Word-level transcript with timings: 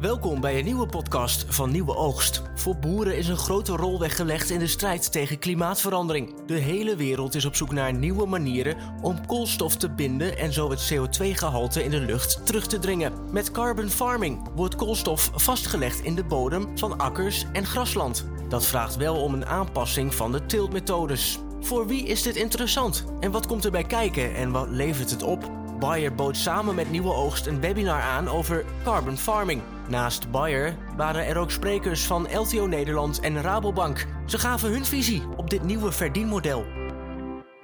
Welkom 0.00 0.40
bij 0.40 0.58
een 0.58 0.64
nieuwe 0.64 0.86
podcast 0.86 1.44
van 1.48 1.70
Nieuwe 1.70 1.96
Oogst. 1.96 2.42
Voor 2.54 2.76
boeren 2.76 3.16
is 3.16 3.28
een 3.28 3.36
grote 3.36 3.76
rol 3.76 3.98
weggelegd 3.98 4.50
in 4.50 4.58
de 4.58 4.66
strijd 4.66 5.12
tegen 5.12 5.38
klimaatverandering. 5.38 6.34
De 6.46 6.54
hele 6.54 6.96
wereld 6.96 7.34
is 7.34 7.44
op 7.44 7.54
zoek 7.54 7.72
naar 7.72 7.94
nieuwe 7.94 8.26
manieren 8.26 8.76
om 9.02 9.26
koolstof 9.26 9.76
te 9.76 9.90
binden 9.90 10.38
en 10.38 10.52
zo 10.52 10.70
het 10.70 10.92
CO2-gehalte 10.92 11.84
in 11.84 11.90
de 11.90 12.00
lucht 12.00 12.46
terug 12.46 12.66
te 12.66 12.78
dringen. 12.78 13.12
Met 13.32 13.50
carbon 13.50 13.88
farming 13.88 14.48
wordt 14.54 14.76
koolstof 14.76 15.30
vastgelegd 15.34 16.00
in 16.00 16.14
de 16.14 16.24
bodem 16.24 16.78
van 16.78 16.98
akkers 16.98 17.44
en 17.52 17.66
grasland. 17.66 18.26
Dat 18.48 18.66
vraagt 18.66 18.96
wel 18.96 19.16
om 19.16 19.34
een 19.34 19.46
aanpassing 19.46 20.14
van 20.14 20.32
de 20.32 20.46
tiltmethodes. 20.46 21.38
Voor 21.60 21.86
wie 21.86 22.06
is 22.06 22.22
dit 22.22 22.36
interessant? 22.36 23.04
En 23.20 23.30
wat 23.30 23.46
komt 23.46 23.64
erbij 23.64 23.84
kijken 23.84 24.34
en 24.34 24.50
wat 24.50 24.68
levert 24.68 25.10
het 25.10 25.22
op? 25.22 25.50
Bayer 25.78 26.14
bood 26.14 26.36
samen 26.36 26.74
met 26.74 26.90
Nieuwe 26.90 27.12
Oogst 27.12 27.46
een 27.46 27.60
webinar 27.60 28.00
aan 28.00 28.28
over 28.28 28.64
carbon 28.84 29.16
farming. 29.16 29.62
Naast 29.88 30.30
Bayer 30.30 30.76
waren 30.96 31.26
er 31.26 31.36
ook 31.36 31.50
sprekers 31.50 32.06
van 32.06 32.38
LTO 32.38 32.66
Nederland 32.66 33.20
en 33.20 33.40
Rabobank. 33.40 34.06
Ze 34.26 34.38
gaven 34.38 34.70
hun 34.70 34.84
visie 34.84 35.22
op 35.36 35.50
dit 35.50 35.62
nieuwe 35.62 35.92
verdienmodel. 35.92 36.64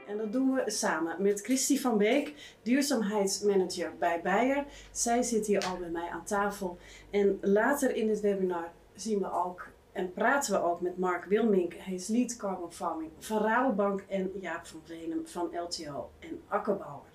En 0.06 0.16
dat 0.16 0.33
doen 0.33 0.55
we 0.55 0.70
samen 0.70 1.23
met 1.23 1.41
Christy 1.41 1.78
van 1.78 1.98
Beek, 1.98 2.34
duurzaamheidsmanager 2.62 3.92
bij 3.98 4.20
Bayer. 4.23 4.64
Zij 4.91 5.23
zit 5.23 5.47
hier 5.47 5.64
al 5.64 5.77
bij 5.77 5.88
mij 5.88 6.09
aan 6.09 6.24
tafel. 6.24 6.78
En 7.11 7.38
later 7.41 7.95
in 7.95 8.06
dit 8.06 8.20
webinar 8.20 8.73
zien 8.95 9.19
we 9.19 9.33
ook 9.33 9.69
en 9.92 10.12
praten 10.12 10.52
we 10.52 10.62
ook 10.62 10.80
met 10.80 10.98
Mark 10.98 11.25
Wilmink. 11.25 11.75
Hij 11.75 11.95
is 11.95 12.09
lead 12.09 12.36
carbon 12.36 12.73
farming 12.73 13.11
van 13.19 13.39
Rabobank 13.39 14.05
en 14.09 14.30
Jaap 14.41 14.66
van 14.66 14.80
Venum 14.84 15.23
van 15.25 15.50
LTO 15.55 16.11
en 16.19 16.41
Akkerbouwer. 16.48 17.11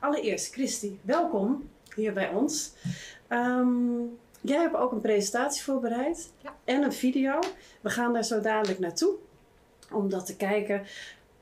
Allereerst, 0.00 0.52
Christy, 0.52 0.98
welkom 1.02 1.68
hier 1.94 2.12
bij 2.12 2.28
ons. 2.28 2.72
Ehm, 3.28 4.02
jij 4.44 4.60
hebt 4.60 4.76
ook 4.76 4.92
een 4.92 5.00
presentatie 5.00 5.62
voorbereid 5.62 6.32
Ja. 6.38 6.54
en 6.64 6.82
een 6.82 6.92
video. 6.92 7.38
We 7.80 7.90
gaan 7.90 8.12
daar 8.12 8.24
zo 8.24 8.40
dadelijk 8.40 8.78
naartoe 8.78 9.14
om 9.92 10.08
dat 10.10 10.26
te 10.26 10.36
kijken. 10.36 10.82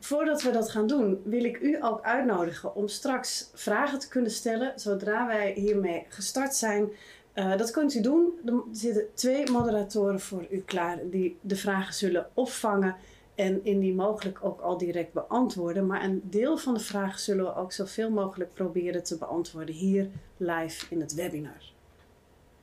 Voordat 0.01 0.43
we 0.43 0.51
dat 0.51 0.71
gaan 0.71 0.87
doen, 0.87 1.21
wil 1.25 1.45
ik 1.45 1.61
u 1.61 1.85
ook 1.85 2.03
uitnodigen 2.03 2.75
om 2.75 2.89
straks 2.89 3.51
vragen 3.55 3.99
te 3.99 4.09
kunnen 4.09 4.31
stellen 4.31 4.73
zodra 4.81 5.27
wij 5.27 5.53
hiermee 5.53 6.07
gestart 6.09 6.55
zijn. 6.55 6.89
Eh, 7.33 7.57
dat 7.57 7.71
kunt 7.71 7.95
u 7.95 8.01
doen. 8.01 8.33
Er 8.45 8.63
zitten 8.73 9.07
twee 9.15 9.51
moderatoren 9.51 10.21
voor 10.21 10.47
u 10.51 10.61
klaar 10.61 10.99
die 11.11 11.39
de 11.41 11.57
vragen 11.57 11.95
zullen 11.95 12.27
opvangen 12.35 12.97
en 13.35 13.65
indien 13.65 13.95
mogelijk 13.95 14.39
ook 14.43 14.61
al 14.61 14.79
direct 14.79 15.13
beantwoorden. 15.13 15.87
Maar 15.87 16.05
een 16.05 16.23
deel 16.25 16.57
van 16.57 16.75
de 16.75 16.81
vragen 16.81 17.21
zullen 17.21 17.45
we 17.45 17.55
ook 17.55 17.73
zoveel 17.73 18.11
mogelijk 18.11 18.55
proberen 18.55 19.03
te 19.03 19.19
beantwoorden 19.19 19.75
hier 19.75 20.09
live 20.37 20.87
in 20.91 21.01
het 21.01 21.15
webinar. 21.15 21.72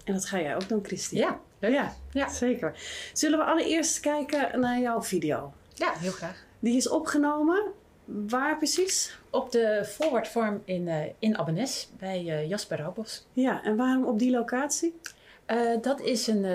En 0.09 0.15
dat 0.15 0.25
ga 0.25 0.39
jij 0.41 0.55
ook 0.55 0.67
doen, 0.69 0.79
Christine. 0.85 1.21
Ja, 1.21 1.39
leuk. 1.59 1.71
Ja, 1.71 1.93
Ja. 2.11 2.29
zeker. 2.29 2.73
Zullen 3.13 3.39
we 3.39 3.45
allereerst 3.45 3.99
kijken 3.99 4.59
naar 4.59 4.79
jouw 4.79 5.01
video? 5.03 5.53
Ja, 5.73 5.93
heel 5.97 6.11
graag. 6.11 6.45
Die 6.59 6.75
is 6.77 6.89
opgenomen. 6.89 7.63
Waar 8.05 8.57
precies? 8.57 9.19
Op 9.29 9.51
de 9.51 9.83
Forward 9.85 10.27
Farm 10.27 10.61
in, 10.65 10.87
eh 10.87 10.95
in 11.19 11.37
Abbenes 11.37 11.89
bij 11.99 12.17
eh, 12.27 12.49
Jasper 12.49 12.77
Raubos. 12.77 13.25
Ja, 13.33 13.63
en 13.63 13.75
waarom 13.75 14.05
op 14.05 14.19
die 14.19 14.31
locatie? 14.31 14.95
Eh, 15.45 15.57
dat 15.81 16.01
is 16.01 16.27
een. 16.27 16.45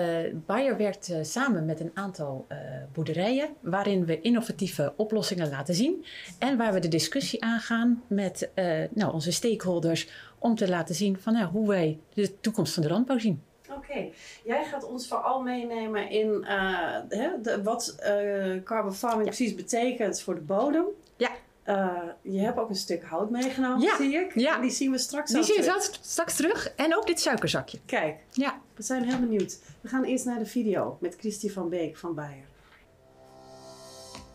Bayer 0.45 0.77
werkt 0.77 1.11
samen 1.21 1.65
met 1.65 1.79
een 1.79 1.91
aantal 1.93 2.47
boerderijen. 2.93 3.49
waarin 3.61 4.05
we 4.05 4.21
innovatieve 4.21 4.93
oplossingen 4.97 5.49
laten 5.49 5.75
zien. 5.75 6.05
En 6.39 6.57
waar 6.57 6.73
we 6.73 6.79
de 6.79 6.87
discussie 6.87 7.43
aangaan 7.43 8.03
met 8.07 8.49
nou, 8.93 9.13
onze 9.13 9.31
stakeholders. 9.31 10.09
om 10.39 10.55
te 10.55 10.69
laten 10.69 10.95
zien 10.95 11.19
van, 11.19 11.33
nou, 11.33 11.45
hoe 11.45 11.67
wij 11.67 11.99
de 12.13 12.39
toekomst 12.39 12.73
van 12.73 12.83
de 12.83 12.89
landbouw 12.89 13.17
zien. 13.17 13.41
Oké, 13.75 14.09
jij 14.43 14.65
gaat 14.65 14.83
ons 14.83 15.07
vooral 15.07 15.41
meenemen 15.41 16.09
in 16.09 16.43
eh, 16.43 16.99
hè, 17.09 17.41
de, 17.41 17.63
wat 17.63 17.87
eh, 17.99 18.63
carbon 18.63 18.93
farming 18.93 19.23
precies 19.25 19.55
betekent 19.55 20.21
voor 20.21 20.35
de 20.35 20.41
bodem. 20.41 20.85
Ja. 21.17 21.29
Eh, 21.63 21.97
je 22.21 22.39
hebt 22.39 22.57
ook 22.59 22.69
een 22.69 22.75
stuk 22.75 23.03
hout 23.03 23.29
meegenomen, 23.29 23.81
Ja, 23.81 23.95
zie 23.95 24.15
ik. 24.15 24.35
ja. 24.35 24.55
En 24.55 24.61
die 24.61 24.69
zien 24.71 24.91
we 24.91 24.97
straks 24.97 25.31
Die 25.31 25.43
zie 25.43 25.55
je 25.55 25.61
terug. 25.61 25.81
straks- 25.83 26.09
straks 26.11 26.35
terug. 26.35 26.73
En 26.75 26.95
ook 26.97 27.07
dit 27.07 27.19
suikerzakje. 27.19 27.79
Kijk, 27.85 28.19
Ja. 28.31 28.59
we 28.75 28.83
zijn 28.83 29.03
heel 29.03 29.19
benieuwd. 29.19 29.59
We 29.81 29.87
gaan 29.87 30.03
eerst 30.03 30.25
naar 30.25 30.39
de 30.39 30.45
video 30.45 30.97
met 30.99 31.15
Christy 31.19 31.49
van 31.51 31.69
Beek 31.69 31.97
van 31.97 32.15
Bayer. 32.15 32.45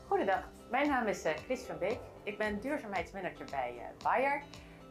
Goedendag, 0.08 0.48
mijn 0.70 0.88
naam 0.88 1.06
is 1.06 1.22
eh, 1.22 1.32
Chris 1.44 1.60
van 1.60 1.78
Beek. 1.78 1.98
Ik 2.24 2.38
ben 2.38 2.60
duurzaamheidsmanager 2.60 3.44
bij 3.50 3.74
eh, 3.78 4.02
Bayer. 4.04 4.42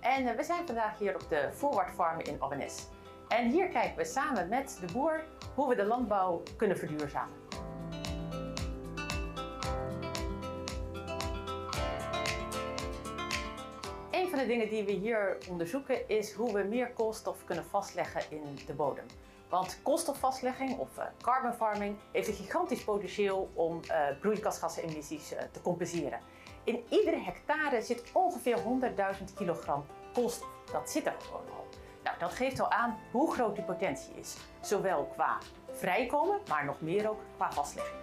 En 0.02 0.36
we 0.36 0.44
zijn 0.44 0.66
vandaag 0.66 0.98
hier 1.00 1.14
op 1.16 1.26
de 1.30 1.50
Forward 1.56 1.94
Farm 1.96 2.20
in 2.20 2.36
Abbenes. 2.42 2.76
En 3.30 3.50
hier 3.50 3.68
kijken 3.68 3.98
we 3.98 4.06
samen 4.06 4.50
met 4.50 4.78
de 4.82 4.94
boer 4.94 5.24
hoe 5.56 5.70
we 5.70 5.76
de 5.76 5.86
landbouw 5.86 6.44
kunnen 6.58 6.78
verduurzamen. 6.78 7.36
Een 14.12 14.30
van 14.30 14.40
de 14.40 14.46
dingen 14.46 14.70
die 14.70 14.84
we 14.84 14.92
hier 14.92 15.38
onderzoeken 15.50 16.08
is 16.08 16.34
hoe 16.34 16.54
we 16.54 16.64
meer 16.64 16.92
koolstof 16.94 17.44
kunnen 17.46 17.66
vastleggen 17.66 18.22
in 18.30 18.60
de 18.66 18.74
bodem. 18.74 19.06
Want 19.50 19.80
koolstofvastlegging 19.84 20.78
of 20.78 20.98
eh, 20.98 21.06
carbon 21.22 21.54
farming 21.54 21.98
heeft 22.12 22.28
een 22.28 22.34
gigantisch 22.34 22.84
potentieel 22.84 23.50
om 23.54 23.80
eh, 23.88 24.08
broeikasgasemissies 24.22 25.34
eh, 25.34 25.44
te 25.52 25.62
compenseren. 25.62 26.20
In 26.64 26.84
iedere 26.90 27.20
hectare 27.20 27.82
zit 27.82 28.04
ongeveer 28.14 28.58
100.000 28.58 28.64
kilogram 29.36 29.86
koolstof. 30.14 30.48
Dat 30.72 30.90
zit 30.90 31.06
er 31.06 31.16
gewoon 31.20 31.46
al. 31.58 31.69
Nou, 32.04 32.18
dat 32.20 32.34
geeft 32.34 32.60
al 32.60 32.72
aan 32.72 32.98
hoe 33.12 33.34
groot 33.34 33.56
die 33.56 33.64
potentie 33.64 34.14
is. 34.16 34.38
Zowel 34.62 35.06
qua 35.06 35.38
vrijkomen, 35.72 36.40
maar 36.48 36.66
nog 36.66 36.82
meer 36.82 37.10
ook 37.10 37.20
qua 37.36 37.52
vastlegging. 37.52 37.98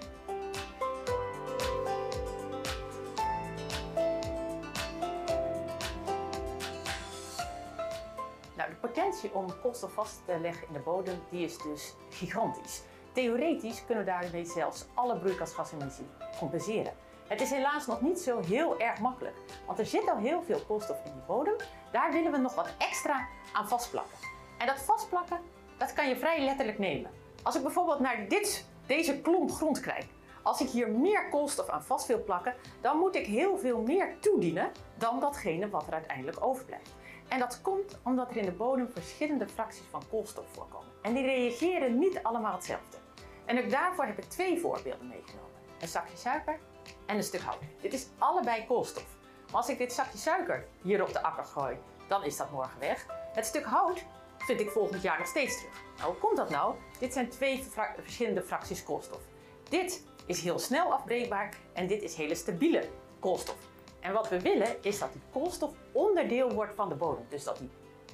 Nou, 8.57 8.71
de 8.71 8.77
potentie 8.81 9.35
om 9.35 9.61
koolstof 9.61 9.93
vast 9.93 10.23
te 10.25 10.39
leggen 10.41 10.67
in 10.67 10.73
de 10.73 10.79
bodem 10.79 11.23
die 11.31 11.45
is 11.45 11.59
dus 11.59 11.95
gigantisch. 12.11 12.83
Theoretisch 13.13 13.85
kunnen 13.85 14.05
we 14.05 14.11
daarmee 14.11 14.45
zelfs 14.45 14.87
alle 14.95 15.19
broeikasgasemissie 15.19 16.07
compenseren. 16.39 16.93
Het 17.27 17.41
is 17.41 17.51
helaas 17.51 17.87
nog 17.87 18.01
niet 18.01 18.19
zo 18.19 18.41
heel 18.41 18.79
erg 18.79 19.01
makkelijk, 19.01 19.37
want 19.67 19.79
er 19.79 19.87
zit 19.87 20.11
al 20.11 20.17
heel 20.17 20.43
veel 20.43 20.61
koolstof 20.67 20.97
in 21.05 21.13
die 21.13 21.23
bodem. 21.27 21.57
Daar 21.93 22.13
willen 22.13 22.33
we 22.33 22.39
nog 22.39 22.55
wat 22.55 22.69
extra 22.79 23.29
aan 23.53 23.69
vastplakken. 23.69 24.19
En 24.59 24.67
dat 24.67 24.79
vastplakken, 24.79 25.41
dat 25.79 25.93
kan 25.93 26.09
je 26.09 26.17
vrij 26.17 26.45
letterlijk 26.45 26.79
nemen. 26.79 27.11
Als 27.43 27.55
ik 27.57 27.63
bijvoorbeeld 27.63 28.01
naar 28.01 28.29
dit, 28.29 28.67
deze 28.87 29.21
klomp 29.21 29.51
grond 29.51 29.81
kijk, 29.81 30.07
als 30.43 30.61
ik 30.61 30.69
hier 30.69 30.89
meer 30.89 31.29
koolstof 31.29 31.69
aan 31.69 31.85
vast 31.85 32.07
wil 32.07 32.25
plakken, 32.25 32.55
dan 32.81 32.99
moet 32.99 33.17
ik 33.17 33.27
heel 33.27 33.59
veel 33.59 33.81
meer 33.81 34.19
toedienen 34.21 34.71
dan 34.99 35.21
datgene 35.21 35.69
wat 35.69 35.87
er 35.87 35.93
uiteindelijk 35.93 36.45
overblijft. 36.45 36.95
En 37.29 37.39
dat 37.39 37.61
komt 37.63 37.99
omdat 38.05 38.31
er 38.31 38.37
in 38.37 38.45
de 38.45 38.53
bodem 38.53 38.91
verschillende 38.91 39.49
fracties 39.49 39.87
van 39.91 40.03
koolstof 40.11 40.45
voorkomen. 40.53 40.89
En 41.03 41.15
die 41.15 41.25
reageren 41.25 41.99
niet 41.99 42.23
allemaal 42.23 42.53
hetzelfde. 42.53 42.97
En 43.45 43.65
ook 43.65 43.71
daarvoor 43.71 44.05
heb 44.05 44.19
ik 44.19 44.25
twee 44.25 44.61
voorbeelden 44.61 45.09
meegenomen. 45.09 45.51
Een 45.81 45.89
zakje 45.89 46.17
suiker 46.17 46.59
en 47.07 47.17
een 47.17 47.23
stuk 47.23 47.41
hout. 47.41 47.59
Dit 47.81 47.93
is 47.93 48.07
allebei 48.19 48.67
koolstof. 48.67 49.07
Maar 49.47 49.57
als 49.57 49.69
ik 49.69 49.79
dit 49.79 49.93
zakje 49.93 50.19
suiker 50.19 50.67
hier 50.83 51.03
op 51.03 51.13
de 51.13 51.23
akker 51.23 51.45
gooi, 51.45 51.77
dan 52.09 52.25
is 52.25 52.37
dat 52.37 52.51
morgen 52.51 52.79
weg. 52.79 53.07
Het 53.33 53.47
stuk 53.47 53.65
hout 53.65 54.05
vind 54.39 54.61
ik 54.61 54.71
volgend 54.71 55.03
jaar 55.03 55.19
nog 55.19 55.27
steeds 55.27 55.59
terug. 55.59 55.83
Nou, 55.97 56.11
hoe 56.11 56.19
komt 56.19 56.37
dat 56.37 56.51
nou? 56.51 56.75
Dit 56.99 57.13
zijn 57.13 57.29
twee 57.29 57.65
verschillende 58.03 58.43
fracties 58.43 58.83
koolstof. 58.83 59.21
Dit 59.69 60.05
is 60.27 60.41
heel 60.41 60.59
snel 60.59 60.93
afbreekbaar 60.93 61.55
en 61.73 61.87
dit 61.87 62.03
is 62.03 62.15
hele 62.15 62.35
stabiele 62.35 62.89
koolstof. 63.21 63.57
En 64.01 64.13
wat 64.13 64.29
we 64.29 64.41
willen 64.41 64.83
is 64.83 64.99
dat 64.99 65.13
die 65.13 65.23
koolstof 65.33 65.75
onderdeel 65.93 66.53
wordt 66.53 66.75
van 66.75 66.89
de 66.89 66.95
bodem. 66.95 67.27
Dus 67.29 67.45
dat 67.45 67.59
die 67.59 67.71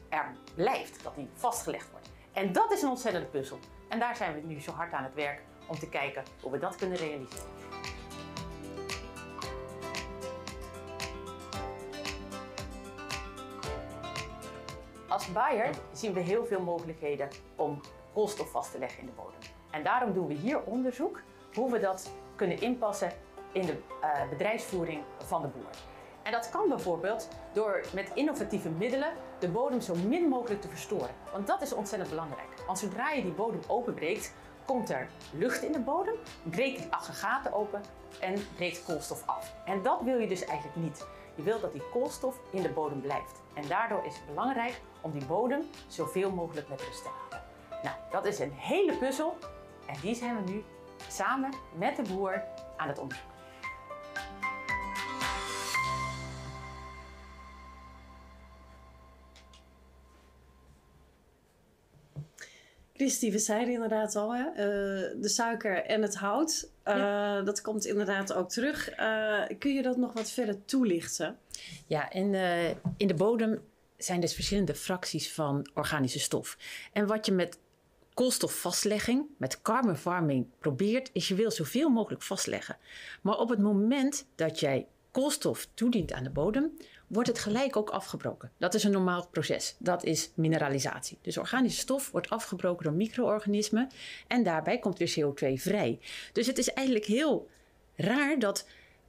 er 0.09 0.34
blijft, 0.55 1.03
dat 1.03 1.15
die 1.15 1.28
vastgelegd 1.34 1.91
wordt. 1.91 2.11
En 2.32 2.53
dat 2.53 2.72
is 2.72 2.82
een 2.82 2.88
ontzettende 2.88 3.27
puzzel. 3.27 3.59
En 3.88 3.99
daar 3.99 4.16
zijn 4.16 4.35
we 4.35 4.41
nu 4.41 4.61
zo 4.61 4.70
hard 4.73 4.93
aan 4.93 5.05
het 5.05 5.14
werk 5.14 5.43
om 5.67 5.79
te 5.79 5.88
kijken 5.88 6.25
hoe 6.43 6.50
we 6.50 6.58
dat 6.58 6.76
kunnen 6.76 6.96
realiseren. 6.96 7.50
Als 15.22 15.32
Bayer 15.32 15.70
zien 15.92 16.12
we 16.12 16.20
heel 16.20 16.46
veel 16.46 16.60
mogelijkheden 16.60 17.28
om 17.56 17.80
koolstof 18.14 18.50
vast 18.50 18.72
te 18.72 18.78
leggen 18.78 19.00
in 19.00 19.06
de 19.06 19.12
bodem. 19.12 19.38
En 19.70 19.82
daarom 19.82 20.12
doen 20.12 20.26
we 20.26 20.34
hier 20.34 20.62
onderzoek 20.62 21.20
hoe 21.54 21.70
we 21.70 21.78
dat 21.78 22.10
kunnen 22.36 22.60
inpassen 22.60 23.12
in 23.52 23.66
de 23.66 23.76
eh, 24.00 24.28
bedrijfsvoering 24.28 25.02
van 25.19 25.42
de 25.42 25.48
boer. 25.48 25.70
En 26.22 26.32
dat 26.32 26.50
kan 26.50 26.69
bijvoorbeeld 26.69 27.28
door 27.52 27.84
met 27.94 28.10
innovatieve 28.14 28.69
middelen 28.69 29.12
de 29.38 29.48
bodem 29.48 29.80
zo 29.80 29.94
min 29.94 30.28
mogelijk 30.28 30.60
te 30.60 30.69
verstoren. 30.69 31.14
Want 31.32 31.46
dat 31.46 31.62
is 31.62 31.72
ontzettend 31.72 32.10
belangrijk. 32.10 32.48
Want 32.66 32.78
zodra 32.78 33.10
je 33.10 33.22
die 33.22 33.32
bodem 33.32 33.60
openbreekt, 33.66 34.34
komt 34.66 34.90
er 34.90 35.08
lucht 35.32 35.62
in 35.62 35.72
de 35.72 35.80
bodem, 35.80 36.14
breekt 36.42 36.78
die 36.78 36.92
aggregaten 36.92 37.52
open 37.52 37.80
en 38.20 38.34
breekt 38.54 38.84
koolstof 38.84 39.22
af. 39.26 39.54
En 39.64 39.82
dat 39.82 40.00
wil 40.02 40.19
je 40.19 40.28
dus 40.28 40.44
eigenlijk 40.44 40.76
niet. 40.76 41.06
Je 41.34 41.42
wilt 41.42 41.60
dat 41.60 41.72
die 41.72 41.88
koolstof 41.92 42.40
in 42.50 42.62
de 42.62 42.70
bodem 42.70 43.00
blijft. 43.00 43.40
En 43.54 43.69
daardoor 43.69 44.04
is 44.04 44.14
het 44.14 44.26
belangrijk 44.26 44.80
om 45.02 45.12
die 45.12 45.25
bodem 45.25 45.62
zoveel 45.87 46.31
mogelijk 46.31 46.69
met 46.69 46.81
rust 46.81 47.02
te 47.02 47.10
laten. 47.20 47.46
Nou, 47.82 47.96
dat 48.10 48.26
is 48.26 48.38
een 48.38 48.52
hele 48.52 48.96
puzzel 48.96 49.37
en 49.87 49.94
die 50.02 50.14
zijn 50.14 50.44
we 50.44 50.50
nu 50.50 50.62
samen 51.08 51.50
met 51.78 51.96
de 51.96 52.02
boer 52.02 52.44
aan 52.76 52.88
het 52.88 52.99
onderzoeken. 52.99 53.31
Christy, 62.94 63.31
we 63.31 63.38
zeiden 63.38 63.75
inderdaad 63.75 64.16
al, 64.16 64.34
hè, 64.34 64.48
uh, 64.48 65.22
de 65.22 65.28
suiker 65.28 65.84
en 65.84 66.02
het 66.02 66.16
hout, 66.16 66.70
uh, 66.84 66.96
ja. 66.96 67.43
dat 67.43 67.60
komt 67.60 67.84
inderdaad 67.84 68.32
ook 68.32 68.50
terug. 68.50 68.98
Uh, 68.98 69.43
kun 69.58 69.75
je 69.75 69.82
dat 69.82 69.96
nog 69.96 70.12
wat 70.12 70.31
verder 70.31 70.64
toelichten? 70.64 71.38
Ja, 71.87 72.10
in, 72.10 72.34
in 72.96 73.06
de 73.06 73.14
bodem 73.14 73.60
zijn 74.04 74.20
dus 74.20 74.34
verschillende 74.34 74.75
fracties 74.75 75.32
van 75.32 75.70
organische 75.75 76.20
stof. 76.20 76.58
En 76.93 77.06
wat 77.06 77.26
je 77.26 77.32
met 77.32 77.58
koolstofvastlegging, 78.14 79.26
met 79.37 79.62
carbon 79.62 80.52
probeert, 80.58 81.10
is 81.12 81.28
je 81.28 81.34
wil 81.34 81.50
zoveel 81.50 81.88
mogelijk 81.88 82.22
vastleggen. 82.22 82.76
Maar 83.22 83.38
op 83.38 83.49
het 83.49 83.58
moment 83.58 84.26
dat 84.34 84.60
jij 84.60 84.87
koolstof 85.10 85.69
toedient 85.75 86.12
aan 86.12 86.25
de 86.25 86.31
bodem, 86.31 86.76
wordt 87.06 87.28
het 87.28 87.38
gelijk 87.38 87.76
ook 87.76 87.90
afgebroken. 87.90 88.50
Dat 88.58 88.75
is 88.75 88.84
een 88.84 88.90
normaal 88.90 89.28
proces. 89.28 89.76
Dat 89.78 90.05
is 90.05 90.31
mineralisatie. 90.34 91.19
Dus 91.22 91.38
organische 91.38 91.81
stof 91.81 92.10
wordt 92.10 92.31
afgebroken 92.31 92.84
door 92.84 92.94
micro-organismen 92.94 93.90
en 94.26 94.43
daarbij 94.43 94.78
komt 94.78 94.98
weer 94.98 95.14
CO2 95.20 95.60
vrij. 95.60 95.98
Dus 96.32 96.46
het 96.46 96.58
is 96.58 96.72
eigenlijk 96.72 97.06
heel 97.06 97.48
raar 97.94 98.38
dat 98.38 98.66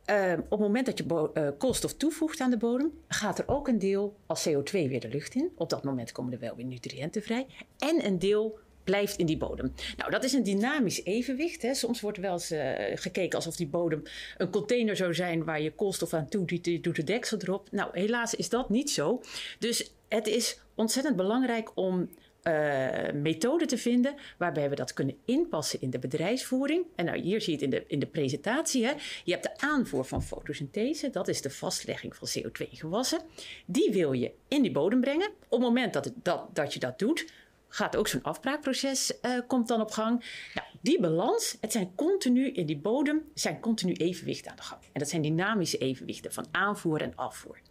uh, 0.10 0.34
op 0.34 0.50
het 0.50 0.60
moment 0.60 0.86
dat 0.86 0.98
je 0.98 1.32
uh, 1.34 1.48
koolstof 1.58 1.94
toevoegt 1.94 2.40
aan 2.40 2.50
de 2.50 2.58
bodem, 2.58 2.92
gaat 3.08 3.40
er 3.40 3.48
ook 3.48 3.68
een 3.68 3.80
deel 3.80 4.16
als 4.26 4.50
CO2 4.50 4.72
weer 4.72 5.00
de 5.00 5.10
lucht 5.10 5.36
in. 5.36 5.52
Op 5.56 5.70
dat 5.70 5.84
moment 5.84 6.12
komen 6.12 6.34
er 6.34 6.40
wel 6.40 6.56
weer 6.56 6.66
nutriënten 6.66 7.24
vrij. 7.24 7.48
En 7.78 8.06
een 8.06 8.20
deel 8.20 8.60
blijft 8.84 9.18
in 9.18 9.26
die 9.26 9.38
bodem. 9.38 9.74
Nou, 9.98 10.12
dat 10.12 10.24
is 10.24 10.34
een 10.34 10.44
dynamisch 10.44 11.04
evenwicht. 11.04 11.62
Hè. 11.62 11.74
Soms 11.74 12.02
wordt 12.02 12.18
wel 12.18 12.34
eens 12.34 12.52
uh, 12.52 12.72
gekeken 12.94 13.38
alsof 13.38 13.56
die 13.56 13.68
bodem 13.68 14.04
een 14.38 14.50
container 14.50 14.96
zou 14.96 15.14
zijn 15.14 15.44
waar 15.44 15.62
je 15.62 15.72
koolstof 15.72 16.14
aan 16.14 16.30
toe 16.30 16.46
doet 16.82 16.96
de 16.96 17.04
deksel 17.04 17.38
erop. 17.38 17.68
Nou, 17.72 17.90
helaas 17.92 18.36
is 18.36 18.50
dat 18.50 18.70
niet 18.70 18.92
zo. 18.92 19.22
Dus 19.60 19.94
het 20.08 20.28
is 20.28 20.60
ontzettend 20.76 21.16
belangrijk 21.16 21.72
om 21.76 22.10
uh, 22.44 23.22
methoden 23.22 23.68
te 23.68 23.78
vinden 23.78 24.16
waarbij 24.38 24.70
we 24.70 24.76
dat 24.76 24.94
kunnen 24.94 25.18
inpassen 25.26 25.82
in 25.82 25.90
de 25.90 26.00
bedrijfsvoering. 26.00 26.86
En 26.96 27.06
nou, 27.06 27.20
hier 27.20 27.42
zie 27.42 27.60
je 27.60 27.66
het 27.66 27.74
in 27.74 27.80
de, 27.80 27.84
in 27.88 28.00
de 28.00 28.06
presentatie. 28.06 28.86
Hè. 28.86 28.92
Je 29.24 29.32
hebt 29.32 29.44
de 29.44 29.58
aanvoer 29.58 30.06
van 30.06 30.24
fotosynthese, 30.24 31.10
dat 31.10 31.28
is 31.28 31.42
de 31.42 31.50
vastlegging 31.50 32.16
van 32.16 32.28
CO2-gewassen. 32.28 33.20
Die 33.66 33.92
wil 33.92 34.12
je 34.12 34.32
in 34.48 34.62
die 34.62 34.72
bodem 34.72 35.02
brengen. 35.02 35.28
Op 35.28 35.60
het 35.60 35.60
moment 35.60 35.94
dat, 35.94 36.12
dat, 36.16 36.56
dat 36.56 36.74
je 36.74 36.80
dat 36.80 37.00
doet, 37.00 37.32
gaat 37.68 37.96
ook 37.96 38.08
zo'n 38.08 38.22
afbraakproces 38.22 39.14
uh, 39.22 39.40
komt 39.48 39.68
dan 39.68 39.82
op 39.82 39.92
gang. 39.92 40.26
Nou, 40.54 40.68
die 40.82 41.00
balans, 41.00 41.58
het 41.62 41.72
zijn 41.72 41.96
continu 41.96 42.52
in 42.52 42.66
die 42.66 42.78
bodem, 42.78 43.22
zijn 43.34 43.60
continu 43.60 43.94
evenwichten 43.94 44.52
aan 44.52 44.58
de 44.58 44.64
gang. 44.64 44.82
En 44.82 45.00
dat 45.00 45.10
zijn 45.10 45.22
dynamische 45.22 45.78
evenwichten 45.78 46.34
van 46.34 46.46
aanvoer 46.52 47.02
en 47.02 47.16
afvoer. 47.16 47.62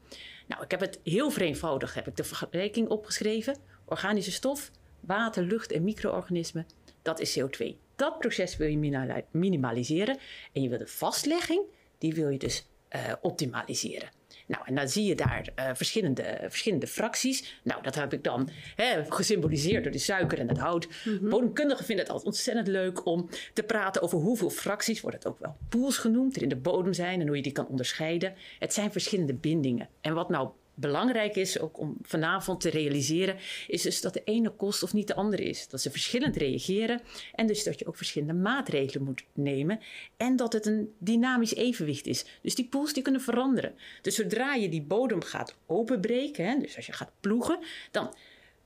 Nou, 0.46 0.62
ik 0.62 0.70
heb 0.70 0.80
het 0.80 1.00
heel 1.04 1.30
vereenvoudigd, 1.30 1.94
heb 1.94 2.06
ik 2.06 2.16
de 2.16 2.24
vergelijking 2.24 2.88
opgeschreven. 2.88 3.56
Organische 3.92 4.32
stof, 4.32 4.70
water, 5.00 5.42
lucht 5.42 5.72
en 5.72 5.84
micro-organismen, 5.84 6.66
dat 7.02 7.20
is 7.20 7.38
CO2. 7.38 7.66
Dat 7.96 8.18
proces 8.18 8.56
wil 8.56 8.68
je 8.68 9.24
minimaliseren 9.30 10.18
en 10.52 10.62
je 10.62 10.68
wil 10.68 10.78
de 10.78 10.86
vastlegging, 10.86 11.62
die 11.98 12.14
wil 12.14 12.28
je 12.28 12.38
dus 12.38 12.66
uh, 12.96 13.00
optimaliseren. 13.20 14.08
Nou, 14.46 14.62
en 14.66 14.74
dan 14.74 14.88
zie 14.88 15.04
je 15.04 15.14
daar 15.14 15.48
uh, 15.56 15.70
verschillende, 15.74 16.38
verschillende 16.48 16.86
fracties. 16.86 17.60
Nou, 17.62 17.82
dat 17.82 17.94
heb 17.94 18.12
ik 18.12 18.24
dan 18.24 18.48
hè, 18.76 19.04
gesymboliseerd 19.04 19.82
door 19.82 19.92
de 19.92 19.98
suiker 19.98 20.38
en 20.38 20.48
het 20.48 20.58
hout. 20.58 20.88
Mm 21.04 21.18
-hmm. 21.18 21.28
Bodemkundigen 21.28 21.84
vinden 21.84 22.04
het 22.04 22.14
altijd 22.14 22.32
ontzettend 22.32 22.68
leuk 22.68 23.06
om 23.06 23.28
te 23.52 23.62
praten 23.62 24.02
over 24.02 24.18
hoeveel 24.18 24.50
fracties, 24.50 25.00
wordt 25.00 25.16
het 25.16 25.26
ook 25.26 25.38
wel 25.38 25.56
pools 25.68 25.98
genoemd, 25.98 26.36
er 26.36 26.42
in 26.42 26.48
de 26.48 26.56
bodem 26.56 26.92
zijn 26.92 27.20
en 27.20 27.26
hoe 27.26 27.36
je 27.36 27.42
die 27.42 27.52
kan 27.52 27.66
onderscheiden. 27.66 28.34
Het 28.58 28.74
zijn 28.74 28.92
verschillende 28.92 29.34
bindingen. 29.34 29.88
En 30.00 30.14
wat 30.14 30.28
nou 30.28 30.50
belangrijk 30.74 31.36
is 31.36 31.58
ook 31.58 31.78
om 31.78 31.96
vanavond 32.02 32.60
te 32.60 32.70
realiseren, 32.70 33.36
is 33.66 33.82
dus 33.82 34.00
dat 34.00 34.12
de 34.12 34.24
ene 34.24 34.50
koolstof 34.50 34.92
niet 34.92 35.06
de 35.06 35.14
andere 35.14 35.42
is. 35.42 35.68
Dat 35.68 35.80
ze 35.80 35.90
verschillend 35.90 36.36
reageren 36.36 37.00
en 37.34 37.46
dus 37.46 37.64
dat 37.64 37.78
je 37.78 37.86
ook 37.86 37.96
verschillende 37.96 38.34
maatregelen 38.34 39.04
moet 39.04 39.24
nemen 39.32 39.80
en 40.16 40.36
dat 40.36 40.52
het 40.52 40.66
een 40.66 40.94
dynamisch 40.98 41.54
evenwicht 41.54 42.06
is. 42.06 42.24
Dus 42.42 42.54
die 42.54 42.68
pools 42.68 42.92
die 42.92 43.02
kunnen 43.02 43.20
veranderen. 43.20 43.74
Dus 44.02 44.14
zodra 44.14 44.54
je 44.54 44.68
die 44.68 44.82
bodem 44.82 45.22
gaat 45.22 45.56
openbreken, 45.66 46.60
dus 46.60 46.76
als 46.76 46.86
je 46.86 46.92
gaat 46.92 47.12
ploegen, 47.20 47.58
dan 47.90 48.14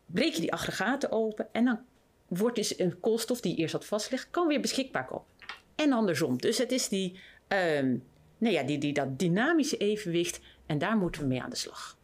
breek 0.06 0.32
je 0.32 0.40
die 0.40 0.52
aggregaten 0.52 1.10
open 1.10 1.48
en 1.52 1.64
dan 1.64 1.80
wordt 2.28 2.56
dus 2.56 2.78
een 2.78 3.00
koolstof 3.00 3.40
die 3.40 3.56
eerst 3.56 3.72
had 3.72 3.84
vastgelegd, 3.84 4.30
kan 4.30 4.46
weer 4.46 4.60
beschikbaar 4.60 5.06
komen. 5.06 5.26
En 5.74 5.92
andersom. 5.92 6.38
Dus 6.38 6.58
het 6.58 6.72
is 6.72 6.88
die, 6.88 7.18
um, 7.48 8.04
nou 8.38 8.54
ja, 8.54 8.62
die, 8.62 8.78
die, 8.78 8.92
dat 8.92 9.18
dynamische 9.18 9.76
evenwicht 9.76 10.40
en 10.66 10.78
daar 10.78 10.96
moeten 10.96 11.20
we 11.20 11.26
mee 11.26 11.42
aan 11.42 11.50
de 11.50 11.56
slag. 11.56 11.95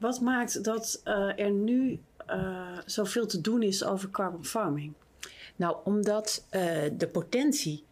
Wat 0.00 0.20
maakt 0.20 0.64
dat 0.64 1.00
uh, 1.04 1.38
er 1.38 1.50
nu 1.50 2.00
uh, 2.30 2.78
zoveel 2.86 3.26
te 3.26 3.40
doen 3.40 3.62
is 3.62 3.84
over 3.84 4.10
carbon 4.10 4.44
farming? 4.44 4.92
Nou, 5.56 5.76
omdat 5.84 6.46
uh, 6.50 6.82
de 6.96 7.08
potentie, 7.12 7.84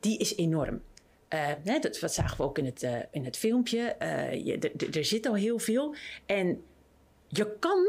die 0.00 0.18
is 0.18 0.36
enorm. 0.36 0.82
Hè, 1.28 1.78
dat, 1.78 1.98
dat 2.00 2.14
zagen 2.14 2.36
we 2.36 2.42
ook 2.42 2.58
in 2.58 2.64
het, 2.64 2.86
in 3.10 3.24
het 3.24 3.36
filmpje. 3.36 3.96
Je, 4.44 4.70
er 4.92 5.04
zit 5.04 5.26
al 5.26 5.34
heel 5.34 5.58
veel. 5.58 5.94
En 6.26 6.62
je 7.28 7.56
kan 7.58 7.86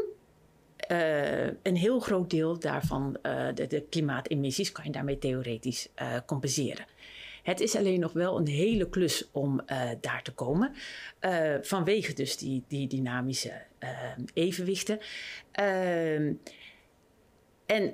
een 1.62 1.76
heel 1.76 2.00
groot 2.00 2.30
deel 2.30 2.58
daarvan, 2.58 3.16
de, 3.54 3.84
klimaatemissies, 3.90 4.72
kan 4.72 4.84
je 4.84 4.90
daarmee 4.90 5.18
theoretisch 5.18 5.88
compenseren. 6.26 6.84
Het 7.46 7.60
is 7.60 7.76
alleen 7.76 8.00
nog 8.00 8.12
wel 8.12 8.38
een 8.38 8.46
hele 8.46 8.88
klus 8.88 9.28
om 9.32 9.60
uh, 9.66 9.90
daar 10.00 10.22
te 10.22 10.32
komen. 10.32 10.72
Uh, 11.20 11.54
vanwege 11.62 12.12
dus 12.12 12.36
die, 12.36 12.64
die 12.68 12.88
dynamische 12.88 13.62
uh, 13.80 13.90
evenwichten. 14.34 14.98
en 15.52 16.38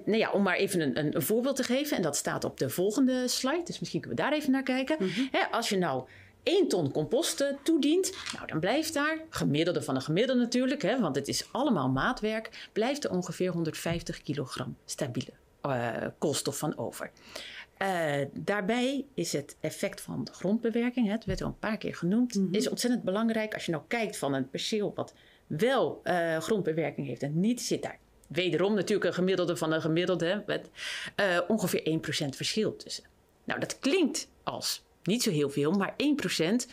nou 0.04 0.19
ja, 0.19 0.31
om 0.31 0.43
maar 0.43 0.56
even 0.56 0.81
een, 0.81 0.99
een, 0.99 1.16
een, 1.16 1.22
voorbeeld 1.22 1.56
te 1.56 1.62
geven, 1.62 1.96
en 1.96 2.02
dat 2.02 2.16
staat 2.16 2.44
op 2.44 2.58
de 2.58 2.69
volgende 2.69 3.28
slide, 3.28 3.62
dus 3.64 3.78
misschien 3.78 4.00
kunnen 4.00 4.19
we 4.19 4.25
daar 4.25 4.32
even 4.38 4.50
naar 4.50 4.62
kijken. 4.62 4.96
Mm 5.00 5.08
-hmm. 5.08 5.28
Hè, 5.32 5.46
als 5.50 5.69
je 5.69 5.78
nou 5.78 6.08
1 6.43 6.69
ton 6.69 6.93
compost 6.93 7.54
toedient, 7.62 8.12
nou 8.34 8.46
dan 8.46 8.60
blijft 8.60 8.94
daar, 8.94 9.19
gemiddelde 9.28 9.82
van 9.82 9.94
een 9.94 10.02
gemiddelde 10.02 10.40
natuurlijk, 10.40 10.82
hè, 10.82 11.00
want 11.00 11.16
het 11.16 11.28
is 11.28 11.49
allemaal 11.52 11.88
maatwerk, 11.88 12.69
blijft 12.72 13.04
er 13.04 13.10
ongeveer 13.10 13.50
150 13.50 14.22
kilogram 14.22 14.76
stabiele 14.84 15.32
koolstof 16.19 16.58
van 16.58 16.78
over. 16.78 17.10
Uh, 17.82 18.14
daarbij 18.33 19.04
is 19.14 19.33
het 19.33 19.56
effect 19.61 20.00
van 20.00 20.25
de 20.25 20.33
grondbewerking, 20.33 21.09
het 21.09 21.25
werd 21.25 21.42
al 21.42 21.49
een 21.49 21.59
paar 21.59 21.78
keer 21.78 21.95
genoemd, 21.95 22.35
mm 22.35 22.45
-hmm. 22.45 22.54
is 22.54 22.68
ontzettend 22.68 23.02
belangrijk. 23.02 23.54
Als 23.54 23.64
je 23.66 23.73
nou 23.73 23.85
kijkt 23.88 24.16
van 24.16 24.35
een 24.35 24.50
perceel 24.50 24.92
wat 24.95 25.14
wel 25.47 26.00
uh, 26.04 26.38
grondbewerking 26.38 27.06
heeft 27.06 27.23
en 27.23 27.40
niet, 27.40 27.62
zit 27.62 27.83
daar 27.83 27.99
wederom 28.26 28.75
natuurlijk 28.75 29.09
een 29.09 29.14
gemiddelde 29.14 29.56
van 29.56 29.73
een 29.73 29.80
gemiddelde, 29.80 30.42
met 30.47 30.71
uh, 31.21 31.40
ongeveer 31.49 32.00
1% 32.26 32.28
verschil 32.28 32.76
tussen. 32.76 33.04
Nou, 33.45 33.61
dat 33.61 33.78
klinkt 33.78 34.28
als 34.42 34.85
niet 35.02 35.23
zo 35.23 35.30
heel 35.30 35.50
veel, 35.50 35.73
maar 35.73 35.95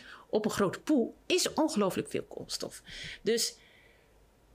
op 0.28 0.44
een 0.44 0.50
grote 0.50 0.80
pool 0.80 1.14
is 1.26 1.52
ongelooflijk 1.52 2.08
veel 2.08 2.22
koolstof. 2.22 2.82
Dus 3.22 3.56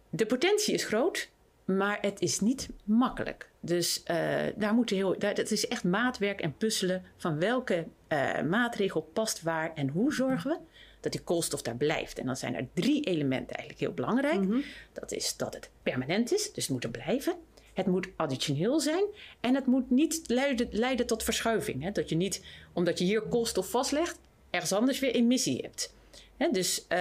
de 0.10 0.26
potentie 0.26 0.74
is 0.74 0.84
groot, 0.84 1.30
maar 1.66 1.98
het 2.02 2.22
is 2.22 2.40
niet 2.40 2.70
makkelijk. 2.84 3.50
Dus 3.66 4.04
uh, 4.12 4.38
daar 4.56 4.74
moet 4.74 4.90
je 4.90 4.96
heel, 4.96 5.20
daar, 5.20 5.36
dat 5.36 5.52
is 5.52 5.68
echt 5.68 5.84
maatwerk 5.84 6.42
en 6.42 6.58
puzzelen 6.58 7.04
van 7.18 7.40
welke 7.40 7.86
uh, 8.10 8.42
maatregel 8.42 9.02
past 9.14 9.42
waar 9.42 9.74
en 9.74 9.88
hoe 9.90 10.14
zorgen 10.14 10.50
we 10.52 10.58
dat 11.00 11.12
die 11.12 11.22
koolstof 11.22 11.62
daar 11.62 11.76
blijft. 11.76 12.20
En 12.20 12.26
dan 12.26 12.36
zijn 12.36 12.56
er 12.56 12.68
drie 12.74 13.04
elementen 13.04 13.56
eigenlijk 13.56 13.80
heel 13.80 13.94
belangrijk. 13.94 14.40
Mm 14.40 14.52
-hmm. 14.52 14.64
Dat 14.94 15.12
is 15.12 15.38
dat 15.38 15.54
het 15.54 15.70
permanent 15.84 16.34
is, 16.34 16.52
dus 16.52 16.64
het 16.64 16.74
moet 16.74 16.84
er 16.84 16.90
blijven. 16.90 17.36
Het 17.74 17.86
moet 17.86 18.08
additioneel 18.16 18.80
zijn 18.80 19.04
en 19.40 19.56
het 19.56 19.66
moet 19.66 19.90
niet 19.90 20.22
leiden, 20.28 20.68
leiden 20.72 21.08
tot 21.08 21.24
verschuiving. 21.24 21.84
Hè? 21.84 21.92
Dat 21.92 22.10
je 22.10 22.16
niet, 22.16 22.44
omdat 22.74 23.00
je 23.00 23.06
hier 23.06 23.22
koolstof 23.22 23.70
vastlegt, 23.70 24.20
ergens 24.50 24.74
anders 24.74 25.00
weer 25.00 25.14
emissie 25.14 25.62
hebt. 25.62 25.94
He, 26.38 26.50
dus 26.52 26.86
uh, 26.90 26.98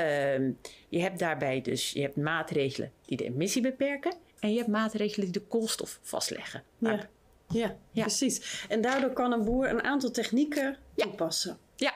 je 0.88 1.00
hebt 1.00 1.18
daarbij 1.18 1.60
dus 1.60 1.90
je 1.90 2.00
hebt 2.00 2.16
maatregelen 2.16 2.92
die 3.06 3.16
de 3.16 3.24
emissie 3.24 3.62
beperken. 3.62 4.14
En 4.44 4.52
je 4.52 4.58
hebt 4.58 4.70
maatregelen 4.70 5.32
die 5.32 5.40
de 5.40 5.46
koolstof 5.46 5.98
vastleggen. 6.02 6.62
Ja, 6.78 7.08
ja, 7.48 7.76
ja. 7.90 8.02
precies. 8.02 8.64
En 8.68 8.80
daardoor 8.80 9.12
kan 9.12 9.32
een 9.32 9.44
boer 9.44 9.68
een 9.68 9.82
aantal 9.82 10.10
technieken 10.10 10.76
ja. 10.94 11.04
toepassen. 11.04 11.58
Ja. 11.76 11.92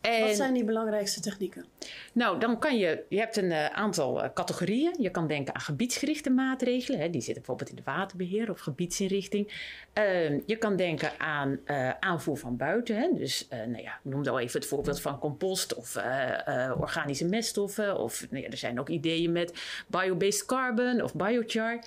En, 0.00 0.20
Wat 0.20 0.36
zijn 0.36 0.54
die 0.54 0.64
belangrijkste 0.64 1.20
technieken? 1.20 1.64
Nou, 2.12 2.40
dan 2.40 2.58
kan 2.58 2.78
je, 2.78 3.04
je 3.08 3.18
hebt 3.18 3.36
een 3.36 3.50
uh, 3.50 3.66
aantal 3.66 4.24
uh, 4.24 4.28
categorieën. 4.34 4.94
Je 4.98 5.10
kan 5.10 5.26
denken 5.26 5.54
aan 5.54 5.60
gebiedsgerichte 5.60 6.30
maatregelen. 6.30 7.00
Hè, 7.00 7.10
die 7.10 7.20
zitten 7.20 7.42
bijvoorbeeld 7.42 7.70
in 7.70 7.76
de 7.76 7.82
waterbeheer 7.84 8.50
of 8.50 8.60
gebiedsinrichting. 8.60 9.46
Uh, 9.98 10.46
je 10.46 10.56
kan 10.56 10.76
denken 10.76 11.20
aan 11.20 11.60
uh, 11.66 11.90
aanvoer 12.00 12.36
van 12.36 12.56
buiten. 12.56 12.96
Hè, 12.96 13.08
dus, 13.14 13.48
nou 13.50 13.82
ja, 13.82 13.98
noem 14.02 14.26
al 14.26 14.40
even 14.40 14.60
het 14.60 14.68
voorbeeld 14.68 15.00
van 15.00 15.18
compost 15.18 15.74
of 15.74 15.96
organische 16.78 17.24
meststoffen. 17.24 17.98
Of 17.98 18.26
nou 18.30 18.42
ja, 18.42 18.50
er 18.50 18.56
zijn 18.56 18.80
ook 18.80 18.88
ideeën 18.88 19.32
met 19.32 19.60
biobased 19.86 20.46
carbon 20.46 21.02
of 21.02 21.14
biochar. 21.14 21.78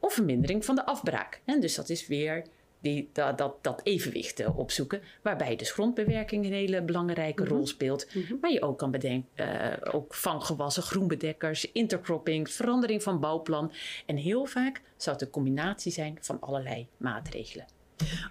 of 0.00 0.12
vermindering 0.12 0.64
van 0.64 0.74
de 0.74 0.86
afbraak. 0.86 1.40
En 1.44 1.60
dus 1.60 1.74
dat 1.74 1.88
is 1.88 2.06
weer 2.06 2.44
die, 2.80 3.10
dat, 3.12 3.38
dat, 3.38 3.54
dat 3.62 3.80
evenwicht 3.82 4.46
opzoeken, 4.46 5.00
waarbij 5.22 5.56
dus 5.56 5.70
grondbewerking 5.72 6.44
een 6.44 6.52
hele 6.52 6.82
belangrijke 6.82 7.42
Mhm. 7.42 7.52
rol 7.52 7.66
speelt. 7.66 8.14
Mhm. 8.14 8.34
Maar 8.40 8.50
je 8.52 8.62
ook 8.62 8.78
kan 8.78 8.90
bedenken, 8.90 9.28
eh, 9.34 9.94
ook 9.94 10.14
vanggewassen, 10.14 10.82
groenbedekkers, 10.82 11.72
intercropping, 11.72 12.50
verandering 12.50 13.02
van 13.02 13.20
bouwplan. 13.20 13.72
En 14.06 14.16
heel 14.16 14.44
vaak 14.44 14.80
zou 14.96 15.16
het 15.16 15.24
een 15.24 15.30
combinatie 15.32 15.92
zijn 15.92 16.18
van 16.20 16.40
allerlei 16.40 16.86
maatregelen. 16.96 17.66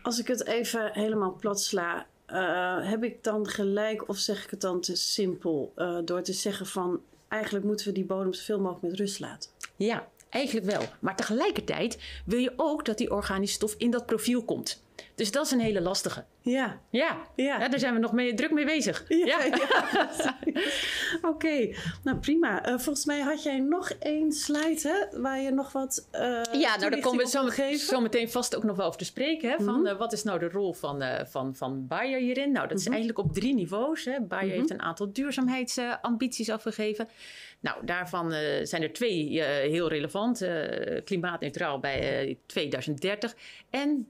Als 0.01 0.19
ik 0.19 0.27
het 0.27 0.45
even 0.45 0.89
helemaal 0.93 1.35
plat 1.39 1.61
sla, 1.61 2.05
eh, 2.25 2.89
heb 2.89 3.03
ik 3.03 3.23
dan 3.23 3.47
gelijk 3.47 4.09
of 4.09 4.17
zeg 4.17 4.43
ik 4.43 4.49
het 4.49 4.61
dan 4.61 4.81
te 4.81 4.95
simpel 4.95 5.71
eh, 5.75 5.97
door 6.05 6.21
te 6.21 6.33
zeggen 6.33 6.65
van 6.65 7.01
eigenlijk 7.27 7.65
moeten 7.65 7.87
we 7.87 7.93
die 7.93 8.05
bodem 8.05 8.33
zoveel 8.33 8.59
mogelijk 8.59 8.83
met 8.83 8.99
rust 8.99 9.19
laten? 9.19 9.49
Ja, 9.75 10.07
eigenlijk 10.29 10.65
wel. 10.71 10.81
Maar 10.99 11.15
tegelijkertijd 11.15 11.97
wil 12.25 12.39
je 12.39 12.53
ook 12.55 12.85
dat 12.85 12.97
die 12.97 13.11
organische 13.11 13.55
stof 13.55 13.75
in 13.77 13.91
dat 13.91 14.05
profiel 14.05 14.43
komt. 14.43 14.85
Dus 15.15 15.31
dat 15.31 15.45
is 15.45 15.51
een 15.51 15.59
hele 15.59 15.81
lastige. 15.81 16.25
Ja, 16.41 16.79
Ja, 16.89 17.17
ja. 17.35 17.59
ja 17.59 17.69
daar 17.69 17.79
zijn 17.79 17.93
we 17.93 17.99
nog 17.99 18.11
mee, 18.11 18.33
druk 18.33 18.51
mee 18.51 18.65
bezig. 18.65 19.05
Ja, 19.07 19.43
ja. 19.43 20.09
Oké, 21.31 21.75
nou 22.03 22.17
prima. 22.17 22.63
Eh, 22.65 22.77
volgens 22.77 23.05
mij 23.05 23.19
had 23.19 23.43
jij 23.43 23.59
nog 23.59 23.89
één 23.89 24.31
slide 24.31 24.79
hè, 24.81 25.21
waar 25.21 25.39
je 25.41 25.51
nog 25.51 25.71
wat. 25.71 26.07
eh 26.11 26.21
Ja, 26.51 26.77
nou 26.77 26.89
daar 26.91 26.99
komen 26.99 27.23
we 27.25 27.29
zo, 27.29 27.49
zo 27.77 28.01
meteen 28.01 28.29
vast 28.31 28.55
ook 28.55 28.63
nog 28.63 28.75
wel 28.77 28.85
over 28.85 28.97
te 28.99 29.05
spreken. 29.05 29.49
Hè, 29.49 29.55
van 29.63 29.77
Mhm. 29.79 29.85
eh, 29.87 29.97
wat 29.97 30.13
is 30.13 30.23
nou 30.23 30.39
de 30.39 30.49
rol 30.49 30.73
van, 30.73 31.03
van, 31.29 31.55
van 31.55 31.87
Bayer 31.87 32.19
hierin? 32.19 32.51
Nou, 32.51 32.67
dat 32.67 32.77
is 32.77 32.83
Mhm. 32.83 32.93
eigenlijk 32.93 33.27
op 33.27 33.33
drie 33.33 33.53
niveaus. 33.53 34.05
Hè. 34.05 34.21
Bayer 34.21 34.45
Mhm. 34.47 34.55
heeft 34.57 34.69
een 34.69 34.81
aantal 34.81 35.13
duurzaamheidsambities 35.13 36.49
afgegeven. 36.49 37.09
Nou, 37.59 37.85
daarvan 37.85 38.31
eh, 38.33 38.65
zijn 38.65 38.81
er 38.81 38.93
twee 38.93 39.41
eh, 39.41 39.69
heel 39.69 39.89
relevant. 39.89 40.41
eh, 40.41 41.03
klimaatneutraal 41.03 41.79
bij 41.79 42.27
eh, 42.27 42.35
2030 42.45 43.35
en 43.69 44.07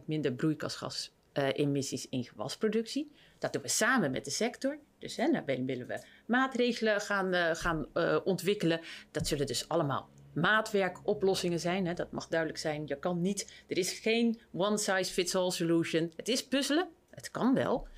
30% 0.00 0.04
minder 0.04 0.32
broeikasgasemissies 0.32 2.08
in 2.08 2.24
gewasproductie. 2.24 3.10
Dat 3.38 3.52
doen 3.52 3.62
we 3.62 3.68
samen 3.68 4.10
met 4.10 4.24
de 4.24 4.30
sector. 4.30 4.78
Dus 4.98 5.16
hè, 5.16 5.30
daarbij 5.30 5.64
willen 5.64 5.86
we 5.86 6.04
maatregelen 6.26 7.00
gaan, 7.00 7.56
gaan 7.56 7.86
ontwikkelen. 8.24 8.80
Dat 9.10 9.26
zullen 9.26 9.46
dus 9.46 9.68
allemaal 9.68 10.08
maatwerkoplossingen 10.34 11.60
zijn. 11.60 11.86
Hè. 11.86 11.94
Dat 11.94 12.12
mag 12.12 12.28
duidelijk 12.28 12.60
zijn. 12.60 12.82
Je 12.86 12.98
kan 12.98 13.20
niet, 13.20 13.52
er 13.66 13.78
is 13.78 13.92
geen 13.98 14.40
one 14.52 14.78
size 14.78 15.12
fits 15.12 15.34
all 15.34 15.50
solution. 15.50 16.12
Het 16.16 16.28
is 16.28 16.46
puzzelen. 16.46 16.88
Het 17.10 17.30
kan 17.30 17.54
wel. 17.54 17.88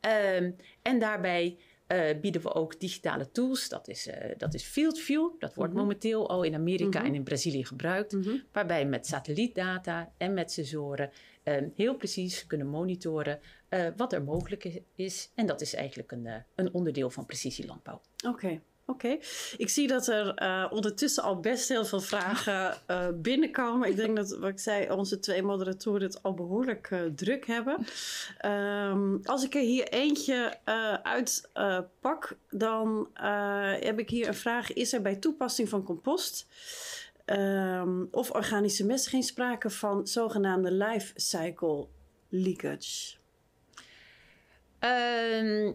Ehm, 0.00 0.50
en 0.82 0.98
daarbij 0.98 1.58
eh, 1.94 2.20
bieden 2.20 2.42
we 2.42 2.54
ook 2.54 2.80
digitale 2.80 3.30
tools. 3.30 3.68
Dat 3.68 3.88
is, 3.88 4.06
eh 4.06 4.38
dat 4.38 4.54
is 4.54 4.64
Field 4.64 4.98
View. 4.98 5.30
Dat 5.38 5.54
wordt 5.54 5.72
Mhm. 5.72 5.80
momenteel 5.82 6.28
al 6.28 6.42
in 6.42 6.54
Amerika 6.54 6.98
Mhm. 6.98 7.08
en 7.08 7.14
in 7.14 7.22
Brazilië 7.22 7.64
gebruikt. 7.64 8.12
Mhm. 8.12 8.36
Waarbij 8.52 8.86
met 8.86 9.06
satellietdata 9.06 10.12
en 10.16 10.34
met 10.34 10.52
sensoren 10.52 11.10
eh, 11.42 11.62
heel 11.74 11.94
precies 11.96 12.46
kunnen 12.46 12.66
monitoren 12.66 13.40
wat 13.96 14.12
er 14.12 14.22
mogelijk 14.22 14.82
is. 14.94 15.30
En 15.34 15.46
dat 15.46 15.60
is 15.60 15.74
eigenlijk 15.74 16.12
een, 16.12 16.28
een 16.54 16.74
onderdeel 16.74 17.10
van 17.10 17.26
precisielandbouw. 17.26 18.00
Oké, 18.26 18.60
oké. 18.86 19.18
Ik 19.56 19.68
zie 19.68 19.88
dat 19.88 20.06
er 20.06 20.34
eh, 20.34 20.66
ondertussen 20.70 21.22
al 21.22 21.40
best 21.40 21.68
heel 21.68 21.84
veel 21.84 22.00
vragen 22.00 22.76
eh, 22.86 23.08
binnenkomen. 23.14 23.88
Ik 23.88 23.96
denk 23.96 24.16
dat, 24.16 24.36
wat 24.36 24.50
ik 24.50 24.58
zei, 24.58 24.90
onze 24.90 25.18
twee 25.18 25.42
moderatoren 25.42 26.02
het 26.02 26.22
al 26.22 26.34
behoorlijk 26.34 26.90
eh, 26.90 27.00
druk 27.14 27.46
hebben. 27.46 27.86
Ehm, 28.38 29.16
als 29.24 29.44
ik 29.44 29.54
er 29.54 29.60
hier 29.60 29.88
eentje 29.88 30.58
uit 31.02 31.48
eh, 31.52 31.78
pak, 32.00 32.36
dan 32.50 33.08
heb 33.80 33.98
ik 33.98 34.10
hier 34.10 34.28
een 34.28 34.34
vraag. 34.34 34.72
Is 34.72 34.92
er 34.92 35.02
bij 35.02 35.16
toepassing 35.16 35.68
van 35.68 35.82
compost 35.82 36.46
ehm, 37.24 38.04
of 38.10 38.30
organische 38.30 38.86
mest 38.86 39.06
geen 39.06 39.22
sprake 39.22 39.70
van 39.70 40.06
zogenaamde 40.06 40.72
life 40.72 41.12
cycle 41.14 41.86
leakage? 42.28 43.16
Ehm, 44.78 45.72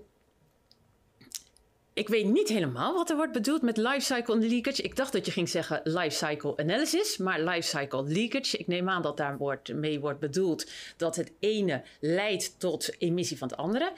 ik 2.00 2.08
weet 2.08 2.26
niet 2.26 2.50
helemaal 2.50 2.94
wat 2.94 3.10
er 3.10 3.16
wordt 3.16 3.32
bedoeld 3.32 3.62
met 3.62 3.78
life 3.78 4.00
cycle 4.00 4.38
leakage. 4.38 4.82
Ik 4.82 4.96
dacht 4.96 5.12
dat 5.12 5.26
je 5.26 5.32
ging 5.32 5.50
zeggen 5.50 5.82
life 5.84 6.26
cycle 6.26 6.58
analysis, 6.58 7.18
maar 7.18 7.42
life 7.42 7.68
cycle 7.78 8.04
leakage. 8.04 8.58
Ik 8.58 8.68
neem 8.68 8.90
aan 8.90 9.02
dat 9.02 9.18
daar 9.18 9.38
wordt, 9.38 9.74
mee 9.74 10.00
wordt 10.00 10.20
bedoeld 10.20 10.72
dat 10.98 11.16
het 11.16 11.32
ene 11.40 11.84
leidt 12.00 12.60
tot 12.60 13.02
emissie 13.02 13.38
van 13.38 13.48
het 13.48 13.58
andere. 13.58 13.94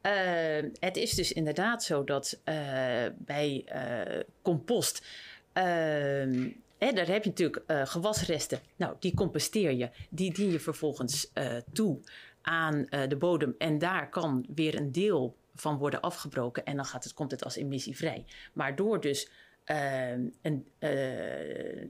Ehm, 0.00 0.68
het 0.78 0.96
is 0.96 1.14
dus 1.14 1.32
inderdaad 1.32 1.84
zo 1.84 2.04
dat 2.04 2.40
eh, 2.44 2.56
bij 3.18 3.62
eh, 3.66 4.20
compost. 4.42 5.06
ehm, 5.52 6.48
daar 6.78 7.06
heb 7.06 7.22
je 7.22 7.28
natuurlijk 7.28 7.62
eh, 7.66 7.86
gewasresten. 7.86 8.60
Nou, 8.76 8.96
die 8.98 9.14
composteer 9.14 9.72
je. 9.72 9.90
Die 10.10 10.32
dien 10.32 10.50
je 10.50 10.60
vervolgens 10.60 11.30
eh, 11.32 11.56
toe 11.72 11.98
aan 12.42 12.88
eh, 12.88 13.08
de 13.08 13.16
bodem. 13.16 13.54
En 13.58 13.78
daar 13.78 14.08
kan 14.08 14.46
weer 14.54 14.74
een 14.74 14.92
deel 14.92 15.36
van 15.56 15.78
worden 15.78 16.00
afgebroken. 16.00 16.64
En 16.64 16.76
dan 16.76 16.84
gaat 16.84 17.04
het, 17.04 17.14
komt 17.14 17.30
het 17.30 17.44
als 17.44 17.56
emissievrij. 17.56 18.24
Maar 18.52 18.76
door 18.76 19.00
dus 19.00 19.30
ehm, 19.64 20.28
een, 20.42 20.66
eh, 20.78 21.82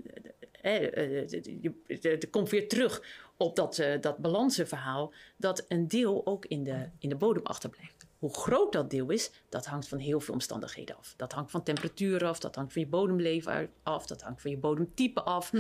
eh, 0.67 1.23
eh, 1.23 2.03
het 2.03 2.31
komt 2.31 2.51
weer 2.51 2.69
terug 2.69 3.03
op 3.37 3.57
dat, 3.57 3.79
eh, 3.79 4.01
dat 4.01 4.19
balansenverhaal. 4.19 5.13
Dat 5.37 5.65
een 5.69 5.89
deel 5.89 6.27
ook 6.27 6.47
in 6.47 6.65
de, 6.65 6.89
in 6.99 7.09
de 7.09 7.17
bodem 7.17 7.43
achterblijft. 7.47 8.07
Hoe 8.19 8.35
groot 8.35 8.73
dat 8.73 8.91
deel 8.91 9.11
is, 9.11 9.31
dat 9.49 9.67
hangt 9.67 9.89
van 9.89 9.99
heel 9.99 10.21
veel 10.21 10.35
omstandigheden 10.35 10.97
af. 10.97 11.15
Dat 11.17 11.33
hangt 11.33 11.51
van 11.51 11.63
temperatuur 11.63 12.25
af, 12.25 12.39
dat 12.39 12.55
hangt 12.55 12.73
van 12.73 12.83
je 12.83 12.89
bodemleven 12.89 13.71
af, 13.83 14.07
dat 14.07 14.23
hangt 14.23 14.41
van 14.41 14.51
je 14.51 14.57
bodemtype 14.57 15.23
af. 15.23 15.51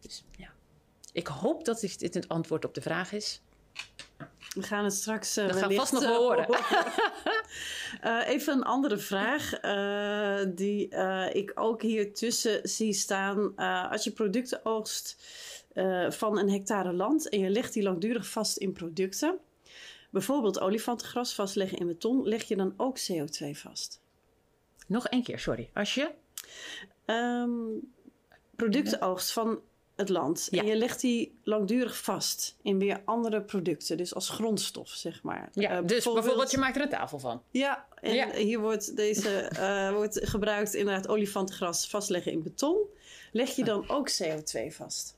Dus 0.00 0.24
ja, 0.36 0.52
ik 1.12 1.26
hoop 1.26 1.64
dat 1.64 1.80
dit 1.80 2.14
het 2.14 2.28
antwoord 2.28 2.64
op 2.64 2.74
de 2.74 2.80
vraag 2.80 3.12
is. 3.12 3.42
We 4.54 4.62
gaan 4.62 4.84
het 4.84 4.92
straks 4.92 5.38
uh, 5.38 5.46
Dat 5.46 5.56
gaan 5.56 5.74
vast 5.74 5.92
nog 5.98 6.02
eh, 6.02 6.16
horen. 6.16 6.46
Eh, 8.00 8.28
even 8.28 8.52
een 8.52 8.62
andere 8.62 8.98
vraag 8.98 9.52
eh, 9.52 10.38
die 10.54 10.88
eh, 10.88 11.34
ik 11.34 11.52
ook 11.54 11.82
hier 11.82 12.14
tussen 12.14 12.68
zie 12.68 12.92
staan. 12.92 13.52
Eh, 13.56 13.90
als 13.90 14.04
je 14.04 14.10
producten 14.10 14.64
oogst 14.64 15.16
eh, 15.72 16.10
van 16.10 16.38
een 16.38 16.50
hectare 16.50 16.92
land 16.92 17.28
en 17.28 17.38
je 17.38 17.50
legt 17.50 17.72
die 17.72 17.82
langdurig 17.82 18.28
vast 18.28 18.56
in 18.56 18.72
producten, 18.72 19.38
bijvoorbeeld 20.10 20.60
olifantengras 20.60 21.34
vastleggen 21.34 21.78
in 21.78 21.86
beton, 21.86 22.28
leg 22.28 22.42
je 22.44 22.56
dan 22.56 22.74
ook 22.76 22.98
CO2 22.98 23.50
vast? 23.50 24.00
Nog 24.86 25.06
één 25.06 25.22
keer, 25.22 25.38
sorry. 25.38 25.70
Als 25.74 25.94
je 25.94 26.10
Ehm, 27.04 27.78
producten 28.56 29.00
oogst 29.00 29.32
van 29.32 29.60
het 29.98 30.08
land 30.08 30.48
Ja. 30.50 30.60
en 30.60 30.66
je 30.66 30.76
legt 30.76 31.00
die 31.00 31.38
langdurig 31.42 31.98
vast 32.02 32.56
in 32.62 32.78
weer 32.78 33.00
andere 33.04 33.42
producten, 33.42 33.96
dus 33.96 34.14
als 34.14 34.28
grondstof, 34.28 34.88
zeg 34.88 35.22
maar. 35.22 35.48
ja, 35.52 35.70
Eh, 35.70 35.86
dus 35.86 36.04
bijvoorbeeld 36.04 36.50
je 36.50 36.58
maakt 36.58 36.76
er 36.76 36.82
een 36.82 36.88
tafel 36.88 37.18
van. 37.18 37.42
Ja, 37.50 37.86
en 38.00 38.14
Ja. 38.14 38.32
hier 38.34 38.58
wordt 38.60 38.96
deze 38.96 39.30
eh, 39.58 39.92
wordt 39.92 40.20
gebruikt 40.28 40.74
inderdaad 40.74 41.08
olifantengras 41.08 41.88
vastleggen 41.88 42.32
in 42.32 42.42
beton. 42.42 42.76
Leg 43.32 43.50
je 43.56 43.64
dan 43.64 43.88
ook 43.88 44.08
CO2 44.10 44.70
vast? 44.74 45.16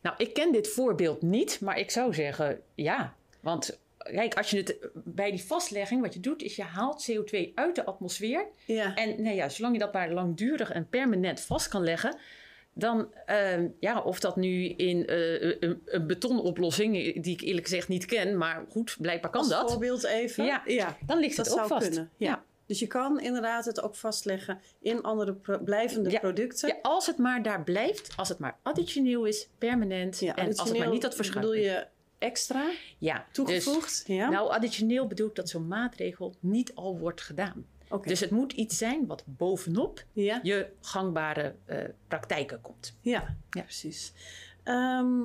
Nou, 0.00 0.16
ik 0.18 0.34
ken 0.34 0.52
dit 0.52 0.68
voorbeeld 0.68 1.22
niet, 1.22 1.60
maar 1.60 1.78
ik 1.78 1.90
zou 1.90 2.14
zeggen 2.14 2.60
ja. 2.74 3.14
Want 3.40 3.78
kijk, 3.98 4.34
als 4.34 4.50
je 4.50 4.56
het 4.56 4.76
bij 4.94 5.30
die 5.30 5.44
vastlegging, 5.44 6.00
wat 6.02 6.14
je 6.14 6.20
doet, 6.20 6.42
is 6.42 6.56
je 6.56 6.62
haalt 6.62 7.10
CO2 7.10 7.52
uit 7.54 7.74
de 7.74 7.84
atmosfeer. 7.84 8.46
Ja. 8.66 8.94
En 8.94 9.22
nou 9.22 9.36
ja, 9.36 9.48
zolang 9.48 9.74
je 9.74 9.80
dat 9.80 9.92
maar 9.92 10.10
langdurig 10.12 10.70
en 10.70 10.88
permanent 10.88 11.40
vast 11.40 11.68
kan 11.68 11.82
leggen, 11.84 12.16
dan, 12.74 13.14
ehm, 13.26 13.68
ja, 13.80 14.00
of 14.02 14.20
dat 14.20 14.36
nu 14.36 14.64
in 14.68 15.06
eh, 15.06 15.42
een, 15.60 15.82
een 15.84 16.06
betonoplossing, 16.06 17.22
die 17.22 17.32
ik 17.32 17.40
eerlijk 17.40 17.66
gezegd 17.66 17.88
niet 17.88 18.04
ken, 18.04 18.36
maar 18.38 18.64
goed, 18.70 18.96
blijkbaar 19.00 19.30
kan 19.30 19.40
Als 19.40 19.50
dat. 19.50 19.70
voorbeeld 19.70 20.04
even. 20.04 20.44
Ja, 20.44 20.96
Dan 21.06 21.18
ligt 21.18 21.36
dat 21.36 21.46
het 21.46 21.54
ook 21.54 21.66
zou 21.66 21.70
vast. 21.80 21.88
kunnen. 21.88 22.10
Ja. 22.16 22.28
Ja. 22.30 22.44
Dus 22.66 22.78
je 22.78 22.86
kan 22.86 23.20
inderdaad 23.20 23.64
het 23.64 23.82
ook 23.82 23.94
vastleggen 23.94 24.60
in 24.80 25.02
andere 25.02 25.34
pro- 25.34 25.58
blijvende 25.58 26.10
Ja. 26.10 26.18
producten. 26.18 26.68
Ja, 26.68 26.76
als 26.82 27.06
het 27.06 27.18
maar 27.18 27.42
daar 27.42 27.62
blijft, 27.64 28.12
als 28.16 28.28
het 28.28 28.38
maar 28.38 28.58
additioneel 28.62 29.24
is, 29.24 29.48
permanent, 29.58 30.18
Ja, 30.18 30.36
en 30.36 30.56
als 30.56 30.68
het 30.68 30.78
maar 30.78 30.90
niet 30.90 31.02
dat 31.02 31.14
verschuift. 31.14 31.48
bedoel 31.50 31.62
je 31.64 31.86
extra 32.18 32.70
Ja, 32.98 33.26
toegevoegd? 33.32 34.06
Dus, 34.06 34.16
ja. 34.16 34.28
Nou, 34.30 34.50
additioneel 34.50 35.06
bedoel 35.06 35.28
ik 35.28 35.34
dat 35.34 35.48
zo'n 35.48 35.68
maatregel 35.68 36.34
niet 36.40 36.74
al 36.74 36.98
wordt 36.98 37.20
gedaan. 37.20 37.66
Dus 38.02 38.20
het 38.20 38.30
moet 38.30 38.52
iets 38.52 38.78
zijn 38.78 39.06
wat 39.06 39.24
bovenop 39.26 40.04
ja. 40.12 40.40
je 40.42 40.66
gangbare 40.80 41.54
eh, 41.64 41.78
praktijken 42.08 42.60
komt. 42.60 42.96
Ja, 43.00 43.36
Ja. 43.50 43.62
precies. 43.62 44.12
Ehm 44.62 45.20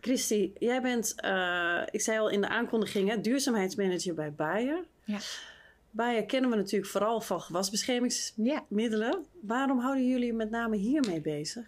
Christy, 0.00 0.50
jij 0.58 0.82
bent, 0.82 1.20
eh, 1.20 1.82
ik 1.90 2.00
zei 2.00 2.18
al 2.18 2.28
in 2.28 2.40
de 2.40 2.48
aankondiging, 2.48 3.08
hè, 3.08 3.20
duurzaamheidsmanager 3.20 4.14
bij 4.14 4.32
Bayer. 4.32 4.84
Ja. 5.04 5.18
Bayer 5.90 6.24
kennen 6.26 6.50
we 6.50 6.56
natuurlijk 6.56 6.90
vooral 6.90 7.20
van 7.20 7.40
gewasbeschermingsmiddelen. 7.40 9.10
Ja. 9.10 9.20
Waarom 9.40 9.78
houden 9.78 10.06
jullie 10.06 10.32
met 10.32 10.50
name 10.50 10.76
hiermee 10.76 11.20
bezig? 11.20 11.66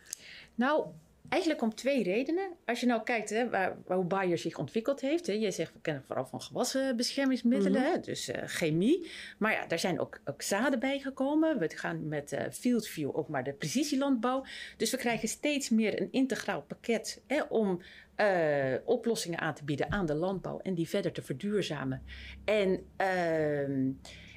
Nou, 0.55 0.87
Eigenlijk 1.30 1.62
om 1.62 1.75
twee 1.75 2.02
redenen. 2.02 2.50
Als 2.64 2.80
je 2.80 2.87
nou 2.87 3.02
kijkt 3.02 3.30
hè, 3.30 3.50
waar, 3.50 3.76
hoe 3.87 4.04
Bayer 4.04 4.38
zich 4.38 4.58
ontwikkeld 4.58 5.00
heeft. 5.00 5.26
Hè, 5.26 5.32
je 5.32 5.50
zegt, 5.50 5.72
we 5.72 5.80
kennen 5.80 6.02
vooral 6.06 6.26
van 6.26 6.40
gewassenbeschermingsmiddelen, 6.40 7.82
Mhm. 7.82 7.90
hè, 7.90 8.00
dus 8.00 8.28
eh, 8.28 8.42
chemie. 8.46 9.10
Maar 9.38 9.52
ja, 9.52 9.66
daar 9.66 9.78
zijn 9.78 10.00
ook, 10.00 10.20
ook 10.25 10.42
zaden 10.42 10.78
bijgekomen. 10.80 11.58
We 11.58 11.70
gaan 11.75 12.08
met 12.08 12.32
eh 12.32 12.50
FieldView 12.50 13.16
ook 13.16 13.28
maar 13.28 13.44
de 13.44 13.52
precisielandbouw. 13.52 14.44
Dus 14.76 14.90
we 14.90 14.96
krijgen 14.96 15.28
steeds 15.28 15.68
meer 15.68 16.00
een 16.00 16.08
integraal 16.10 16.62
pakket 16.62 17.22
hè, 17.26 17.42
om 17.42 17.80
eh, 18.14 18.75
oplossingen 18.84 19.38
aan 19.38 19.54
te 19.54 19.64
bieden 19.64 19.90
aan 19.92 20.06
de 20.06 20.14
landbouw 20.14 20.58
en 20.58 20.75
die 20.75 20.88
verder 20.88 21.12
te 21.12 21.22
verduurzamen. 21.22 22.02
En, 22.44 22.87
ehm, 22.96 23.90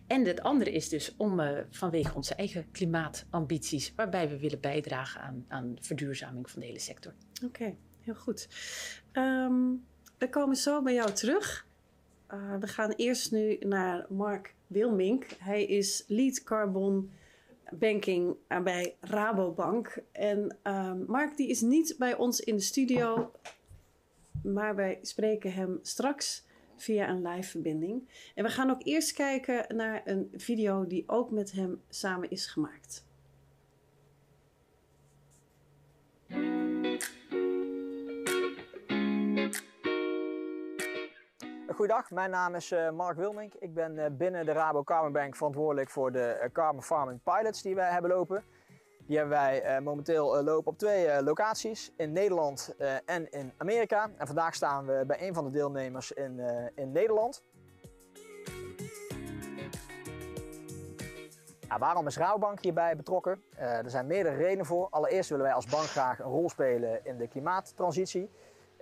en 0.08 0.26
het 0.26 0.42
andere 0.42 0.72
is 0.72 0.90
dus 0.90 1.16
om 1.18 1.40
eh, 1.40 1.60
vanwege 1.70 2.16
onze 2.16 2.36
eigen 2.36 2.72
klimaatambities, 2.72 3.94
waarbij 3.96 4.30
we 4.30 4.40
willen 4.40 4.60
bijdragen 4.60 5.22
aan, 5.22 5.46
aan 5.48 5.76
verduurzaming 5.80 6.50
van 6.50 6.60
de 6.60 6.66
hele 6.66 6.80
sector. 6.80 7.14
Oké, 7.46 7.76
heel 8.00 8.16
goed. 8.16 8.48
Ehm, 9.12 9.72
we 10.18 10.30
komen 10.30 10.56
zo 10.56 10.82
bij 10.82 10.94
jou 10.94 11.12
terug. 11.12 11.68
Eh, 12.28 12.56
we 12.60 12.68
gaan 12.68 12.92
eerst 12.92 13.32
nu 13.32 13.58
naar 13.60 14.06
Mark 14.10 14.56
Wilmink. 14.68 15.26
Hij 15.38 15.66
is 15.66 16.04
lead 16.08 16.44
carbon 16.44 17.12
banking 17.72 18.36
bij 18.64 18.96
Rabobank. 19.00 19.98
En 20.12 20.58
ehm, 20.64 21.04
Mark 21.08 21.38
die 21.38 21.50
is 21.50 21.62
niet 21.62 21.96
bij 21.98 22.16
ons 22.16 22.40
in 22.40 22.56
de 22.56 22.62
studio, 22.62 23.32
maar 24.44 24.76
wij 24.76 25.00
spreken 25.02 25.54
hem 25.54 25.80
straks 25.82 26.46
via 26.84 27.10
een 27.10 27.28
live 27.28 27.50
verbinding. 27.50 28.10
En 28.36 28.44
we 28.44 28.50
gaan 28.50 28.70
ook 28.70 28.86
eerst 28.86 29.14
kijken 29.14 29.76
naar 29.76 30.02
een 30.06 30.30
video 30.34 30.88
die 30.88 31.04
ook 31.08 31.32
met 31.32 31.52
hem 31.52 31.82
samen 31.90 32.30
is 32.30 32.48
gemaakt. 32.48 33.06
Goedendag, 41.74 42.12
mijn 42.12 42.30
naam 42.30 42.56
is 42.56 42.72
eh, 42.72 42.92
Mark 42.92 43.18
Wilmink. 43.18 43.54
Ik 43.54 43.74
ben 43.74 43.98
eh, 43.98 44.12
binnen 44.12 44.46
de 44.46 44.52
Rabo 44.52 44.84
Carbon 44.84 45.34
verantwoordelijk 45.34 45.90
voor 45.90 46.12
de 46.12 46.26
eh, 46.26 46.52
carbon 46.52 46.84
farming 46.84 47.20
pilots 47.24 47.62
die 47.62 47.76
wij 47.76 47.92
hebben 47.92 48.12
lopen. 48.12 48.44
Die 49.06 49.18
hebben 49.18 49.38
wij 49.38 49.62
eh, 49.62 49.82
momenteel 49.82 50.38
eh, 50.38 50.44
lopen 50.44 50.72
op 50.72 50.78
twee 50.78 51.08
eh, 51.08 51.24
locaties, 51.24 51.92
in 51.98 52.12
Nederland 52.12 52.76
en 53.06 53.32
in 53.32 53.54
Amerika. 53.58 54.10
En 54.18 54.28
vandaag 54.28 54.56
staan 54.56 54.86
we 54.86 55.04
bij 55.08 55.28
een 55.28 55.34
van 55.34 55.44
de 55.44 55.50
deelnemers 55.50 56.12
in, 56.12 56.40
in 56.76 56.92
Nederland. 56.92 57.44
Ja, 61.68 61.80
waarom 61.80 62.08
is 62.08 62.18
Rabobank 62.18 62.62
hierbij 62.62 62.96
betrokken? 62.96 63.44
Er 63.58 63.90
zijn 63.90 64.08
meerdere 64.08 64.36
redenen 64.36 64.66
voor. 64.66 64.88
Allereerst 64.90 65.30
willen 65.30 65.46
wij 65.46 65.54
als 65.54 65.66
bank 65.66 65.86
graag 65.86 66.20
een 66.20 66.26
rol 66.26 66.50
spelen 66.50 67.06
in 67.06 67.18
de 67.18 67.28
klimaattransitie. 67.28 68.30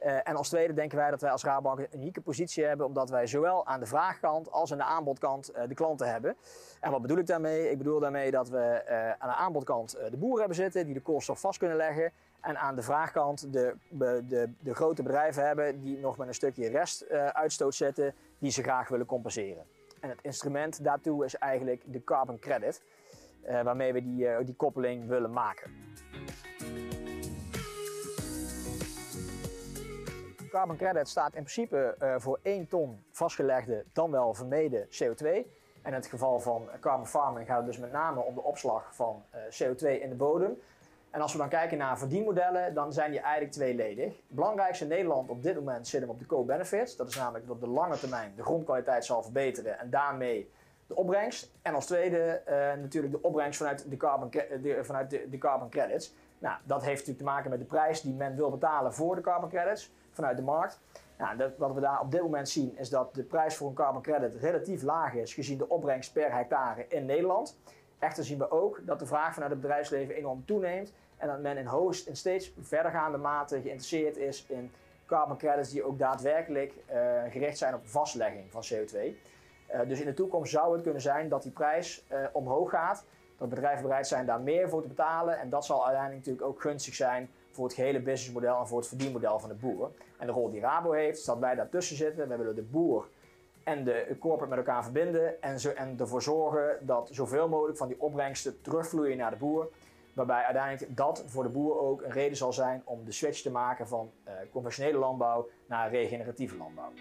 Eh, 0.01 0.17
en 0.23 0.35
als 0.35 0.49
tweede 0.49 0.73
denken 0.73 0.97
wij 0.97 1.09
dat 1.09 1.21
wij 1.21 1.31
als 1.31 1.43
Rabobank 1.43 1.79
een 1.79 1.99
unieke 1.99 2.21
positie 2.21 2.63
hebben, 2.63 2.85
omdat 2.85 3.09
wij 3.09 3.27
zowel 3.27 3.65
aan 3.65 3.79
de 3.79 3.85
vraagkant 3.85 4.51
als 4.51 4.71
aan 4.71 4.77
de 4.77 4.83
aanbodkant 4.83 5.49
eh, 5.49 5.67
de 5.67 5.73
klanten 5.73 6.11
hebben. 6.11 6.35
En 6.79 6.91
wat 6.91 7.01
bedoel 7.01 7.17
ik 7.17 7.27
daarmee? 7.27 7.69
Ik 7.69 7.77
bedoel 7.77 7.99
daarmee 7.99 8.31
dat 8.31 8.49
we 8.49 8.59
eh, 8.59 9.09
aan 9.09 9.29
de 9.29 9.35
aanbodkant 9.35 9.91
de 9.91 10.17
boeren 10.17 10.39
hebben 10.39 10.55
zitten 10.55 10.85
die 10.85 10.93
de 10.93 11.01
koolstof 11.01 11.39
vast 11.39 11.59
kunnen 11.59 11.77
leggen. 11.77 12.11
En 12.39 12.57
aan 12.57 12.75
de 12.75 12.81
vraagkant 12.81 13.53
de, 13.53 13.75
de, 13.89 14.49
de, 14.59 14.75
grote 14.75 15.03
bedrijven 15.03 15.45
hebben 15.45 15.81
die 15.81 15.97
nog 15.97 16.17
met 16.17 16.27
een 16.27 16.33
stukje 16.33 16.69
restuitstoot 16.69 17.75
zitten, 17.75 18.13
die 18.39 18.51
ze 18.51 18.63
graag 18.63 18.87
willen 18.87 19.05
compenseren. 19.05 19.63
En 19.99 20.09
het 20.09 20.19
instrument 20.21 20.83
daartoe 20.83 21.25
is 21.25 21.35
eigenlijk 21.35 21.83
de 21.85 22.03
carbon 22.03 22.39
credit, 22.39 22.83
waarmee 23.63 23.93
we 23.93 24.01
die, 24.01 24.43
die 24.43 24.55
koppeling 24.55 25.07
willen 25.07 25.33
maken. 25.33 25.71
Carbon 30.51 30.77
credit 30.77 31.07
staat 31.07 31.35
in 31.35 31.43
principe 31.43 31.95
uh, 32.01 32.15
voor 32.17 32.39
1 32.41 32.67
ton 32.67 33.03
vastgelegde, 33.11 33.85
dan 33.93 34.11
wel 34.11 34.33
vermeden 34.33 34.85
CO2. 34.85 35.25
En 35.25 35.45
in 35.83 35.93
het 35.93 36.07
geval 36.07 36.39
van 36.39 36.69
carbon 36.79 37.07
farming 37.07 37.47
gaat 37.47 37.57
het 37.57 37.65
dus 37.65 37.77
met 37.77 37.91
name 37.91 38.21
om 38.21 38.33
de 38.33 38.43
opslag 38.43 38.95
van 38.95 39.23
uh, 39.35 39.41
CO2 39.41 40.01
in 40.01 40.09
de 40.09 40.15
bodem. 40.15 40.57
En 41.09 41.21
als 41.21 41.31
we 41.31 41.37
dan 41.37 41.49
kijken 41.49 41.77
naar 41.77 41.97
verdienmodellen, 41.97 42.73
dan 42.73 42.93
zijn 42.93 43.11
die 43.11 43.19
eigenlijk 43.19 43.53
tweeledig. 43.53 44.05
Het 44.05 44.35
belangrijkste 44.35 44.83
in 44.83 44.89
Nederland 44.89 45.29
op 45.29 45.43
dit 45.43 45.55
moment 45.55 45.87
zit 45.87 46.01
hem 46.01 46.09
op 46.09 46.19
de 46.19 46.25
co-benefits. 46.25 46.95
Dat 46.95 47.07
is 47.07 47.15
namelijk 47.15 47.47
dat 47.47 47.55
op 47.55 47.61
de 47.61 47.69
lange 47.69 47.97
termijn 47.97 48.33
de 48.35 48.43
grondkwaliteit 48.43 49.05
zal 49.05 49.23
verbeteren 49.23 49.79
en 49.79 49.89
daarmee 49.89 50.51
de 50.87 50.95
opbrengst. 50.95 51.51
En 51.61 51.73
als 51.73 51.85
tweede 51.85 52.41
uh, 52.47 52.53
natuurlijk 52.81 53.13
de 53.13 53.21
opbrengst 53.21 53.57
vanuit 53.57 53.89
de 53.89 53.97
carbon, 53.97 54.31
vanuit 54.81 55.09
de, 55.09 55.29
de 55.29 55.37
carbon 55.37 55.69
credits. 55.69 56.13
Nou, 56.39 56.57
dat 56.63 56.81
heeft 56.81 56.99
natuurlijk 56.99 57.17
te 57.17 57.23
maken 57.23 57.49
met 57.49 57.59
de 57.59 57.65
prijs 57.65 58.01
die 58.01 58.13
men 58.13 58.35
wil 58.35 58.49
betalen 58.49 58.93
voor 58.93 59.15
de 59.15 59.21
carbon 59.21 59.49
credits 59.49 59.91
vanuit 60.11 60.37
de 60.37 60.43
markt. 60.43 60.79
Nou, 61.17 61.51
wat 61.57 61.73
we 61.73 61.79
daar 61.79 61.99
op 61.99 62.11
dit 62.11 62.21
moment 62.21 62.49
zien 62.49 62.77
is 62.77 62.89
dat 62.89 63.15
de 63.15 63.23
prijs 63.23 63.55
voor 63.55 63.67
een 63.67 63.73
carbon 63.73 64.01
credit 64.01 64.35
relatief 64.35 64.81
laag 64.81 65.13
is 65.13 65.33
gezien 65.33 65.57
de 65.57 65.69
opbrengst 65.69 66.13
per 66.13 66.33
hectare 66.33 66.85
in 66.87 67.05
Nederland. 67.05 67.57
Echter 67.99 68.23
zien 68.23 68.37
we 68.37 68.51
ook 68.51 68.81
dat 68.85 68.99
de 68.99 69.05
vraag 69.05 69.33
vanuit 69.33 69.51
het 69.51 69.61
bedrijfsleven 69.61 70.15
enorm 70.15 70.45
toeneemt 70.45 70.93
en 71.17 71.27
dat 71.27 71.41
men 71.41 71.57
in 71.57 71.65
hoogst 71.65 72.07
in 72.07 72.15
steeds 72.15 72.53
verdergaande 72.59 73.17
mate 73.17 73.61
geïnteresseerd 73.61 74.17
is 74.17 74.45
in 74.47 74.71
carbon 75.05 75.37
credits 75.37 75.69
die 75.69 75.83
ook 75.83 75.99
daadwerkelijk 75.99 76.73
uh, 76.73 77.21
gericht 77.29 77.57
zijn 77.57 77.73
op 77.73 77.87
vastlegging 77.87 78.51
van 78.51 78.63
CO2. 78.73 78.97
Uh, 78.97 79.79
dus 79.87 79.99
in 79.99 80.05
de 80.05 80.13
toekomst 80.13 80.51
zou 80.51 80.73
het 80.73 80.81
kunnen 80.81 81.01
zijn 81.01 81.29
dat 81.29 81.43
die 81.43 81.51
prijs 81.51 82.05
uh, 82.11 82.17
omhoog 82.31 82.69
gaat, 82.69 83.05
dat 83.37 83.49
bedrijven 83.49 83.83
bereid 83.83 84.07
zijn 84.07 84.25
daar 84.25 84.41
meer 84.41 84.69
voor 84.69 84.81
te 84.81 84.87
betalen 84.87 85.39
en 85.39 85.49
dat 85.49 85.65
zal 85.65 85.85
uiteindelijk 85.85 86.25
natuurlijk 86.25 86.53
ook 86.53 86.61
gunstig 86.61 86.93
zijn 86.93 87.29
voor 87.51 87.65
het 87.65 87.73
gehele 87.73 87.99
businessmodel 87.99 88.59
en 88.59 88.67
voor 88.67 88.77
het 88.77 88.87
verdienmodel 88.87 89.39
van 89.39 89.49
de 89.49 89.55
boer. 89.55 89.91
En 90.17 90.27
de 90.27 90.33
rol 90.33 90.51
die 90.51 90.61
Rabo 90.61 90.91
heeft, 90.91 91.17
is 91.17 91.25
dat 91.25 91.39
wij 91.39 91.55
daartussen 91.55 91.95
zitten. 91.95 92.27
Wij 92.27 92.37
willen 92.37 92.55
de 92.55 92.61
boer 92.61 93.07
en 93.63 93.83
de 93.83 94.15
corporate 94.19 94.55
met 94.55 94.65
elkaar 94.65 94.83
verbinden 94.83 95.41
en, 95.41 95.59
zo, 95.59 95.69
en 95.69 95.95
ervoor 95.99 96.21
zorgen 96.21 96.77
dat 96.81 97.09
zoveel 97.11 97.49
mogelijk 97.49 97.77
van 97.77 97.87
die 97.87 98.01
opbrengsten 98.01 98.61
terugvloeien 98.61 99.17
naar 99.17 99.31
de 99.31 99.37
boer. 99.37 99.69
Waarbij 100.13 100.43
uiteindelijk 100.43 100.97
dat 100.97 101.23
voor 101.27 101.43
de 101.43 101.49
boer 101.49 101.79
ook 101.79 102.01
een 102.01 102.11
reden 102.11 102.37
zal 102.37 102.53
zijn 102.53 102.81
om 102.85 103.05
de 103.05 103.11
switch 103.11 103.41
te 103.41 103.51
maken 103.51 103.87
van 103.87 104.11
uh, 104.27 104.33
conventionele 104.51 104.97
landbouw 104.97 105.47
naar 105.65 105.89
regeneratieve 105.89 106.57
landbouw. 106.57 106.91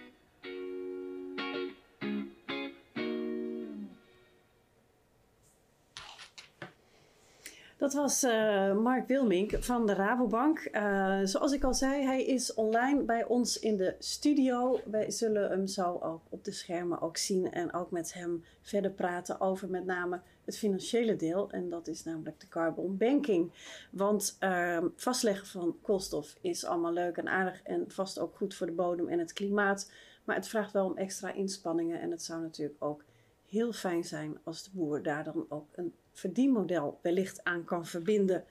Dat 7.81 7.93
was 7.93 8.25
uh, 8.25 8.77
Mark 8.77 9.07
Wilmink 9.07 9.57
van 9.61 9.87
de 9.87 9.95
Rabobank. 9.95 10.69
Uh, 10.73 11.21
zoals 11.25 11.53
ik 11.53 11.65
al 11.65 11.75
zei, 11.75 12.05
hij 12.05 12.25
is 12.25 12.55
online 12.55 13.03
bij 13.03 13.25
ons 13.25 13.59
in 13.59 13.77
de 13.77 13.95
studio. 13.99 14.81
Wij 14.85 15.11
zullen 15.11 15.51
hem 15.51 15.67
zo 15.67 15.99
ook 16.03 16.23
op 16.29 16.45
de 16.45 16.53
schermen 16.53 17.01
ook 17.01 17.17
zien 17.17 17.53
en 17.53 17.73
ook 17.73 17.91
met 17.91 18.13
hem 18.13 18.45
verder 18.61 18.91
praten 18.91 19.41
over 19.41 19.69
met 19.69 19.85
name 19.85 20.21
het 20.45 20.59
financiële 20.59 21.17
deel. 21.17 21.51
En 21.51 21.69
dat 21.69 21.89
is 21.89 22.05
namelijk 22.05 22.41
de 22.41 22.49
carbon 22.49 22.97
banking. 22.97 23.53
Want 23.91 24.37
uh, 24.41 24.85
vastleggen 24.97 25.47
van 25.47 25.77
koolstof 25.83 26.37
is 26.41 26.65
allemaal 26.65 26.93
leuk 26.93 27.17
en 27.17 27.29
aardig 27.29 27.63
en 27.63 27.85
vast 27.91 28.19
ook 28.19 28.37
goed 28.37 28.55
voor 28.55 28.67
de 28.67 28.73
bodem 28.73 29.09
en 29.09 29.19
het 29.19 29.33
klimaat. 29.33 29.93
Maar 30.25 30.37
het 30.37 30.49
vraagt 30.49 30.73
wel 30.73 30.87
om 30.87 30.97
extra 30.97 31.33
inspanningen 31.33 32.01
en 32.01 32.11
het 32.11 32.23
zou 32.23 32.41
natuurlijk 32.41 32.85
ook 32.85 33.05
heel 33.47 33.73
fijn 33.73 34.05
zijn 34.05 34.39
als 34.45 34.63
de 34.63 34.71
boer 34.73 35.03
daar 35.03 35.25
dan 35.25 35.47
ook 35.49 35.69
een 35.73 35.95
verdienmodel 36.13 36.99
wellicht 37.03 37.45
aan 37.45 37.65
kan 37.65 37.87
verbinden. 37.87 38.45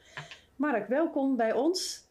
Mark, 0.56 0.88
welkom 0.88 1.36
bij 1.36 1.54
ons. 1.54 2.08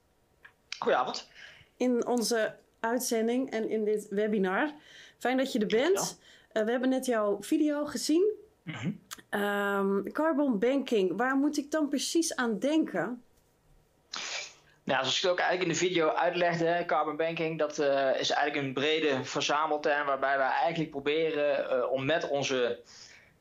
Goedenavond. 0.79 1.29
In 1.77 2.07
onze 2.07 2.57
uitzending 2.81 3.51
en 3.51 3.69
in 3.69 3.85
dit 3.85 4.07
webinar. 4.11 4.73
Fijn 5.19 5.37
dat 5.37 5.53
je 5.53 5.59
er 5.59 5.67
bent. 5.67 6.21
Uh, 6.53 6.65
we 6.65 6.71
hebben 6.71 6.89
net 6.89 7.07
jouw 7.07 7.37
video 7.41 7.85
gezien. 7.85 8.33
Mm 8.63 8.75
-hmm. 8.75 9.01
um, 9.41 10.13
carbon 10.13 10.59
banking, 10.59 11.17
waar 11.17 11.37
moet 11.37 11.57
ik 11.57 11.71
dan 11.71 11.89
precies 11.89 12.37
aan 12.37 12.59
denken? 12.59 13.23
Nou, 14.85 15.01
zoals 15.01 15.17
ik 15.17 15.23
het 15.23 15.31
ook 15.31 15.39
eigenlijk 15.39 15.71
in 15.71 15.75
de 15.75 15.87
video 15.87 16.09
uitlegde, 16.09 16.85
carbon 16.87 17.17
banking, 17.17 17.59
dat 17.59 17.79
uh, 17.79 18.21
is 18.21 18.31
eigenlijk 18.31 18.67
een 18.67 18.73
brede 18.73 19.25
verzamelterm 19.25 20.07
waarbij 20.07 20.39
wij 20.39 20.51
eigenlijk 20.51 20.91
proberen 20.91 21.79
uh, 21.79 21.93
om 21.93 22.05
met 22.05 22.29
onze 22.29 22.81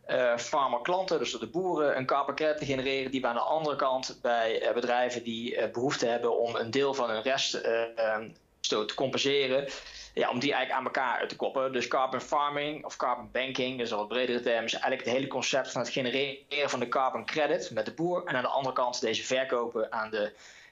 uh, 0.07 0.37
farmerklanten, 0.37 1.19
dus 1.19 1.31
de 1.31 1.47
boeren, 1.47 1.97
een 1.97 2.05
carbon 2.05 2.35
credit 2.35 2.57
te 2.57 2.65
genereren 2.65 3.11
die 3.11 3.21
we 3.21 3.27
aan 3.27 3.35
de 3.35 3.41
andere 3.41 3.75
kant 3.75 4.19
bij 4.21 4.71
bedrijven 4.73 5.23
die 5.23 5.69
behoefte 5.69 6.05
hebben 6.05 6.39
om 6.39 6.55
een 6.55 6.71
deel 6.71 6.93
van 6.93 7.09
hun 7.09 7.21
reststoot 7.21 8.87
te 8.87 8.93
compenseren, 8.95 9.67
ja, 10.13 10.29
om 10.29 10.39
die 10.39 10.53
eigenlijk 10.53 10.79
aan 10.79 10.85
elkaar 10.85 11.27
te 11.27 11.35
koppelen. 11.35 11.73
Dus 11.73 11.87
carbon 11.87 12.21
farming 12.21 12.85
of 12.85 12.95
carbon 12.95 13.29
banking, 13.31 13.77
dus 13.77 13.91
al 13.91 13.97
wat 13.97 14.07
bredere 14.07 14.39
term, 14.39 14.65
is 14.65 14.73
eigenlijk 14.73 15.03
het 15.03 15.13
hele 15.13 15.27
concept 15.27 15.71
van 15.71 15.81
het 15.81 15.89
genereren 15.89 16.69
van 16.69 16.79
de 16.79 16.87
carbon 16.87 17.25
credit 17.25 17.71
met 17.71 17.85
de 17.85 17.93
boer 17.93 18.25
en 18.25 18.35
aan 18.35 18.43
de 18.43 18.49
andere 18.49 18.75
kant 18.75 19.01
deze 19.01 19.23
verkopen 19.23 19.91
aan 19.91 20.09
de 20.09 20.31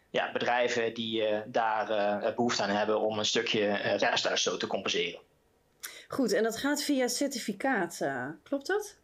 ja, 0.10 0.32
bedrijven 0.32 0.93
die 0.93 1.24
daar 1.45 1.88
behoefte 2.36 2.63
aan 2.63 2.69
hebben 2.69 3.00
om 3.00 3.19
een 3.19 3.26
stukje 3.26 3.74
restuitstoot 3.98 4.60
te 4.60 4.67
compenseren. 4.67 5.19
Goed, 6.08 6.34
en 6.34 6.43
dat 6.43 6.58
gaat 6.58 6.84
via 6.84 7.08
certificaat, 7.08 8.02
klopt 8.43 8.67
dat? 8.67 8.95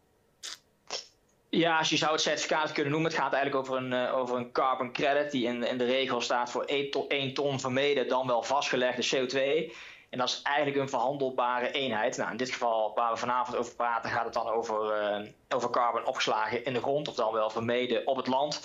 Ja, 1.54 1.78
als 1.78 1.90
je 1.90 1.96
zou 1.96 2.12
het 2.12 2.20
certificaat 2.20 2.72
kunnen 2.72 2.92
noemen. 2.92 3.10
Het 3.10 3.20
gaat 3.20 3.32
eigenlijk 3.32 3.64
over 3.64 3.76
een, 3.84 3.92
uh, 3.92 4.16
over 4.16 4.36
een 4.36 4.52
carbon 4.52 4.92
credit 4.92 5.30
die 5.30 5.46
in, 5.46 5.64
in 5.64 5.78
de 5.78 5.84
regel 5.84 6.20
staat 6.20 6.50
voor 6.50 6.64
1 6.64 6.90
ton, 6.90 7.08
1 7.08 7.34
ton 7.34 7.60
vermeden 7.60 8.08
dan 8.08 8.26
wel 8.26 8.42
vastgelegde 8.42 9.06
CO2. 9.06 9.72
En 10.10 10.18
dat 10.18 10.28
is 10.28 10.42
eigenlijk 10.42 10.76
een 10.76 10.88
verhandelbare 10.88 11.70
eenheid. 11.70 12.16
Nou, 12.16 12.30
in 12.30 12.36
dit 12.36 12.50
geval 12.50 12.92
waar 12.94 13.12
we 13.12 13.18
vanavond 13.18 13.56
over 13.56 13.74
praten 13.74 14.10
gaat 14.10 14.24
het 14.24 14.34
dan 14.34 14.48
over, 14.48 15.02
uh, 15.02 15.28
over 15.48 15.70
carbon 15.70 16.06
opgeslagen 16.06 16.64
in 16.64 16.72
de 16.72 16.80
grond 16.80 17.08
of 17.08 17.14
dan 17.14 17.32
wel 17.32 17.50
vermeden 17.50 18.06
op 18.06 18.16
het 18.16 18.26
land. 18.26 18.60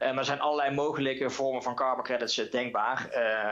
Uh, 0.00 0.08
maar 0.08 0.18
er 0.18 0.24
zijn 0.24 0.40
allerlei 0.40 0.74
mogelijke 0.74 1.30
vormen 1.30 1.62
van 1.62 1.74
carbon 1.74 2.04
credits 2.04 2.50
denkbaar. 2.50 3.08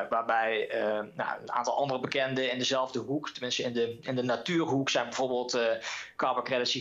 waarbij 0.09 0.69
nou, 1.15 1.41
een 1.41 1.53
aantal 1.53 1.77
andere 1.77 2.01
bekende 2.01 2.51
in 2.51 2.59
dezelfde 2.59 2.99
hoek, 2.99 3.31
tenminste 3.31 3.63
in 3.63 3.73
de, 3.73 3.99
in 4.01 4.17
de 4.17 4.23
natuurhoek, 4.23 4.89
zijn 4.89 5.05
bijvoorbeeld 5.05 5.59
carbon 6.17 6.43
credits 6.43 6.73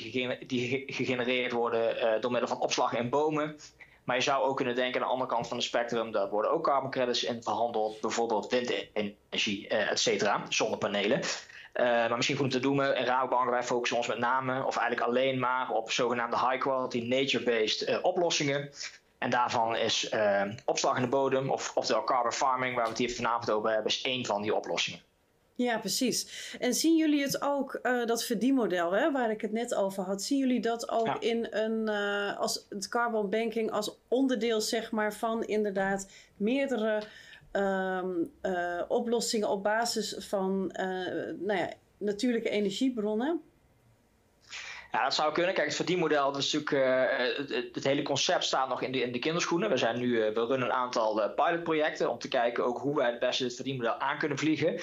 die, 0.48 0.84
gegenereerd 0.88 1.52
worden 1.52 2.22
door 2.22 2.32
middel 2.32 2.50
van 2.50 2.60
opslag 2.60 2.94
in 2.94 3.10
bomen. 3.10 3.60
Maar 4.04 4.16
je 4.16 4.22
zou 4.22 4.44
ook 4.44 4.56
kunnen 4.56 4.76
denken 4.76 5.02
aan 5.02 5.08
de 5.08 5.14
andere 5.14 5.30
kant 5.30 5.48
van 5.48 5.58
het 5.58 5.66
spectrum, 5.66 6.12
daar 6.12 6.30
worden 6.30 6.52
ook 6.52 6.64
carbon 6.64 6.92
credits 6.92 7.24
in 7.24 7.44
verhandeld, 7.44 8.02
bijvoorbeeld 8.02 8.50
windenergie, 8.50 9.68
et 9.68 10.00
cetera, 10.00 10.44
zonnepanelen. 10.50 11.20
Maar 11.74 12.16
misschien 12.16 12.36
goed 12.36 12.46
om 12.46 12.52
te 12.52 12.60
doen, 12.60 12.84
in 12.84 13.06
Rabobank 13.06 13.50
wij 13.50 13.64
focussen 13.64 13.98
ons 13.98 14.08
met 14.08 14.18
name, 14.18 14.66
of 14.66 14.78
eigenlijk 14.78 15.08
alleen 15.08 15.40
maar, 15.40 15.70
op 15.70 15.92
zogenaamde 15.92 16.40
high 16.40 16.58
quality 16.58 17.00
nature-based 17.00 18.02
oplossingen. 18.02 18.70
En 19.18 19.30
daarvan 19.30 19.76
is 19.76 20.10
opslag 20.66 20.96
in 20.96 21.02
de 21.02 21.08
bodem, 21.08 21.50
of, 21.50 21.72
oftewel 21.76 22.04
carbon 22.04 22.32
farming, 22.32 22.76
waar 22.76 22.84
we 22.84 22.90
het 22.90 22.98
hier 22.98 23.16
vanavond 23.16 23.52
over 23.52 23.70
hebben, 23.70 23.92
is 23.92 24.02
één 24.02 24.26
van 24.26 24.42
die 24.42 24.56
oplossingen. 24.56 25.02
Ja, 25.58 25.80
precies. 25.80 26.56
En 26.60 26.74
zien 26.74 26.98
jullie 26.98 27.22
het 27.22 27.42
ook, 27.42 27.80
uh, 27.84 28.06
dat 28.06 28.24
verdienmodel 28.24 28.92
hè, 28.92 29.12
waar 29.12 29.32
ik 29.32 29.42
het 29.42 29.52
net 29.52 29.76
over 29.76 30.04
had, 30.04 30.22
zien 30.22 30.38
jullie 30.38 30.60
dat 30.60 30.90
ook 30.90 31.16
in 31.20 31.48
een, 31.50 31.90
uh, 31.90 32.40
als 32.40 32.66
het 32.70 32.88
carbon 32.88 33.30
banking 33.30 33.72
als 33.72 33.98
onderdeel 34.08 34.62
zeg 34.62 34.92
maar 34.92 35.14
van 35.14 35.44
inderdaad 35.44 36.12
meerdere 36.36 37.02
um, 37.52 38.32
uh, 38.42 38.82
oplossingen 38.88 39.50
op 39.50 39.64
basis 39.64 40.16
van 40.20 40.72
nou 41.40 41.58
ja, 41.58 41.74
natuurlijke 41.98 42.50
energiebronnen? 42.50 43.42
Ja, 44.92 45.04
dat 45.04 45.14
zou 45.14 45.34
kunnen. 45.34 45.54
Kijk, 45.54 45.68
het 45.68 45.76
verdienmodel, 45.76 46.32
dat 46.32 46.42
is 46.42 46.54
natuurlijk, 46.54 46.88
het, 47.38 47.76
het, 47.76 47.84
hele 47.84 48.02
concept 48.02 48.44
staat 48.44 48.70
nog 48.70 48.82
in 48.82 48.92
de, 48.92 49.02
in 49.02 49.12
de 49.12 49.20
kinderschoenen. 49.20 49.70
We, 49.70 49.78
zijn 49.78 50.00
nu, 50.00 50.20
we 50.34 50.46
runnen 50.46 50.68
een 50.68 50.74
aantal 50.74 51.32
pilotprojecten 51.36 52.10
om 52.10 52.20
te 52.20 52.28
kijken 52.28 52.66
ook 52.66 52.78
hoe 52.78 52.96
wij 52.96 53.10
het 53.10 53.20
beste 53.20 53.44
het 53.44 53.56
verdienmodel 53.56 53.94
aan 53.94 54.18
kunnen 54.18 54.38
vliegen. 54.38 54.80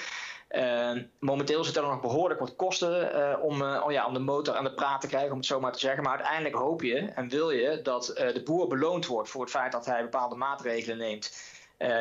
Uh, 0.49 0.91
momenteel 1.19 1.63
zit 1.63 1.75
er 1.75 1.81
nog 1.81 2.01
behoorlijk 2.01 2.39
wat 2.39 2.55
kosten 2.55 3.41
om, 3.41 3.61
oh 3.61 3.91
ja, 3.91 4.05
om 4.05 4.13
de 4.13 4.19
motor 4.19 4.55
aan 4.55 4.63
de 4.63 4.73
praat 4.73 5.01
te 5.01 5.07
krijgen, 5.07 5.31
om 5.31 5.37
het 5.37 5.45
zo 5.45 5.59
maar 5.59 5.71
te 5.71 5.79
zeggen. 5.79 6.03
Maar 6.03 6.15
uiteindelijk 6.15 6.55
hoop 6.55 6.81
je 6.81 6.97
en 6.97 7.29
wil 7.29 7.51
je 7.51 7.81
dat 7.81 8.05
de 8.15 8.41
boer 8.43 8.67
beloond 8.67 9.05
wordt 9.05 9.29
voor 9.29 9.41
het 9.41 9.51
feit 9.51 9.71
dat 9.71 9.85
hij 9.85 10.01
bepaalde 10.01 10.35
maatregelen 10.35 10.97
neemt. 10.97 11.54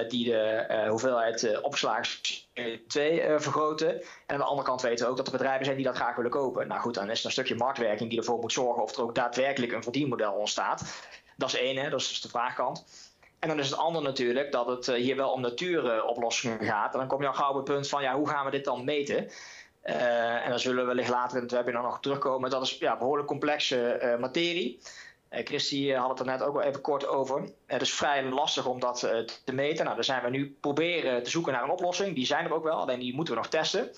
Die 0.09 0.25
de 0.25 0.87
hoeveelheid 0.89 1.61
opgeslagen 1.61 2.21
CO2 2.61 2.93
vergroten. 3.37 4.01
En 4.01 4.05
aan 4.27 4.39
de 4.39 4.45
andere 4.45 4.69
kant 4.69 4.83
weten 4.83 5.05
we 5.05 5.11
ook 5.11 5.17
dat 5.17 5.27
er 5.27 5.33
bedrijven 5.33 5.65
zijn 5.65 5.77
die 5.77 5.87
dat 5.87 5.97
graag 5.97 6.17
willen 6.17 6.31
kopen. 6.31 6.69
Nou 6.69 6.81
goed, 6.81 6.95
dan 6.95 7.11
is 7.11 7.21
er 7.21 7.27
een 7.27 7.33
stukje 7.33 7.55
marktwerking 7.55 8.11
die 8.11 8.19
ervoor 8.19 8.39
moet 8.39 8.53
zorgen 8.53 8.83
of 8.83 8.97
er 8.97 9.03
ook 9.03 9.15
daadwerkelijk 9.15 9.73
een 9.73 9.83
verdienmodel 9.83 10.33
ontstaat. 10.33 10.83
Dat 11.37 11.49
is 11.49 11.59
één, 11.59 11.77
hè, 11.77 11.91
dat 11.91 12.01
is 12.01 12.09
dus 12.09 12.21
de 12.21 12.29
vraagkant. 12.29 12.85
En 13.39 13.49
dan 13.49 13.59
is 13.59 13.71
het 13.71 13.79
ander 13.79 14.03
natuurlijk 14.03 14.53
dat 14.53 14.67
het 14.67 14.89
eh, 14.89 14.95
hier 14.95 15.17
wel 15.17 15.31
om 15.31 15.41
natuuroplossingen 15.41 16.65
gaat. 16.65 16.93
En 16.93 16.99
dan 16.99 17.09
kom 17.09 17.21
je 17.21 17.27
al 17.27 17.35
gauw 17.35 17.51
op 17.51 17.57
het 17.57 17.65
punt 17.65 17.89
van 17.89 18.03
ja, 18.03 18.15
hoe 18.17 18.29
gaan 18.29 18.45
we 18.45 18.51
dit 18.51 18.65
dan 18.65 18.85
meten? 18.85 19.31
En 19.83 20.49
dan 20.49 20.59
zullen 20.59 20.81
we 20.81 20.85
wellicht 20.85 21.09
later 21.09 21.37
in 21.37 21.43
het 21.43 21.53
webinar 21.53 21.83
nog 21.83 22.01
terugkomen. 22.01 22.51
Dat 22.51 22.63
is 22.63 22.79
ja, 22.79 22.97
behoorlijk 22.97 23.29
complexe 23.29 24.17
materie. 24.21 24.81
Uh, 25.35 25.45
Christy 25.45 25.93
had 25.93 26.09
het 26.09 26.19
er 26.19 26.27
net 26.27 26.43
ook 26.43 26.55
wel 26.55 26.63
even 26.63 26.81
kort 26.81 27.07
over. 27.07 27.49
Het 27.67 27.83
is 27.83 27.95
vrij 27.95 28.25
lastig 28.25 28.67
om 28.67 28.81
dat 28.81 28.99
te 29.45 29.53
meten. 29.53 29.85
Nou, 29.85 29.97
daar 29.97 30.05
zijn 30.05 30.23
we 30.23 30.31
nu 30.31 30.57
proberen 30.61 31.23
te 31.23 31.31
zoeken 31.31 31.53
naar 31.53 31.63
een 31.63 31.71
oplossing. 31.71 32.15
Die 32.15 32.27
zijn 32.27 32.45
er 32.45 32.55
ook 32.55 32.65
wel, 32.65 32.81
alleen 32.81 33.01
die 33.01 33.15
moeten 33.15 33.35
we 33.35 33.41
nog 33.41 33.51
testen. 33.51 33.91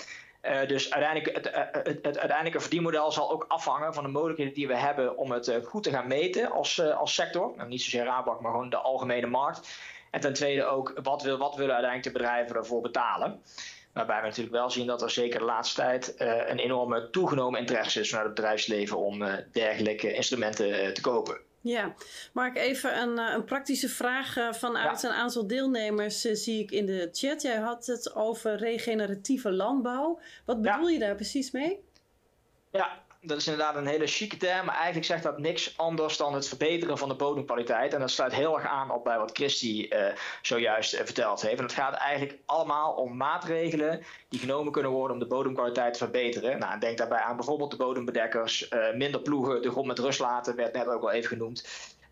Dus 0.66 0.92
uiteindelijk, 0.92 1.37
het, 1.37 1.55
het, 1.72 1.99
het, 2.03 2.18
uiteindelijke 2.18 2.61
verdienmodel 2.61 3.12
zal 3.12 3.33
ook 3.33 3.44
afhangen 3.49 3.94
van 3.94 4.05
de 4.05 4.11
mogelijkheden 4.11 4.55
die 4.55 4.66
we 4.66 4.77
hebben 4.77 5.16
om 5.16 5.31
het 5.31 5.59
goed 5.64 5.83
te 5.83 5.90
gaan 5.90 6.07
meten 6.07 6.51
als, 6.51 6.81
als 6.81 7.14
sector. 7.14 7.53
Nou, 7.57 7.68
niet 7.68 7.83
zozeer 7.83 8.05
Rabobank, 8.05 8.40
maar 8.40 8.51
gewoon 8.51 8.70
de 8.70 8.77
algemene 8.77 9.27
markt. 9.27 9.68
En 10.11 10.20
ten 10.20 10.33
tweede 10.33 10.64
ook, 10.64 11.01
wat, 11.03 11.22
wil, 11.22 11.38
wat 11.38 11.57
willen 11.57 11.75
uiteindelijk 11.75 12.14
de 12.14 12.20
bedrijven 12.22 12.57
ervoor 12.57 12.81
betalen? 12.81 13.42
Waarbij 13.96 14.20
we 14.20 14.26
natuurlijk 14.26 14.56
wel 14.56 14.70
zien 14.70 14.87
dat 14.87 15.02
er 15.02 15.11
zeker 15.11 15.38
de 15.38 15.44
laatste 15.44 15.80
tijd 15.80 16.14
een 16.18 16.59
enorme 16.59 17.11
toegenomen 17.11 17.61
interesse 17.61 18.00
is 18.00 18.09
vanuit 18.09 18.26
het 18.26 18.35
bedrijfsleven 18.35 18.98
om 18.98 19.24
dergelijke 19.52 20.12
instrumenten 20.12 20.94
te 20.94 21.00
kopen. 21.00 21.40
Ja, 21.66 21.94
Mark, 22.32 22.56
even 22.56 23.02
een, 23.02 23.18
eh, 23.18 23.35
een 23.35 23.44
praktische 23.44 23.88
vraag 23.88 24.37
eh, 24.37 24.52
vanuit 24.52 25.02
een 25.02 25.11
aantal 25.11 25.46
deelnemers 25.46 26.24
eh, 26.24 26.35
zie 26.35 26.62
ik 26.62 26.70
in 26.70 26.87
de 26.87 27.09
chat. 27.12 27.42
Jij 27.42 27.56
had 27.56 27.87
het 27.87 28.14
over 28.14 28.56
regeneratieve 28.56 29.52
landbouw. 29.52 30.20
Wat 30.44 30.62
bedoel 30.62 30.88
je 30.88 30.98
daar 30.98 31.14
precies 31.14 31.50
mee? 31.50 31.85
Ja, 32.70 33.02
dat 33.26 33.36
is 33.36 33.46
inderdaad 33.46 33.76
een 33.76 33.86
hele 33.86 34.06
chique 34.06 34.36
term, 34.36 34.66
maar 34.66 34.74
eigenlijk 34.74 35.06
zegt 35.06 35.22
dat 35.22 35.38
niks 35.38 35.78
anders 35.78 36.16
dan 36.16 36.34
het 36.34 36.48
verbeteren 36.48 36.98
van 36.98 37.08
de 37.08 37.14
bodemkwaliteit. 37.14 37.94
En 37.94 38.00
dat 38.00 38.10
sluit 38.10 38.32
heel 38.32 38.54
erg 38.54 38.66
aan 38.66 38.90
op 38.90 39.04
bij 39.04 39.18
wat 39.18 39.30
Christy 39.32 39.88
uh, 39.90 40.06
zojuist 40.42 40.94
uh, 40.94 41.00
verteld 41.00 41.42
heeft. 41.42 41.58
En 41.58 41.64
het 41.64 41.72
gaat 41.72 41.94
eigenlijk 41.94 42.38
allemaal 42.46 42.92
om 42.92 43.16
maatregelen 43.16 44.04
die 44.28 44.40
genomen 44.40 44.72
kunnen 44.72 44.90
worden 44.90 45.12
om 45.12 45.22
de 45.22 45.28
bodemkwaliteit 45.28 45.92
te 45.92 45.98
verbeteren. 45.98 46.58
Nou, 46.58 46.80
denk 46.80 46.98
daarbij 46.98 47.20
aan 47.20 47.36
bijvoorbeeld 47.36 47.70
de 47.70 47.76
bodembedekkers, 47.76 48.70
uh, 48.70 48.94
minder 48.94 49.20
ploegen, 49.20 49.62
de 49.62 49.70
grond 49.70 49.86
met 49.86 49.98
rust 49.98 50.20
laten, 50.20 50.56
werd 50.56 50.74
net 50.74 50.88
ook 50.88 51.02
al 51.02 51.10
even 51.10 51.28
genoemd 51.28 51.64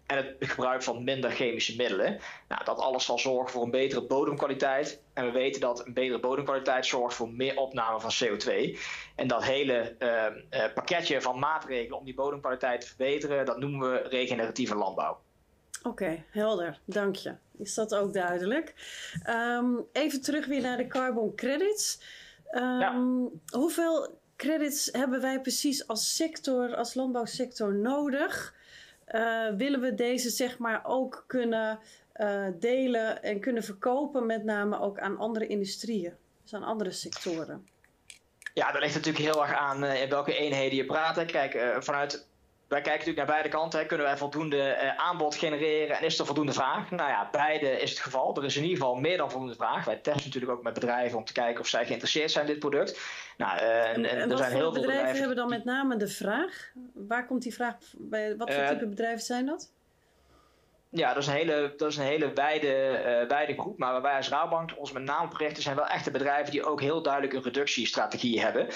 en 0.06 0.16
het 0.16 0.34
gebruik 0.38 0.82
van 0.82 1.04
minder 1.04 1.30
chemische 1.30 1.76
middelen. 1.76 2.18
Nou, 2.48 2.64
dat 2.64 2.78
alles 2.78 3.04
zal 3.04 3.18
zorgen 3.18 3.50
voor 3.50 3.62
een 3.62 3.70
betere 3.70 4.06
bodemkwaliteit. 4.06 5.02
En 5.12 5.24
we 5.24 5.30
weten 5.30 5.60
dat 5.60 5.86
een 5.86 5.92
betere 5.92 6.20
bodemkwaliteit 6.20 6.86
zorgt 6.86 7.14
voor 7.14 7.30
meer 7.30 7.56
opname 7.56 8.00
van 8.00 8.12
CO2. 8.24 8.78
En 9.14 9.26
dat 9.26 9.44
hele 9.44 9.96
uh, 9.98 10.26
uh, 10.50 10.64
pakketje 10.74 11.20
van 11.20 11.38
maatregelen 11.38 11.98
om 11.98 12.04
die 12.04 12.14
bodemkwaliteit 12.14 12.80
te 12.80 12.86
verbeteren, 12.86 13.46
dat 13.46 13.58
noemen 13.58 13.90
we 13.90 13.96
regeneratieve 13.96 14.74
landbouw. 14.74 15.20
Oké, 15.78 15.88
okay, 15.88 16.24
helder. 16.30 16.80
Dank 16.84 17.16
je. 17.16 17.34
Is 17.58 17.74
dat 17.74 17.94
ook 17.94 18.12
duidelijk? 18.12 18.74
Um, 19.28 19.86
even 19.92 20.22
terug 20.22 20.46
weer 20.46 20.60
naar 20.60 20.76
de 20.76 20.86
carbon 20.86 21.34
credits. 21.34 22.00
Um, 22.52 22.80
ja. 22.80 23.02
Hoeveel 23.58 24.18
credits 24.36 24.88
hebben 24.92 25.20
wij 25.20 25.40
precies 25.40 25.86
als 25.86 26.16
sector, 26.16 26.74
als 26.74 26.94
landbouwsector 26.94 27.74
nodig? 27.74 28.53
Uh, 29.08 29.48
willen 29.56 29.80
we 29.80 29.94
deze 29.94 30.30
zeg 30.30 30.58
maar 30.58 30.80
ook 30.84 31.24
kunnen 31.26 31.78
uh, 32.16 32.46
delen 32.58 33.22
en 33.22 33.40
kunnen 33.40 33.62
verkopen, 33.62 34.26
met 34.26 34.44
name 34.44 34.80
ook 34.80 34.98
aan 34.98 35.18
andere 35.18 35.46
industrieën, 35.46 36.14
dus 36.42 36.54
aan 36.54 36.62
andere 36.62 36.90
sectoren? 36.90 37.68
Ja, 38.54 38.72
dat 38.72 38.80
ligt 38.80 38.94
natuurlijk 38.94 39.24
heel 39.24 39.42
erg 39.42 39.54
aan 39.54 39.84
uh, 39.84 40.02
in 40.02 40.08
welke 40.08 40.36
eenheden 40.36 40.76
je 40.76 40.86
praat. 40.86 41.24
Kijk, 41.24 41.82
vanuit 41.84 42.26
wij 42.74 42.82
kijken 42.82 43.06
natuurlijk 43.06 43.26
naar 43.26 43.36
beide 43.36 43.56
kanten. 43.56 43.78
Hè. 43.80 43.86
Kunnen 43.86 44.06
wij 44.06 44.16
voldoende 44.16 44.56
uh, 44.56 44.96
aanbod 44.96 45.34
genereren 45.34 45.96
en 45.96 46.04
is 46.04 46.18
er 46.18 46.26
voldoende 46.26 46.52
vraag? 46.52 46.90
Nou 46.90 47.10
ja, 47.10 47.28
beide 47.32 47.70
is 47.70 47.90
het 47.90 47.98
geval. 47.98 48.36
Er 48.36 48.44
is 48.44 48.56
in 48.56 48.62
ieder 48.62 48.78
geval 48.78 48.94
meer 48.94 49.16
dan 49.16 49.30
voldoende 49.30 49.54
vraag. 49.54 49.84
Wij 49.84 49.96
testen 49.96 50.24
natuurlijk 50.24 50.52
ook 50.52 50.62
met 50.62 50.74
bedrijven 50.74 51.18
om 51.18 51.24
te 51.24 51.32
kijken 51.32 51.60
of 51.60 51.66
zij 51.66 51.84
geïnteresseerd 51.84 52.30
zijn 52.30 52.46
in 52.46 52.50
dit 52.50 52.60
product. 52.60 53.00
Nou, 53.36 53.58
uh, 53.58 53.88
en, 53.88 54.04
en, 54.04 54.20
en, 54.20 54.30
er 54.30 54.36
zijn 54.36 54.50
heel 54.50 54.60
veel 54.60 54.70
bedrijven, 54.70 54.96
bedrijven 54.96 55.18
hebben 55.18 55.36
dan 55.36 55.48
met 55.48 55.64
name 55.64 55.96
de 55.96 56.08
vraag? 56.08 56.72
Waar 56.94 57.26
komt 57.26 57.42
die 57.42 57.54
vraag 57.54 57.76
bij? 57.96 58.36
Wat 58.36 58.52
voor 58.52 58.62
uh, 58.62 58.68
type 58.68 58.86
bedrijven 58.86 59.22
zijn 59.22 59.46
dat? 59.46 59.72
Ja, 60.88 61.08
dat 61.08 61.22
is 61.22 61.28
een 61.28 61.34
hele, 61.34 61.74
dat 61.76 61.90
is 61.90 61.96
een 61.96 62.04
hele 62.04 62.32
wijde, 62.32 63.02
uh, 63.22 63.28
wijde 63.28 63.52
groep. 63.52 63.78
Maar 63.78 64.02
wij 64.02 64.16
als 64.16 64.28
Rabobank, 64.28 64.70
ons 64.76 64.92
met 64.92 65.02
name 65.02 65.28
projecten 65.28 65.62
zijn 65.62 65.76
wel 65.76 65.86
echte 65.86 66.10
bedrijven 66.10 66.52
die 66.52 66.64
ook 66.64 66.80
heel 66.80 67.02
duidelijk 67.02 67.32
een 67.32 67.42
reductiestrategie 67.42 68.40
hebben. 68.40 68.68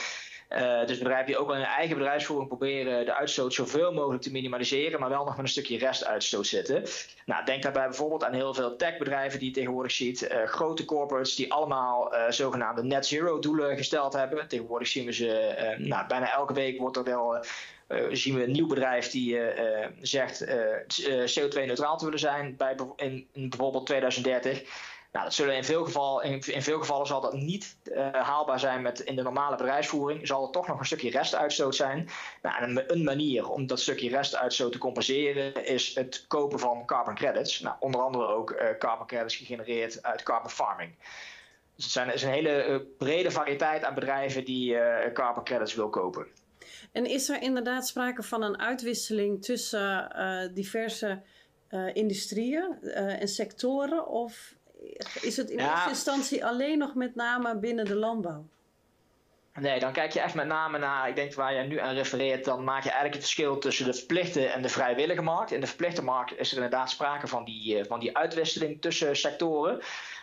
Uh, 0.48 0.86
dus 0.86 0.98
bedrijven 0.98 1.26
die 1.26 1.38
ook 1.38 1.46
wel 1.46 1.56
in 1.56 1.62
hun 1.62 1.70
eigen 1.70 1.96
bedrijfsvoering 1.96 2.48
proberen 2.48 3.04
de 3.04 3.14
uitstoot 3.14 3.54
zoveel 3.54 3.92
mogelijk 3.92 4.22
te 4.22 4.30
minimaliseren, 4.30 5.00
maar 5.00 5.08
wel 5.08 5.24
nog 5.24 5.36
met 5.36 5.44
een 5.44 5.48
stukje 5.48 5.78
restuitstoot 5.78 6.46
zitten. 6.46 6.84
Nou, 7.26 7.44
denk 7.44 7.62
daarbij 7.62 7.84
bijvoorbeeld 7.84 8.24
aan 8.24 8.32
heel 8.32 8.54
veel 8.54 8.76
techbedrijven 8.76 9.38
die 9.38 9.48
je 9.48 9.54
tegenwoordig 9.54 9.92
ziet, 9.92 10.22
uh, 10.22 10.44
grote 10.44 10.84
corporates 10.84 11.34
die 11.34 11.52
allemaal 11.52 12.14
uh, 12.14 12.24
zogenaamde 12.28 12.82
net 12.82 13.06
zero 13.06 13.38
doelen 13.38 13.76
gesteld 13.76 14.12
hebben. 14.12 14.48
Tegenwoordig 14.48 14.88
zien 14.88 15.04
we 15.04 15.12
ze, 15.12 15.76
nou, 15.78 16.06
bijna 16.06 16.32
elke 16.32 16.52
week 16.52 16.78
wordt 16.78 16.96
er 16.96 17.04
wel. 17.04 17.44
Zien 18.10 18.34
we 18.34 18.44
een 18.44 18.52
nieuw 18.52 18.66
bedrijf 18.66 19.10
die 19.10 19.40
zegt 20.00 20.44
CO2-neutraal 21.38 21.98
te 21.98 22.04
willen 22.04 22.18
zijn 22.18 22.56
bij, 22.56 22.76
in 22.96 23.26
bijvoorbeeld 23.32 23.86
2030. 23.86 24.62
Nou, 25.12 25.24
dat 25.24 25.34
zullen 25.34 25.56
in 25.56 25.64
veel, 25.64 25.84
geval, 25.84 26.22
in, 26.22 26.40
in 26.46 26.62
veel 26.62 26.78
gevallen 26.78 27.06
zal 27.06 27.20
dat 27.20 27.32
niet 27.32 27.76
uh, 27.84 28.12
haalbaar 28.12 28.60
zijn 28.60 28.82
met 28.82 29.00
in 29.00 29.16
de 29.16 29.22
normale 29.22 29.56
bedrijfsvoering. 29.56 30.26
Zal 30.26 30.46
er 30.46 30.52
toch 30.52 30.66
nog 30.66 30.78
een 30.78 30.86
stukje 30.86 31.10
restuitstoot 31.10 31.74
zijn. 31.74 32.08
Nou, 32.42 32.62
een, 32.62 32.92
een, 32.92 33.04
manier 33.04 33.48
om 33.48 33.66
dat 33.66 33.80
stukje 33.80 34.08
restuitstoot 34.08 34.72
te 34.72 34.78
compenseren 34.78 35.66
is 35.66 35.94
het 35.94 36.24
kopen 36.26 36.58
van 36.58 36.86
carbon 36.86 37.14
credits. 37.14 37.60
Nou, 37.60 37.76
onder 37.80 38.00
andere 38.00 38.26
ook 38.26 38.50
uh, 38.50 38.78
carbon 38.78 39.06
credits 39.06 39.36
gegenereerd 39.36 40.02
uit 40.02 40.22
carbon 40.22 40.50
farming. 40.50 40.94
Dus 41.74 41.84
het, 41.84 41.92
zijn, 41.92 42.12
is 42.12 42.22
een 42.22 42.30
hele 42.30 42.66
uh, 42.66 42.76
brede 42.98 43.30
variëteit 43.30 43.84
aan 43.84 43.94
bedrijven 43.94 44.44
die 44.44 44.76
carbon 45.12 45.44
credits 45.44 45.74
wil 45.74 45.88
kopen. 45.88 46.26
En 46.92 47.06
is 47.06 47.28
er 47.28 47.42
inderdaad 47.42 47.86
sprake 47.86 48.22
van 48.22 48.42
een 48.42 48.58
uitwisseling 48.58 49.44
tussen 49.44 50.50
diverse 50.54 51.22
industrieën 51.92 52.82
en 52.92 53.28
sectoren? 53.28 54.06
Of 54.06 54.56
is 55.20 55.36
het 55.36 55.50
in 55.50 55.58
ja. 55.58 55.70
eerste 55.70 55.88
instantie 55.88 56.44
alleen 56.44 56.78
nog 56.78 56.94
met 56.94 57.14
name 57.14 57.58
binnen 57.58 57.84
de 57.84 57.94
landbouw? 57.94 58.46
Nee, 59.60 59.80
dan 59.80 59.92
kijk 59.92 60.12
je 60.12 60.20
echt 60.20 60.34
met 60.34 60.46
name 60.46 60.78
naar, 60.78 61.08
ik 61.08 61.14
denk 61.14 61.34
waar 61.34 61.54
je 61.54 61.62
nu 61.62 61.78
aan 61.78 61.94
refereert, 61.94 62.44
dan 62.44 62.64
maak 62.64 62.82
je 62.82 62.90
eigenlijk 62.90 63.14
het 63.14 63.24
verschil 63.24 63.58
tussen 63.58 63.86
de 63.86 63.94
verplichte 63.94 64.46
en 64.46 64.62
de 64.62 64.68
vrijwillige 64.68 65.22
markt. 65.22 65.50
In 65.50 65.60
de 65.60 65.66
verplichte 65.66 66.04
markt 66.04 66.38
is 66.38 66.50
er 66.50 66.56
inderdaad 66.56 66.90
sprake 66.90 67.26
van 67.26 67.44
die, 67.44 67.84
van 67.84 68.00
die 68.00 68.16
uitwisseling 68.16 68.80
tussen 68.80 69.16
sectoren. 69.16 69.80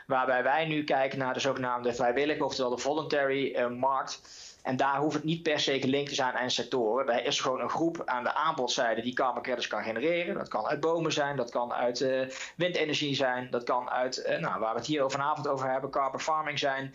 Waarbij 0.07 0.43
wij 0.43 0.65
nu 0.65 0.83
kijken 0.83 1.19
naar 1.19 1.33
de 1.33 1.39
zogenaamde 1.39 1.93
vrijwillige, 1.93 2.43
oftewel 2.43 2.69
de 2.69 2.77
voluntary 2.77 3.55
uh, 3.55 3.67
markt. 3.67 4.21
En 4.65 4.75
daar 4.75 4.97
hoeft 4.97 5.15
het 5.15 5.23
niet 5.23 5.43
per 5.43 5.59
se 5.59 5.79
gelinkt 5.79 6.09
te 6.09 6.15
zijn 6.15 6.33
aan 6.33 6.51
sectoren. 6.51 7.05
Daar 7.05 7.23
is 7.23 7.39
gewoon 7.39 7.61
een 7.61 7.69
groep 7.69 8.01
aan 8.05 8.23
de 8.23 8.33
aanbodzijde 8.33 9.01
die 9.01 9.13
carbon 9.13 9.41
credits 9.41 9.67
kan 9.67 9.83
genereren. 9.83 10.33
Dat 10.33 10.47
kan 10.47 10.65
uit 10.65 10.79
bomen 10.79 11.11
zijn, 11.11 11.35
dat 11.35 11.51
kan 11.51 11.73
uit 11.73 11.99
uh, 11.99 12.21
windenergie 12.55 13.15
zijn, 13.15 13.47
dat 13.51 13.63
kan 13.63 13.89
uit, 13.89 14.25
uh, 14.27 14.37
nou, 14.37 14.59
waar 14.59 14.73
we 14.73 14.79
het 14.79 14.87
hier 14.87 15.09
vanavond 15.09 15.47
over 15.47 15.71
hebben, 15.71 15.89
carbon 15.89 16.19
farming 16.19 16.59
zijn. 16.59 16.93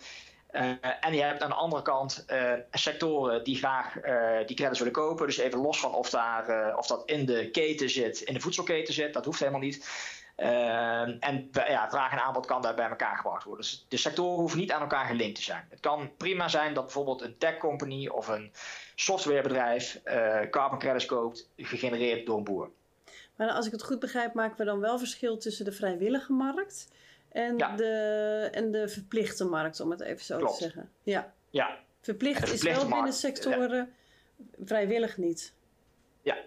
Uh, 0.51 0.61
en 1.01 1.13
je 1.13 1.21
hebt 1.21 1.41
aan 1.41 1.49
de 1.49 1.55
andere 1.55 1.81
kant 1.81 2.25
sectoren 2.71 3.43
die 3.43 3.57
graag 3.57 3.93
die 4.45 4.55
credits 4.55 4.79
willen 4.79 4.93
kopen. 4.93 5.25
Dus 5.25 5.37
even 5.37 5.59
los 5.59 5.79
van 5.79 5.93
of, 5.93 6.09
daar, 6.09 6.77
of 6.77 6.87
dat 6.87 7.03
in 7.05 7.25
de 7.25 7.49
keten 7.51 7.89
zit, 7.89 8.19
in 8.21 8.33
de 8.33 8.39
voedselketen 8.39 8.93
zit, 8.93 9.13
dat 9.13 9.25
hoeft 9.25 9.39
helemaal 9.39 9.61
niet. 9.61 9.87
Uh, 10.37 11.01
en 11.01 11.49
ja, 11.51 11.89
vraag 11.89 12.11
en 12.11 12.23
aanbod 12.23 12.45
kan 12.45 12.61
daar 12.61 12.75
bij 12.75 12.89
elkaar 12.89 13.15
gebracht 13.15 13.43
worden. 13.43 13.65
Dus 13.65 13.85
de 13.87 13.97
sectoren 13.97 14.39
hoeven 14.39 14.59
niet 14.59 14.71
aan 14.71 14.81
elkaar 14.81 15.05
gelinkt 15.05 15.35
te 15.35 15.43
zijn. 15.43 15.65
Het 15.69 15.79
kan 15.79 16.11
prima 16.17 16.47
zijn 16.47 16.73
dat 16.73 16.83
bijvoorbeeld 16.83 17.21
een 17.21 17.37
tech 17.37 17.57
company 17.57 18.07
of 18.07 18.27
een 18.27 18.51
softwarebedrijf 18.95 20.01
uh, 20.05 20.39
carbon 20.49 20.79
credits 20.79 21.05
koopt, 21.05 21.49
gegenereerd 21.57 22.25
door 22.25 22.37
een 22.37 22.43
boer. 22.43 22.69
Maar 23.35 23.51
als 23.51 23.65
ik 23.65 23.71
het 23.71 23.83
goed 23.83 23.99
begrijp, 23.99 24.33
maken 24.33 24.57
we 24.57 24.63
dan 24.63 24.79
wel 24.79 24.97
verschil 24.97 25.37
tussen 25.37 25.65
de 25.65 25.71
vrijwillige 25.71 26.33
markt 26.33 26.87
en, 27.31 27.57
ja. 27.57 27.75
de, 27.75 28.49
en 28.51 28.71
de 28.71 28.89
verplichte 28.89 29.45
markt, 29.45 29.79
om 29.79 29.91
het 29.91 30.01
even 30.01 30.25
zo 30.25 30.37
Klopt. 30.37 30.57
te 30.57 30.63
zeggen. 30.63 30.89
Ja. 31.03 31.33
ja. 31.49 31.77
Verplicht 32.01 32.53
is 32.53 32.63
wel 32.63 32.87
binnen 32.87 33.13
sectoren, 33.13 33.93
ja. 34.37 34.65
vrijwillig 34.65 35.17
niet. 35.17 35.53
Ja, 36.23 36.37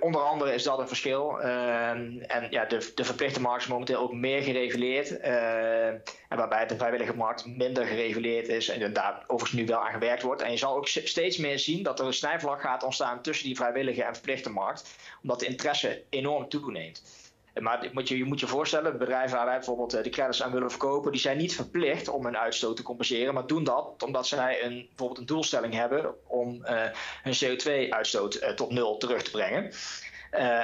onder 0.00 0.20
andere 0.20 0.54
is 0.54 0.62
dat 0.62 0.78
een 0.78 0.88
verschil. 0.88 1.38
Uh, 1.40 1.90
en 2.34 2.46
ja, 2.50 2.64
de, 2.64 2.92
de 2.94 3.04
verplichte 3.04 3.40
markt 3.40 3.62
is 3.62 3.68
momenteel 3.68 3.98
ook 3.98 4.12
meer 4.12 4.42
gereguleerd. 4.42 5.10
Uh, 5.10 5.86
en 5.88 6.36
waarbij 6.36 6.66
de 6.66 6.76
vrijwillige 6.76 7.16
markt 7.16 7.46
minder 7.46 7.86
gereguleerd 7.86 8.48
is. 8.48 8.68
En 8.68 8.92
daar 8.92 9.24
overigens 9.26 9.60
nu 9.60 9.66
wel 9.66 9.78
aan 9.78 9.92
gewerkt 9.92 10.22
wordt. 10.22 10.42
En 10.42 10.50
je 10.50 10.56
zal 10.56 10.76
ook 10.76 10.88
steeds 10.88 11.36
meer 11.36 11.58
zien 11.58 11.82
dat 11.82 12.00
er 12.00 12.06
een 12.06 12.12
snijvlak 12.12 12.60
gaat 12.60 12.82
ontstaan 12.82 13.22
tussen 13.22 13.46
die 13.46 13.56
vrijwillige 13.56 14.02
en 14.02 14.14
verplichte 14.14 14.50
markt. 14.50 14.96
Omdat 15.22 15.40
de 15.40 15.46
interesse 15.46 16.02
enorm 16.10 16.48
toeneemt. 16.48 17.02
Maar 17.60 17.88
moet 17.92 18.08
je, 18.08 18.16
je 18.16 18.24
moet 18.24 18.40
je 18.40 18.46
voorstellen, 18.46 18.98
bedrijven 18.98 19.36
waar 19.36 19.46
wij 19.46 19.56
bijvoorbeeld 19.56 19.90
de 19.90 20.10
credits 20.10 20.42
aan 20.42 20.52
willen 20.52 20.70
verkopen, 20.70 21.12
die 21.12 21.20
zijn 21.20 21.36
niet 21.36 21.54
verplicht 21.54 22.08
om 22.08 22.24
hun 22.24 22.36
uitstoot 22.36 22.76
te 22.76 22.82
compenseren, 22.82 23.34
maar 23.34 23.46
doen 23.46 23.64
dat 23.64 24.02
omdat 24.02 24.26
zij 24.26 24.64
een, 24.64 24.86
bijvoorbeeld 24.88 25.18
een 25.18 25.26
doelstelling 25.26 25.74
hebben 25.74 26.14
om 26.26 26.54
uh, 26.54 26.82
hun 27.22 27.34
CO2-uitstoot 27.34 28.42
uh, 28.42 28.48
tot 28.48 28.70
nul 28.70 28.96
terug 28.96 29.22
te 29.22 29.30
brengen. 29.30 29.72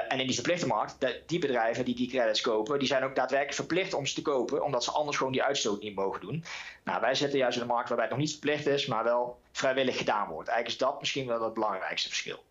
En 0.09 0.21
in 0.21 0.27
die 0.27 0.35
verplichte 0.35 0.67
markt, 0.67 0.97
die 1.27 1.39
bedrijven 1.39 1.85
die 1.85 1.95
die 1.95 2.09
credits 2.09 2.41
kopen, 2.41 2.79
die 2.79 2.89
zijn 2.89 3.05
ook 3.05 3.15
daadwerkelijk 3.15 3.57
verplicht 3.57 3.95
om 3.95 4.07
ze 4.07 4.15
te 4.15 4.23
kopen, 4.23 4.65
omdat 4.65 4.85
ze 4.85 4.91
anders 4.91 5.17
gewoon 5.17 5.33
die 5.33 5.43
uitstoot 5.43 5.83
niet 5.83 5.95
mogen 5.95 6.21
doen. 6.21 6.45
Nou, 6.85 7.01
wij 7.01 7.15
zitten 7.15 7.39
juist 7.39 7.57
in 7.57 7.63
een 7.63 7.69
markt 7.69 7.89
waarbij 7.89 8.07
het 8.07 8.15
nog 8.15 8.25
niet 8.25 8.33
verplicht 8.33 8.67
is, 8.67 8.87
maar 8.87 9.05
wel 9.05 9.41
vrijwillig 9.53 9.97
gedaan 9.97 10.29
wordt. 10.29 10.49
Eigenlijk 10.49 10.81
is 10.81 10.87
dat 10.87 11.01
misschien 11.01 11.27
wel 11.27 11.45
het 11.45 11.55
belangrijkste 11.55 12.09
verschil. 12.09 12.45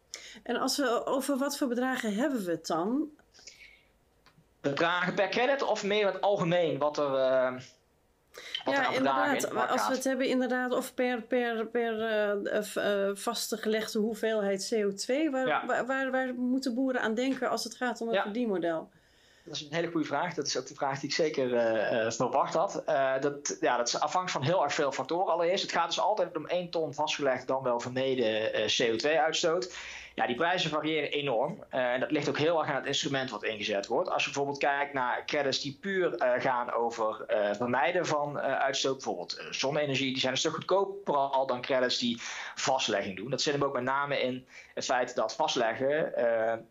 En 0.44 0.56
als 0.56 0.78
we, 0.78 1.06
over 1.06 1.38
wat 1.38 1.58
voor 1.58 1.68
bedragen 1.68 2.16
hebben 2.16 2.46
we 2.46 2.52
het 2.52 2.68
dan? 2.68 3.10
Bedragen 4.62 5.14
per 5.14 5.30
credit 5.30 5.64
of 5.64 5.84
meer 5.84 6.06
het 6.06 6.22
algemeen 6.22 6.78
wat 6.78 6.98
er. 6.98 7.14
Uh, 7.14 7.54
wat 8.66 8.76
ja, 8.76 8.90
er 8.90 8.96
inderdaad. 8.96 9.44
In 9.44 9.58
als 9.58 9.88
we 9.88 9.94
het 9.94 10.04
hebben 10.04 10.28
inderdaad 10.28 10.74
of 10.74 10.94
per, 10.94 11.22
per, 11.22 11.66
per 11.66 11.94
uh, 11.94 12.62
uh, 12.76 13.16
vastgelegde 13.16 14.00
hoeveelheid 14.00 14.74
CO2, 14.74 15.30
waar, 15.32 15.48
ja. 15.48 15.66
waar, 15.66 15.86
waar, 15.86 16.12
waar, 16.12 16.34
moeten 16.34 16.74
boeren 16.74 17.02
aan 17.02 17.14
denken 17.14 17.50
als 17.50 17.64
het 17.64 17.76
gaat 17.76 18.02
om 18.02 18.08
het 18.08 18.16
ja. 18.16 18.24
verdienmodel? 18.24 18.90
Dat 19.44 19.56
is 19.56 19.62
een 19.62 19.74
hele 19.74 19.92
goede 19.92 20.08
vraag. 20.08 20.34
Dat 20.34 20.48
is 20.48 20.58
ook 20.58 20.68
de 20.68 20.76
vraag 20.76 21.00
die 21.00 21.10
ik 21.10 21.16
zeker 21.16 21.50
verwacht 22.12 22.54
had. 22.54 22.84
Dat, 23.20 23.58
ja, 23.60 23.78
dat 23.78 23.88
is 23.88 24.00
afhankelijk 24.00 24.46
van 24.46 24.56
heel 24.56 24.64
erg 24.64 24.74
veel 24.74 24.92
factoren 24.92 25.34
allereerst. 25.34 25.62
Het 25.62 25.72
gaat 25.72 25.88
dus 25.88 26.00
altijd 26.00 26.38
om 26.38 26.48
1 26.48 26.70
ton 26.70 26.94
vastgelegd 26.94 27.48
dan 27.48 27.64
wel 27.64 27.80
vermeden 27.80 28.52
CO2-uitstoot. 28.52 29.74
Die 30.28 30.36
prijzen 30.36 30.70
variëren 30.70 31.12
enorm. 31.12 31.64
En 31.70 32.00
dat 32.00 32.12
ligt 32.12 32.30
ook 32.30 32.38
heel 32.38 32.60
erg 32.60 32.70
aan 32.70 32.76
het 32.76 32.86
instrument 32.86 33.30
wat 33.30 33.44
ingezet 33.44 33.88
wordt. 33.88 34.10
Als 34.10 34.24
je 34.24 34.30
bijvoorbeeld 34.30 34.60
kijkt 34.60 34.94
naar 34.94 35.26
credits 35.26 35.62
die 35.62 35.78
puur 35.82 36.14
uh, 36.14 36.32
gaan 36.42 36.72
over 36.72 37.26
uh, 37.30 37.54
vermijden 37.54 38.06
van 38.06 38.40
uitstoot, 38.40 38.94
bijvoorbeeld 38.94 39.44
zonne-energie, 39.50 40.12
die 40.12 40.20
zijn 40.20 40.32
een 40.32 40.38
stuk 40.38 40.54
goedkoper 40.54 41.16
al 41.16 41.48
dan 41.48 41.62
credits 41.62 41.98
die 41.98 42.18
vastlegging 42.56 43.18
doen. 43.18 43.30
Dat 43.30 43.42
zit 43.42 43.54
hem 43.54 43.64
ook 43.64 43.74
met 43.74 43.84
name 43.84 44.22
in 44.22 44.46
het 44.74 44.86
feit 44.86 45.16
dat 45.16 45.36
vastleggen 45.36 46.14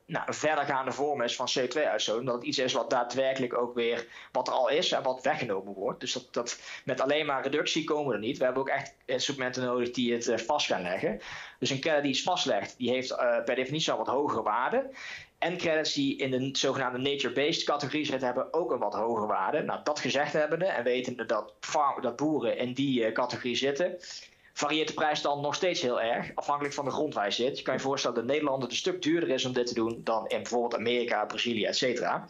nou, 0.07 0.27
een 0.27 0.35
verdergaande 0.35 0.93
vorm 0.93 1.23
is 1.23 1.37
van 1.37 1.49
CO2-uitstoot. 1.59 2.19
Omdat 2.19 2.35
het 2.35 2.45
iets 2.45 2.59
is 2.59 2.73
wat 2.73 2.91
daadwerkelijk 2.91 3.59
ook 3.59 3.75
weer 3.75 4.07
wat 4.33 4.49
er 4.49 4.55
al 4.55 4.69
is 4.69 4.93
en 4.93 5.03
wat 5.03 5.23
weggenomen 5.23 5.75
wordt. 5.75 6.01
Dus 6.01 6.13
dat, 6.13 6.29
dat 6.31 6.61
met 6.85 7.01
alleen 7.01 7.27
maar 7.27 7.43
reductie 7.43 7.85
komen 7.85 8.09
we 8.09 8.15
er 8.15 8.21
niet. 8.21 8.39
We 8.39 8.45
hebben 8.45 8.63
ook 8.63 8.69
echt 8.69 8.95
instrumenten 9.05 9.65
nodig 9.65 9.91
die 9.91 10.13
het 10.13 10.43
vast 10.43 10.67
gaan 10.67 10.83
leggen. 10.83 11.21
Dus 11.59 11.71
een 11.71 11.81
credit 11.81 12.03
die 12.03 12.13
iets 12.13 12.23
vastlegt, 12.23 12.75
die 12.79 12.91
heeft 12.91 13.11
per 13.45 13.55
definitie 13.55 13.93
al 13.93 13.99
wat 13.99 14.07
hogere 14.07 14.43
waarde. 14.43 14.91
En 15.39 15.57
credits 15.57 15.93
die 15.93 16.17
in 16.17 16.31
de 16.31 16.49
zogenaamde 16.53 16.99
nature-based 16.99 17.65
categorie 17.65 18.05
zitten, 18.05 18.27
hebben 18.27 18.53
ook 18.53 18.71
een 18.71 18.79
wat 18.79 18.95
hogere 18.95 19.27
waarde. 19.27 19.63
Nou, 19.63 19.81
dat 19.85 20.01
gezegd 20.01 20.33
hebbende 20.33 20.65
en 20.67 20.85
wetende 20.85 21.27
dat, 21.27 21.53
farm, 21.61 22.03
dat 22.03 22.17
boeren 22.17 22.57
in 22.57 22.73
die 22.73 23.07
uh, 23.07 23.13
categorie 23.13 23.57
zitten, 23.57 23.97
varieert 24.53 24.89
de 24.89 24.95
prijs 24.95 25.23
dan 25.23 25.41
nog 25.41 25.55
steeds 25.55 25.81
heel 25.81 26.01
erg, 26.01 26.31
afhankelijk 26.35 26.75
van 26.75 26.85
de 26.85 26.91
grond 26.91 27.15
waar 27.15 27.25
je 27.25 27.31
zit. 27.31 27.59
Je 27.59 27.65
kan 27.65 27.75
je 27.75 27.81
voorstellen 27.81 28.17
dat 28.17 28.27
Nederland 28.27 28.63
het 28.63 28.71
een 28.71 28.77
stuk 28.77 29.03
duurder 29.03 29.29
is 29.29 29.45
om 29.45 29.53
dit 29.53 29.67
te 29.67 29.75
doen 29.75 30.01
dan 30.05 30.29
in 30.29 30.37
bijvoorbeeld 30.37 30.77
Amerika, 30.77 31.25
Brazilië, 31.25 31.65
et 31.65 31.77
cetera. 31.77 32.27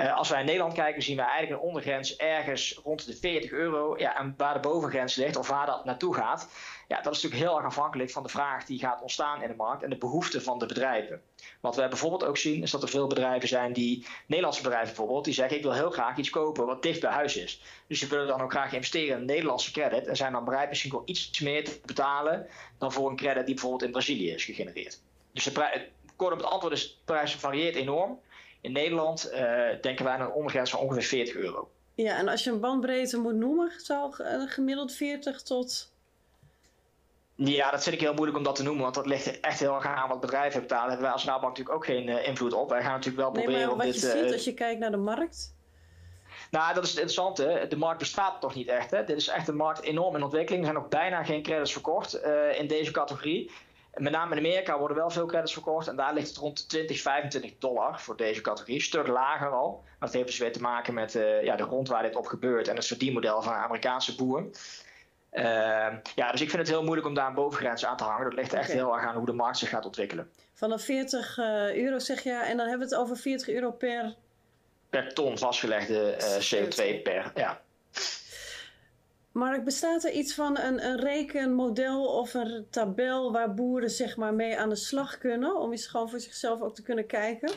Uh, 0.00 0.16
als 0.16 0.28
wij 0.28 0.40
in 0.40 0.46
Nederland 0.46 0.74
kijken, 0.74 1.02
zien 1.02 1.16
we 1.16 1.22
eigenlijk 1.22 1.52
een 1.52 1.68
ondergrens 1.68 2.16
ergens 2.16 2.80
rond 2.84 3.06
de 3.06 3.16
40 3.16 3.50
euro. 3.50 3.98
Ja, 3.98 4.18
en 4.18 4.34
waar 4.36 4.54
de 4.54 4.60
bovengrens 4.60 5.14
ligt, 5.14 5.36
of 5.36 5.48
waar 5.48 5.66
dat 5.66 5.84
naartoe 5.84 6.14
gaat, 6.14 6.48
ja, 6.88 7.00
dat 7.00 7.14
is 7.14 7.22
natuurlijk 7.22 7.50
heel 7.50 7.56
erg 7.56 7.66
afhankelijk 7.66 8.10
van 8.10 8.22
de 8.22 8.28
vraag 8.28 8.64
die 8.64 8.78
gaat 8.78 9.02
ontstaan 9.02 9.42
in 9.42 9.48
de 9.48 9.54
markt 9.54 9.82
en 9.82 9.90
de 9.90 9.96
behoeften 9.96 10.42
van 10.42 10.58
de 10.58 10.66
bedrijven. 10.66 11.22
Wat 11.60 11.76
wij 11.76 11.88
bijvoorbeeld 11.88 12.24
ook 12.24 12.36
zien, 12.36 12.62
is 12.62 12.70
dat 12.70 12.82
er 12.82 12.88
veel 12.88 13.06
bedrijven 13.06 13.48
zijn 13.48 13.72
die, 13.72 14.06
Nederlandse 14.26 14.62
bedrijven 14.62 14.88
bijvoorbeeld, 14.88 15.24
die 15.24 15.34
zeggen: 15.34 15.56
Ik 15.56 15.62
wil 15.62 15.72
heel 15.72 15.90
graag 15.90 16.16
iets 16.16 16.30
kopen 16.30 16.66
wat 16.66 16.82
dicht 16.82 17.00
bij 17.00 17.10
huis 17.10 17.36
is. 17.36 17.62
Dus 17.86 18.00
die 18.00 18.08
willen 18.08 18.26
dan 18.26 18.40
ook 18.40 18.50
graag 18.50 18.72
investeren 18.72 19.18
in 19.18 19.24
Nederlandse 19.24 19.72
credit 19.72 20.06
en 20.06 20.16
zijn 20.16 20.32
dan 20.32 20.44
bereid 20.44 20.68
misschien 20.68 20.90
wel 20.90 21.02
iets 21.04 21.40
meer 21.40 21.64
te 21.64 21.80
betalen 21.84 22.46
dan 22.78 22.92
voor 22.92 23.10
een 23.10 23.16
credit 23.16 23.46
die 23.46 23.54
bijvoorbeeld 23.54 23.82
in 23.82 23.90
Brazilië 23.90 24.30
is 24.30 24.44
gegenereerd. 24.44 25.00
Dus 25.32 25.44
de 25.44 25.88
kort 26.16 26.32
op 26.32 26.38
het 26.38 26.48
antwoord 26.48 26.74
is: 26.74 26.88
de 26.88 26.94
prijs 27.04 27.34
varieert 27.34 27.76
enorm. 27.76 28.18
In 28.60 28.72
Nederland 28.72 29.30
uh, 29.32 29.38
denken 29.80 30.04
wij 30.04 30.14
aan 30.14 30.20
een 30.20 30.32
ondergrens 30.32 30.70
van 30.70 30.80
ongeveer 30.80 31.02
40 31.02 31.34
euro. 31.34 31.70
Ja, 31.94 32.16
en 32.16 32.28
als 32.28 32.44
je 32.44 32.50
een 32.50 32.60
bandbreedte 32.60 33.18
moet 33.18 33.34
noemen, 33.34 33.72
zou 33.76 34.12
gemiddeld 34.48 34.92
40 34.92 35.42
tot 35.42 35.92
ja, 37.48 37.70
dat 37.70 37.82
vind 37.82 37.94
ik 37.94 38.00
heel 38.00 38.14
moeilijk 38.14 38.38
om 38.38 38.44
dat 38.44 38.56
te 38.56 38.62
noemen, 38.62 38.82
want 38.82 38.94
dat 38.94 39.06
ligt 39.06 39.40
echt 39.40 39.60
heel 39.60 39.74
erg 39.74 39.86
aan 39.86 40.08
wat 40.08 40.20
bedrijven 40.20 40.60
betalen. 40.60 40.82
Daar 40.82 40.90
hebben 40.90 41.06
wij 41.06 41.14
als 41.14 41.24
Rabobank 41.24 41.58
natuurlijk 41.58 41.76
ook 41.76 41.84
geen 41.84 42.08
uh, 42.08 42.26
invloed 42.26 42.52
op. 42.52 42.68
Wij 42.68 42.82
gaan 42.82 42.90
natuurlijk 42.90 43.16
wel 43.16 43.30
nee, 43.30 43.42
proberen 43.42 43.66
maar 43.66 43.72
om 43.72 43.82
wat 43.82 43.92
dit... 43.92 44.00
je 44.00 44.22
ziet 44.22 44.32
als 44.32 44.44
je 44.44 44.54
kijkt 44.54 44.80
naar 44.80 44.90
de 44.90 44.96
markt? 44.96 45.54
Nou, 46.50 46.74
dat 46.74 46.84
is 46.84 46.90
het 46.90 46.98
interessante. 46.98 47.66
De 47.68 47.76
markt 47.76 47.98
bestaat 47.98 48.40
toch 48.40 48.54
niet 48.54 48.68
echt. 48.68 48.90
Hè? 48.90 49.04
Dit 49.04 49.16
is 49.16 49.28
echt 49.28 49.48
een 49.48 49.56
markt 49.56 49.82
enorm 49.82 50.16
in 50.16 50.22
ontwikkeling. 50.22 50.64
Er 50.64 50.70
zijn 50.70 50.80
nog 50.80 50.90
bijna 50.90 51.24
geen 51.24 51.42
credits 51.42 51.72
verkocht 51.72 52.24
uh, 52.24 52.58
in 52.58 52.66
deze 52.66 52.90
categorie. 52.90 53.50
Met 53.94 54.12
name 54.12 54.32
in 54.32 54.38
Amerika 54.38 54.78
worden 54.78 54.96
wel 54.96 55.10
veel 55.10 55.26
credits 55.26 55.52
verkocht. 55.52 55.88
En 55.88 55.96
daar 55.96 56.14
ligt 56.14 56.28
het 56.28 56.36
rond 56.36 56.58
de 56.58 56.66
20, 56.66 57.00
25 57.00 57.58
dollar 57.58 58.00
voor 58.00 58.16
deze 58.16 58.40
categorie. 58.40 58.74
Een 58.74 58.80
stuk 58.80 59.06
lager 59.06 59.50
al. 59.50 59.82
Maar 59.82 60.08
dat 60.08 60.12
heeft 60.12 60.26
dus 60.26 60.38
weer 60.38 60.52
te 60.52 60.60
maken 60.60 60.94
met 60.94 61.14
uh, 61.14 61.42
ja, 61.42 61.56
de 61.56 61.62
grond 61.62 61.88
waar 61.88 62.02
dit 62.02 62.16
op 62.16 62.26
gebeurt. 62.26 62.68
En 62.68 62.76
het 62.76 62.86
verdienmodel 62.86 63.42
van 63.42 63.52
Amerikaanse 63.52 64.14
boeren. 64.14 64.52
Uh, 65.32 65.42
ja, 66.14 66.30
dus 66.30 66.40
ik 66.40 66.50
vind 66.50 66.62
het 66.62 66.68
heel 66.68 66.82
moeilijk 66.82 67.06
om 67.06 67.14
daar 67.14 67.26
een 67.26 67.34
bovengrens 67.34 67.84
aan 67.84 67.96
te 67.96 68.04
hangen. 68.04 68.24
Dat 68.24 68.34
ligt 68.34 68.52
echt 68.52 68.64
okay. 68.64 68.76
heel 68.76 68.94
erg 68.94 69.06
aan 69.06 69.16
hoe 69.16 69.26
de 69.26 69.32
markt 69.32 69.58
zich 69.58 69.68
gaat 69.68 69.84
ontwikkelen. 69.84 70.30
Vanaf 70.52 70.82
40 70.82 71.36
uh, 71.38 71.74
euro 71.74 71.98
zeg 71.98 72.22
je, 72.22 72.32
en 72.32 72.56
dan 72.56 72.68
hebben 72.68 72.88
we 72.88 72.94
het 72.94 73.02
over 73.02 73.16
40 73.16 73.48
euro 73.48 73.70
per... 73.70 74.14
Per 74.90 75.14
ton 75.14 75.38
vastgelegde 75.38 76.16
uh, 76.20 76.62
CO2 76.62 77.02
per, 77.02 77.32
ja. 77.34 77.60
Mark, 79.32 79.64
bestaat 79.64 80.04
er 80.04 80.12
iets 80.12 80.34
van 80.34 80.58
een, 80.58 80.84
een 80.84 81.00
rekenmodel 81.00 82.06
of 82.06 82.34
een 82.34 82.66
tabel 82.70 83.32
waar 83.32 83.54
boeren 83.54 83.90
zeg 83.90 84.16
maar 84.16 84.34
mee 84.34 84.58
aan 84.58 84.68
de 84.68 84.76
slag 84.76 85.18
kunnen? 85.18 85.56
Om 85.56 85.70
eens 85.70 85.86
gewoon 85.86 86.10
voor 86.10 86.20
zichzelf 86.20 86.60
ook 86.60 86.74
te 86.74 86.82
kunnen 86.82 87.06
kijken? 87.06 87.50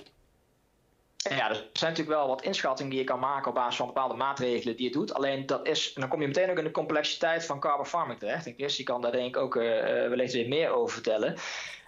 ja, 1.29 1.49
er 1.49 1.55
zijn 1.55 1.91
natuurlijk 1.91 2.17
wel 2.17 2.27
wat 2.27 2.41
inschattingen 2.41 2.91
die 2.91 2.99
je 2.99 3.05
kan 3.05 3.19
maken 3.19 3.47
op 3.47 3.55
basis 3.55 3.75
van 3.75 3.88
bepaalde 3.88 4.13
maatregelen 4.13 4.75
die 4.75 4.86
je 4.86 4.91
doet. 4.91 5.13
Alleen 5.13 5.45
dat 5.45 5.67
is, 5.67 5.93
en 5.93 6.01
dan 6.01 6.09
kom 6.09 6.21
je 6.21 6.27
meteen 6.27 6.49
ook 6.49 6.57
in 6.57 6.63
de 6.63 6.71
complexiteit 6.71 7.45
van 7.45 7.59
carbon 7.59 7.86
farming 7.86 8.19
terecht. 8.19 8.45
En 8.45 8.53
Chris 8.53 8.75
die 8.75 8.86
kan 8.86 9.01
daar 9.01 9.12
denk 9.12 9.36
ik 9.36 9.41
ook 9.41 9.55
uh, 9.55 9.63
wellicht 9.63 10.33
weer 10.33 10.47
meer 10.47 10.69
over 10.69 10.93
vertellen. 10.93 11.36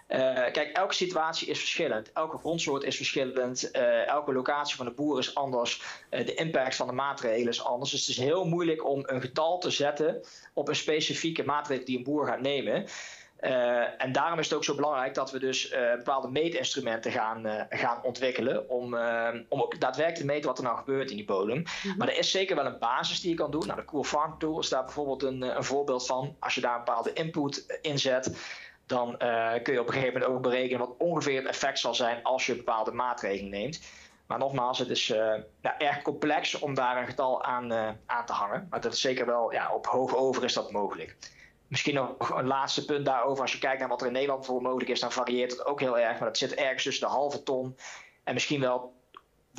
Uh, 0.08 0.18
kijk, 0.52 0.70
elke 0.72 0.94
situatie 0.94 1.48
is 1.48 1.58
verschillend. 1.58 2.12
Elke 2.12 2.38
grondsoort 2.38 2.82
is 2.82 2.96
verschillend. 2.96 3.70
Uh, 3.72 4.08
elke 4.08 4.32
locatie 4.32 4.76
van 4.76 4.86
de 4.86 4.92
boer 4.92 5.18
is 5.18 5.34
anders. 5.34 5.82
Uh, 6.10 6.26
de 6.26 6.34
impact 6.34 6.76
van 6.76 6.86
de 6.86 6.92
maatregelen 6.92 7.52
is 7.52 7.64
anders. 7.64 7.90
Dus 7.90 8.00
het 8.00 8.08
is 8.08 8.16
heel 8.24 8.44
moeilijk 8.44 8.84
om 8.84 9.02
een 9.06 9.20
getal 9.20 9.58
te 9.58 9.70
zetten 9.70 10.22
op 10.54 10.68
een 10.68 10.76
specifieke 10.76 11.44
maatregel 11.44 11.84
die 11.84 11.96
een 11.96 12.04
boer 12.04 12.26
gaat 12.26 12.40
nemen. 12.40 12.86
Uh, 13.40 14.02
en 14.02 14.12
daarom 14.12 14.38
is 14.38 14.44
het 14.44 14.54
ook 14.54 14.64
zo 14.64 14.74
belangrijk 14.74 15.14
dat 15.14 15.30
we 15.30 15.38
dus 15.38 15.72
uh, 15.72 15.94
bepaalde 15.96 16.28
meetinstrumenten 16.28 17.12
gaan, 17.12 17.46
uh, 17.46 17.62
gaan 17.68 18.02
ontwikkelen. 18.02 18.68
Om, 18.68 18.84
om 19.48 19.62
ook 19.62 19.80
daadwerkelijk 19.80 20.20
te 20.20 20.24
meten 20.24 20.48
wat 20.48 20.58
er 20.58 20.64
nou 20.64 20.76
gebeurt 20.76 21.10
in 21.10 21.16
die 21.16 21.24
bodem. 21.24 21.56
Mm-hmm. 21.56 21.98
Maar 21.98 22.08
er 22.08 22.18
is 22.18 22.30
zeker 22.30 22.56
wel 22.56 22.66
een 22.66 22.78
basis 22.78 23.20
die 23.20 23.30
je 23.30 23.36
kan 23.36 23.50
doen. 23.50 23.66
Nou, 23.66 23.80
de 23.80 23.84
Cool 23.84 24.04
Farm 24.04 24.38
Tool 24.38 24.58
is 24.58 24.68
daar 24.68 24.84
bijvoorbeeld 24.84 25.22
een, 25.22 25.42
een 25.42 25.64
voorbeeld 25.64 26.06
van. 26.06 26.36
Als 26.40 26.54
je 26.54 26.60
daar 26.60 26.78
een 26.78 26.84
bepaalde 26.84 27.12
input 27.12 27.78
in 27.82 27.98
zet, 27.98 28.36
dan 28.86 29.16
kun 29.62 29.72
je 29.72 29.80
op 29.80 29.86
een 29.86 29.92
gegeven 29.92 30.12
moment 30.12 30.30
ook 30.30 30.42
berekenen 30.42 30.78
wat 30.78 30.94
ongeveer 30.98 31.36
het 31.36 31.46
effect 31.46 31.78
zal 31.78 31.94
zijn 31.94 32.22
als 32.22 32.46
je 32.46 32.56
bepaalde 32.56 32.92
maatregelen 32.92 33.50
neemt. 33.50 33.80
Maar 34.26 34.38
nogmaals, 34.38 34.78
het 34.78 34.88
is 34.88 35.06
ja, 35.06 35.78
erg 35.78 36.02
complex 36.02 36.58
om 36.58 36.74
daar 36.74 36.96
een 36.96 37.06
getal 37.06 37.42
aan, 37.44 37.72
aan 38.06 38.26
te 38.26 38.32
hangen. 38.32 38.66
Maar 38.70 38.80
dat 38.80 38.92
is 38.92 39.00
zeker 39.00 39.26
wel, 39.26 39.52
ja, 39.52 39.74
op 39.74 39.86
hoog 39.86 40.16
over 40.16 40.44
is 40.44 40.52
dat 40.52 40.72
mogelijk. 40.72 41.16
Misschien 41.66 41.94
nog 41.94 42.30
een 42.30 42.46
laatste 42.46 42.84
punt 42.84 43.04
daarover. 43.04 43.42
Als 43.42 43.52
je 43.52 43.58
kijkt 43.58 43.78
naar 43.78 43.88
wat 43.88 44.00
er 44.00 44.06
in 44.06 44.12
Nederland 44.12 44.46
voor 44.46 44.62
mogelijk 44.62 44.90
is, 44.90 45.00
dan 45.00 45.12
varieert 45.12 45.50
het 45.50 45.66
ook 45.66 45.80
heel 45.80 45.98
erg. 45.98 46.18
Maar 46.18 46.28
dat 46.28 46.38
zit 46.38 46.54
ergens 46.54 46.82
tussen 46.82 47.06
de 47.06 47.14
halve 47.14 47.42
ton 47.42 47.76
en 48.24 48.34
misschien 48.34 48.60
wel, 48.60 48.95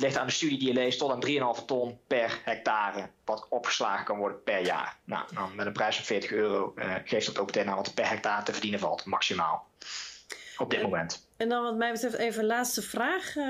ligt 0.00 0.16
aan 0.16 0.26
de 0.26 0.32
studie 0.32 0.58
die 0.58 0.68
je 0.68 0.74
leest, 0.74 0.98
tot 0.98 1.10
aan 1.10 1.56
3,5 1.58 1.64
ton 1.64 1.98
per 2.06 2.40
hectare. 2.44 3.08
Wat 3.24 3.46
opgeslagen 3.48 4.04
kan 4.04 4.18
worden 4.18 4.42
per 4.42 4.64
jaar. 4.64 4.96
Nou, 5.04 5.24
nou 5.34 5.54
met 5.54 5.66
een 5.66 5.72
prijs 5.72 5.96
van 5.96 6.04
40 6.04 6.30
euro 6.30 6.72
uh, 6.76 6.94
geeft 7.04 7.26
dat 7.26 7.38
ook 7.38 7.46
meteen 7.46 7.68
aan 7.68 7.76
wat 7.76 7.86
er 7.86 7.92
per 7.92 8.08
hectare 8.08 8.44
te 8.44 8.52
verdienen 8.52 8.80
valt, 8.80 9.04
maximaal. 9.04 9.66
Op 10.58 10.70
dit 10.70 10.82
moment. 10.82 11.28
En 11.36 11.48
dan 11.48 11.62
wat 11.62 11.76
mij 11.76 11.92
betreft 11.92 12.14
even 12.14 12.40
een 12.40 12.46
laatste 12.46 12.82
vraag 12.82 13.36
uh, 13.36 13.44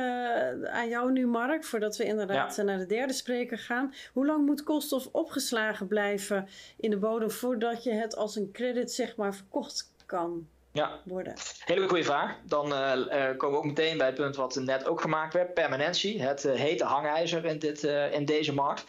aan 0.71 0.89
jou 0.89 1.13
nu, 1.13 1.27
Mark, 1.27 1.65
voordat 1.65 1.97
we 1.97 2.05
inderdaad 2.05 2.57
ja. 2.57 2.63
naar 2.63 2.79
de 2.79 2.87
derde 2.87 3.13
spreker 3.13 3.59
gaan. 3.59 3.95
Hoe 4.13 4.27
lang 4.27 4.47
moet 4.47 4.63
koolstof 4.63 5.09
opgeslagen 5.13 5.87
blijven 5.87 6.49
in 6.77 6.91
de 6.91 6.99
bodem 6.99 7.31
voordat 7.31 7.83
je 7.85 7.93
het 7.93 8.17
als 8.17 8.37
een 8.37 8.53
credit 8.53 8.93
zeg 8.93 9.17
maar 9.17 9.35
verkocht 9.35 9.93
kan 10.07 10.49
ja. 10.79 11.01
worden? 11.05 11.35
Hele 11.64 11.88
goede 11.88 12.05
vraag. 12.05 12.37
Dan 12.45 12.73
uh, 12.73 12.93
komen 13.37 13.51
we 13.51 13.57
ook 13.57 13.64
meteen 13.64 13.99
bij 13.99 14.07
het 14.07 14.14
punt 14.14 14.37
wat 14.37 14.55
net 14.55 14.87
ook 14.87 15.01
gemaakt 15.01 15.35
werd, 15.35 15.55
permanentie. 15.55 16.23
Het 16.23 16.45
uh, 16.45 16.55
hete 16.55 16.85
hangijzer 16.85 17.45
in, 17.45 17.59
dit, 17.59 17.83
in 18.12 18.25
deze 18.25 18.55
markt. 18.55 18.85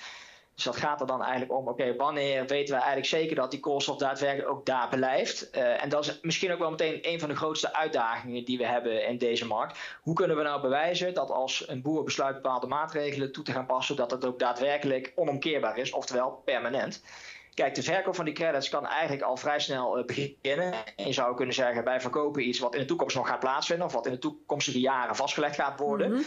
Dus 0.55 0.67
dat 0.67 0.77
gaat 0.77 1.01
er 1.01 1.07
dan 1.07 1.21
eigenlijk 1.21 1.51
om, 1.51 1.67
oké, 1.67 1.95
wanneer 1.95 2.45
weten 2.45 2.73
we 2.73 2.79
eigenlijk 2.81 3.05
zeker 3.05 3.35
dat 3.35 3.51
die 3.51 3.59
koolstof 3.59 3.97
daadwerkelijk 3.97 4.49
ook 4.49 4.65
daar 4.65 4.87
blijft? 4.89 5.49
En 5.49 5.89
dat 5.89 6.05
is 6.05 6.19
misschien 6.21 6.51
ook 6.51 6.59
wel 6.59 6.69
meteen 6.69 6.99
een 7.01 7.19
van 7.19 7.29
de 7.29 7.35
grootste 7.35 7.73
uitdagingen 7.73 8.45
die 8.45 8.57
we 8.57 8.65
hebben 8.65 9.07
in 9.07 9.17
deze 9.17 9.45
markt. 9.45 9.77
Hoe 10.01 10.13
kunnen 10.13 10.37
we 10.37 10.43
nou 10.43 10.61
bewijzen 10.61 11.13
dat 11.13 11.31
als 11.31 11.63
een 11.67 11.81
boer 11.81 12.03
besluit 12.03 12.35
bepaalde 12.35 12.67
maatregelen 12.67 13.31
toe 13.31 13.43
te 13.43 13.51
gaan 13.51 13.65
passen, 13.65 13.95
dat 13.95 14.11
het 14.11 14.25
ook 14.25 14.39
daadwerkelijk 14.39 15.11
onomkeerbaar 15.15 15.77
is, 15.77 15.91
oftewel 15.91 16.41
permanent? 16.45 17.01
Kijk, 17.59 17.75
de 17.75 17.83
verkoop 17.83 18.15
van 18.15 18.25
die 18.25 18.33
credits 18.33 18.69
kan 18.69 18.85
eigenlijk 18.85 19.21
al 19.21 19.37
vrij 19.37 19.59
snel 19.59 19.99
uh, 19.99 20.05
beginnen. 20.05 20.73
En 20.95 21.05
je 21.05 21.13
zou 21.13 21.35
kunnen 21.35 21.55
zeggen, 21.55 21.83
wij 21.83 22.01
verkopen 22.01 22.47
iets 22.47 22.59
wat 22.59 22.73
in 22.73 22.79
de 22.79 22.85
toekomst 22.85 23.15
nog 23.15 23.27
gaat 23.27 23.39
plaatsvinden, 23.39 23.85
of 23.85 23.93
wat 23.93 24.05
in 24.05 24.11
de 24.11 24.19
toekomstige 24.19 24.79
jaren 24.79 25.15
vastgelegd 25.15 25.55
gaat 25.55 25.79
worden. 25.79 26.25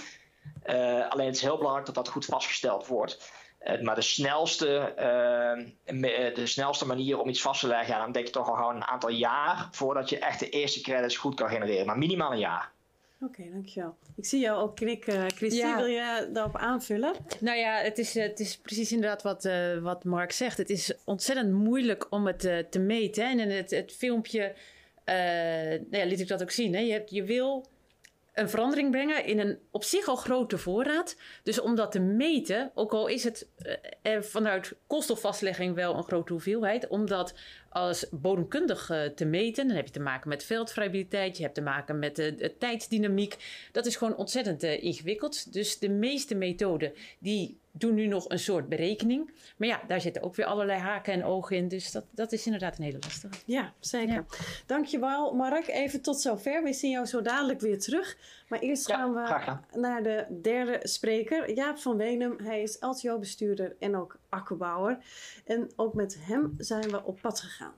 Uh, 0.67 1.09
alleen 1.09 1.27
het 1.27 1.35
is 1.35 1.43
heel 1.43 1.57
belangrijk 1.57 1.87
dat 1.87 1.95
dat 1.95 2.09
goed 2.09 2.25
vastgesteld 2.25 2.87
wordt. 2.87 3.33
Uh, 3.65 3.81
maar 3.81 3.95
de 3.95 4.03
snelste, 4.03 4.95
uh, 5.87 6.35
de 6.35 6.47
snelste 6.47 6.87
manier 6.87 7.19
om 7.19 7.29
iets 7.29 7.43
vast 7.43 7.61
te 7.61 7.67
leggen, 7.67 7.95
ja, 7.95 8.01
dan 8.03 8.13
denk 8.13 8.27
je 8.27 8.33
toch 8.33 8.49
al 8.49 8.55
gewoon 8.55 8.77
een 8.77 8.87
aantal 8.87 9.11
jaar 9.11 9.69
voordat 9.71 10.09
je 10.09 10.19
echt 10.19 10.41
de 10.41 10.49
eerste 10.49 10.81
credits 10.81 11.17
goed 11.17 11.35
kan 11.35 11.49
genereren. 11.49 11.87
Maar 11.87 11.99
minimaal 11.99 12.33
een 12.33 12.39
jaar. 12.39 12.73
Oké, 13.23 13.41
okay, 13.41 13.53
dankjewel. 13.53 13.97
Ik 14.17 14.25
zie 14.25 14.41
jou 14.41 14.63
ook 14.63 14.77
knikken. 14.77 15.31
Christine, 15.31 15.67
ja. 15.67 15.77
wil 15.77 15.87
je 15.87 16.29
daarop 16.33 16.57
aanvullen? 16.57 17.15
Nou 17.41 17.59
ja, 17.59 17.77
het 17.77 17.99
is, 17.99 18.15
het 18.15 18.41
is 18.41 18.59
precies 18.59 18.93
inderdaad 18.93 19.23
wat, 19.23 19.45
uh, 19.45 19.79
wat 19.79 20.05
Mark 20.05 20.33
zegt. 20.33 20.59
Het 20.59 20.71
is 20.71 20.93
ontzettend 21.05 21.53
moeilijk 21.53 22.07
om 22.11 22.27
het 22.27 22.41
te 22.71 22.79
meten. 22.79 23.25
En 23.25 23.39
in 23.39 23.51
het, 23.51 23.71
het 23.71 23.93
filmpje 23.93 24.55
nou 25.05 25.87
ja, 25.91 26.05
liet 26.05 26.21
ik 26.21 26.29
dat 26.29 26.43
ook 26.43 26.51
zien. 26.51 26.75
Hè. 26.75 26.81
Je, 26.81 26.93
hebt, 26.93 27.11
je 27.11 27.25
wil 27.25 27.67
een 28.33 28.49
verandering 28.49 28.91
brengen 28.91 29.25
in 29.25 29.39
een 29.39 29.59
op 29.71 29.85
zich 29.85 30.09
al 30.09 30.17
grote 30.17 30.59
voorraad. 30.59 31.17
Dus 31.43 31.61
om 31.61 31.75
dat 31.75 31.93
te 31.93 32.01
meten, 32.01 32.71
ook 32.75 32.93
al 32.93 33.07
is 33.07 33.25
het 33.25 33.49
uh, 34.03 34.21
vanuit 34.21 34.73
koolstofvastlegging 34.87 35.75
wel 35.75 35.97
een 35.97 36.03
grote 36.03 36.33
hoeveelheid, 36.33 36.89
om 36.89 37.07
dat 37.07 37.35
als 37.69 38.07
bodemkundig 38.11 38.91
uh, 38.91 39.05
te 39.05 39.25
meten, 39.25 39.67
dan 39.67 39.77
heb 39.77 39.87
je 39.87 39.93
te 39.93 40.01
maken 40.01 40.29
met 40.29 40.45
veldvriabiliteit, 40.45 41.37
je 41.37 41.43
hebt 41.43 41.55
te 41.55 41.61
maken 41.61 41.99
met 41.99 42.17
de, 42.17 42.55
tijdsdynamiek. 42.59 43.37
Dat 43.73 43.87
is 43.87 43.97
gewoon 43.97 44.17
ontzettend 44.17 44.65
uh, 44.65 44.83
ingewikkeld. 44.83 45.53
Dus 45.53 45.79
de 45.79 45.89
meeste 45.89 46.35
methoden 46.35 46.93
die 47.19 47.61
doen 47.73 47.95
nu 47.95 48.07
nog 48.07 48.29
een 48.29 48.39
soort 48.39 48.69
berekening. 48.69 49.31
Maar 49.57 49.69
ja, 49.69 49.83
daar 49.87 50.01
zitten 50.01 50.23
ook 50.23 50.35
weer 50.35 50.47
allerlei 50.47 50.81
haken 50.81 51.13
en 51.13 51.25
ogen 51.25 51.57
in. 51.57 51.69
Dus 51.69 51.93
dat, 51.93 52.05
dat 52.11 52.33
is 52.33 52.45
inderdaad 52.45 52.79
een 52.79 52.85
hele 52.85 52.99
lastige. 53.01 53.35
Ja, 53.47 53.73
zeker. 53.81 54.15
Ja. 54.15 54.25
Dankjewel 54.67 55.35
Mark. 55.35 55.69
Even 55.69 56.03
tot 56.03 56.21
zover. 56.21 56.63
We 56.63 56.73
zien 56.73 56.91
jou 56.91 57.07
zo 57.07 57.23
dadelijk 57.23 57.61
weer 57.61 57.79
terug. 57.79 58.17
Maar 58.49 58.59
eerst 58.59 58.89
ja, 58.89 58.97
gaan 58.97 59.13
we 59.73 59.79
naar 59.79 60.03
de 60.03 60.27
derde 60.43 60.81
spreker. 60.83 61.55
Jaap 61.55 61.79
van 61.79 61.97
Wenum. 61.97 62.37
Hij 62.43 62.63
is 62.63 62.77
LTO-bestuurder 62.81 63.77
en 63.79 63.97
ook 63.97 64.19
akkerbouwer. 64.29 64.99
En 65.45 65.71
ook 65.77 65.95
met 65.95 66.19
hem 66.21 66.55
zijn 66.59 66.91
we 66.91 67.05
op 67.05 67.21
pad 67.21 67.41
gegaan. 67.41 67.75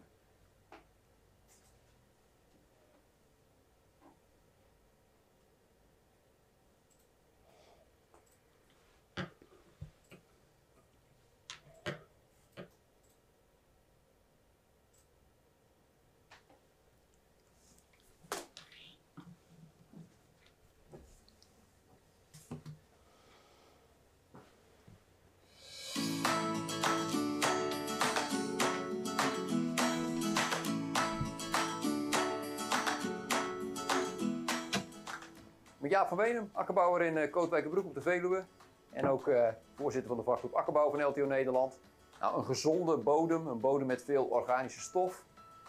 Jaap 35.95 36.09
van 36.09 36.17
Wenum, 36.17 36.51
akkerbouwer 36.53 37.03
in 37.03 37.17
uh, 37.17 37.31
Kootwijkenbroek 37.31 37.85
op 37.85 37.95
de 37.95 38.01
Veluwe. 38.01 38.45
En 38.91 39.09
ook 39.09 39.27
uh, 39.27 39.49
voorzitter 39.75 40.09
van 40.09 40.19
de 40.19 40.25
vakgroep 40.25 40.55
Akkerbouw 40.55 40.91
van 40.91 41.03
LTO 41.03 41.27
Nederland. 41.27 41.79
Nou, 42.21 42.39
een 42.39 42.45
gezonde 42.45 42.97
bodem, 42.97 43.47
een 43.47 43.61
bodem 43.61 43.87
met 43.87 44.05
veel 44.05 44.25
organische 44.25 44.81
stof, 44.81 45.25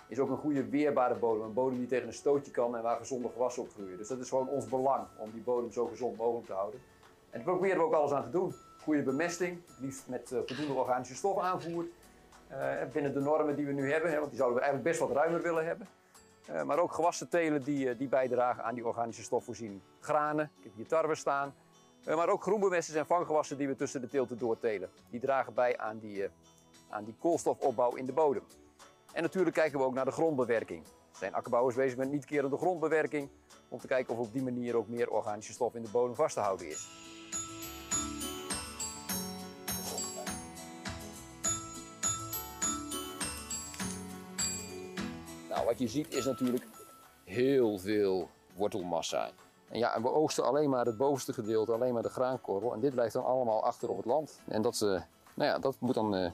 is 0.07 0.19
ook 0.19 0.29
een 0.29 0.37
goede 0.37 0.69
weerbare 0.69 1.15
bodem. 1.15 1.45
Een 1.45 1.53
bodem 1.53 1.77
die 1.77 1.87
tegen 1.87 2.07
een 2.07 2.13
stootje 2.13 2.51
kan 2.51 2.75
en 2.75 2.83
waar 2.83 2.97
gezonde 2.97 3.29
gewassen 3.29 3.63
op 3.63 3.69
groeien. 3.73 3.97
Dus 3.97 4.07
dat 4.07 4.19
is 4.19 4.29
gewoon 4.29 4.47
ons 4.47 4.65
belang 4.65 5.07
om 5.17 5.31
die 5.31 5.41
bodem 5.41 5.71
zo 5.71 5.85
gezond 5.85 6.17
mogelijk 6.17 6.45
te 6.45 6.53
houden. 6.53 6.79
En 7.29 7.43
daar 7.43 7.55
proberen 7.55 7.77
we 7.77 7.83
ook 7.83 7.93
alles 7.93 8.11
aan 8.11 8.23
te 8.23 8.29
doen. 8.29 8.55
Goede 8.83 9.01
bemesting, 9.01 9.61
liefst 9.79 10.07
met 10.07 10.31
uh, 10.31 10.39
voldoende 10.45 10.73
organische 10.73 11.15
stof 11.15 11.39
aanvoer. 11.39 11.85
binnen 12.93 13.13
de 13.13 13.19
normen 13.19 13.55
die 13.55 13.65
we 13.65 13.71
nu 13.71 13.91
hebben, 13.91 14.15
want 14.15 14.29
die 14.29 14.37
zouden 14.37 14.59
we 14.59 14.63
eigenlijk 14.65 14.97
best 14.97 15.07
wat 15.07 15.17
ruimer 15.17 15.41
willen 15.41 15.65
hebben. 15.65 15.87
Uh, 16.49 16.63
maar 16.63 16.79
ook 16.79 16.93
gewassen 16.93 17.29
telen 17.29 17.63
die, 17.63 17.85
uh, 17.85 17.97
die 17.97 18.07
bijdragen 18.07 18.63
aan 18.63 18.75
die 18.75 18.87
organische 18.87 19.23
stofvoorziening. 19.23 19.81
Granen, 19.99 20.51
ik 20.57 20.63
heb 20.63 20.75
hier 20.75 20.87
tarwe 20.87 21.15
staan. 21.15 21.53
Uh, 22.07 22.15
maar 22.15 22.29
ook 22.29 22.41
groenbemesters 22.41 22.97
en 22.97 23.05
vanggewassen 23.05 23.57
die 23.57 23.67
we 23.67 23.75
tussen 23.75 24.01
de 24.01 24.07
teelten 24.07 24.37
doortelen. 24.37 24.89
Die 25.09 25.19
dragen 25.19 25.53
bij 25.53 25.77
aan 25.77 25.99
die, 25.99 26.29
aan 26.89 27.03
die 27.03 27.15
koolstofopbouw 27.19 27.95
in 27.95 28.05
de 28.05 28.13
bodem. 28.13 28.43
En 29.13 29.21
natuurlijk 29.21 29.55
kijken 29.55 29.79
we 29.79 29.85
ook 29.85 29.93
naar 29.93 30.05
de 30.05 30.11
grondbewerking. 30.11 30.83
Er 30.85 31.17
zijn 31.21 31.33
akkerbouwers 31.33 31.75
bezig 31.75 31.97
met 31.97 32.11
niet-kerende 32.11 32.57
grondbewerking. 32.57 33.29
Om 33.69 33.79
te 33.79 33.87
kijken 33.87 34.13
of 34.13 34.27
op 34.27 34.33
die 34.33 34.43
manier 34.43 34.75
ook 34.75 34.87
meer 34.87 35.09
organische 35.09 35.53
stof 35.53 35.75
in 35.75 35.81
de 35.81 35.89
bodem 35.89 36.15
vast 36.15 36.35
te 36.35 36.41
houden 36.41 36.67
is. 36.67 36.87
Nou, 45.65 45.77
wat 45.77 45.87
je 45.87 45.97
ziet 45.97 46.13
is 46.13 46.25
natuurlijk 46.25 46.65
heel 47.23 47.77
veel 47.77 48.29
wortelmassa. 48.55 49.31
En 49.67 49.79
ja, 49.79 50.01
we 50.01 50.11
oogsten 50.11 50.45
alleen 50.45 50.69
maar 50.69 50.85
het 50.85 50.97
bovenste 50.97 51.33
gedeelte, 51.33 51.71
alleen 51.71 51.93
maar 51.93 52.01
de 52.01 52.09
graankorrel. 52.09 52.73
En 52.73 52.79
dit 52.79 52.91
blijft 52.93 53.13
dan 53.13 53.25
allemaal 53.25 53.63
achter 53.63 53.89
op 53.89 53.97
het 53.97 54.05
land. 54.05 54.39
En 54.47 54.61
dat, 54.61 54.81
uh, 54.83 54.89
nou 55.33 55.49
ja, 55.49 55.59
dat 55.59 55.75
moet 55.79 55.93
dan 55.93 56.15
uh, 56.15 56.31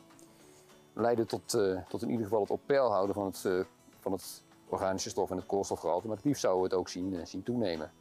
leiden 0.94 1.28
tot, 1.28 1.54
uh, 1.54 1.82
tot 1.88 2.02
in 2.02 2.10
ieder 2.10 2.26
geval 2.26 2.42
het 2.42 2.52
op 2.52 2.60
peil 2.66 2.92
houden 2.92 3.16
van 3.16 3.26
het, 3.26 3.68
van 4.00 4.12
het 4.12 4.44
organische 4.70 5.10
stof 5.10 5.30
en 5.30 5.36
het 5.36 5.46
koolstofgehalte. 5.46 6.08
Maar 6.08 6.16
het 6.16 6.26
liefst 6.26 6.42
zouden 6.42 6.64
we 6.64 6.70
het 6.70 6.78
ook 6.80 6.90
zien, 6.90 7.28
zien 7.28 7.44
toenemen. 7.44 7.92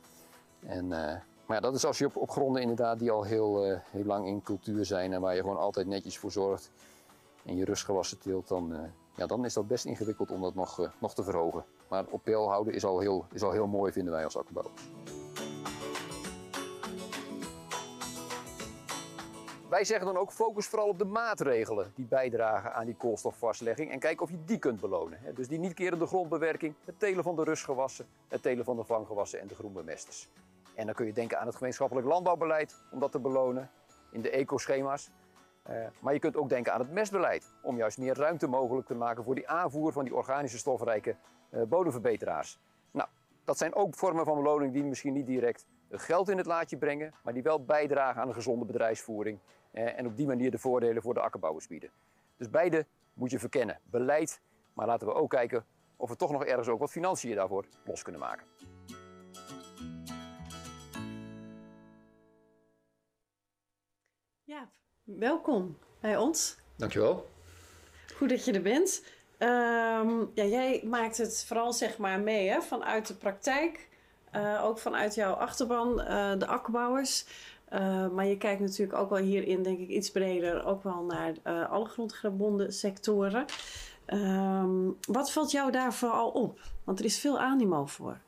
En, 0.66 0.93
maar 1.51 1.61
dat 1.61 1.74
is 1.74 1.85
als 1.85 1.99
je 1.99 2.07
op, 2.07 2.16
op 2.16 2.31
gronden 2.31 2.62
inderdaad 2.62 2.99
die 2.99 3.11
al 3.11 3.22
heel, 3.22 3.64
eh, 3.64 3.78
heel 3.91 4.05
lang 4.05 4.26
in 4.26 4.43
cultuur 4.43 4.85
zijn 4.85 5.12
en 5.12 5.20
waar 5.20 5.35
je 5.35 5.41
gewoon 5.41 5.59
altijd 5.59 5.87
netjes 5.87 6.18
voor 6.18 6.31
zorgt 6.31 6.70
en 7.45 7.57
je 7.57 7.64
rustgewassen 7.64 8.18
teelt, 8.18 8.49
dan, 8.49 8.74
eh, 8.74 8.81
ja, 9.15 9.27
dan 9.27 9.45
is 9.45 9.55
dat 9.55 9.69
best 9.69 9.85
ingewikkeld 9.85 10.31
om 10.31 10.41
dat 10.41 10.55
nog, 10.55 10.81
eh, 10.81 10.89
nog 10.99 11.15
te 11.15 11.23
verhogen. 11.23 11.65
Maar 11.89 12.05
op 12.11 12.23
peil 12.23 12.49
houden 12.49 12.75
is 12.75 12.85
al, 12.85 13.01
heel, 13.01 13.27
is 13.33 13.43
al 13.43 13.51
heel 13.51 13.67
mooi, 13.67 13.93
vinden 13.93 14.13
wij 14.13 14.25
als 14.25 14.37
akkerbouwers. 14.37 14.83
Wij 19.69 19.85
zeggen 19.85 20.07
dan 20.07 20.17
ook 20.17 20.33
focus 20.33 20.67
vooral 20.67 20.89
op 20.89 20.99
de 20.99 21.05
maatregelen 21.05 21.93
die 21.95 22.07
bijdragen 22.07 22.75
aan 22.75 22.87
die 22.87 22.95
koolstofvastlegging 22.95 23.91
en 23.91 23.99
kijk 23.99 24.21
of 24.21 24.31
je 24.31 24.45
die 24.45 24.59
kunt 24.59 24.81
belonen. 24.81 25.19
Dus 25.35 25.49
die 25.49 25.59
niet 25.59 25.75
kerende 25.75 26.07
grondbewerking, 26.07 26.75
het 26.85 26.99
telen 26.99 27.25
van 27.25 27.37
de 27.37 27.45
rustgewassen, 27.45 28.07
het 28.29 28.43
telen 28.43 28.65
van 28.65 28.77
de 28.77 28.85
vanggewassen 28.85 29.41
en 29.41 29.47
de 29.47 29.55
groenbemesters. 29.55 30.29
En 30.75 30.87
dan 30.87 30.95
kun 30.95 31.07
je 31.07 31.13
denken 31.13 31.41
aan 31.41 31.47
het 31.47 31.57
gemeenschappelijk 31.57 32.07
landbouwbeleid 32.07 32.75
om 32.91 33.01
dat 33.01 33.13
te 33.13 33.19
belonen 33.19 33.71
in 34.11 34.23
de 34.23 34.31
ecoschema's. 34.31 35.11
Eh, 35.63 35.87
maar 36.01 36.13
je 36.13 36.19
kunt 36.19 36.37
ook 36.37 36.49
denken 36.49 36.73
aan 36.73 36.81
het 36.81 36.91
mestbeleid 36.91 37.53
om 37.63 37.77
juist 37.77 37.99
meer 37.99 38.17
ruimte 38.17 38.47
mogelijk 38.47 38.87
te 38.87 38.95
maken 38.95 39.25
voor 39.25 39.35
die 39.35 39.49
aanvoer 39.49 39.93
van 39.93 40.05
die 40.05 40.15
organische 40.15 40.59
stofrijke 40.59 41.17
eh, 41.51 41.63
bodemverbeteraars. 41.63 42.59
Nou, 42.91 43.09
dat 43.45 43.59
zijn 43.59 43.75
ook 43.75 43.95
vormen 43.95 44.25
van 44.25 44.37
beloning 44.37 44.73
die 44.73 44.85
misschien 44.85 45.13
niet 45.13 45.27
direct 45.27 45.67
geld 45.91 46.29
in 46.29 46.37
het 46.37 46.47
laadje 46.47 46.77
brengen, 46.77 47.15
maar 47.23 47.33
die 47.33 47.43
wel 47.43 47.65
bijdragen 47.65 48.23
aan 48.23 48.29
een 48.29 48.35
gezonde 48.35 48.65
bedrijfsvoering 48.65 49.39
eh, 49.71 49.99
en 49.99 50.07
op 50.07 50.17
die 50.17 50.27
manier 50.27 50.51
de 50.51 50.59
voordelen 50.59 51.03
voor 51.03 51.15
de 51.15 51.21
akkerbouwers 51.21 51.67
bieden. 51.67 51.91
Dus 52.37 52.51
beide 52.51 52.87
moet 53.15 53.31
je 53.31 53.39
verkennen. 53.39 53.81
Beleid, 53.83 54.41
maar 54.73 54.87
laten 54.87 55.07
we 55.07 55.15
ook 55.15 55.31
kijken 55.31 55.65
of 55.97 56.09
we 56.09 56.17
toch 56.17 56.31
nog 56.31 56.45
ergens 56.45 56.69
ook 56.69 56.79
wat 56.79 56.91
financiën 56.91 57.35
daarvoor 57.35 57.67
los 57.85 58.03
kunnen 58.03 58.21
maken. 58.21 58.47
Jaap, 64.45 64.69
welkom 65.19 65.77
bij 66.01 66.17
ons. 66.17 66.57
Dankjewel. 66.77 67.29
Goed 68.17 68.29
dat 68.29 68.45
je 68.45 68.53
er 68.53 68.63
bent. 68.63 69.03
Ehm, 69.39 70.25
ja, 70.35 70.45
jij 70.45 70.83
maakt 70.85 71.17
het 71.17 71.45
vooral 71.47 71.73
zeg 71.73 71.99
maar 71.99 72.21
mee 72.21 72.49
hè, 72.49 72.63
vanuit 72.63 73.07
de 73.07 73.15
praktijk. 73.15 73.89
Eh, 74.31 74.65
ook 74.65 74.79
vanuit 74.79 75.15
jouw 75.15 75.33
achterban, 75.33 76.01
eh, 76.01 76.39
de 76.39 76.47
akkerbouwers. 76.47 77.25
Eh, 77.65 78.09
maar 78.09 78.27
je 78.27 78.37
kijkt 78.37 78.61
natuurlijk 78.61 78.99
ook 78.99 79.11
wel 79.11 79.19
hierin, 79.19 79.63
denk 79.63 79.79
ik, 79.79 79.89
iets 79.89 80.11
breder. 80.11 80.65
Ook 80.65 80.83
wel 80.83 81.03
naar 81.03 81.67
alle 81.69 81.85
grondgebonden 81.85 82.73
sectoren. 82.73 83.45
Ehm, 84.05 84.91
wat 85.09 85.33
valt 85.33 85.51
jou 85.51 85.71
daar 85.71 85.95
vooral 85.95 86.29
op? 86.29 86.61
Want 86.85 86.99
er 86.99 87.05
is 87.05 87.19
veel 87.19 87.39
animo 87.39 87.87
voor. 87.87 88.19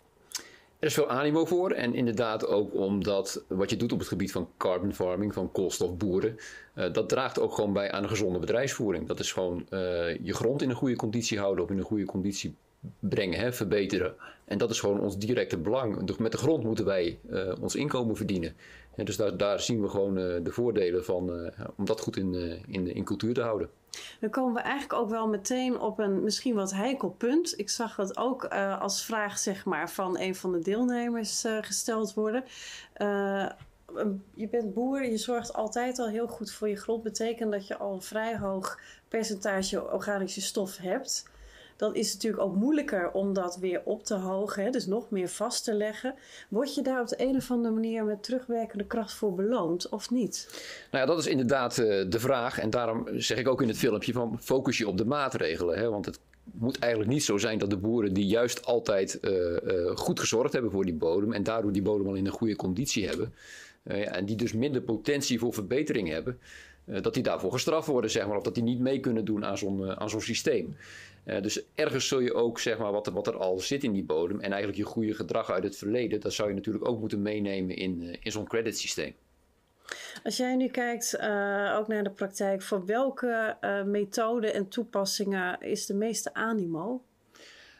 Er 0.82 0.88
is 0.88 0.94
veel 0.94 1.08
animo 1.08 1.44
voor 1.44 1.70
en 1.70 1.94
inderdaad 1.94 2.46
ook 2.46 2.74
omdat 2.74 3.44
wat 3.48 3.70
je 3.70 3.76
doet 3.76 3.92
op 3.92 3.98
het 3.98 4.08
gebied 4.08 4.32
van 4.32 4.48
carbon 4.56 4.94
farming, 4.94 5.34
van 5.34 5.52
koolstofboeren, 5.52 6.36
eh, 6.74 6.92
dat 6.92 7.08
draagt 7.08 7.40
ook 7.40 7.54
gewoon 7.54 7.72
bij 7.72 7.92
aan 7.92 8.02
een 8.02 8.08
gezonde 8.08 8.38
bedrijfsvoering. 8.38 9.06
Dat 9.06 9.20
is 9.20 9.32
gewoon 9.32 9.66
eh, 9.68 9.78
je 10.22 10.34
grond 10.34 10.62
in 10.62 10.70
een 10.70 10.76
goede 10.76 10.96
conditie 10.96 11.38
houden 11.38 11.64
of 11.64 11.70
in 11.70 11.78
een 11.78 11.84
goede 11.84 12.04
conditie 12.04 12.54
brengen, 12.98 13.38
hè, 13.38 13.52
verbeteren. 13.52 14.14
En 14.44 14.58
dat 14.58 14.70
is 14.70 14.80
gewoon 14.80 15.00
ons 15.00 15.18
directe 15.18 15.56
belang. 15.56 16.18
Met 16.18 16.32
de 16.32 16.38
grond 16.38 16.64
moeten 16.64 16.84
wij 16.84 17.18
eh, 17.30 17.52
ons 17.60 17.74
inkomen 17.74 18.16
verdienen. 18.16 18.54
En 18.94 19.04
dus 19.04 19.16
daar, 19.16 19.60
zien 19.60 19.82
we 19.82 19.88
gewoon 19.88 20.18
eh, 20.18 20.44
de 20.44 20.52
voordelen 20.52 21.04
van 21.04 21.32
eh, 21.32 21.66
om 21.76 21.84
dat 21.84 22.00
goed 22.00 22.16
in, 22.16 22.34
eh, 22.34 22.74
in, 22.74 22.94
in 22.94 23.04
cultuur 23.04 23.34
te 23.34 23.42
houden. 23.42 23.70
Dan 24.20 24.30
komen 24.30 24.54
we 24.54 24.60
eigenlijk 24.60 25.02
ook 25.02 25.10
wel 25.10 25.28
meteen 25.28 25.80
op 25.80 25.98
een 25.98 26.22
misschien 26.22 26.54
wat 26.54 26.72
heikel 26.72 27.10
punt. 27.10 27.58
Ik 27.58 27.70
zag 27.70 27.96
het 27.96 28.16
ook 28.16 28.44
als 28.78 29.04
vraag 29.04 29.38
zeg 29.38 29.64
maar, 29.64 29.90
van 29.90 30.18
een 30.18 30.34
van 30.34 30.52
de 30.52 30.58
deelnemers 30.58 31.44
gesteld 31.60 32.14
worden. 32.14 32.44
Je 34.34 34.48
bent 34.50 34.74
boer, 34.74 35.04
je 35.04 35.16
zorgt 35.16 35.52
altijd 35.52 35.98
al 35.98 36.08
heel 36.08 36.26
goed 36.26 36.52
voor 36.52 36.68
je 36.68 36.76
grond. 36.76 37.02
Betekent 37.02 37.52
dat 37.52 37.66
je 37.66 37.76
al 37.76 37.92
een 37.92 38.02
vrij 38.02 38.38
hoog 38.38 38.78
percentage 39.08 39.92
organische 39.92 40.40
stof 40.40 40.76
hebt. 40.76 41.30
Dan 41.82 41.94
is 41.94 42.12
het 42.12 42.14
natuurlijk 42.14 42.42
ook 42.42 42.54
moeilijker 42.54 43.10
om 43.10 43.32
dat 43.32 43.56
weer 43.56 43.80
op 43.84 44.04
te 44.04 44.14
hogen, 44.14 44.64
hè, 44.64 44.70
dus 44.70 44.86
nog 44.86 45.10
meer 45.10 45.28
vast 45.28 45.64
te 45.64 45.74
leggen. 45.74 46.14
Word 46.48 46.74
je 46.74 46.82
daar 46.82 47.00
op 47.00 47.08
de 47.08 47.14
een 47.18 47.36
of 47.36 47.50
andere 47.50 47.74
manier 47.74 48.04
met 48.04 48.22
terugwerkende 48.22 48.84
kracht 48.84 49.12
voor 49.12 49.34
beloond 49.34 49.88
of 49.88 50.10
niet? 50.10 50.48
Nou 50.90 51.04
ja, 51.04 51.10
dat 51.10 51.18
is 51.18 51.26
inderdaad 51.26 51.78
eh, 51.78 52.04
de 52.08 52.20
vraag. 52.20 52.58
En 52.58 52.70
daarom 52.70 53.08
zeg 53.12 53.38
ik 53.38 53.48
ook 53.48 53.62
in 53.62 53.68
het 53.68 53.76
filmpje 53.76 54.12
van 54.12 54.38
focus 54.40 54.78
je 54.78 54.88
op 54.88 54.96
de 54.96 55.04
maatregelen. 55.04 55.78
Hè? 55.78 55.90
Want 55.90 56.06
het 56.06 56.18
moet 56.44 56.78
eigenlijk 56.78 57.12
niet 57.12 57.24
zo 57.24 57.38
zijn 57.38 57.58
dat 57.58 57.70
de 57.70 57.76
boeren 57.76 58.12
die 58.12 58.26
juist 58.26 58.66
altijd 58.66 59.20
eh, 59.20 59.56
eh, 59.56 59.96
goed 59.96 60.20
gezorgd 60.20 60.52
hebben 60.52 60.70
voor 60.70 60.84
die 60.84 60.94
bodem 60.94 61.32
en 61.32 61.42
daardoor 61.42 61.72
die 61.72 61.82
bodem 61.82 62.06
al 62.06 62.14
in 62.14 62.26
een 62.26 62.32
goede 62.32 62.56
conditie 62.56 63.06
hebben. 63.06 63.34
ja, 63.82 63.94
en 63.94 64.24
die 64.24 64.36
dus 64.36 64.52
minder 64.52 64.82
potentie 64.82 65.38
voor 65.38 65.52
verbetering 65.52 66.08
hebben. 66.08 66.38
dat 66.84 67.14
die 67.14 67.22
daarvoor 67.22 67.52
gestraft 67.52 67.86
worden, 67.86 68.10
zeg 68.10 68.26
maar, 68.26 68.36
of 68.36 68.42
dat 68.42 68.54
die 68.54 68.62
niet 68.62 68.80
mee 68.80 69.00
kunnen 69.00 69.24
doen 69.24 69.44
aan 69.44 69.58
zo'n 69.58 69.96
aan 69.98 70.10
zo'n 70.10 70.20
systeem. 70.20 70.76
Eh, 71.24 71.42
dus 71.42 71.64
ergens 71.74 72.08
zul 72.08 72.20
je 72.20 72.34
ook, 72.34 72.58
zeg 72.58 72.78
maar, 72.78 72.92
wat 72.92 73.06
er, 73.06 73.12
wat 73.12 73.26
er 73.26 73.36
al 73.36 73.58
zit 73.58 73.84
in 73.84 73.92
die 73.92 74.04
bodem 74.04 74.40
en 74.40 74.50
eigenlijk 74.52 74.76
je 74.76 74.84
goede 74.84 75.14
gedrag 75.14 75.50
uit 75.50 75.64
het 75.64 75.76
verleden, 75.76 76.20
dat 76.20 76.32
zou 76.32 76.48
je 76.48 76.54
natuurlijk 76.54 76.88
ook 76.88 77.00
moeten 77.00 77.22
meenemen 77.22 77.76
in, 77.76 78.02
eh, 78.02 78.16
in 78.20 78.32
zo'n 78.32 78.46
creditsysteem. 78.46 79.14
Als 80.24 80.36
jij 80.36 80.56
nu 80.56 80.68
kijkt 80.68 81.14
eh, 81.14 81.76
ook 81.78 81.88
naar 81.88 82.04
de 82.04 82.10
praktijk, 82.10 82.62
voor 82.62 82.86
welke 82.86 83.56
methoden 83.86 84.54
en 84.54 84.68
toepassingen 84.68 85.60
is 85.60 85.86
de 85.86 85.94
meeste 85.94 86.34
animo? 86.34 87.02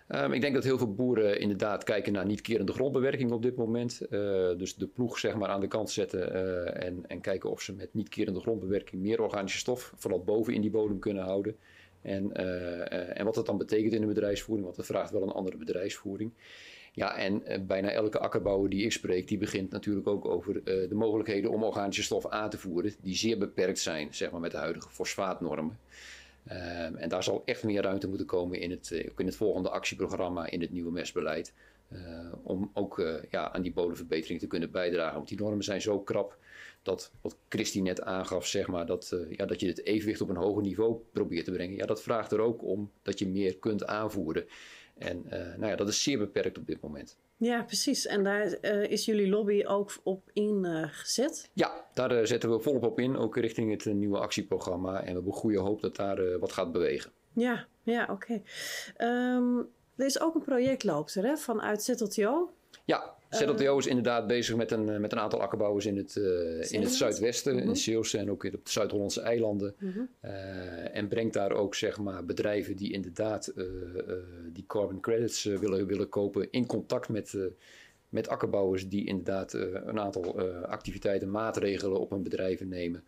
Um, 0.09 0.32
ik 0.32 0.40
denk 0.40 0.55
dat 0.55 0.64
heel 0.64 0.78
veel 0.78 0.95
boeren 0.95 1.40
inderdaad 1.40 1.84
kijken 1.84 2.12
naar 2.12 2.26
niet-kerende 2.26 2.72
grondbewerking 2.72 3.30
op 3.30 3.43
dit 3.43 3.57
moment. 3.57 4.01
Uh, 4.03 4.11
dus 4.59 4.74
de 4.74 4.86
ploeg 4.86 5.18
zeg 5.18 5.34
maar 5.34 5.49
aan 5.49 5.61
de 5.61 5.68
kant 5.68 5.90
zetten 5.90 6.32
uh, 6.32 6.84
en, 6.84 7.05
en, 7.07 7.20
kijken 7.20 7.51
of 7.51 7.61
ze 7.61 7.74
met 7.74 7.95
niet-kerende 7.95 8.40
grondbewerking 8.40 9.03
meer 9.03 9.22
organische 9.22 9.59
stof, 9.59 9.93
vooral 9.97 10.22
boven 10.24 10.55
in 10.55 10.61
die 10.61 10.70
bodem 10.70 10.99
kunnen 10.99 11.22
houden. 11.22 11.57
En, 12.03 12.31
uh, 12.37 13.19
en 13.19 13.25
wat 13.25 13.35
dat 13.35 13.47
dan 13.47 13.59
betekent 13.59 13.93
in 13.93 14.01
de 14.01 14.07
bedrijfsvoering, 14.07 14.67
want 14.67 14.77
dat 14.77 14.87
vraagt 14.87 15.11
wel 15.11 15.23
een 15.23 15.29
andere 15.29 15.57
bedrijfsvoering. 15.57 16.33
Ja, 16.93 17.17
en 17.17 17.67
bijna 17.67 17.91
elke 17.91 18.19
akkerbouwer 18.19 18.71
die 18.71 18.85
ik 18.85 18.93
spreek, 18.93 19.29
die 19.29 19.39
begint 19.39 19.71
natuurlijk 19.71 20.07
ook 20.07 20.25
over 20.25 20.65
de 20.65 20.95
mogelijkheden 20.95 21.51
om 21.51 21.63
organische 21.63 22.03
stof 22.03 22.27
aan 22.27 22.51
te 22.51 22.59
voeren, 22.59 22.95
die 23.01 23.15
zeer 23.15 23.39
beperkt 23.39 23.79
zijn, 23.79 24.15
zeg 24.15 24.31
maar, 24.31 24.41
met 24.41 24.51
de 24.51 24.57
huidige 24.57 24.89
fosfaatnormen. 24.89 25.79
Um, 26.51 26.97
en 26.97 27.09
daar 27.09 27.23
zal 27.23 27.43
echt 27.45 27.63
meer 27.63 27.83
ruimte 27.83 28.09
moeten 28.09 28.27
komen 28.27 28.61
in 28.61 28.71
het, 28.71 28.91
in 29.17 29.27
het 29.27 29.37
volgende 29.37 29.71
actieprogramma, 29.71 30.47
in 30.51 30.61
het 30.61 30.73
nieuwe 30.73 30.91
mestbeleid. 30.91 31.53
Om 32.43 32.71
ook 32.75 33.23
ja, 33.31 33.53
aan 33.53 33.63
die 33.63 33.73
bodemverbetering 33.73 34.41
te 34.41 34.47
kunnen 34.47 34.71
bijdragen. 34.71 35.17
Want 35.17 35.29
die 35.29 35.39
normen 35.39 35.65
zijn 35.65 35.81
zo 35.81 36.01
krap 36.01 36.39
dat, 36.83 37.12
wat 37.20 37.37
Christy 37.49 37.80
net 37.80 38.03
aangaf, 38.03 38.47
zeg 38.47 38.66
maar, 38.66 38.87
dat, 38.87 39.11
uh, 39.14 39.37
ja, 39.37 39.47
dat 39.47 39.61
je 39.61 39.66
het 39.66 39.85
evenwicht 39.85 40.20
op 40.20 40.28
een 40.28 40.37
hoger 40.37 40.62
niveau 40.62 40.97
probeert 41.12 41.45
te 41.45 41.53
brengen. 41.53 41.76
Ja, 41.76 41.87
dat 41.87 42.03
vraagt 42.03 42.33
er 42.33 42.41
ook 42.41 42.62
om 42.62 42.91
dat 43.03 43.18
je 43.18 43.28
meer 43.28 43.57
kunt 43.57 43.87
aanvoeren. 43.87 44.47
En 44.99 45.24
nou 45.28 45.66
ja, 45.66 45.76
dat 45.76 45.89
is 45.89 46.03
zeer 46.03 46.18
beperkt 46.18 46.59
op 46.59 46.66
dit 46.66 46.80
moment. 46.80 47.16
Ja, 47.43 47.62
precies. 47.62 48.07
En 48.07 48.24
daar 48.24 48.59
uh, 48.62 48.91
is 48.91 49.05
jullie 49.05 49.28
lobby 49.28 49.64
ook 49.66 49.93
op 50.03 50.30
ingezet? 50.33 51.51
Ja, 51.53 51.85
daar 51.95 52.26
zetten 52.26 52.51
we 52.51 52.61
volop 52.61 52.83
op 52.83 52.99
in, 52.99 53.16
ook 53.16 53.37
richting 53.37 53.70
het 53.70 53.95
nieuwe 53.95 54.18
actieprogramma. 54.18 55.01
En 55.01 55.07
we 55.07 55.12
hebben 55.12 55.33
goede 55.33 55.59
hoop 55.59 55.80
dat 55.80 55.97
daar 55.97 56.18
eh, 56.18 56.39
wat 56.39 56.53
gaat 56.53 56.72
bewegen. 56.72 57.11
Ja, 57.33 57.66
ja 57.83 58.03
oké. 58.03 58.12
Okay. 58.12 59.37
Um, 59.37 59.68
er 59.97 60.07
is 60.07 60.20
ook 60.20 60.35
een 60.35 60.43
project 60.43 60.85
loopt 60.85 61.14
er, 61.14 61.24
hè, 61.24 61.37
vanuit 61.37 61.83
ZLTO. 61.83 62.53
Ja, 62.85 63.14
ZLTO 63.33 63.78
is 63.78 63.87
inderdaad 63.87 64.26
bezig 64.26 64.57
met 64.57 64.70
een, 64.70 65.01
met 65.01 65.12
een 65.12 65.18
aantal 65.18 65.41
akkerbouwers 65.41 65.87
in 65.87 65.97
het, 65.97 66.16
uh, 66.16 66.70
in 66.70 66.83
het 66.83 66.95
zuidwesten, 66.95 67.53
mm 67.53 67.61
-hmm. 67.61 67.68
in 67.68 67.76
Zeeuwse 67.76 68.18
en 68.18 68.30
ook 68.30 68.45
op 68.45 68.51
de 68.64 68.70
Zuid-Hollandse 68.70 69.20
eilanden. 69.20 69.74
Mm 69.78 69.91
-hmm. 69.91 70.09
uh, 70.24 70.97
en 70.97 71.09
brengt 71.09 71.33
daar 71.33 71.53
ook 71.53 71.74
zeg 71.74 71.99
maar, 71.99 72.24
bedrijven 72.24 72.76
die 72.76 72.93
inderdaad 72.93 73.53
uh, 73.57 73.64
die 74.53 74.64
carbon 74.66 75.01
credits 75.01 75.45
willen, 75.45 75.87
willen 75.87 76.09
kopen 76.09 76.51
in 76.51 76.66
contact 76.66 77.09
met, 77.09 77.37
met 78.09 78.28
akkerbouwers 78.28 78.89
die 78.89 79.07
inderdaad 79.07 79.53
een 79.53 80.01
aantal 80.01 80.41
activiteiten, 80.66 81.30
maatregelen 81.30 82.01
op 82.01 82.11
hun 82.11 82.22
bedrijven 82.22 82.68
nemen. 82.68 83.05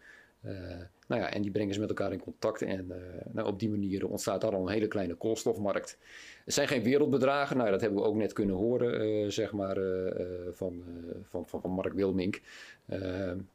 Nou 1.06 1.20
ja, 1.20 1.30
en 1.30 1.42
die 1.42 1.50
brengen 1.50 1.74
ze 1.74 1.80
met 1.80 1.88
elkaar 1.88 2.12
in 2.12 2.20
contact 2.20 2.62
en 2.62 2.92
nou, 3.32 3.48
op 3.48 3.58
die 3.58 3.70
manier 3.70 4.08
ontstaat 4.08 4.40
daar 4.40 4.54
al 4.54 4.62
een 4.62 4.72
hele 4.72 4.88
kleine 4.88 5.14
koolstofmarkt. 5.14 5.98
Het 6.44 6.54
zijn 6.54 6.68
geen 6.68 6.82
wereldbedragen, 6.82 7.56
nou, 7.56 7.70
dat 7.70 7.80
hebben 7.80 8.02
we 8.02 8.08
ook 8.08 8.16
net 8.16 8.32
kunnen 8.32 8.56
horen, 8.56 9.06
uh, 9.06 9.30
zeg 9.30 9.52
maar, 9.52 9.78
uh, 9.78 10.10
van, 10.52 10.82
van, 11.22 11.46
van, 11.46 11.60
van 11.60 11.70
Mark 11.70 11.92
Wilmink. 11.92 12.40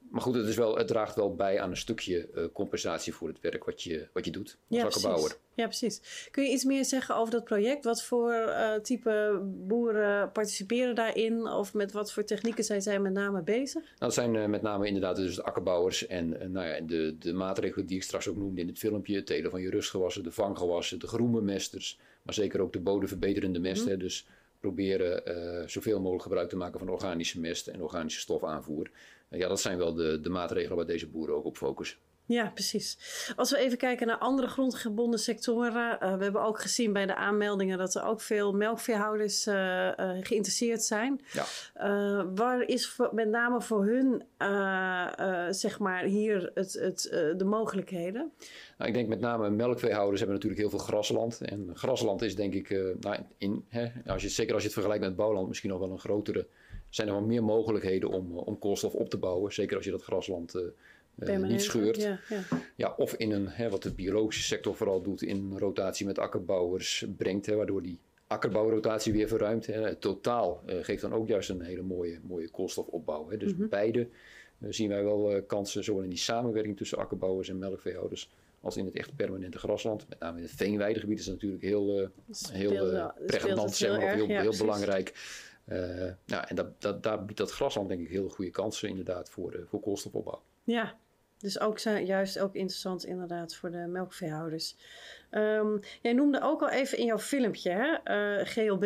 Maar 0.09 0.21
goed, 0.21 0.35
het, 0.35 0.47
is 0.47 0.55
wel, 0.55 0.77
het 0.77 0.87
draagt 0.87 1.15
wel 1.15 1.35
bij 1.35 1.59
aan 1.59 1.69
een 1.69 1.77
stukje 1.77 2.49
compensatie 2.53 3.13
voor 3.13 3.27
het 3.27 3.39
werk 3.41 3.63
wat 3.63 3.81
je, 3.81 4.07
wat 4.13 4.25
je 4.25 4.31
doet 4.31 4.57
als 4.69 4.79
ja, 4.79 4.85
akkerbouwer. 4.85 5.21
Precies. 5.29 5.47
Ja, 5.55 5.67
precies. 5.67 6.27
Kun 6.31 6.43
je 6.43 6.51
iets 6.51 6.63
meer 6.63 6.85
zeggen 6.85 7.15
over 7.15 7.31
dat 7.31 7.43
project? 7.43 7.83
Wat 7.83 8.03
voor 8.03 8.53
type 8.81 9.41
boeren 9.43 10.31
participeren 10.31 10.95
daarin? 10.95 11.47
Of 11.47 11.73
met 11.73 11.91
wat 11.91 12.13
voor 12.13 12.23
technieken 12.23 12.63
zijn 12.63 12.81
zij 12.81 12.99
met 12.99 13.13
name 13.13 13.41
bezig? 13.41 13.81
Nou, 13.83 13.95
dat 13.97 14.13
zijn 14.13 14.49
met 14.49 14.61
name 14.61 14.87
inderdaad 14.87 15.15
dus 15.15 15.35
de 15.35 15.43
akkerbouwers 15.43 16.07
en 16.07 16.51
nou 16.51 16.67
ja, 16.67 16.81
de, 16.81 17.15
de 17.19 17.33
maatregelen 17.33 17.85
die 17.85 17.97
ik 17.97 18.03
straks 18.03 18.27
ook 18.27 18.37
noemde 18.37 18.61
in 18.61 18.67
het 18.67 18.77
filmpje. 18.77 19.15
Het 19.15 19.25
telen 19.25 19.51
van 19.51 19.61
je 19.61 19.69
rustgewassen, 19.69 20.23
de 20.23 20.31
vanggewassen, 20.31 20.99
de 20.99 21.07
groenbemesters. 21.07 21.99
Maar 22.21 22.33
zeker 22.33 22.61
ook 22.61 22.73
de 22.73 22.79
bodemverbeterende 22.79 23.59
mesten. 23.59 23.93
Mm. 23.93 23.99
Dus 23.99 24.27
proberen 24.59 25.23
zoveel 25.69 25.99
mogelijk 25.99 26.23
gebruik 26.23 26.49
te 26.49 26.57
maken 26.57 26.79
van 26.79 26.89
organische 26.89 27.39
mest 27.39 27.67
en 27.67 27.81
organische 27.81 28.19
stofaanvoer. 28.19 28.89
Ja, 29.29 29.47
dat 29.47 29.61
zijn 29.61 29.77
wel 29.77 29.93
de, 29.93 30.19
de 30.21 30.29
maatregelen 30.29 30.77
waar 30.77 30.85
deze 30.85 31.07
boeren 31.07 31.35
ook 31.35 31.45
op 31.45 31.57
focussen. 31.57 31.97
Ja, 32.29 32.51
precies. 32.53 32.97
Als 33.35 33.51
we 33.51 33.57
even 33.57 33.77
kijken 33.77 34.07
naar 34.07 34.17
andere 34.17 34.47
grondgebonden 34.47 35.19
sectoren. 35.19 35.97
Uh, 36.03 36.15
we 36.17 36.23
hebben 36.23 36.41
ook 36.41 36.59
gezien 36.59 36.93
bij 36.93 37.05
de 37.05 37.15
aanmeldingen 37.15 37.77
dat 37.77 37.95
er 37.95 38.03
ook 38.03 38.21
veel 38.21 38.53
melkveehouders 38.53 39.47
uh, 39.47 39.55
uh, 39.55 39.91
geïnteresseerd 40.21 40.83
zijn. 40.83 41.21
Ja. 41.31 41.45
waar 42.35 42.61
is 42.61 42.89
voor, 42.89 43.09
met 43.13 43.29
name 43.29 43.61
voor 43.61 43.85
hun, 43.85 44.23
zeg 45.53 45.79
maar, 45.79 46.03
hier 46.03 46.51
het, 46.53 46.73
het, 46.73 47.01
de 47.37 47.45
mogelijkheden? 47.45 48.31
Nou, 48.77 48.89
ik 48.89 48.95
denk 48.95 49.07
met 49.07 49.19
name 49.19 49.49
melkveehouders 49.49 50.19
hebben 50.19 50.35
natuurlijk 50.35 50.61
heel 50.61 50.77
veel 50.77 50.87
grasland. 50.87 51.41
En 51.41 51.71
grasland 51.73 52.21
is 52.21 52.35
denk 52.35 52.53
ik, 52.53 52.69
nou, 52.99 53.17
in, 53.37 53.65
hè, 53.67 53.87
als 54.05 54.21
je, 54.21 54.29
zeker 54.29 54.53
als 54.53 54.61
je 54.61 54.67
het 54.67 54.77
vergelijkt 54.77 55.05
met 55.05 55.15
bouwland, 55.15 55.47
misschien 55.47 55.69
nog 55.69 55.79
wel 55.79 55.91
een 55.91 55.99
grotere. 55.99 56.47
Zijn 56.89 57.07
er 57.07 57.13
wel 57.13 57.23
meer 57.23 57.43
mogelijkheden 57.43 58.09
om, 58.09 58.37
om 58.37 58.59
koolstof 58.59 58.93
op 58.93 59.09
te 59.09 59.17
bouwen. 59.17 59.53
Zeker 59.53 59.75
als 59.75 59.85
je 59.85 59.91
dat 59.91 60.03
grasland 60.03 60.55
uh, 60.55 61.37
niet 61.37 61.61
scheurt. 61.61 62.01
Ja, 62.01 62.19
ja. 62.29 62.43
ja, 62.75 62.93
of 62.97 63.13
in 63.13 63.31
een, 63.31 63.47
hè, 63.47 63.69
wat 63.69 63.83
de 63.83 63.93
biologische 63.93 64.43
sector 64.43 64.75
vooral 64.75 65.01
doet, 65.01 65.21
in 65.21 65.57
rotatie 65.57 66.05
met 66.05 66.19
akkerbouwers 66.19 67.05
brengt, 67.17 67.45
hè, 67.45 67.55
waardoor 67.55 67.81
die 67.81 67.99
akkerbouwrotatie 68.27 69.13
weer 69.13 69.27
verruimt. 69.27 69.65
Hè. 69.65 69.81
Het 69.81 70.01
totaal 70.01 70.63
uh, 70.65 70.75
geeft 70.81 71.01
dan 71.01 71.13
ook 71.13 71.27
juist 71.27 71.49
een 71.49 71.61
hele 71.61 71.81
mooie, 71.81 72.19
mooie 72.27 72.49
koolstofopbouw. 72.49 73.29
Hè. 73.29 73.37
Dus 73.37 73.51
mm 73.51 73.59
-hmm. 73.59 73.69
beide 73.69 74.07
uh, 74.59 74.71
zien 74.71 74.89
wij 74.89 75.03
wel 75.03 75.43
kansen, 75.47 75.83
zowel 75.83 76.03
in 76.03 76.09
die 76.09 76.17
samenwerking 76.17 76.77
tussen 76.77 76.97
akkerbouwers 76.97 77.49
en 77.49 77.57
melkveehouders, 77.57 78.29
als 78.61 78.77
in 78.77 78.85
het 78.85 78.95
echt 78.95 79.15
permanente 79.15 79.57
grasland. 79.57 80.09
Met 80.09 80.19
name 80.19 80.37
in 80.37 80.43
het 80.43 80.53
veenweidegebied 80.55 81.19
is 81.19 81.25
dat 81.25 81.33
natuurlijk 81.33 81.63
heel, 81.63 82.09
heel 82.51 83.11
pregnant, 83.25 83.75
zeg 83.75 83.89
maar, 83.89 84.15
heel, 84.15 84.27
heel, 84.27 84.39
heel 84.39 84.57
belangrijk. 84.57 85.13
Ja, 86.25 86.49
en 86.49 86.55
dat, 86.55 86.81
dat, 86.81 87.03
daar 87.03 87.25
biedt 87.25 87.39
dat 87.39 87.51
grasland 87.51 87.89
denk 87.89 88.01
ik 88.01 88.09
heel 88.09 88.29
goede 88.29 88.51
kansen 88.51 88.89
inderdaad 88.89 89.29
voor, 89.29 89.65
voor 89.69 89.79
koolstofopbouw. 89.79 90.41
Ja, 90.63 90.95
dus 91.39 91.59
ook 91.59 91.79
juist 91.79 92.39
ook 92.39 92.53
interessant 92.53 93.05
inderdaad 93.05 93.55
voor 93.55 93.71
de 93.71 93.77
melkveehouders. 93.77 94.75
Um, 95.31 95.79
jij 96.01 96.13
noemde 96.13 96.41
ook 96.41 96.61
al 96.61 96.69
even 96.69 96.97
in 96.97 97.05
jouw 97.05 97.19
filmpje, 97.19 97.71
hè? 97.71 98.39
Uh, 98.39 98.45
GLB, 98.45 98.83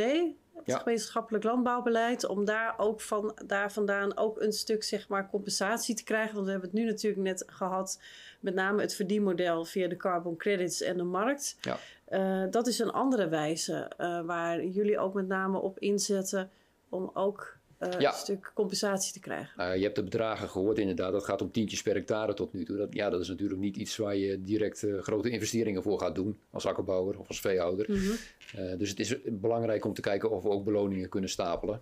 het 0.53 0.65
ja. 0.65 0.77
gemeenschappelijk 0.77 1.43
landbouwbeleid, 1.43 2.25
om 2.25 2.45
daar 2.45 2.73
ook 2.77 3.01
van, 3.01 3.35
daar 3.45 3.71
vandaan 3.71 4.17
ook 4.17 4.41
een 4.41 4.51
stuk 4.51 4.83
zeg 4.83 5.07
maar, 5.07 5.29
compensatie 5.29 5.95
te 5.95 6.03
krijgen. 6.03 6.33
Want 6.33 6.45
we 6.45 6.51
hebben 6.51 6.69
het 6.69 6.79
nu 6.79 6.85
natuurlijk 6.85 7.23
net 7.23 7.43
gehad, 7.47 8.01
met 8.39 8.53
name 8.53 8.81
het 8.81 8.95
verdienmodel 8.95 9.65
via 9.65 9.87
de 9.87 9.97
carbon 9.97 10.37
credits 10.37 10.81
en 10.81 10.97
de 10.97 11.03
markt. 11.03 11.57
Ja. 11.61 11.77
Uh, 12.09 12.51
dat 12.51 12.67
is 12.67 12.79
een 12.79 12.91
andere 12.91 13.27
wijze 13.27 13.91
uh, 13.99 14.21
waar 14.21 14.65
jullie 14.65 14.99
ook 14.99 15.13
met 15.13 15.27
name 15.27 15.59
op 15.59 15.79
inzetten 15.79 16.51
om 16.93 17.11
ook 17.13 17.57
uh, 17.79 17.99
ja. 17.99 18.11
een 18.11 18.17
stuk 18.17 18.51
compensatie 18.53 19.13
te 19.13 19.19
krijgen. 19.19 19.69
Uh, 19.69 19.75
je 19.75 19.83
hebt 19.83 19.95
de 19.95 20.03
bedragen 20.03 20.49
gehoord 20.49 20.77
inderdaad. 20.77 21.11
Dat 21.11 21.23
gaat 21.23 21.41
om 21.41 21.51
tientjes 21.51 21.81
per 21.81 21.93
hectare 21.93 22.33
tot 22.33 22.53
nu 22.53 22.65
toe. 22.65 22.77
Dat, 22.77 22.93
ja, 22.93 23.09
dat 23.09 23.21
is 23.21 23.27
natuurlijk 23.27 23.59
niet 23.59 23.77
iets 23.77 23.97
waar 23.97 24.15
je 24.15 24.43
direct 24.43 24.83
uh, 24.83 25.01
grote 25.01 25.29
investeringen 25.29 25.83
voor 25.83 25.99
gaat 25.99 26.15
doen. 26.15 26.39
Als 26.51 26.65
akkerbouwer 26.65 27.19
of 27.19 27.27
als 27.27 27.41
veehouder. 27.41 27.85
Mm 27.89 27.95
-hmm. 27.95 28.77
dus 28.77 28.89
het 28.89 28.99
is 28.99 29.15
belangrijk 29.25 29.85
om 29.85 29.93
te 29.93 30.01
kijken 30.01 30.31
of 30.31 30.43
we 30.43 30.49
ook 30.49 30.63
beloningen 30.63 31.09
kunnen 31.09 31.29
stapelen. 31.29 31.81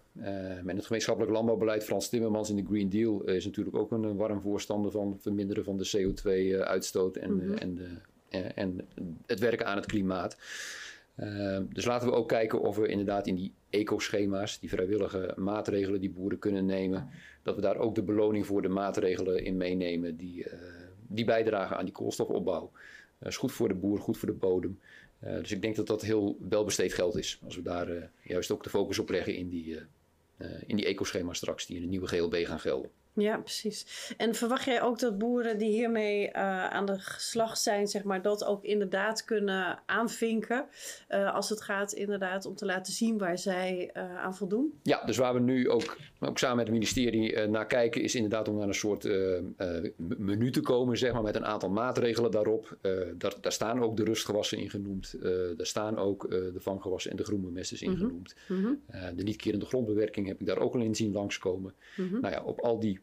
met 0.64 0.76
het 0.76 0.86
gemeenschappelijk 0.86 1.34
landbouwbeleid, 1.34 1.84
Frans 1.84 2.10
Timmermans 2.10 2.50
in 2.50 2.56
de 2.56 2.66
Green 2.66 2.90
Deal... 2.90 3.24
is 3.24 3.46
natuurlijk 3.46 3.78
ook 3.78 3.92
een 3.92 4.16
warm 4.16 4.42
voorstander 4.42 4.92
van 4.92 5.18
verminderen 5.20 5.64
van 5.64 5.78
de 5.78 5.90
CO2-uitstoot... 5.98 7.16
en, 7.16 7.34
mm 7.34 7.40
-hmm. 7.40 7.58
en, 8.30 8.56
en 8.56 8.88
het 9.26 9.40
werken 9.40 9.66
aan 9.66 9.76
het 9.76 9.86
klimaat. 9.86 10.38
Uh, 11.16 11.58
dus 11.70 11.86
laten 11.86 12.08
we 12.08 12.14
ook 12.14 12.28
kijken 12.28 12.62
of 12.62 12.76
we 12.76 12.88
inderdaad 12.88 13.28
in 13.28 13.36
die 13.36 13.54
ecoschema's, 13.70 14.60
die 14.60 14.70
vrijwillige 14.70 15.34
maatregelen 15.38 16.02
die 16.02 16.10
boeren 16.10 16.40
kunnen 16.40 16.66
nemen, 16.66 17.10
dat 17.44 17.56
we 17.56 17.62
daar 17.62 17.78
ook 17.78 17.96
de 17.96 18.04
beloning 18.04 18.46
voor 18.46 18.62
de 18.62 18.70
maatregelen 18.70 19.44
in 19.44 19.58
meenemen 19.58 20.18
die, 20.18 20.46
uh, 20.46 20.54
die 21.08 21.26
bijdragen 21.26 21.78
aan 21.78 21.86
die 21.86 21.94
koolstofopbouw. 21.94 22.72
Dat 23.20 23.30
is 23.30 23.38
goed 23.38 23.52
voor 23.52 23.68
de 23.68 23.74
boer, 23.74 24.00
goed 24.00 24.18
voor 24.18 24.28
de 24.28 24.34
bodem. 24.34 24.80
Uh, 25.24 25.36
dus 25.36 25.52
ik 25.52 25.62
denk 25.62 25.76
dat 25.76 25.88
dat 25.88 26.02
heel 26.02 26.38
welbesteed 26.50 26.94
geld 26.94 27.18
is. 27.18 27.40
Als 27.44 27.56
we 27.56 27.62
daar 27.62 28.12
juist 28.22 28.52
ook 28.52 28.64
de 28.64 28.70
focus 28.70 29.00
op 29.00 29.10
leggen 29.10 29.36
in 29.36 29.50
die, 29.50 29.80
in 30.66 30.76
die 30.76 30.86
ecoschema's 30.86 31.38
straks, 31.38 31.66
die 31.66 31.76
in 31.76 31.82
de 31.82 31.88
nieuwe 31.88 32.08
GLB 32.08 32.46
gaan 32.46 32.60
gelden. 32.60 32.92
Ja, 33.14 33.38
precies. 33.38 34.14
En 34.18 34.36
verwacht 34.36 34.66
jij 34.66 34.82
ook 34.82 35.00
dat 35.00 35.18
boeren 35.18 35.58
die 35.58 35.70
hiermee 35.70 36.28
uh, 36.28 36.34
aan 36.70 36.86
de 36.86 36.96
slag 37.18 37.58
zijn, 37.58 37.88
zeg 37.88 38.04
maar, 38.04 38.22
dat 38.22 38.46
ook 38.46 38.64
inderdaad 38.64 39.26
kunnen 39.26 39.80
aanvinken? 39.86 40.66
Uh, 41.10 41.34
als 41.36 41.50
het 41.50 41.62
gaat 41.62 41.92
inderdaad 41.92 42.46
om 42.46 42.56
te 42.56 42.66
laten 42.66 42.94
zien 42.94 43.18
waar 43.18 43.38
zij 43.38 43.92
uh, 43.94 44.18
aan 44.18 44.36
voldoen? 44.36 44.80
Ja, 44.84 45.04
dus 45.06 45.18
waar 45.18 45.34
we 45.34 45.40
nu 45.40 45.70
ook, 45.70 45.98
ook 46.20 46.38
samen 46.38 46.56
met 46.56 46.66
het 46.66 46.76
ministerie 46.76 47.48
naar 47.48 47.68
kijken, 47.68 48.02
is 48.02 48.16
inderdaad 48.16 48.48
om 48.48 48.58
naar 48.58 48.68
een 48.68 48.74
soort 48.74 49.10
menu 49.98 50.52
te 50.52 50.62
komen, 50.62 50.98
zeg 50.98 51.14
maar, 51.14 51.22
met 51.22 51.36
een 51.36 51.46
aantal 51.46 51.70
maatregelen 51.70 52.32
daarop. 52.32 52.78
daar, 53.18 53.34
daar 53.42 53.52
staan 53.52 53.84
ook 53.84 53.98
de 53.98 54.04
rustgewassen 54.04 54.58
in 54.58 54.70
genoemd. 54.70 55.16
daar 55.58 55.66
staan 55.66 55.98
ook 55.98 56.30
de 56.30 56.60
vanggewassen 56.60 57.12
en 57.12 57.18
de 57.18 57.24
groenbemesters 57.24 57.82
in 57.82 57.98
genoemd. 57.98 58.36
Mm 58.48 58.64
-hmm. 58.64 58.82
de 59.16 59.24
niet-kerende 59.24 59.66
grondbewerking 59.66 60.28
heb 60.28 60.40
ik 60.40 60.46
daar 60.46 60.60
ook 60.60 60.74
al 60.74 60.82
in 60.82 60.96
zien 60.96 61.12
langskomen. 61.12 61.74
Mm 61.96 62.08
-hmm. 62.08 62.22
Nou 62.22 62.34
ja, 62.34 62.44
op 62.44 62.60
al 62.60 62.80
die 62.80 63.00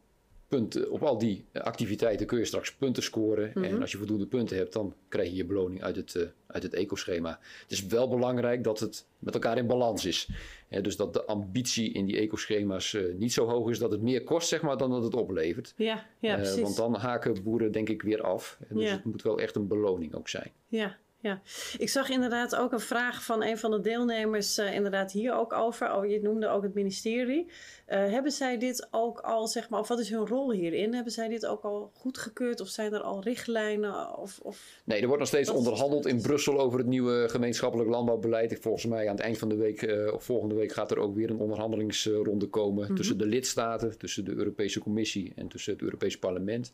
punten, 0.49 0.91
op 0.91 1.03
al 1.03 1.19
die 1.19 1.45
activiteiten 1.53 2.27
kun 2.27 2.39
je 2.39 2.45
straks 2.45 2.75
punten 2.75 3.03
scoren. 3.03 3.55
En 3.55 3.73
mhm. 3.73 3.81
als 3.81 3.91
je 3.91 3.99
voldoende 3.99 4.27
punten 4.27 4.57
hebt, 4.57 4.73
dan 4.73 4.95
krijg 5.09 5.29
je 5.29 5.37
je 5.37 5.45
beloning 5.45 5.83
uit 5.83 5.97
het, 5.97 6.15
uh, 6.15 6.23
uit 6.47 6.63
het 6.63 6.75
ecoschema. 6.75 7.39
Het 7.63 7.71
is 7.71 7.87
wel 7.87 8.09
belangrijk 8.09 8.65
dat 8.65 8.81
het 8.81 9.07
met 9.19 9.35
elkaar 9.35 9.59
in 9.59 9.67
balans 9.67 10.05
is. 10.05 10.29
dus 10.69 10.97
dat 10.97 11.13
de 11.13 11.25
ambitie 11.25 11.93
in 11.93 12.07
die 12.07 12.17
ecoschema's 12.17 12.93
uh, 12.93 13.15
niet 13.15 13.33
zo 13.33 13.47
hoog 13.47 13.71
is 13.71 13.79
dat 13.79 13.91
het 13.91 14.03
meer 14.03 14.25
kost 14.25 14.49
zeg 14.49 14.63
maar, 14.63 14.77
dan 14.77 14.91
dat 14.91 15.03
het 15.03 15.15
oplevert. 15.15 15.75
Ja, 15.77 16.07
ja, 16.19 16.37
uh, 16.37 16.43
precies. 16.43 16.63
Want 16.63 16.77
dan 16.77 16.95
haken 16.95 17.43
boeren 17.43 17.73
denk 17.73 17.89
ik 17.89 18.03
weer 18.03 18.23
af. 18.23 18.59
Dus 18.69 18.85
ja. 18.85 18.91
het 18.91 19.05
moet 19.05 19.23
wel 19.23 19.41
echt 19.41 19.57
een 19.57 19.67
beloning 19.67 20.15
ook 20.15 20.29
zijn. 20.29 20.51
Ja, 20.69 20.99
ja, 21.21 21.41
ik 21.79 21.89
zag 21.89 22.09
inderdaad 22.09 22.57
ook 22.57 22.73
een 22.73 22.81
vraag 22.81 23.25
van 23.25 23.43
een 23.43 23.59
van 23.59 23.71
de 23.71 23.81
deelnemers 23.81 24.59
uh, 24.59 24.75
inderdaad 24.75 25.13
hier 25.13 25.35
ook 25.35 25.53
over. 25.53 25.95
Oh, 25.95 26.07
je 26.07 26.21
noemde 26.23 26.49
ook 26.49 26.63
het 26.63 26.75
ministerie. 26.75 27.47
Uh, 27.47 27.97
hebben 28.11 28.33
zij 28.33 28.59
dit 28.59 28.89
ook 28.91 29.21
al, 29.21 29.47
zeg 29.47 29.69
maar, 29.69 29.81
of 29.81 29.89
wat 29.89 29.99
is 29.99 30.11
hun 30.11 30.27
rol 30.27 30.53
hierin? 30.53 30.95
Hebben 30.95 31.13
zij 31.13 31.29
dit 31.29 31.47
ook 31.47 31.63
al 31.63 31.91
goedgekeurd 31.95 32.61
of 32.61 32.69
zijn 32.69 32.93
er 32.93 33.01
al 33.01 33.23
richtlijnen? 33.23 34.19
Of, 34.19 34.39
of... 34.43 34.81
Nee, 34.85 35.01
er 35.01 35.07
wordt 35.07 35.21
nog 35.21 35.29
steeds 35.29 35.51
onderhandeld 35.51 36.07
in 36.07 36.23
Brussel 36.23 36.61
over 36.61 36.79
het 36.79 36.89
nieuwe 36.89 37.29
gemeenschappelijk 37.29 37.91
landbouwbeleid. 37.91 38.59
Volgens 38.61 38.87
mij 38.87 39.09
aan 39.09 39.17
het 39.17 39.25
eind 39.25 39.39
van 39.39 39.49
de 39.49 39.57
week 39.57 39.83
uh, 39.83 40.13
of 40.13 40.25
volgende 40.25 40.55
week 40.55 40.73
gaat 40.73 40.91
er 40.91 40.99
ook 40.99 41.15
weer 41.15 41.31
een 41.31 41.39
onderhandelingsronde 41.39 42.47
komen 42.47 42.83
mm 42.83 42.87
-hmm. 42.87 42.97
tussen 42.97 43.19
de 43.19 43.27
lidstaten, 43.27 43.99
tussen 43.99 44.25
de 44.25 44.35
Europese 44.35 44.81
Commissie 44.81 45.33
en 45.37 45.49
tussen 45.49 45.73
het 45.73 45.83
Europese 45.83 46.19
Parlement. 46.19 46.73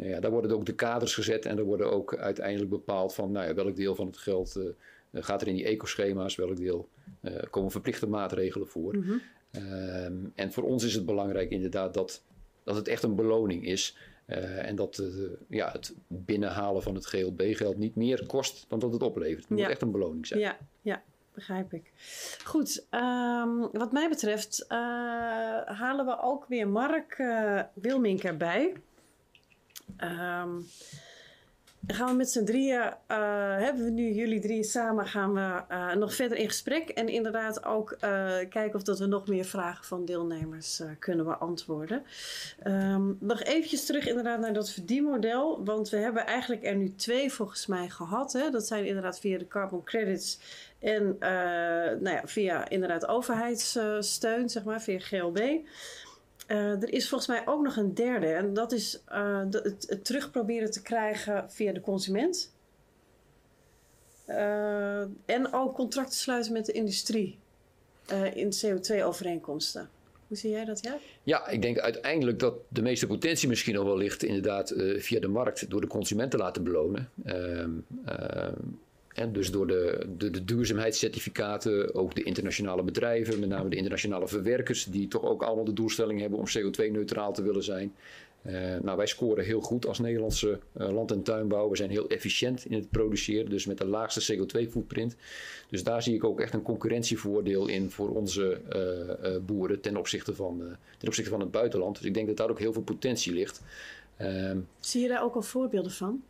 Nou 0.00 0.12
ja, 0.12 0.20
daar 0.20 0.30
worden 0.30 0.50
ook 0.50 0.66
de 0.66 0.74
kaders 0.74 1.14
gezet 1.14 1.44
en 1.44 1.58
er 1.58 1.64
worden 1.64 1.92
ook 1.92 2.16
uiteindelijk 2.16 2.70
bepaald 2.70 3.14
van 3.14 3.32
nou 3.32 3.46
ja, 3.46 3.54
welk 3.54 3.76
deel 3.76 3.94
van 3.94 4.06
het 4.06 4.16
geld 4.16 4.56
uh, 4.56 5.22
gaat 5.24 5.40
er 5.40 5.48
in 5.48 5.54
die 5.54 5.64
ecoschema's, 5.64 6.36
welk 6.36 6.56
deel 6.56 6.88
uh, 7.20 7.32
komen 7.50 7.70
verplichte 7.70 8.06
maatregelen 8.06 8.68
voor. 8.68 8.96
Mm 8.96 9.02
-hmm. 9.02 9.20
um, 10.04 10.32
en 10.34 10.52
voor 10.52 10.62
ons 10.62 10.84
is 10.84 10.94
het 10.94 11.06
belangrijk 11.06 11.50
inderdaad 11.50 11.94
dat, 11.94 12.22
dat 12.64 12.76
het 12.76 12.88
echt 12.88 13.02
een 13.02 13.14
beloning 13.14 13.66
is. 13.66 13.96
Uh, 14.26 14.68
en 14.68 14.76
dat 14.76 15.02
ja, 15.48 15.70
het 15.72 15.94
binnenhalen 16.06 16.82
van 16.82 16.94
het 16.94 17.06
GLB-geld 17.06 17.76
niet 17.76 17.96
meer 17.96 18.26
kost 18.26 18.64
dan 18.68 18.78
dat 18.78 18.92
het 18.92 19.02
oplevert. 19.02 19.48
Het 19.48 19.58
ja. 19.58 19.64
moet 19.64 19.72
echt 19.72 19.82
een 19.82 19.90
beloning 19.90 20.26
zijn. 20.26 20.40
Ja, 20.40 20.58
ja 20.82 21.02
begrijp 21.34 21.72
ik. 21.72 21.92
Goed, 22.44 22.86
um, 22.90 23.68
wat 23.72 23.92
mij 23.92 24.08
betreft 24.08 24.64
halen 25.66 26.06
we 26.06 26.20
ook 26.20 26.46
weer 26.46 26.68
Mark 26.68 27.16
Wilmink 27.74 28.22
erbij. 28.22 28.72
Um, 29.98 30.66
gaan 31.86 32.08
we 32.08 32.14
met 32.14 32.30
z'n 32.30 32.44
drieën, 32.44 32.80
uh, 32.80 33.56
hebben 33.56 33.84
we 33.84 33.90
nu 33.90 34.12
jullie 34.12 34.40
drie 34.40 34.62
samen, 34.62 35.06
gaan 35.06 35.34
we 35.34 35.62
uh, 35.70 35.94
nog 35.94 36.14
verder 36.14 36.38
in 36.38 36.48
gesprek. 36.48 36.88
En 36.88 37.08
inderdaad 37.08 37.64
ook 37.64 37.90
uh, 37.92 37.98
kijken 38.48 38.74
of 38.74 38.82
dat 38.82 38.98
we 38.98 39.06
nog 39.06 39.26
meer 39.26 39.44
vragen 39.44 39.84
van 39.84 40.04
deelnemers 40.04 40.82
kunnen 40.98 41.24
beantwoorden. 41.24 42.02
Um, 42.66 43.16
nog 43.20 43.42
eventjes 43.42 43.86
terug 43.86 44.08
inderdaad 44.08 44.40
naar 44.40 44.52
dat 44.52 44.70
verdienmodel. 44.70 45.64
Want 45.64 45.88
we 45.88 45.96
hebben 45.96 46.26
eigenlijk 46.26 46.64
er 46.64 46.76
nu 46.76 46.94
twee 46.94 47.32
volgens 47.32 47.66
mij 47.66 47.88
gehad. 47.88 48.32
Hè? 48.32 48.50
Dat 48.50 48.66
zijn 48.66 48.86
inderdaad 48.86 49.20
via 49.20 49.38
de 49.38 49.48
carbon 49.48 49.84
credits 49.84 50.38
en 50.78 51.16
nou 52.00 52.10
ja, 52.10 52.22
via 52.24 52.68
inderdaad 52.68 53.06
overheidssteun, 53.06 54.48
zeg 54.48 54.64
maar, 54.64 54.82
via 54.82 54.98
GLB. 54.98 55.60
Uh, 56.50 56.82
er 56.82 56.92
is 56.92 57.08
volgens 57.08 57.30
mij 57.30 57.42
ook 57.46 57.62
nog 57.62 57.76
een 57.76 57.94
derde. 57.94 58.26
En 58.26 58.54
dat 58.54 58.72
is 58.72 59.02
de, 59.50 59.60
het, 59.62 59.86
het, 59.88 60.04
terug 60.04 60.30
proberen 60.30 60.70
te 60.70 60.82
krijgen 60.82 61.50
via 61.50 61.72
de 61.72 61.80
consument. 61.80 62.52
Uh, 64.28 65.00
en 65.24 65.52
ook 65.52 65.74
contracten 65.74 66.18
sluiten 66.18 66.52
met 66.52 66.66
de 66.66 66.72
industrie 66.72 67.38
in 68.34 68.52
CO2-overeenkomsten. 68.52 69.88
Hoe 70.26 70.36
zie 70.36 70.50
jij 70.50 70.64
dat, 70.64 70.82
ja? 70.82 70.98
Ja, 71.22 71.48
ik 71.48 71.62
denk 71.62 71.78
uiteindelijk 71.78 72.38
dat 72.38 72.54
de 72.68 72.82
meeste 72.82 73.06
potentie 73.06 73.48
misschien 73.48 73.74
nog 73.74 73.84
wel 73.84 73.96
ligt... 73.96 74.22
inderdaad 74.22 74.74
via 74.96 75.20
de 75.20 75.28
markt 75.28 75.70
door 75.70 75.80
de 75.80 75.86
consument 75.86 76.30
te 76.30 76.36
laten 76.36 76.64
belonen. 76.64 77.10
Dus 79.28 79.50
door 79.50 79.66
de, 79.66 80.06
de, 80.16 80.30
de, 80.30 80.44
duurzaamheidscertificaten, 80.44 81.94
ook 81.94 82.14
de 82.14 82.22
internationale 82.22 82.82
bedrijven, 82.82 83.40
met 83.40 83.48
name 83.48 83.68
de 83.68 83.76
internationale 83.76 84.28
verwerkers, 84.28 84.84
die 84.84 85.08
toch 85.08 85.22
ook 85.22 85.42
allemaal 85.42 85.64
de 85.64 85.72
doelstelling 85.72 86.20
hebben 86.20 86.38
om 86.38 86.44
CO2-neutraal 86.58 87.32
te 87.32 87.42
willen 87.42 87.62
zijn. 87.62 87.94
Uh, 88.46 88.76
nou, 88.82 88.96
wij 88.96 89.06
scoren 89.06 89.44
heel 89.44 89.60
goed 89.60 89.86
als 89.86 89.98
Nederlandse 89.98 90.58
uh, 90.76 90.92
land- 90.92 91.10
en 91.10 91.22
tuinbouw. 91.22 91.70
We 91.70 91.76
zijn 91.76 91.90
heel 91.90 92.08
efficiënt 92.08 92.64
in 92.64 92.72
het 92.72 92.90
produceren, 92.90 93.50
dus 93.50 93.66
met 93.66 93.78
de 93.78 93.86
laagste 93.86 94.36
CO2-footprint. 94.36 95.16
Dus 95.68 95.84
daar 95.84 96.02
zie 96.02 96.14
ik 96.14 96.24
ook 96.24 96.40
echt 96.40 96.54
een 96.54 96.62
concurrentievoordeel 96.62 97.68
in 97.68 97.90
voor 97.90 98.08
onze 98.08 98.60
uh, 99.22 99.36
boeren 99.46 99.80
ten 99.80 99.96
opzichte, 99.96 100.34
van, 100.34 100.58
ten 100.98 101.08
opzichte 101.08 101.30
van 101.30 101.40
het 101.40 101.50
buitenland. 101.50 101.96
Dus 101.96 102.06
ik 102.06 102.14
denk 102.14 102.26
dat 102.26 102.36
daar 102.36 102.50
ook 102.50 102.58
heel 102.58 102.72
veel 102.72 102.82
potentie 102.82 103.32
ligt. 103.32 103.62
Ehm, 104.16 104.58
zie 104.80 105.02
je 105.02 105.08
daar 105.08 105.22
ook 105.22 105.34
al 105.34 105.42
voorbeelden 105.42 105.92
van? 105.92 106.22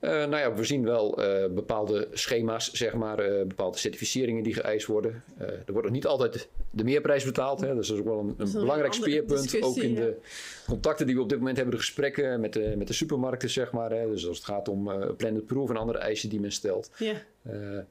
Uh, 0.00 0.10
nou 0.10 0.36
ja, 0.36 0.54
we 0.54 0.64
zien 0.64 0.84
wel 0.84 1.24
uh, 1.24 1.54
bepaalde 1.54 2.08
schema's, 2.12 2.72
zeg 2.72 2.94
maar, 2.94 3.30
uh, 3.30 3.46
bepaalde 3.46 3.78
certificeringen 3.78 4.42
die 4.42 4.54
geëist 4.54 4.86
worden. 4.86 5.22
er 5.38 5.72
wordt 5.72 5.82
nog 5.82 5.94
niet 5.94 6.06
altijd 6.06 6.48
de 6.70 6.84
meerprijs 6.84 7.24
betaald. 7.24 7.60
Hè? 7.60 7.74
Dus 7.74 7.88
dat 7.88 7.96
is 7.96 8.02
ook 8.02 8.08
wel 8.08 8.18
een, 8.18 8.34
een 8.38 8.52
belangrijk 8.52 8.94
een 8.94 9.00
speerpunt. 9.00 9.62
Ook 9.62 9.76
in 9.76 9.94
de 9.94 10.16
contacten 10.66 11.06
die 11.06 11.14
we 11.14 11.20
op 11.20 11.28
dit 11.28 11.38
moment 11.38 11.56
hebben, 11.56 11.74
de 11.74 11.80
gesprekken 11.80 12.40
met 12.40 12.52
de, 12.52 12.74
met 12.76 12.86
de 12.86 12.92
supermarkten, 12.92 13.50
zeg 13.50 13.72
maar. 13.72 13.90
Hè? 13.90 14.08
Dus 14.08 14.28
als 14.28 14.36
het 14.36 14.46
gaat 14.46 14.68
om 14.68 14.90
blended 15.16 15.46
proof 15.46 15.70
en 15.70 15.76
andere 15.76 15.98
eisen 15.98 16.28
die 16.28 16.40
men 16.40 16.52
stelt. 16.52 16.90
Yeah. 16.98 17.16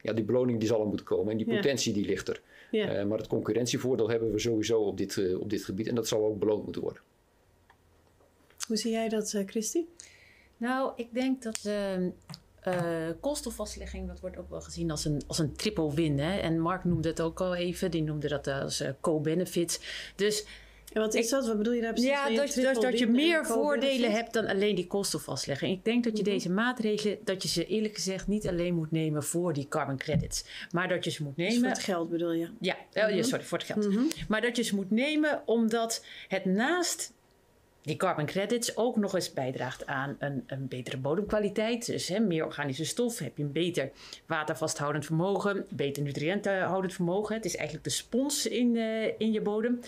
ja, 0.01 0.13
die 0.13 0.23
beloning 0.23 0.59
die 0.59 0.67
zal 0.67 0.81
er 0.81 0.87
moeten 0.87 1.05
komen 1.05 1.31
en 1.31 1.37
die 1.37 1.55
potentie 1.55 1.93
die 1.93 2.05
ligt 2.05 2.27
er. 2.27 2.41
Maar 3.05 3.17
het 3.17 3.27
concurrentievoordeel 3.27 4.09
hebben 4.09 4.31
we 4.31 4.39
sowieso 4.39 4.81
op 4.81 4.97
dit, 4.97 5.35
op 5.39 5.49
dit 5.49 5.63
gebied 5.63 5.87
en 5.87 5.95
dat 5.95 6.07
zal 6.07 6.25
ook 6.25 6.39
beloond 6.39 6.63
moeten 6.63 6.81
worden. 6.81 7.01
Hoe 8.67 8.77
zie 8.77 8.91
jij 8.91 9.09
dat, 9.09 9.43
Christy? 9.45 9.83
Nou, 10.57 10.91
ik 10.95 11.13
denk 11.13 11.43
dat 11.43 11.59
uh, 11.65 12.01
uh, 12.01 12.11
kostenvastlegging, 13.19 14.07
dat 14.07 14.19
wordt 14.19 14.37
ook 14.37 14.49
wel 14.49 14.61
gezien 14.61 14.91
als 14.91 15.05
een, 15.05 15.21
als 15.27 15.39
een 15.39 15.55
triple 15.55 15.93
win. 15.93 16.19
Hè? 16.19 16.37
En 16.37 16.59
Mark 16.59 16.83
noemde 16.83 17.09
het 17.09 17.21
ook 17.21 17.41
al 17.41 17.55
even, 17.55 17.91
die 17.91 18.03
noemde 18.03 18.27
dat 18.27 18.47
als 18.47 18.81
uh, 18.81 18.89
co-benefits. 19.01 19.79
Dus 20.15 20.45
en 20.93 21.01
wat 21.01 21.13
is 21.13 21.25
ik, 21.25 21.31
dat? 21.31 21.47
Wat 21.47 21.57
bedoel 21.57 21.73
je 21.73 21.81
daar 21.81 21.93
precies? 21.93 22.09
Ja, 22.09 22.29
dat, 22.29 22.53
dat, 22.53 22.81
dat 22.81 22.99
je 22.99 23.07
meer 23.07 23.45
voordelen 23.45 24.11
hebt 24.11 24.33
dan 24.33 24.47
alleen 24.47 24.75
die 24.75 24.87
kostenvastlegging. 24.87 25.77
Ik 25.77 25.85
denk 25.85 26.03
dat 26.03 26.17
je 26.17 26.23
mm 26.23 26.29
-hmm. 26.29 26.37
deze 26.37 26.51
maatregelen, 26.51 27.17
dat 27.23 27.43
je 27.43 27.49
ze 27.49 27.65
eerlijk 27.65 27.93
gezegd 27.93 28.27
niet 28.27 28.47
alleen 28.47 28.75
moet 28.75 28.91
nemen 28.91 29.23
voor 29.23 29.53
die 29.53 29.67
carbon 29.67 29.97
credits. 29.97 30.45
Maar 30.71 30.87
dat 30.87 31.03
je 31.03 31.09
ze 31.09 31.23
moet 31.23 31.37
nemen. 31.37 31.53
Dus 31.53 31.61
voor 31.61 31.69
het 31.69 31.83
geld 31.83 32.09
bedoel 32.09 32.31
je? 32.31 32.49
Ja, 32.59 32.73
mm 32.73 32.79
-hmm. 32.93 33.09
oh, 33.09 33.15
ja 33.15 33.23
sorry, 33.23 33.43
voor 33.43 33.57
het 33.57 33.67
geld. 33.67 33.85
Mm 33.85 33.93
-hmm. 33.93 34.07
Maar 34.27 34.41
dat 34.41 34.55
je 34.55 34.63
ze 34.63 34.75
moet 34.75 34.91
nemen 34.91 35.41
omdat 35.45 36.05
het 36.27 36.45
naast 36.45 37.13
die 37.87 37.95
carbon 37.95 38.25
credits 38.25 38.77
ook 38.77 38.95
nog 38.95 39.15
eens 39.15 39.33
bijdraagt 39.33 39.85
aan 39.85 40.15
een, 40.19 40.43
een 40.47 40.67
betere 40.67 40.97
bodemkwaliteit. 40.97 41.85
Dus 41.85 42.07
hè, 42.07 42.19
meer 42.19 42.45
organische 42.45 42.85
stof, 42.85 43.19
heb 43.19 43.37
je 43.37 43.43
een 43.43 43.51
beter 43.51 43.91
watervasthoudend 44.25 45.05
vermogen, 45.05 45.65
beter 45.69 46.03
nutriëntenhoudend 46.03 46.93
vermogen. 46.93 47.35
Het 47.35 47.45
is 47.45 47.55
eigenlijk 47.55 47.87
de 47.87 47.93
spons 47.93 48.47
in, 48.47 48.75
uh, 48.75 49.05
in 49.17 49.31
je 49.31 49.41
bodem. 49.41 49.79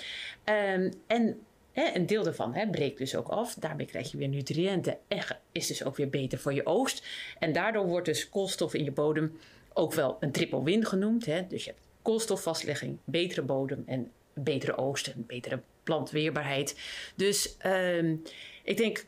Um, 0.46 0.92
en 1.08 1.40
hè, 1.72 1.96
een 1.96 2.06
deel 2.06 2.24
daarvan 2.24 2.54
hè, 2.54 2.70
breekt 2.70 2.98
dus 2.98 3.16
ook 3.16 3.28
af. 3.28 3.54
Daarmee 3.54 3.86
krijg 3.86 4.12
je 4.12 4.18
weer 4.18 4.28
nutriënten 4.28 4.98
en 5.08 5.24
is 5.52 5.68
dus 5.68 5.84
ook 5.84 5.96
weer 5.96 6.10
beter 6.10 6.38
voor 6.38 6.54
je 6.54 6.66
oogst. 6.66 7.06
En 7.40 7.54
daardoor 7.54 7.86
wordt 7.88 8.06
dus 8.06 8.30
koolstof 8.30 8.74
in 8.74 8.84
je 8.84 8.92
bodem 8.92 9.40
ook 9.74 9.94
wel 9.94 10.18
een 10.20 10.32
triple 10.32 10.64
win 10.64 10.86
genoemd. 10.86 11.26
Hè. 11.26 11.48
Dus 11.48 11.64
je 11.64 11.70
hebt 11.70 11.82
koolstofvastlegging, 12.02 12.98
betere 13.04 13.42
bodem 13.42 13.84
en 13.86 14.12
betere 14.34 14.78
oogst 14.78 15.08
en 15.08 15.24
betere 15.28 15.62
plantweerbaarheid. 15.84 16.80
Dus 17.16 17.58
um, 17.66 18.24
ik 18.64 18.78
denk, 18.78 19.06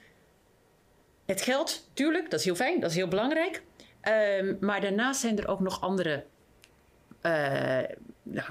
het 1.26 1.42
geld, 1.42 1.90
tuurlijk, 1.94 2.30
dat 2.30 2.40
is 2.40 2.46
heel 2.46 2.56
fijn, 2.56 2.80
dat 2.80 2.90
is 2.90 2.96
heel 2.96 3.08
belangrijk. 3.08 3.62
Um, 4.40 4.58
maar 4.60 4.82
daarnaast 4.82 5.22
zijn 5.22 5.40
er 5.40 5.48
ook 5.48 5.60
nog 5.60 5.82
andere 5.82 6.24
uh, 7.26 7.80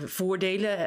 voordelen, 0.05 0.79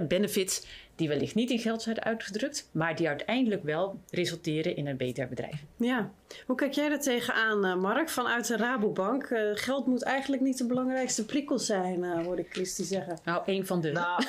uh, 0.00 0.06
benefits, 0.06 0.66
die 0.94 1.08
wellicht 1.08 1.34
niet 1.34 1.50
in 1.50 1.58
geld 1.58 1.82
zijn 1.82 2.02
uitgedrukt, 2.02 2.68
maar 2.72 2.96
die 2.96 3.08
uiteindelijk 3.08 3.62
wel 3.62 4.00
resulteren 4.10 4.76
in 4.76 4.86
een 4.86 4.96
beter 4.96 5.28
bedrijf. 5.28 5.64
Ja, 5.76 6.10
hoe 6.46 6.56
kijk 6.56 6.72
jij 6.72 6.90
er 6.90 7.00
tegenaan, 7.00 7.80
Mark, 7.80 8.08
vanuit 8.08 8.46
de 8.46 8.56
Rabobank? 8.56 9.30
Uh, 9.30 9.50
geld 9.54 9.86
moet 9.86 10.02
eigenlijk 10.02 10.42
niet 10.42 10.58
de 10.58 10.66
belangrijkste 10.66 11.24
prikkel 11.24 11.58
zijn, 11.58 12.04
hoorde 12.04 12.42
ik 12.42 12.52
Christy 12.52 12.82
zeggen. 12.82 13.18
Nou, 13.24 13.42
een 13.46 13.66
van 13.66 13.80
de. 13.80 13.92
Nou. 13.92 14.24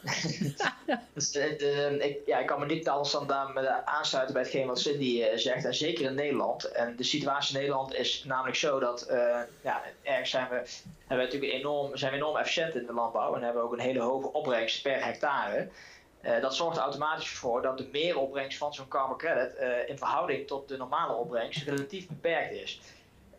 dus, 1.14 1.36
uh, 1.36 2.04
ik, 2.04 2.18
ja, 2.26 2.38
ik 2.38 2.46
kan 2.46 2.60
me 2.60 2.66
niet 2.66 2.88
anders 2.88 3.10
dan 3.10 3.26
daar 3.26 3.82
aansluiten 3.84 4.34
bij 4.34 4.42
hetgeen 4.42 4.66
wat 4.66 4.80
Cindy 4.80 5.20
uh, 5.20 5.26
zegt. 5.36 5.64
En 5.64 5.74
zeker 5.74 6.04
in 6.04 6.14
Nederland. 6.14 6.64
En 6.64 6.96
de 6.96 7.02
situatie 7.02 7.54
in 7.54 7.60
Nederland 7.60 7.94
is 7.94 8.24
namelijk 8.26 8.56
zo 8.56 8.78
dat 8.78 9.06
uh, 9.10 9.40
ja, 9.62 9.82
ergens 10.02 10.30
zijn 10.30 10.48
we, 10.48 10.54
hebben 10.54 11.26
we 11.26 11.32
natuurlijk 11.32 11.52
enorm, 11.52 11.96
zijn 11.96 12.10
we 12.10 12.16
enorm 12.16 12.36
efficiënt 12.36 12.74
in 12.74 12.86
de 12.86 12.92
landbouw. 12.92 13.34
En 13.34 13.42
hebben 13.42 13.62
we 13.62 13.68
ook 13.68 13.74
een 13.74 13.84
hele 13.84 14.00
hoge 14.00 14.32
opbrengst 14.32 14.82
per 14.82 15.04
hectare. 15.04 15.68
dat 16.40 16.54
zorgt 16.54 16.76
er 16.76 16.82
automatisch 16.82 17.28
voor 17.28 17.62
dat 17.62 17.78
de 17.78 17.88
meeropbrengst 17.92 18.58
van 18.58 18.74
zo'n 18.74 18.88
carbon 18.88 19.18
credit 19.18 19.54
in 19.88 19.98
verhouding 19.98 20.46
tot 20.46 20.68
de 20.68 20.76
normale 20.76 21.14
opbrengst 21.14 21.62
relatief 21.62 22.08
beperkt 22.08 22.52
is. 22.52 22.80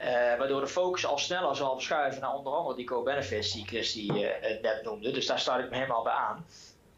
Uh, 0.01 0.07
waardoor 0.37 0.61
de 0.61 0.67
focus 0.67 1.05
al 1.05 1.17
sneller 1.17 1.55
zal 1.55 1.73
verschuiven 1.73 2.21
naar 2.21 2.33
onder 2.33 2.53
andere 2.53 2.75
die 2.75 2.85
co-benefits 2.85 3.51
die 3.51 3.65
Christy 3.65 4.09
uh, 4.13 4.61
net 4.61 4.79
noemde. 4.83 5.11
Dus 5.11 5.25
daar 5.25 5.39
sluit 5.39 5.63
ik 5.63 5.69
me 5.69 5.75
helemaal 5.75 6.03
bij 6.03 6.13
aan. 6.13 6.45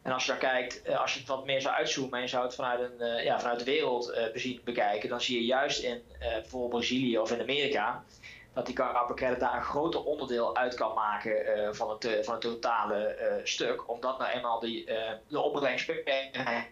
En 0.02 0.12
als 0.12 0.24
je 0.24 0.30
dan 0.30 0.40
kijkt, 0.40 0.88
uh, 0.88 1.00
als 1.00 1.12
je 1.12 1.18
het 1.18 1.28
wat 1.28 1.44
meer 1.44 1.60
zou 1.60 1.74
uitzoomen 1.74 2.14
en 2.14 2.20
je 2.20 2.28
zou 2.28 2.44
het 2.44 2.54
vanuit, 2.54 2.80
een, 2.80 3.24
ja, 3.24 3.40
vanuit 3.40 3.58
de 3.58 3.64
wereld 3.64 4.18
bekijken, 4.64 5.08
dan 5.08 5.20
zie 5.20 5.40
je 5.40 5.44
juist 5.44 5.82
in 5.82 6.02
bijvoorbeeld 6.18 6.70
Brazilië 6.70 7.18
of 7.18 7.32
in 7.32 7.40
Amerika 7.40 8.04
dat 8.52 8.66
die 8.66 8.74
carbon 8.74 9.38
daar 9.38 9.56
een 9.56 9.62
groter 9.62 10.04
onderdeel 10.04 10.56
uit 10.56 10.74
kan 10.74 10.94
maken 10.94 11.74
van, 11.74 11.90
het, 11.90 12.18
van 12.22 12.34
het 12.34 12.42
totale 12.42 13.40
stuk. 13.44 13.90
Omdat 13.90 14.18
nou 14.18 14.30
eenmaal 14.30 14.60
die, 14.60 14.84
de 15.28 15.40
opbrengst 15.40 15.86
per 15.86 16.02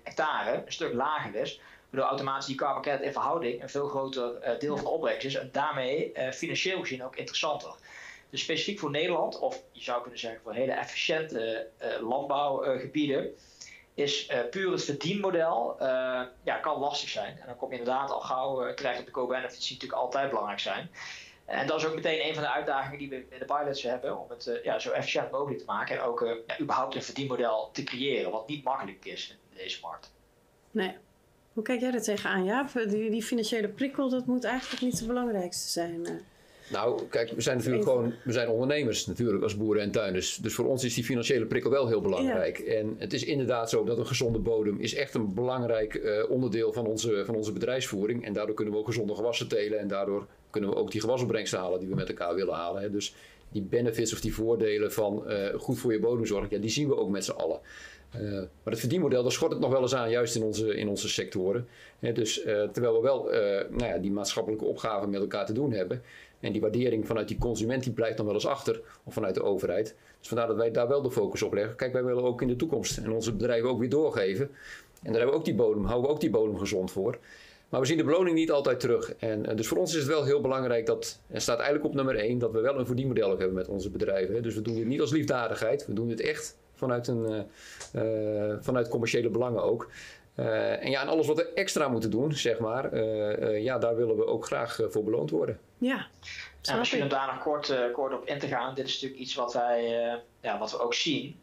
hectare 0.03 0.62
een 0.66 0.72
stuk 0.72 0.93
lager 0.93 1.35
is 1.35 1.61
waardoor 1.93 2.11
automatisch 2.11 2.47
die 2.47 3.01
in 3.01 3.12
verhouding 3.12 3.62
een 3.62 3.68
veel 3.68 3.88
groter 3.88 4.43
uh, 4.43 4.59
deel 4.59 4.76
van 4.76 4.84
de 4.84 4.90
opbrengst 4.90 5.24
is 5.24 5.34
en 5.34 5.49
daarmee 5.53 6.12
uh, 6.14 6.30
financieel 6.30 6.80
gezien 6.80 7.05
ook 7.05 7.16
interessanter. 7.16 7.74
Dus 8.30 8.40
specifiek 8.40 8.78
voor 8.78 8.90
Nederland, 8.90 9.38
of 9.38 9.62
je 9.72 9.82
zou 9.82 10.01
kunnen 10.01 10.20
zeggen 10.20 10.40
voor 10.43 10.53
hele 10.53 10.72
efficiënte 10.72 11.68
uh, 11.82 12.09
landbouwgebieden, 12.09 13.34
is 13.95 14.30
puur 14.51 14.72
het 14.72 14.84
verdienmodel 14.84 15.76
ja, 16.43 16.57
kan 16.61 16.78
lastig 16.78 17.09
zijn. 17.09 17.38
En 17.40 17.47
dan 17.47 17.57
kom 17.57 17.72
je 17.72 17.78
inderdaad 17.78 18.11
al 18.11 18.20
gauw 18.20 18.74
terecht 18.74 19.01
op 19.01 19.07
de 19.07 19.11
co-benefits 19.11 19.68
die 19.68 19.72
natuurlijk 19.72 20.03
altijd 20.03 20.28
belangrijk 20.28 20.61
zijn. 20.61 20.90
En 21.45 21.66
dat 21.66 21.78
is 21.78 21.86
ook 21.86 21.95
meteen 21.95 22.26
een 22.26 22.34
van 22.34 22.43
de 22.43 22.51
uitdagingen 22.51 22.99
die 22.99 23.09
we 23.09 23.16
in 23.16 23.38
de 23.38 23.45
pilots 23.45 23.82
hebben 23.82 24.18
om 24.18 24.30
het 24.30 24.61
ja, 24.62 24.78
zo 24.78 24.90
efficiënt 24.90 25.30
mogelijk 25.30 25.59
te 25.59 25.64
maken 25.64 25.97
en 25.97 26.03
ook 26.03 26.43
ja, 26.47 26.61
überhaupt 26.61 26.95
een 26.95 27.03
verdienmodel 27.03 27.70
te 27.72 27.82
creëren, 27.82 28.30
wat 28.30 28.49
niet 28.49 28.64
makkelijk 28.64 29.05
is 29.05 29.30
in 29.30 29.57
deze 29.57 29.78
markt. 29.80 30.12
Nee. 30.70 30.97
Hoe 31.53 31.63
kijk 31.63 31.81
jij 31.81 31.93
er 31.93 32.03
tegenaan, 32.03 32.45
Jaap? 32.45 32.69
Die, 32.89 33.11
die 33.11 33.23
financiële 33.23 33.69
prikkel, 33.69 34.09
dat 34.09 34.27
moet 34.27 34.45
eigenlijk 34.45 34.83
niet 34.83 34.99
het 34.99 35.09
belangrijkste 35.09 35.71
zijn. 35.71 36.07
Nou, 36.71 37.03
kijk, 37.09 37.31
we 37.31 37.41
zijn 37.41 37.57
natuurlijk 37.57 37.85
Even. 37.85 37.97
gewoon, 37.97 38.15
we 38.25 38.33
zijn 38.33 38.49
ondernemers 38.49 39.07
natuurlijk 39.07 39.43
als 39.43 39.57
boeren 39.57 39.83
en 39.83 39.91
tuinders. 39.91 40.37
Dus 40.37 40.55
voor 40.55 40.67
ons 40.67 40.85
is 40.85 40.95
die 40.95 41.05
financiële 41.05 41.47
prikkel 41.47 41.71
wel 41.71 41.89
heel 41.89 42.01
belangrijk. 42.01 42.59
Ja. 42.59 42.65
En 42.65 42.95
het 42.99 43.13
is 43.13 43.25
inderdaad 43.25 43.71
zo 43.71 43.85
dat 43.85 43.99
een 43.99 44.07
gezonde 44.07 44.39
bodem 44.39 44.81
is 44.81 44.95
echt 44.95 45.15
een 45.15 45.35
belangrijk 45.35 45.95
uh, 45.95 46.31
onderdeel 46.31 46.73
van 46.73 46.87
onze, 46.87 47.23
van 47.25 47.35
onze 47.35 47.53
bedrijfsvoering. 47.53 48.25
En 48.25 48.33
daardoor 48.33 48.55
kunnen 48.55 48.75
we 48.75 48.81
ook 48.81 48.87
gezonde 48.87 49.15
gewassen 49.15 49.49
telen. 49.49 49.79
En 49.79 49.89
daardoor 49.89 50.27
kunnen 50.51 50.71
we 50.71 50.77
ook 50.77 50.91
die 50.91 51.01
gewasopbrengst 51.01 51.55
halen 51.55 51.79
die 51.79 51.89
we 51.89 51.95
met 51.95 52.09
elkaar 52.09 52.35
willen 52.35 52.55
halen. 52.55 52.83
Hè. 52.83 52.91
Dus 52.91 53.15
die 53.51 53.63
benefits 53.63 54.13
of 54.13 54.21
die 54.21 54.35
voordelen 54.35 54.93
van 54.93 55.25
uh, 55.27 55.55
goed 55.55 55.79
voor 55.79 55.93
je 55.93 56.01
bodemzorg, 56.01 56.51
ja, 56.51 56.59
die 56.59 56.71
zien 56.71 56.89
we 56.89 56.97
ook 56.97 57.11
met 57.11 57.25
z'n 57.25 57.31
allen. 57.31 57.61
Uh, 58.21 58.33
maar 58.33 58.73
het 58.73 58.79
verdienmodel, 58.79 59.23
daar 59.23 59.33
schort 59.33 59.53
het 59.53 59.61
nog 59.61 59.71
wel 59.71 59.83
eens 59.83 59.95
aan, 59.95 60.11
juist 60.11 60.37
in 60.37 60.43
onze, 60.43 60.75
in 60.75 60.89
onze 60.89 61.09
sectoren. 61.09 61.69
Dus 61.99 62.45
uh, 62.45 62.63
terwijl 62.63 62.95
we 62.95 63.01
wel 63.01 63.35
uh, 63.35 63.41
nou 63.71 63.85
ja, 63.85 63.99
die 63.99 64.11
maatschappelijke 64.11 64.65
opgaven 64.65 65.11
met 65.11 65.21
elkaar 65.21 65.47
te 65.47 65.53
doen 65.53 65.73
hebben. 65.73 66.03
En 66.41 66.53
die 66.53 66.61
waardering 66.61 67.07
vanuit 67.07 67.29
die 67.29 67.39
consument 67.39 67.83
die 67.83 67.93
blijft 67.93 68.17
dan 68.17 68.27
wel 68.27 68.35
eens 68.35 68.47
achter, 68.47 68.81
of 69.05 69.15
vanuit 69.15 69.35
de 69.35 69.43
overheid. 69.43 69.95
Dus 70.19 70.29
vandaar 70.29 70.47
dat 70.47 70.57
wij 70.57 70.71
daar 70.71 70.89
wel 70.89 71.03
de 71.03 71.11
focus 71.11 71.43
op 71.43 71.53
leggen. 71.53 71.77
Kijk, 71.77 71.93
wij 71.93 72.05
willen 72.05 72.23
ook 72.23 72.43
in 72.43 72.49
de 72.49 72.57
toekomst 72.57 72.99
en 72.99 73.13
onze 73.13 73.33
bedrijven 73.33 73.69
ook 73.69 73.79
weer 73.79 73.89
doorgeven. 73.89 74.51
En 75.03 75.13
daar 75.13 75.21
hebben 75.21 75.31
we 75.31 75.39
ook 75.39 75.45
die 75.45 75.55
bodem, 75.55 75.85
houden 75.85 76.09
we 76.09 76.15
ook 76.15 76.21
die 76.21 76.31
bodem 76.31 76.59
gezond 76.59 76.91
voor. 76.91 77.19
Maar 77.69 77.81
we 77.81 77.87
zien 77.87 77.97
de 77.97 78.05
beloning 78.05 78.37
niet 78.37 78.51
altijd 78.51 78.81
terug. 78.81 79.15
En 79.15 79.57
dus 79.57 79.69
voor 79.69 79.79
ons 79.79 79.95
is 79.95 79.99
het 79.99 80.09
wel 80.09 80.25
heel 80.25 80.41
belangrijk 80.41 80.87
dat, 80.87 81.21
en 81.29 81.41
staat 81.41 81.59
eigenlijk 81.59 81.87
op 81.89 81.95
nummer 81.95 82.17
1, 82.17 82.39
dat 82.39 82.53
we 82.53 82.61
wel 82.61 82.79
een 82.79 82.87
verdienmodel 82.87 83.29
hebben 83.29 83.53
met 83.53 83.69
onze 83.69 83.91
bedrijven. 83.91 84.43
Dus 84.43 84.55
we 84.55 84.63
doen 84.63 84.75
dit 84.75 84.87
niet 84.87 85.01
als 85.01 85.11
liefdadigheid, 85.11 85.87
we 85.87 85.93
doen 85.93 86.09
dit 86.09 86.21
echt 86.21 86.57
vanuit, 86.83 87.09
een, 87.09 87.49
uh, 87.95 88.49
uh, 88.49 88.57
vanuit 88.61 88.89
commerciële 88.89 89.28
belangen 89.28 89.62
ook. 89.62 89.91
Uh, 90.37 90.83
en 90.85 90.91
ja, 90.91 91.01
en 91.01 91.09
alles 91.09 91.26
wat 91.26 91.37
we 91.37 91.53
extra 91.53 91.89
moeten 91.89 92.11
doen, 92.11 92.33
zeg 92.33 92.59
maar, 92.59 92.99
ja, 93.59 93.78
daar 93.78 93.97
willen 93.97 94.16
we 94.16 94.26
ook 94.26 94.47
graag 94.47 94.80
voor 94.89 95.05
beloond 95.05 95.30
worden. 95.30 95.59
Ja. 95.78 96.07
En 96.62 96.78
misschien 96.78 97.03
om 97.03 97.09
daar 97.09 97.26
nog 97.26 97.43
kort, 97.43 97.74
kort 97.93 98.12
op 98.12 98.26
in 98.26 98.39
te 98.39 98.47
gaan, 98.47 98.74
dit 98.74 98.87
is 98.87 98.93
natuurlijk 98.93 99.20
iets 99.20 99.35
wat 99.35 99.53
wij, 99.53 99.83
ja, 100.41 100.59
wat 100.59 100.70
we 100.70 100.80
ook 100.80 100.95
zien. 100.95 101.41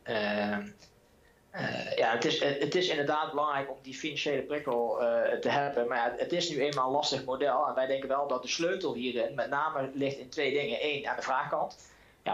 ja, 1.95 2.11
het 2.11 2.25
is, 2.25 2.43
het 2.43 2.75
is 2.75 2.89
inderdaad 2.89 3.29
belangrijk 3.29 3.71
om 3.71 3.77
die 3.81 3.93
financiële 3.93 4.41
prikkel 4.41 4.97
te 5.41 5.49
hebben, 5.49 5.87
maar 5.87 5.97
ja, 5.97 6.13
het 6.17 6.31
is 6.31 6.49
nu 6.49 6.61
eenmaal 6.61 6.87
een 6.87 6.93
lastig 6.93 7.25
model. 7.25 7.67
En 7.67 7.75
wij 7.75 7.87
denken 7.87 8.09
wel 8.09 8.27
dat 8.27 8.41
de 8.41 8.47
sleutel 8.47 8.93
hierin 8.93 9.35
met 9.35 9.49
name 9.49 9.89
ligt 9.93 10.17
in 10.17 10.29
twee 10.29 10.53
dingen. 10.53 10.77
Eén, 10.81 11.07
aan 11.07 11.15
de 11.15 11.21
vraagkant 11.21 11.77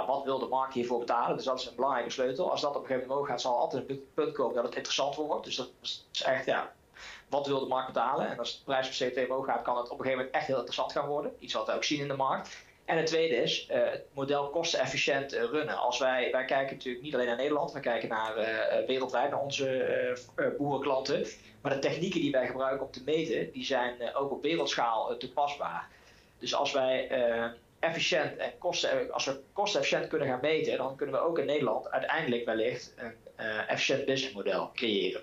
wat 0.05 0.23
wil 0.23 0.39
de 0.39 0.47
markt 0.47 0.73
hiervoor 0.73 0.99
betalen? 0.99 1.35
Dus 1.35 1.45
dat 1.45 1.59
is 1.59 1.65
een 1.65 1.75
belangrijke 1.75 2.09
sleutel. 2.09 2.51
Als 2.51 2.61
dat 2.61 2.75
op 2.75 2.81
een 2.81 2.87
gegeven 2.87 3.07
moment 3.07 3.19
omhoog 3.19 3.27
gaat, 3.27 3.41
zal 3.41 3.57
altijd 3.57 3.89
een 3.89 4.07
punt 4.13 4.33
komen 4.33 4.55
dat 4.55 4.63
het 4.63 4.75
interessant 4.75 5.15
wordt. 5.15 5.45
Dus 5.45 5.55
dat 5.55 5.69
is 5.81 6.05
echt, 6.25 6.45
ja, 6.45 6.71
wat 7.29 7.47
wil 7.47 7.59
de 7.59 7.65
markt 7.65 7.87
betalen? 7.87 8.29
En 8.29 8.39
als 8.39 8.57
de 8.57 8.63
prijs 8.63 8.97
van 8.97 9.07
CO2 9.07 9.29
omhoog 9.29 9.45
gaat, 9.45 9.61
kan 9.61 9.77
het 9.77 9.89
op 9.89 9.99
een 9.99 10.05
gegeven 10.05 10.17
moment 10.17 10.35
echt 10.35 10.47
heel 10.47 10.55
interessant 10.55 10.91
gaan 10.91 11.07
worden. 11.07 11.35
Iets 11.39 11.53
wat 11.53 11.65
we 11.65 11.73
ook 11.73 11.83
zien 11.83 11.99
in 11.99 12.07
de 12.07 12.15
markt. 12.15 12.63
En 12.85 12.97
het 12.97 13.05
tweede 13.05 13.35
is 13.35 13.67
uh, 13.71 13.75
het 13.75 14.05
model 14.13 14.49
kostenefficiënt 14.49 15.33
uh, 15.33 15.43
runnen. 15.43 15.77
Als 15.77 15.99
wij, 15.99 16.31
wij 16.31 16.45
kijken 16.45 16.75
natuurlijk 16.75 17.03
niet 17.03 17.13
alleen 17.13 17.27
naar 17.27 17.35
Nederland, 17.35 17.71
we 17.71 17.79
kijken 17.79 18.09
naar 18.09 18.37
uh, 18.37 18.87
wereldwijd 18.87 19.29
naar 19.29 19.41
onze 19.41 20.17
boerenklanten. 20.57 21.27
Maar 21.61 21.73
de 21.73 21.79
technieken 21.79 22.21
die 22.21 22.31
wij 22.31 22.47
gebruiken 22.47 22.85
om 22.85 22.91
te 22.91 23.01
meten, 23.05 23.51
die 23.51 23.65
zijn 23.65 24.15
ook 24.15 24.31
op 24.31 24.41
wereldschaal 24.41 25.17
toepasbaar. 25.17 25.89
Dus 26.39 26.55
als 26.55 26.71
wij 26.71 27.07
efficiënt 27.85 28.37
en 28.37 28.57
kosten, 28.57 29.11
als 29.11 29.25
we 29.25 29.39
kostenefficiënt 29.53 30.07
kunnen 30.07 30.27
gaan 30.27 30.39
meten, 30.41 30.77
dan 30.77 30.95
kunnen 30.95 31.15
we 31.15 31.21
ook 31.21 31.39
in 31.39 31.45
Nederland 31.45 31.91
uiteindelijk 31.91 32.45
wellicht 32.45 32.93
een 32.95 33.13
efficiënt 33.67 34.05
businessmodel 34.05 34.71
creëren. 34.73 35.21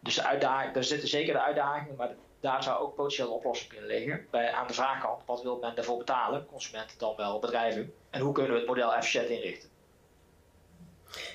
Dus 0.00 0.14
daar 0.38 0.70
zitten 0.74 1.08
zeker 1.08 1.32
de 1.32 1.42
uitdagingen, 1.42 1.96
maar 1.96 2.14
daar 2.40 2.62
zou 2.62 2.80
ook 2.80 2.94
potentieel 2.94 3.26
een 3.26 3.32
oplossing 3.32 3.70
kunnen 3.70 3.88
liggen. 3.88 4.26
Bij, 4.30 4.50
aan 4.52 4.66
de 4.66 4.74
vraagkant, 4.74 5.22
wat 5.26 5.42
wil 5.42 5.58
men 5.58 5.74
daarvoor 5.74 5.98
betalen? 5.98 6.46
Consumenten 6.46 6.98
dan 6.98 7.16
wel 7.16 7.38
bedrijven. 7.38 7.94
En 8.10 8.20
hoe 8.20 8.32
kunnen 8.32 8.52
we 8.52 8.58
het 8.58 8.68
model 8.68 8.94
efficiënt 8.94 9.28
inrichten? 9.28 9.68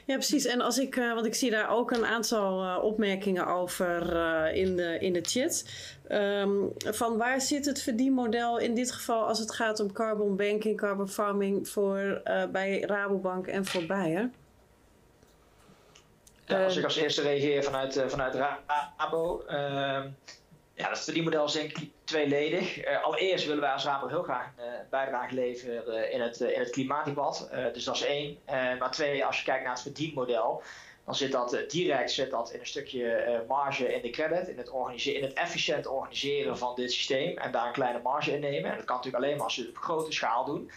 Ja, 0.05 0.15
precies. 0.15 0.45
En 0.45 0.61
als 0.61 0.79
ik, 0.79 0.95
uh, 0.95 1.13
want 1.13 1.25
ik 1.25 1.35
zie 1.35 1.51
daar 1.51 1.69
ook 1.69 1.91
een 1.91 2.05
aantal 2.05 2.63
uh, 2.63 2.83
opmerkingen 2.83 3.47
over 3.47 4.15
uh, 4.15 4.55
in, 4.55 4.75
de, 4.75 4.97
in 4.99 5.13
de 5.13 5.21
chat. 5.21 5.65
Um, 6.09 6.73
van 6.77 7.17
waar 7.17 7.41
zit 7.41 7.65
het 7.65 7.81
verdienmodel 7.81 8.57
in 8.59 8.75
dit 8.75 8.91
geval 8.91 9.27
als 9.27 9.39
het 9.39 9.51
gaat 9.51 9.79
om 9.79 9.91
carbon 9.91 10.35
banking, 10.35 10.77
carbon 10.77 11.09
farming 11.09 11.69
voor, 11.69 12.21
bij 12.51 12.81
Rabobank 12.81 13.47
en 13.47 13.65
voor 13.65 13.85
Bayer? 13.85 14.29
Ja, 16.45 16.63
als 16.63 16.77
ik 16.77 16.83
als 16.83 16.95
eerste 16.95 17.21
reageer 17.21 17.63
vanuit, 17.63 18.03
vanuit 18.07 18.35
Rabo. 18.97 19.43
Ja, 20.81 20.89
dat 20.89 21.03
verdienmodel 21.03 21.45
is 21.45 21.51
denk 21.51 21.77
ik 21.77 21.89
tweeledig. 22.03 22.87
Uh, 22.87 23.03
allereerst 23.03 23.45
willen 23.45 23.61
wij 23.61 23.71
als 23.71 23.83
Rabo 23.83 24.07
heel 24.07 24.23
graag 24.23 24.45
een 24.57 24.65
uh, 24.65 24.71
bijdrage 24.89 25.33
leveren 25.35 25.83
uh, 25.87 26.13
in, 26.13 26.21
het, 26.21 26.39
in 26.39 26.59
het 26.59 26.69
klimaatdebat. 26.69 27.49
dus 27.73 27.83
dat 27.83 27.95
is 27.95 28.03
één. 28.03 28.37
maar 28.79 28.91
twee, 28.91 29.25
als 29.25 29.37
je 29.37 29.43
kijkt 29.43 29.63
naar 29.63 29.73
het 29.73 29.81
verdienmodel, 29.81 30.63
dan 31.05 31.15
zit 31.15 31.31
dat 31.31 31.63
direct 31.67 32.11
zit 32.11 32.31
dat 32.31 32.51
in 32.51 32.59
een 32.59 32.67
stukje 32.67 33.43
marge 33.47 33.93
in 33.93 34.01
de 34.01 34.09
credit, 34.09 34.47
in 34.47 34.57
het, 34.57 34.69
in 35.05 35.23
het 35.23 35.33
efficiënt 35.33 35.87
organiseren 35.87 36.57
van 36.57 36.75
dit 36.75 36.91
systeem 36.91 37.37
en 37.37 37.51
daar 37.51 37.67
een 37.67 37.73
kleine 37.73 37.99
marge 38.03 38.33
in 38.33 38.39
nemen. 38.39 38.71
En 38.71 38.77
dat 38.77 38.85
kan 38.85 38.95
natuurlijk 38.95 39.23
alleen 39.23 39.35
maar 39.35 39.45
als 39.45 39.55
we 39.55 39.61
het 39.61 39.71
op 39.71 39.77
grote 39.77 40.11
schaal 40.11 40.45
doen. 40.45 40.71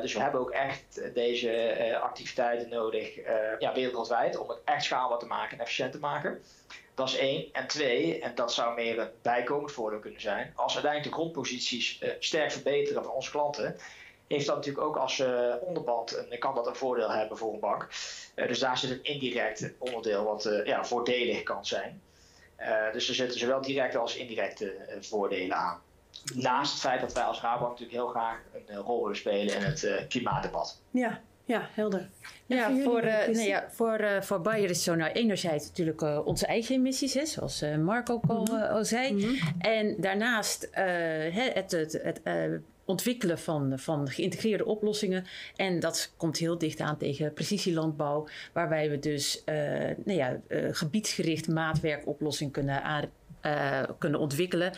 Dus 0.00 0.14
we 0.14 0.20
hebben 0.20 0.40
ook 0.40 0.50
echt 0.50 1.00
deze 1.14 1.98
activiteiten 2.02 2.68
nodig 2.68 3.14
ja, 3.58 3.74
wereldwijd 3.74 4.36
om 4.36 4.48
het 4.48 4.58
echt 4.64 4.84
schaalbaar 4.84 5.18
te 5.18 5.26
maken 5.26 5.56
en 5.56 5.62
efficiënt 5.62 5.92
te 5.92 5.98
maken. 5.98 6.42
Dat 6.94 7.08
is 7.08 7.16
één. 7.16 7.48
En 7.52 7.66
twee, 7.66 8.20
en 8.20 8.34
dat 8.34 8.52
zou 8.52 8.74
meer 8.74 8.98
een 8.98 9.10
bijkomend 9.22 9.72
voordeel 9.72 9.98
kunnen 9.98 10.20
zijn, 10.20 10.52
als 10.54 10.74
uiteindelijk 10.74 11.14
de 11.14 11.20
grondposities 11.20 12.02
sterk 12.18 12.52
verbeteren 12.52 13.04
van 13.04 13.12
onze 13.12 13.30
klanten, 13.30 13.76
heeft 14.26 14.46
dat 14.46 14.56
natuurlijk 14.56 14.86
ook 14.86 14.96
als 14.96 15.22
onderband, 15.60 16.28
en 16.28 16.38
kan 16.38 16.54
dat 16.54 16.66
een 16.66 16.76
voordeel 16.76 17.10
hebben 17.10 17.38
voor 17.38 17.52
een 17.52 17.60
bank. 17.60 17.88
Dus 18.34 18.58
daar 18.58 18.78
zit 18.78 18.90
een 18.90 19.04
indirect 19.04 19.72
onderdeel 19.78 20.24
wat 20.24 20.62
ja, 20.64 20.84
voordelig 20.84 21.42
kan 21.42 21.66
zijn. 21.66 22.02
dus 22.92 23.08
er 23.08 23.14
zitten 23.14 23.38
zowel 23.38 23.60
directe 23.60 23.98
als 23.98 24.16
indirecte 24.16 24.74
voordelen 25.00 25.56
aan. 25.56 25.82
Naast 26.34 26.72
het 26.72 26.80
feit 26.80 27.00
dat 27.00 27.12
wij 27.12 27.22
als 27.22 27.40
Rabobank 27.40 27.70
natuurlijk 27.70 27.98
heel 27.98 28.08
graag 28.08 28.40
een 28.66 28.76
rol 28.76 29.00
willen 29.00 29.16
spelen 29.16 29.54
in 29.54 29.62
het 29.62 30.06
klimaatdebat. 30.08 30.80
Ja, 30.90 31.20
ja, 31.44 31.68
helder. 31.72 32.08
Ja, 32.46 32.76
voor, 32.82 33.04
uh, 33.04 33.26
nee, 33.26 33.48
ja, 33.48 33.64
voor, 33.70 34.00
uh, 34.00 34.20
voor 34.20 34.40
Bayer 34.40 34.70
is 34.70 34.84
zo 34.84 34.94
nou 34.94 35.12
enerzijds 35.12 35.66
natuurlijk 35.66 36.02
uh, 36.02 36.20
onze 36.24 36.46
eigen 36.46 36.74
emissies, 36.74 37.14
hè, 37.14 37.26
zoals 37.26 37.64
Marco 37.82 38.14
ook 38.14 38.24
al, 38.26 38.40
mm 38.40 38.46
-hmm. 38.46 38.62
al 38.62 38.84
zei. 38.84 39.12
Mm 39.12 39.20
-hmm. 39.20 39.38
En 39.58 39.94
daarnaast 40.00 40.68
het, 40.72 41.70
het, 41.70 42.00
het 42.02 42.20
ontwikkelen 42.84 43.38
van, 43.38 43.78
van 43.78 44.08
geïntegreerde 44.08 44.64
oplossingen. 44.64 45.24
En 45.56 45.80
dat 45.80 46.12
komt 46.16 46.36
heel 46.36 46.58
dicht 46.58 46.80
aan 46.80 46.96
tegen 46.96 47.32
precisielandbouw, 47.32 48.28
waarbij 48.52 48.90
we 48.90 48.98
dus 48.98 49.42
nou 50.04 50.18
ja, 50.18 50.40
gebiedsgericht 50.70 51.48
maatwerkoplossing 51.48 52.52
kunnen 52.52 52.82
aan, 52.82 53.10
uh, 53.46 53.80
kunnen 53.98 54.20
ontwikkelen. 54.20 54.72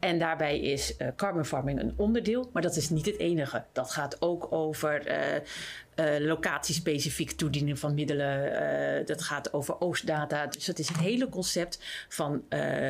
En 0.00 0.18
daarbij 0.18 0.60
is 0.60 0.94
uh, 0.98 1.08
carbon 1.16 1.44
farming 1.44 1.80
een 1.80 1.94
onderdeel, 1.96 2.50
maar 2.52 2.62
dat 2.62 2.76
is 2.76 2.90
niet 2.90 3.06
het 3.06 3.18
enige. 3.18 3.64
Dat 3.72 3.90
gaat 3.90 4.16
ook 4.22 4.52
over 4.52 5.08
uh, 5.08 6.18
locatiespecifiek 6.18 7.30
toediening 7.30 7.78
van 7.78 7.94
middelen. 7.94 9.06
dat 9.06 9.22
gaat 9.22 9.52
over 9.52 9.80
oogstdata. 9.80 10.46
Dus 10.46 10.64
dat 10.64 10.78
is 10.78 10.88
het 10.88 10.98
hele 10.98 11.28
concept 11.28 11.78
van 12.08 12.44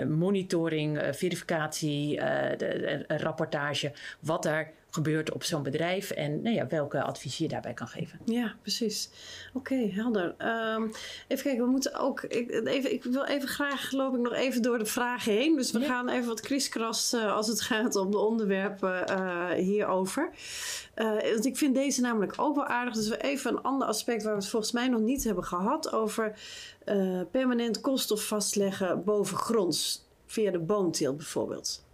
monitoring, 0.08 1.00
verificatie, 1.10 2.16
de, 2.56 3.04
rapportage, 3.08 3.92
wat 4.20 4.44
er 4.44 4.70
gebeurt 4.94 5.32
op 5.32 5.44
zo'n 5.44 5.62
bedrijf 5.62 6.10
en 6.10 6.42
nou 6.42 6.56
ja, 6.56 6.66
welke 6.66 7.02
advies 7.02 7.38
je 7.38 7.48
daarbij 7.48 7.74
kan 7.74 7.88
geven. 7.88 8.18
Ja, 8.24 8.54
precies. 8.62 9.10
Oké, 9.52 9.72
okay, 9.72 9.90
helder. 9.90 10.34
Um, 10.74 10.92
even 11.28 11.44
kijken, 11.44 11.64
we 11.64 11.70
moeten 11.70 11.94
ook. 11.98 12.22
Ik, 12.22 12.50
even, 12.50 12.92
ik 12.92 13.02
wil 13.02 13.24
even 13.24 13.48
graag, 13.48 13.92
loop 13.92 14.14
ik 14.14 14.20
nog 14.20 14.32
even 14.32 14.62
door 14.62 14.78
de 14.78 14.86
vragen 14.86 15.32
heen. 15.32 15.56
Dus 15.56 15.70
we 15.70 15.78
ja. 15.78 15.86
gaan 15.86 16.08
even 16.08 16.28
wat 16.28 16.40
kriskras 16.40 17.14
uh, 17.14 17.36
als 17.36 17.46
het 17.46 17.60
gaat 17.60 17.96
om 17.96 18.10
de 18.10 18.18
onderwerpen 18.18 19.10
uh, 19.10 19.50
hierover. 19.50 20.30
Uh, 20.96 21.10
want 21.32 21.46
ik 21.46 21.56
vind 21.56 21.74
deze 21.74 22.00
namelijk 22.00 22.34
ook 22.36 22.54
wel 22.54 22.66
aardig. 22.66 22.94
Dus 22.94 23.08
we 23.08 23.22
even 23.22 23.50
een 23.52 23.62
ander 23.62 23.88
aspect 23.88 24.22
waar 24.22 24.32
we 24.32 24.38
het 24.38 24.48
volgens 24.48 24.72
mij 24.72 24.88
nog 24.88 25.00
niet 25.00 25.24
hebben 25.24 25.44
gehad 25.44 25.92
over 25.92 26.38
permanent 27.30 27.80
koolstof 27.80 28.26
vastleggen 28.26 29.04
bovengronds 29.04 30.04
via 30.26 30.50
de 30.50 30.58
boomteelt 30.58 31.16
bijvoorbeeld. 31.16 31.84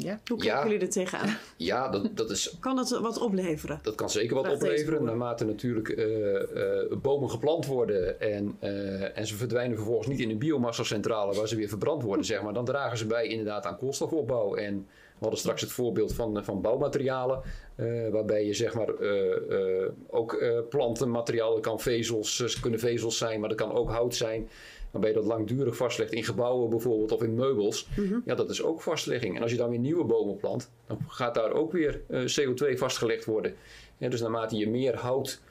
Ja. 0.00 0.20
Hoe 0.26 0.38
kijken 0.38 0.58
Ja. 0.58 0.62
jullie 0.64 0.80
er 0.80 0.90
tegenaan? 0.90 1.36
Ja, 1.56 1.88
dat, 1.88 2.16
dat, 2.16 2.30
is, 2.30 2.56
Kan 2.60 2.76
het 2.78 2.98
wat 2.98 3.18
opleveren? 3.18 3.78
dat 3.82 3.94
kan 3.94 4.10
zeker 4.10 4.34
wat 4.36 4.52
opleveren. 4.52 5.04
Naarmate 5.04 5.44
natuurlijk 5.44 5.88
eh, 5.88 6.34
eh, 6.82 6.90
bomen 7.02 7.30
geplant 7.30 7.66
worden 7.66 8.20
en, 8.20 8.56
eh, 8.58 9.18
en 9.18 9.26
ze 9.26 9.36
verdwijnen 9.36 9.76
vervolgens 9.76 10.08
niet 10.08 10.20
in 10.20 10.30
een 10.30 10.38
biomassacentrale 10.38 11.34
waar 11.34 11.48
ze 11.48 11.56
weer 11.56 11.68
verbrand 11.68 12.02
worden, 12.02 12.24
zeg 12.24 12.42
maar, 12.42 12.52
dan 12.52 12.64
dragen 12.64 12.98
ze 12.98 13.06
bij 13.06 13.26
inderdaad 13.26 13.66
aan 13.66 13.78
koolstofopbouw. 13.78 14.54
En 14.54 14.86
we 15.18 15.24
hadden 15.24 15.38
straks 15.38 15.60
het 15.60 15.72
voorbeeld 15.72 16.14
van, 16.14 16.44
van 16.44 16.60
bouwmaterialen, 16.60 17.42
eh, 17.74 18.08
waarbij 18.10 18.46
je 18.46 18.54
zeg 18.54 18.74
maar 18.74 18.88
eh, 18.88 19.82
eh, 19.82 19.90
ook 20.06 20.32
eh, 20.32 20.58
plantenmateriaal, 20.68 21.52
dat 21.52 21.62
kan 21.62 21.80
vezels, 21.80 22.40
eh, 22.40 22.62
kunnen 22.62 22.80
vezels 22.80 23.18
zijn, 23.18 23.40
maar 23.40 23.48
dat 23.48 23.58
kan 23.58 23.72
ook 23.72 23.90
hout 23.90 24.14
zijn. 24.14 24.48
Waarbij 24.90 25.10
je 25.10 25.16
dat 25.16 25.26
langdurig 25.26 25.76
vastlegt 25.76 26.12
in 26.12 26.24
gebouwen 26.24 26.70
bijvoorbeeld 26.70 27.12
of 27.12 27.22
in 27.22 27.34
meubels. 27.34 27.88
Ja, 28.24 28.34
dat 28.34 28.50
is 28.50 28.62
ook 28.62 28.82
vastlegging. 28.82 29.36
En 29.36 29.42
als 29.42 29.50
je 29.50 29.56
dan 29.56 29.70
weer 29.70 29.78
nieuwe 29.78 30.04
bomen 30.04 30.36
plant, 30.36 30.70
dan 30.86 30.98
gaat 31.08 31.34
daar 31.34 31.52
ook 31.52 31.72
weer 31.72 32.00
eh, 32.08 32.20
CO2 32.20 32.78
vastgelegd 32.78 33.24
worden. 33.24 33.54
Ja, 33.98 34.08
dus 34.08 34.20
naarmate 34.20 34.56
je 34.56 34.70
meer 34.70 34.96
hout 34.96 35.28
eh, 35.30 35.36
eh, 35.36 35.47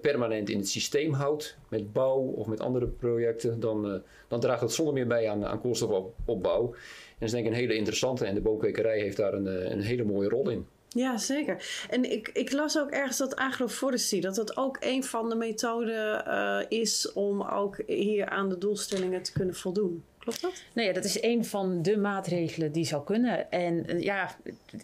permanent 0.00 0.48
in 0.48 0.58
het 0.58 0.68
systeem 0.68 1.12
houdt, 1.12 1.56
met 1.68 1.92
bouw 1.92 2.20
of 2.20 2.46
met 2.46 2.60
andere 2.60 2.86
projecten, 2.86 3.60
dan, 3.60 3.92
eh, 3.92 4.00
dan 4.28 4.40
draagt 4.40 4.60
dat 4.60 4.72
zonder 4.72 4.94
meer 4.94 5.06
bij 5.06 5.30
aan, 5.30 5.44
aan 5.44 5.60
koolstofopbouw. 5.60 6.64
En 6.64 7.16
dat 7.18 7.28
is 7.28 7.30
denk 7.30 7.44
ik 7.44 7.50
een 7.50 7.58
hele 7.58 7.74
interessante 7.74 8.24
en 8.24 8.34
de 8.34 8.40
boomkwekerij 8.40 8.98
heeft 8.98 9.16
daar 9.16 9.34
een, 9.34 9.46
eh, 9.46 9.70
een 9.70 9.80
hele 9.80 10.04
mooie 10.04 10.28
rol 10.28 10.50
in. 10.50 10.66
Ja, 10.88 11.16
zeker. 11.16 11.86
En 11.90 12.12
ik, 12.12 12.30
ik 12.32 12.52
las 12.52 12.78
ook 12.78 12.90
ergens 12.90 13.18
dat 13.18 13.36
agroforestry, 13.36 14.20
dat 14.20 14.34
dat 14.34 14.56
ook 14.56 14.76
een 14.80 15.04
van 15.04 15.28
de 15.28 15.34
methoden 15.34 16.26
eh, 16.26 16.60
is 16.68 17.12
om 17.12 17.42
ook 17.42 17.82
hier 17.86 18.28
aan 18.28 18.48
de 18.48 18.58
doelstellingen 18.58 19.22
te 19.22 19.32
kunnen 19.32 19.54
voldoen. 19.54 20.04
Klopt 20.20 20.40
dat? 20.40 20.62
Nou 20.72 20.88
ja, 20.88 20.94
dat 20.94 21.04
is 21.04 21.22
een 21.22 21.44
van 21.44 21.82
de 21.82 21.96
maatregelen 21.96 22.72
die 22.72 22.84
zou 22.84 23.04
kunnen. 23.04 23.50
En 23.50 23.86
eh, 23.86 24.00
ja, 24.00 24.36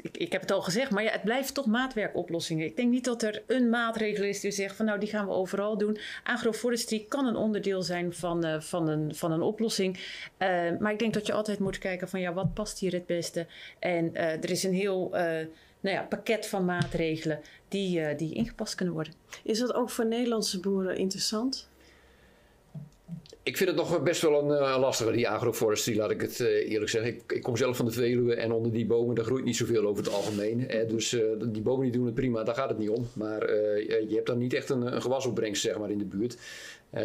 ik, 0.03 0.17
ik 0.17 0.33
heb 0.33 0.41
het 0.41 0.51
al 0.51 0.63
gezegd, 0.63 0.91
maar 0.91 1.03
ja, 1.03 1.11
het 1.11 1.23
blijft 1.23 1.55
toch 1.55 1.67
maatwerkoplossingen. 1.67 2.67
Ik 2.67 2.77
denk 2.77 2.91
niet 2.91 3.05
dat 3.05 3.23
er 3.23 3.43
een 3.47 3.69
maatregel 3.69 4.25
is 4.25 4.41
die 4.41 4.51
zegt 4.51 4.77
van 4.77 4.87
nou, 4.87 4.99
die 4.99 5.09
gaan 5.09 5.27
we 5.27 5.33
overal 5.33 5.79
doen. 5.79 5.99
Agroforestry 6.25 7.05
kan 7.09 7.27
een 7.27 7.37
onderdeel 7.37 7.83
zijn 7.83 8.15
van, 8.15 8.45
eh, 8.45 8.61
van, 8.61 8.89
een, 8.89 9.15
van 9.15 9.33
een 9.33 9.43
oplossing. 9.43 9.99
Eh, 10.37 10.49
maar 10.79 10.93
ik 10.93 10.99
denk 10.99 11.15
dat 11.15 11.27
je 11.27 11.33
altijd 11.33 11.59
moet 11.59 11.79
kijken 11.79 12.09
van 12.09 12.21
ja, 12.21 12.33
wat 12.33 12.55
past 12.55 12.79
hier 12.79 12.93
het 12.93 13.07
beste? 13.07 13.47
En 13.79 14.15
er 14.15 14.51
is 14.51 14.63
een 14.63 14.75
heel 14.75 15.09
nou 15.81 15.97
ja, 15.97 16.03
pakket 16.03 16.47
van 16.47 16.65
maatregelen 16.65 17.41
die, 17.69 18.15
die 18.15 18.35
ingepast 18.35 18.75
kunnen 18.75 18.95
worden. 18.95 19.13
Is 19.43 19.59
dat 19.59 19.75
ook 19.75 19.91
voor 19.91 20.07
Nederlandse 20.07 20.61
boeren 20.61 20.97
interessant? 20.97 21.69
Ik 23.47 23.57
vind 23.57 23.69
het 23.69 23.79
nog 23.79 24.03
best 24.03 24.23
wel 24.23 24.43
een 24.43 24.59
eh, 24.59 24.79
lastige, 24.79 25.13
die 25.13 25.29
agroforestry, 25.29 25.97
laat 25.97 26.11
ik 26.11 26.21
het 26.21 26.41
eh, 26.41 26.71
eerlijk 26.71 26.91
zeggen. 26.91 27.15
Ik, 27.15 27.33
ik 27.33 27.43
kom 27.43 27.57
zelf 27.57 27.77
van 27.77 27.85
de 27.87 27.91
Veluwe 27.91 28.35
en 28.35 28.53
onder 28.53 28.73
die 28.73 28.87
bomen, 28.87 29.15
daar 29.15 29.25
groeit 29.25 29.45
niet 29.45 29.57
zoveel 29.57 29.87
over 29.87 30.05
het 30.05 30.13
algemeen. 30.13 30.61
Hè. 30.61 30.87
Dus 30.87 31.13
eh, 31.13 31.23
die 31.47 31.63
bomen 31.63 31.83
die 31.83 31.93
doen 31.93 32.05
het 32.05 32.15
prima, 32.15 32.45
daar 32.45 32.55
gaat 32.55 32.69
het 32.69 32.79
niet 32.79 32.89
om. 32.89 33.09
Maar 33.13 33.55
je 33.85 34.15
hebt 34.15 34.27
dan 34.27 34.39
niet 34.39 34.55
echt 34.55 34.71
een, 34.71 34.95
een 34.95 35.03
gewasopbrengst 35.03 35.63
zeg 35.63 35.79
maar, 35.79 35.91
in 35.91 35.99
de 35.99 36.05
buurt. 36.05 36.37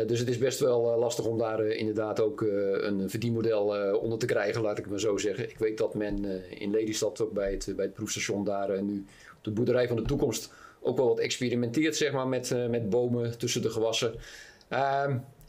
Dus 0.08 0.20
het 0.20 0.30
is 0.30 0.38
best 0.38 0.60
wel 0.60 0.98
lastig 1.00 1.26
om 1.26 1.38
daar 1.38 1.66
inderdaad 1.66 2.20
ook 2.20 2.42
een 2.42 3.10
verdienmodel 3.10 3.98
onder 3.98 4.20
te 4.20 4.26
krijgen, 4.26 4.62
laat 4.62 4.78
ik 4.78 4.84
het 4.84 4.90
maar 4.90 5.00
zo 5.00 5.18
zeggen. 5.18 5.50
Ik 5.50 5.58
weet 5.58 5.78
dat 5.78 5.94
men 5.94 6.26
in 6.60 6.72
Lelystad 6.72 7.22
ook 7.22 7.32
bij 7.32 7.52
het, 7.52 7.74
bij 7.76 7.86
het 7.86 7.94
proefstation 7.94 8.44
daar 8.44 8.84
nu 8.84 9.06
op 9.38 9.44
de 9.44 9.52
boerderij 9.52 9.88
van 9.88 9.96
de 9.96 10.02
toekomst 10.02 10.54
ook 10.82 10.98
wel 10.98 11.08
wat 11.08 11.20
experimenteert 11.20 11.96
zeg 11.96 12.12
maar, 12.12 12.28
met, 12.28 12.70
met 12.70 12.90
bomen 12.90 13.38
tussen 13.38 13.62
de 13.62 13.70
gewassen. 13.70 14.14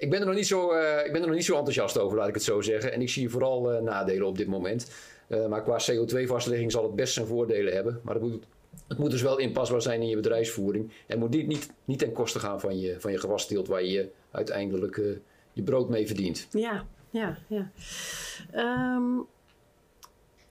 Ik, 0.02 0.10
ben 0.10 0.20
er 0.20 0.26
nog 0.26 0.34
niet 0.34 0.46
zo, 0.46 0.70
eh, 0.70 1.06
ik 1.06 1.12
ben 1.12 1.20
er 1.20 1.26
nog 1.26 1.36
niet 1.36 1.44
zo 1.44 1.56
enthousiast 1.56 1.98
over, 1.98 2.18
laat 2.18 2.28
ik 2.28 2.34
het 2.34 2.42
zo 2.42 2.60
zeggen. 2.60 2.92
En 2.92 3.02
ik 3.02 3.08
zie 3.08 3.30
vooral 3.30 3.72
eh, 3.72 3.82
nadelen 3.82 4.26
op 4.26 4.38
dit 4.38 4.46
moment. 4.46 4.90
Eh, 5.26 5.46
maar 5.46 5.62
qua 5.62 5.80
CO2-vastlegging 5.90 6.72
zal 6.72 6.82
het 6.82 6.94
best 6.94 7.14
zijn 7.14 7.26
voordelen 7.26 7.74
hebben. 7.74 8.00
Maar 8.02 8.14
het 8.14 8.22
moet, 8.22 8.44
het 8.88 8.98
moet 8.98 9.10
dus 9.10 9.22
wel 9.22 9.38
inpasbaar 9.38 9.82
zijn 9.82 10.00
in 10.00 10.08
je 10.08 10.16
bedrijfsvoering. 10.16 10.92
En 11.06 11.18
moet 11.18 11.30
niet, 11.30 11.46
niet, 11.46 11.70
niet 11.84 11.98
ten 11.98 12.12
koste 12.12 12.38
gaan 12.38 12.60
van 12.60 12.80
je, 12.80 13.00
van 13.00 13.12
je 13.12 13.18
gewasteelt 13.18 13.68
waar 13.68 13.84
je 13.84 14.10
uiteindelijk 14.30 15.00
je 15.52 15.62
brood 15.62 15.88
mee 15.88 16.06
verdient. 16.06 16.48
Ja, 16.50 16.86
ja, 17.10 17.38
ja. 17.46 17.70
Ehm, 18.50 19.18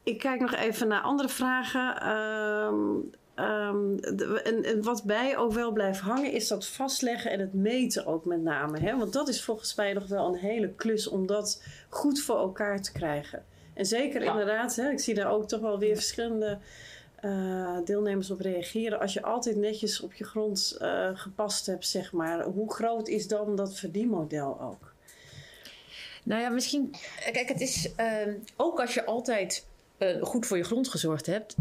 ik 0.03 0.17
kijk 0.17 0.39
nog 0.39 0.55
even 0.55 0.87
naar 0.87 1.01
andere 1.01 1.29
vragen. 1.29 2.01
Ehm, 2.01 2.97
ehm, 3.41 4.15
de- 4.17 4.41
en, 4.43 4.63
en 4.63 4.83
wat 4.83 5.03
bij 5.03 5.37
ook 5.37 5.53
wel 5.53 5.71
blijft 5.71 5.99
hangen 5.99 6.31
is 6.31 6.47
dat 6.47 6.67
vastleggen 6.67 7.31
en 7.31 7.39
het 7.39 7.53
meten 7.53 8.05
ook 8.05 8.25
met 8.25 8.41
name. 8.41 8.79
Hè? 8.79 8.97
Want 8.97 9.13
dat 9.13 9.27
is 9.27 9.43
volgens 9.43 9.75
mij 9.75 9.93
nog 9.93 10.07
wel 10.07 10.27
een 10.27 10.39
hele 10.39 10.69
klus 10.73 11.07
om 11.07 11.25
dat 11.27 11.63
goed 11.89 12.21
voor 12.21 12.37
elkaar 12.37 12.81
te 12.81 12.91
krijgen. 12.91 13.45
En 13.73 13.85
zeker 13.85 14.23
Ja. 14.23 14.31
inderdaad, 14.31 14.75
hè, 14.75 14.89
ik 14.89 14.99
zie 14.99 15.13
daar 15.15 15.31
ook 15.31 15.47
toch 15.47 15.59
wel 15.61 15.79
weer 15.79 15.95
verschillende 15.95 16.57
eh, 17.15 17.77
deelnemers 17.85 18.31
op 18.31 18.39
reageren. 18.39 18.99
Als 18.99 19.13
je 19.13 19.21
altijd 19.21 19.55
netjes 19.55 20.01
op 20.01 20.13
je 20.13 20.23
grond 20.23 20.77
eh, 20.79 21.09
gepast 21.13 21.65
hebt, 21.65 21.87
zeg 21.87 22.11
maar. 22.11 22.43
Hoe 22.43 22.73
groot 22.73 23.07
is 23.07 23.27
dan 23.27 23.55
dat 23.55 23.75
verdienmodel 23.77 24.61
ook? 24.61 24.93
Nou 26.23 26.41
ja, 26.41 26.49
misschien. 26.49 26.95
Kijk, 27.31 27.47
het 27.47 27.61
is 27.61 27.91
ehm, 27.95 28.33
ook 28.55 28.79
als 28.79 28.93
je 28.93 29.05
altijd 29.05 29.65
eh, 29.97 30.21
goed 30.21 30.45
voor 30.45 30.57
je 30.57 30.63
grond 30.63 30.87
gezorgd 30.89 31.25
hebt. 31.25 31.55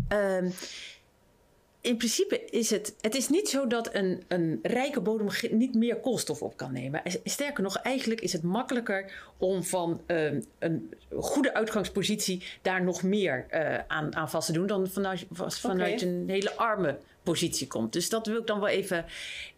In 1.80 1.96
principe 1.96 2.44
is 2.44 2.70
het. 2.70 2.94
Het 3.00 3.14
is 3.14 3.28
niet 3.28 3.48
zo 3.48 3.66
dat 3.66 3.94
een, 3.94 4.22
een 4.28 4.58
rijke 4.62 5.00
bodem 5.00 5.28
niet 5.50 5.74
meer 5.74 5.96
koolstof 5.96 6.42
op 6.42 6.56
kan 6.56 6.72
nemen. 6.72 7.02
Sterker 7.24 7.62
nog, 7.62 7.76
eigenlijk 7.76 8.20
is 8.20 8.32
het 8.32 8.42
makkelijker 8.42 9.12
om 9.36 9.64
van 9.64 10.00
ehm, 10.06 10.40
een 10.58 10.94
goede 11.10 11.54
uitgangspositie 11.54 12.42
daar 12.62 12.82
nog 12.82 13.02
meer 13.02 13.46
eh, 13.48 13.78
aan, 13.86 14.16
aan 14.16 14.30
vast 14.30 14.46
te 14.46 14.52
doen 14.52 14.66
dan 14.66 14.88
vanuit, 14.88 15.26
vanuit 15.30 16.02
een 16.02 16.24
hele 16.26 16.56
arme 16.56 16.98
positie 17.22 17.66
komt. 17.66 17.92
Dus 17.92 18.08
dat 18.08 18.26
wil 18.26 18.40
ik 18.40 18.46
dan 18.46 18.60
wel 18.60 18.68
even, 18.68 19.04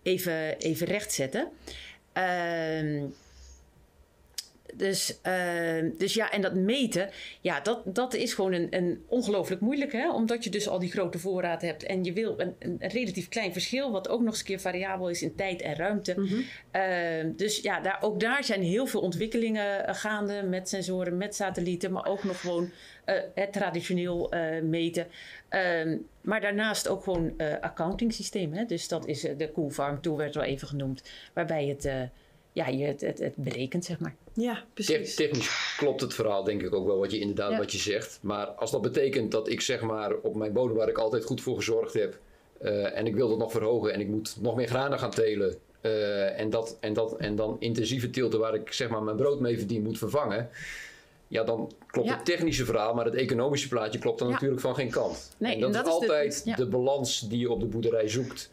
even, 0.03 0.59
even 0.59 0.87
rechtzetten. 0.87 1.49
Ehm 2.13 3.05
dus, 4.73 5.19
ehm, 5.23 5.91
dus 5.99 6.15
ja, 6.15 6.31
en 6.31 6.41
dat 6.41 6.55
meten, 6.55 7.11
ja, 7.41 7.61
dat, 7.61 7.83
dat 7.85 8.15
is 8.15 8.35
gewoon 8.35 8.53
een, 8.53 8.67
een 8.71 9.05
ongelooflijk 9.09 9.61
moeilijk, 9.61 9.93
hè? 9.93 10.13
Omdat 10.13 10.45
je 10.45 10.51
dus 10.51 10.69
al 10.69 10.79
die 10.79 10.91
grote 10.91 11.19
voorraad 11.19 11.63
hebt 11.63 11.83
en 11.83 12.05
je 12.05 12.13
wil 12.13 12.41
een, 12.41 12.55
een, 12.59 12.77
relatief 12.81 13.29
klein 13.29 13.53
verschil, 13.53 13.91
wat 13.91 14.09
ook 14.09 14.21
nog 14.21 14.29
eens 14.29 14.39
een 14.39 14.45
keer 14.45 14.61
variabel 14.61 15.09
is 15.09 15.23
in 15.23 15.35
tijd 15.35 15.63
en 15.63 15.75
ruimte. 15.75 16.17
Ehm, 16.71 17.33
dus 17.37 17.61
ja, 17.61 17.81
daar, 17.81 17.99
ook 18.01 18.21
daar 18.21 18.45
zijn 18.45 18.63
heel 18.63 18.87
veel 18.87 19.01
ontwikkelingen 19.01 19.87
eh, 19.87 19.95
gaande 19.95 20.43
met 20.43 20.69
sensoren, 20.69 21.17
met 21.17 21.35
satellieten, 21.35 21.93
maar 21.93 22.07
ook 22.07 22.25
nog 22.25 22.41
gewoon 22.41 22.71
eh, 23.05 23.17
het 23.35 23.53
traditioneel 23.53 24.31
eh, 24.31 24.63
meten. 24.63 25.07
Ehm, 25.49 25.97
maar 26.21 26.41
daarnaast 26.41 26.89
ook 26.89 27.03
gewoon 27.03 27.35
accounting 27.61 28.13
systeem. 28.13 28.53
Hè? 28.53 28.65
Dus 28.65 28.89
dat 28.89 29.07
is 29.07 29.21
de 29.21 29.51
Cool 29.55 29.71
Farm 29.71 30.01
Tool 30.01 30.17
werd 30.17 30.35
wel 30.35 30.45
even 30.45 30.69
genoemd, 30.69 31.03
waarbij 31.33 31.67
het, 31.67 32.11
ja, 32.53 32.67
je 32.69 32.85
het, 32.85 33.01
het, 33.01 33.19
het 33.19 33.37
berekent, 33.37 33.85
zeg 33.85 33.99
maar. 33.99 34.15
Ja, 34.35 34.65
precies. 34.75 35.15
technisch 35.15 35.75
klopt 35.79 36.01
het 36.01 36.15
verhaal 36.15 36.45
denk 36.45 36.63
ik 36.63 36.75
ook 36.75 36.87
wel 36.87 36.99
wat 36.99 37.11
je 37.11 37.19
inderdaad 37.19 37.51
Ja. 37.51 37.59
wat 37.59 37.73
je 37.73 37.79
zegt. 37.79 38.19
Maar 38.23 38.47
als 38.47 38.71
dat 38.71 38.83
betekent 38.83 39.31
dat 39.31 39.49
ik 39.49 39.61
zeg 39.61 39.81
maar 39.81 40.15
op 40.15 40.35
mijn 40.35 40.53
bodem 40.53 40.77
waar 40.77 40.89
ik 40.89 40.99
altijd 40.99 41.25
goed 41.25 41.41
voor 41.41 41.57
gezorgd 41.57 41.93
heb 41.95 42.19
eh, 42.61 42.99
en 42.99 43.07
ik 43.07 43.15
wil 43.15 43.29
dat 43.29 43.39
nog 43.39 43.51
verhogen 43.53 43.93
en 43.93 44.01
ik 44.01 44.09
moet 44.09 44.37
nog 44.41 44.55
meer 44.57 44.69
granen 44.69 44.99
gaan 44.99 45.11
telen 45.11 45.57
eh, 45.81 46.41
en, 46.41 46.51
dat, 46.51 46.77
en, 46.81 46.93
dat, 46.93 47.17
en 47.17 47.37
dan 47.37 47.57
intensieve 47.59 48.11
teelten 48.11 48.39
waar 48.39 48.55
ik 48.55 48.73
zeg 48.73 48.89
maar 48.89 49.03
mijn 49.03 49.17
brood 49.17 49.41
mee 49.41 49.59
verdien 49.59 49.83
moet 49.83 49.99
vervangen. 49.99 50.49
Ja, 51.29 51.45
dan 51.45 51.73
klopt 51.87 52.09
Ja. 52.09 52.15
het 52.17 52.25
technische 52.25 52.65
verhaal, 52.65 52.95
maar 52.95 53.05
het 53.05 53.15
economische 53.15 53.69
plaatje 53.69 53.99
klopt 53.99 54.19
dan 54.19 54.29
Ja. 54.29 54.33
natuurlijk 54.35 54.61
van 54.61 54.75
geen 54.75 54.91
kant. 54.91 55.35
Nee, 55.39 55.55
en 55.55 55.61
dat, 55.61 55.71
en 55.71 55.77
is 55.77 55.85
dat 55.85 55.87
is 56.03 56.07
de- 56.07 56.13
altijd 56.15 56.57
de 56.57 56.67
balans 56.67 57.21
die 57.21 57.39
je 57.39 57.51
op 57.51 57.61
de 57.61 57.67
boerderij 57.67 58.09
zoekt. 58.09 58.51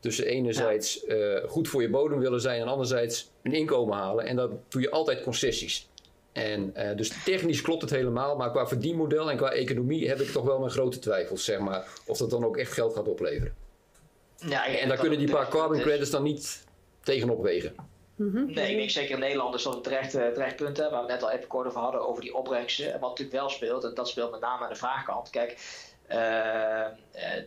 Tussen 0.00 0.26
enerzijds 0.26 1.04
eh, 1.04 1.36
goed 1.46 1.68
voor 1.68 1.82
je 1.82 1.90
bodem 1.90 2.18
willen 2.18 2.40
zijn 2.40 2.60
en 2.60 2.66
anderzijds 2.66 3.30
een 3.42 3.52
inkomen 3.52 3.96
halen. 3.96 4.24
En 4.24 4.36
dan 4.36 4.60
doe 4.68 4.80
je 4.80 4.90
altijd 4.90 5.22
concessies. 5.22 5.88
En 6.32 6.74
eh, 6.74 6.96
dus 6.96 7.24
technisch 7.24 7.60
klopt 7.60 7.82
het 7.82 7.90
helemaal, 7.90 8.36
maar 8.36 8.50
qua 8.50 8.66
verdienmodel 8.66 9.30
en 9.30 9.36
qua 9.36 9.50
economie 9.50 10.08
heb 10.08 10.20
ik 10.20 10.28
toch 10.28 10.44
wel 10.44 10.58
mijn 10.58 10.70
grote 10.70 10.98
twijfels, 10.98 11.44
zeg 11.44 11.58
maar. 11.58 11.88
Of 12.06 12.18
dat 12.18 12.30
dan 12.30 12.44
ook 12.44 12.56
echt 12.56 12.72
geld 12.72 12.94
gaat 12.94 13.08
opleveren. 13.08 13.54
Ja, 14.36 14.64
ik 14.64 14.70
denk 14.70 14.82
En 14.82 14.88
daar 14.88 14.88
dat 14.88 15.00
kunnen 15.00 15.18
die 15.18 15.28
dat 15.28 15.36
paar 15.36 15.48
carbon 15.48 15.80
credits 15.80 16.10
dan 16.10 16.22
niet 16.22 16.64
tegenop 17.02 17.42
wegen. 17.42 17.74
Nee, 18.18 18.70
ik 18.70 18.76
denk 18.76 18.90
zeker 18.90 19.14
in 19.14 19.20
Nederland 19.20 19.54
is 19.54 19.62
dat 19.62 19.74
een 19.74 19.82
terecht, 19.82 20.14
eh, 20.14 20.26
terecht 20.26 20.56
punt, 20.56 20.76
hè, 20.76 20.90
waar 20.90 21.06
we 21.06 21.12
net 21.12 21.22
al 21.22 21.30
even 21.30 21.46
kort 21.46 21.66
over 21.66 21.80
hadden, 21.80 22.08
over 22.08 22.22
die 22.22 22.34
opbrengsten. 22.34 22.92
En 22.92 23.00
wat 23.00 23.08
natuurlijk 23.08 23.38
wel 23.38 23.48
speelt, 23.48 23.84
en 23.84 23.94
dat 23.94 24.08
speelt 24.08 24.30
met 24.30 24.40
name 24.40 24.62
aan 24.64 24.70
de 24.70 24.76
vraagkant. 24.76 25.30
Kijk, 25.30 25.58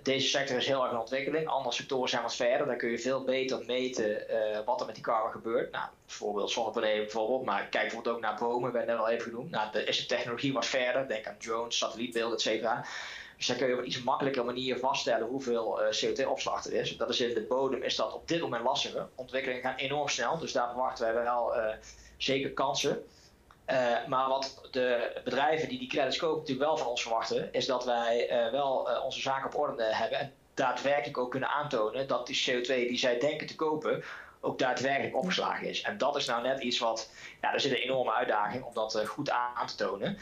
deze 0.03 0.27
sector 0.27 0.57
is 0.57 0.67
heel 0.67 0.83
erg 0.83 0.91
in 0.91 0.99
ontwikkeling. 0.99 1.47
Andere 1.47 1.75
sectoren 1.75 2.09
zijn 2.09 2.21
wat 2.21 2.35
verder. 2.35 2.67
Daar 2.67 2.75
kun 2.75 2.89
je 2.89 2.99
veel 2.99 3.23
beter 3.23 3.63
meten 3.65 4.29
eh, 4.29 4.59
wat 4.65 4.79
er 4.79 4.85
met 4.85 4.95
die 4.95 5.03
carbon 5.03 5.31
gebeurt. 5.31 5.71
Nou, 5.71 5.85
bijvoorbeeld 6.05 6.51
zonnepanelen 6.51 7.03
bijvoorbeeld, 7.03 7.45
maar 7.45 7.67
kijk 7.67 7.83
bijvoorbeeld 7.83 8.15
ook 8.15 8.21
naar 8.21 8.37
bomen, 8.39 8.71
werd 8.71 8.87
net 8.87 8.97
al 8.97 9.09
even 9.09 9.23
genoemd. 9.23 9.51
Nou, 9.51 9.71
de, 9.71 9.83
is 9.83 9.97
de 9.97 10.05
technologie 10.05 10.53
wat 10.53 10.65
verder. 10.65 11.07
Denk 11.07 11.27
aan 11.27 11.37
drones, 11.37 11.77
satellietbeelden, 11.77 12.35
et 12.35 12.41
cetera. 12.41 12.85
Dus 13.37 13.47
dan 13.47 13.57
kun 13.57 13.67
je 13.67 13.73
op 13.73 13.79
een 13.79 13.87
iets 13.87 14.03
makkelijker 14.03 14.45
manier 14.45 14.77
vaststellen 14.77 15.27
hoeveel 15.27 15.81
eh, 15.81 16.05
CO2-opslag 16.05 16.65
er 16.65 16.73
is. 16.73 16.97
Dat 16.97 17.09
is 17.09 17.21
in 17.21 17.33
de 17.33 17.41
bodem 17.41 17.83
is 17.83 17.95
dat 17.95 18.13
op 18.13 18.27
dit 18.27 18.41
moment 18.41 18.63
lastiger. 18.63 19.07
Ontwikkelingen 19.15 19.61
gaan 19.61 19.75
enorm 19.75 20.07
snel, 20.07 20.37
dus 20.37 20.51
daar 20.51 20.67
verwachten 20.67 21.13
wij 21.13 21.23
wel 21.23 21.55
eh, 21.55 21.75
zeker 22.17 22.51
kansen. 22.51 23.03
Eh, 23.71 24.07
maar 24.07 24.27
wat 24.27 24.61
de 24.71 25.11
bedrijven 25.23 25.69
die 25.69 25.79
die 25.79 25.87
credits 25.87 26.17
kopen 26.17 26.39
natuurlijk 26.39 26.67
wel 26.67 26.77
van 26.77 26.87
ons 26.87 27.01
verwachten, 27.01 27.53
is 27.53 27.65
dat 27.65 27.85
wij 27.85 28.29
eh, 28.29 28.51
wel 28.51 28.89
eh, 28.89 29.03
onze 29.03 29.21
zaken 29.21 29.45
op 29.45 29.57
orde 29.57 29.83
hebben 29.83 30.19
en 30.19 30.33
daadwerkelijk 30.53 31.17
ook 31.17 31.31
kunnen 31.31 31.49
aantonen 31.49 32.07
dat 32.07 32.27
die 32.27 32.43
CO2 32.49 32.65
die 32.65 32.97
zij 32.97 33.19
denken 33.19 33.47
te 33.47 33.55
kopen 33.55 34.03
ook 34.39 34.59
daadwerkelijk 34.59 35.15
opgeslagen 35.15 35.67
is. 35.67 35.81
En 35.81 35.97
dat 35.97 36.15
is 36.15 36.25
nou 36.25 36.41
net 36.43 36.59
iets 36.59 36.79
wat, 36.79 37.11
ja, 37.41 37.51
daar 37.51 37.59
zit 37.59 37.71
een 37.71 37.77
enorme 37.77 38.13
uitdaging 38.13 38.63
om 38.63 38.73
dat 38.73 39.07
goed 39.07 39.29
aan 39.29 39.67
te 39.67 39.75
tonen. 39.75 40.17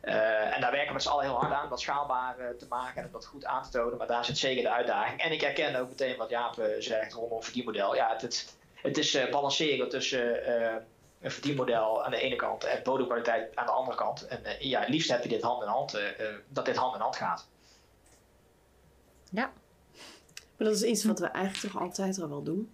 En 0.00 0.60
daar 0.60 0.70
werken 0.70 0.86
we 0.86 0.92
met 0.92 1.02
z'n 1.02 1.08
allen 1.08 1.24
heel 1.24 1.38
hard 1.38 1.52
aan, 1.52 1.64
om 1.64 1.70
dat 1.70 1.80
schaalbaar 1.80 2.36
te 2.58 2.66
maken 2.68 3.00
en 3.00 3.06
om 3.06 3.12
dat 3.12 3.26
goed 3.26 3.44
aan 3.44 3.62
te 3.62 3.70
tonen. 3.70 3.98
Maar 3.98 4.06
daar 4.06 4.24
zit 4.24 4.38
zeker 4.38 4.62
de 4.62 4.70
uitdaging. 4.70 5.20
En 5.20 5.32
ik 5.32 5.40
herken 5.40 5.76
ook 5.76 5.88
meteen 5.88 6.16
wat 6.16 6.30
Jaap 6.30 6.54
zegt 6.78 7.12
rondom 7.12 7.42
verdienmodel. 7.42 7.94
Ja, 7.94 8.12
het, 8.12 8.22
het, 8.22 8.56
het 8.74 8.98
is 8.98 9.28
balanceren 9.30 9.88
tussen 9.88 10.44
een 11.22 11.30
verdienmodel 11.30 12.04
aan 12.04 12.10
de 12.10 12.20
ene 12.20 12.36
kant 12.36 12.64
en 12.64 12.80
bodemkwaliteit 12.82 13.56
aan 13.56 13.66
de 13.66 13.72
andere 13.72 13.96
kant. 13.96 14.26
En 14.26 14.44
eh, 14.44 14.60
ja, 14.60 14.80
het 14.80 14.88
liefst 14.88 15.10
heb 15.10 15.22
je 15.22 15.28
dit 15.28 15.42
hand 15.42 15.62
in 15.62 15.68
hand, 15.68 15.94
eh, 15.94 16.08
eh, 16.08 16.34
dat 16.48 16.66
dit 16.66 16.76
hand 16.76 16.94
in 16.94 17.00
hand 17.00 17.16
gaat. 17.16 17.48
Ja. 19.30 19.52
Maar 20.56 20.66
dat 20.66 20.74
is 20.76 20.82
iets 20.82 21.04
wat 21.04 21.18
we 21.18 21.26
eigenlijk 21.26 21.72
toch 21.72 21.82
altijd 21.82 22.20
al 22.20 22.28
wel 22.28 22.42
doen. 22.42 22.70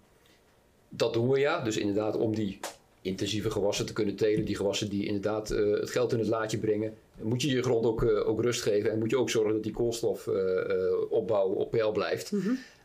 Dat 0.89 1.13
doen 1.13 1.29
we 1.29 1.39
ja. 1.39 1.61
Dus 1.61 1.77
inderdaad 1.77 2.15
om 2.15 2.35
die 2.35 2.59
intensieve 3.01 3.51
gewassen 3.51 3.85
te 3.85 3.93
kunnen 3.93 4.15
telen. 4.15 4.45
Die 4.45 4.55
gewassen 4.55 4.89
die 4.89 5.05
inderdaad 5.05 5.51
eh, 5.51 5.71
het 5.71 5.89
geld 5.89 6.13
in 6.13 6.19
het 6.19 6.27
laadje 6.27 6.57
brengen. 6.57 6.93
Moet 7.21 7.41
je 7.41 7.49
je 7.49 7.63
grond 7.63 7.85
ook, 7.85 8.03
eh, 8.03 8.29
ook 8.29 8.41
rust 8.41 8.61
geven. 8.61 8.91
En 8.91 8.99
moet 8.99 9.09
je 9.09 9.17
ook 9.17 9.29
zorgen 9.29 9.53
dat 9.53 9.63
die 9.63 9.71
koolstofopbouw 9.71 11.47
op 11.47 11.71
peil 11.71 11.91
blijft. 11.91 12.31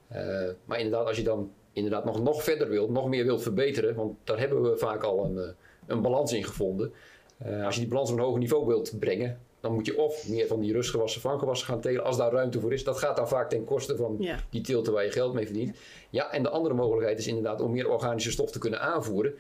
Eh, 0.09 0.49
maar 0.65 0.79
inderdaad, 0.79 1.07
als 1.07 1.17
je 1.17 1.23
dan 1.23 1.53
inderdaad 1.75 2.05
nog, 2.05 2.23
nog 2.23 2.43
verder 2.43 2.69
wilt, 2.69 2.91
nog 2.91 3.09
meer 3.09 3.25
wilt 3.25 3.43
verbeteren. 3.43 3.95
Want 3.95 4.17
daar 4.25 4.39
hebben 4.39 4.63
we 4.63 4.77
vaak 4.77 5.03
al 5.03 5.25
een, 5.25 5.39
eh, 5.39 5.49
een 5.87 6.03
balans 6.03 6.33
in 6.33 6.45
gevonden. 6.45 6.93
Eh, 7.39 7.65
als 7.65 7.75
je 7.75 7.81
die 7.81 7.91
balans 7.91 8.11
op 8.11 8.17
een 8.17 8.23
hoger 8.25 8.39
niveau 8.41 8.67
wilt 8.67 8.99
brengen. 8.99 9.39
Dan 9.61 9.75
moet 9.75 9.87
je 9.87 9.99
of 9.99 10.29
meer 10.29 10.47
van 10.47 10.61
die 10.61 10.73
rustgewassen, 10.73 11.21
vanggewassen 11.21 11.67
gaan 11.67 11.81
telen. 11.81 12.05
Als 12.05 12.17
daar 12.17 12.33
ruimte 12.33 12.61
voor 12.61 12.73
is. 12.73 12.85
Dat 12.85 12.99
gaat 12.99 13.17
dan 13.17 13.29
vaak 13.29 13.49
ten 13.51 13.65
koste 13.65 13.97
van 13.97 14.17
Ja. 14.19 14.39
die 14.51 14.61
teelten 14.61 14.93
waar 14.93 15.05
je 15.05 15.11
geld 15.11 15.33
mee 15.35 15.45
verdient. 15.45 15.77
Ja, 16.11 16.33
en 16.33 16.43
de 16.43 16.49
andere 16.49 16.75
mogelijkheid 16.75 17.19
is 17.19 17.27
inderdaad 17.27 17.61
om 17.61 17.71
meer 17.71 17.91
organische 17.91 18.31
stof 18.31 18.51
te 18.51 18.59
kunnen 18.59 18.81
aanvoeren. 18.81 19.35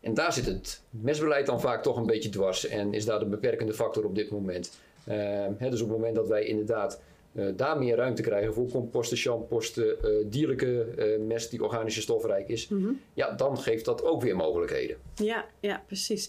En 0.00 0.14
daar 0.14 0.32
zit 0.32 0.46
het 0.46 0.82
mesbeleid 0.90 1.46
dan 1.46 1.60
vaak 1.60 1.82
toch 1.82 1.96
een 1.96 2.06
beetje 2.06 2.28
dwars. 2.28 2.66
En 2.66 2.94
is 2.94 3.04
daar 3.04 3.18
de 3.18 3.26
beperkende 3.26 3.74
factor 3.74 4.04
op 4.04 4.14
dit 4.14 4.30
moment. 4.30 4.78
Ehm, 5.06 5.52
hè, 5.58 5.70
dus 5.70 5.80
op 5.80 5.88
het 5.88 5.96
moment 5.96 6.14
dat 6.16 6.28
wij 6.28 6.44
inderdaad 6.44 7.00
eh, 7.36 7.46
daar 7.56 7.78
meer 7.78 7.96
ruimte 7.96 8.22
krijgen 8.22 8.54
voor 8.54 8.68
composten, 8.68 9.16
champosten, 9.16 10.02
eh, 10.02 10.10
dierlijke 10.26 10.82
eh, 10.82 11.20
mest 11.20 11.50
die 11.50 11.62
organische 11.62 12.00
stofrijk 12.00 12.48
is. 12.48 12.68
Ja, 13.14 13.32
dan 13.32 13.58
geeft 13.58 13.84
dat 13.84 14.04
ook 14.04 14.22
weer 14.22 14.36
mogelijkheden. 14.36 14.96
Ja, 15.14 15.44
ja, 15.60 15.82
precies. 15.86 16.28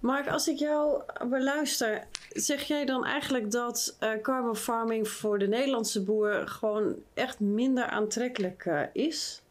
Mark, 0.00 0.28
als 0.28 0.48
ik 0.48 0.58
jou 0.58 1.02
beluister, 1.28 2.06
zeg 2.32 2.62
jij 2.62 2.84
dan 2.84 3.04
eigenlijk 3.04 3.50
dat 3.50 3.96
eh, 3.98 4.10
carbon 4.22 4.56
farming 4.56 5.08
voor 5.08 5.38
de 5.38 5.48
Nederlandse 5.48 6.02
boer 6.02 6.48
gewoon 6.48 6.96
echt 7.14 7.40
minder 7.40 7.84
aantrekkelijk 7.84 8.66
eh, 8.66 8.82
is? 8.92 9.42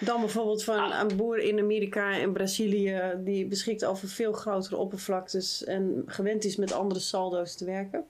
Dan 0.00 0.20
bijvoorbeeld 0.20 0.64
van 0.64 0.92
een 0.92 1.16
boer 1.16 1.38
in 1.38 1.58
Amerika 1.58 2.18
en 2.18 2.32
Brazilië 2.32 3.14
die 3.18 3.46
beschikt 3.46 3.84
over 3.84 4.08
veel 4.08 4.32
grotere 4.32 4.76
oppervlaktes 4.76 5.64
en 5.64 6.02
gewend 6.06 6.44
is 6.44 6.56
met 6.56 6.72
andere 6.72 7.00
saldo's 7.00 7.54
te 7.56 7.64
werken? 7.64 8.04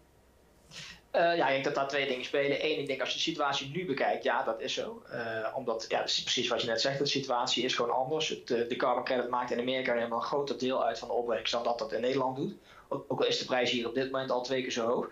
Uh, 1.16 1.36
ja, 1.36 1.46
ik 1.46 1.52
denk 1.52 1.64
dat 1.64 1.74
daar 1.74 1.88
twee 1.88 2.06
dingen 2.06 2.24
spelen. 2.24 2.64
Eén, 2.64 2.78
ik 2.78 2.86
denk 2.86 3.00
als 3.00 3.08
je 3.08 3.14
de 3.14 3.22
situatie 3.22 3.70
nu 3.70 3.86
bekijkt, 3.86 4.24
ja, 4.24 4.42
dat 4.42 4.60
is 4.60 4.74
zo. 4.74 5.02
Uh, 5.12 5.46
omdat, 5.54 5.84
ja, 5.88 5.98
dat 5.98 6.08
is 6.08 6.22
precies 6.22 6.48
wat 6.48 6.60
je 6.60 6.66
net 6.66 6.80
zegt, 6.80 6.98
de 6.98 7.06
situatie 7.06 7.64
is 7.64 7.74
gewoon 7.74 7.94
anders. 7.94 8.30
Uh, 8.30 8.68
de 8.68 8.76
carbon 8.76 9.04
credit 9.04 9.28
maakt 9.28 9.50
in 9.50 9.60
Amerika 9.60 9.92
helemaal 9.92 10.18
een 10.18 10.24
groter 10.24 10.58
deel 10.58 10.84
uit 10.84 10.98
van 10.98 11.08
de 11.08 11.14
opbrengst 11.14 11.52
dan 11.52 11.64
dat 11.64 11.78
dat 11.78 11.92
in 11.92 12.00
Nederland 12.00 12.36
doet. 12.36 12.54
Ook, 12.88 13.20
al 13.20 13.26
is 13.26 13.38
de 13.38 13.44
prijs 13.44 13.70
hier 13.70 13.88
op 13.88 13.94
dit 13.94 14.10
moment 14.10 14.30
al 14.30 14.42
twee 14.42 14.62
keer 14.62 14.70
zo 14.70 14.86
hoog. 14.86 15.08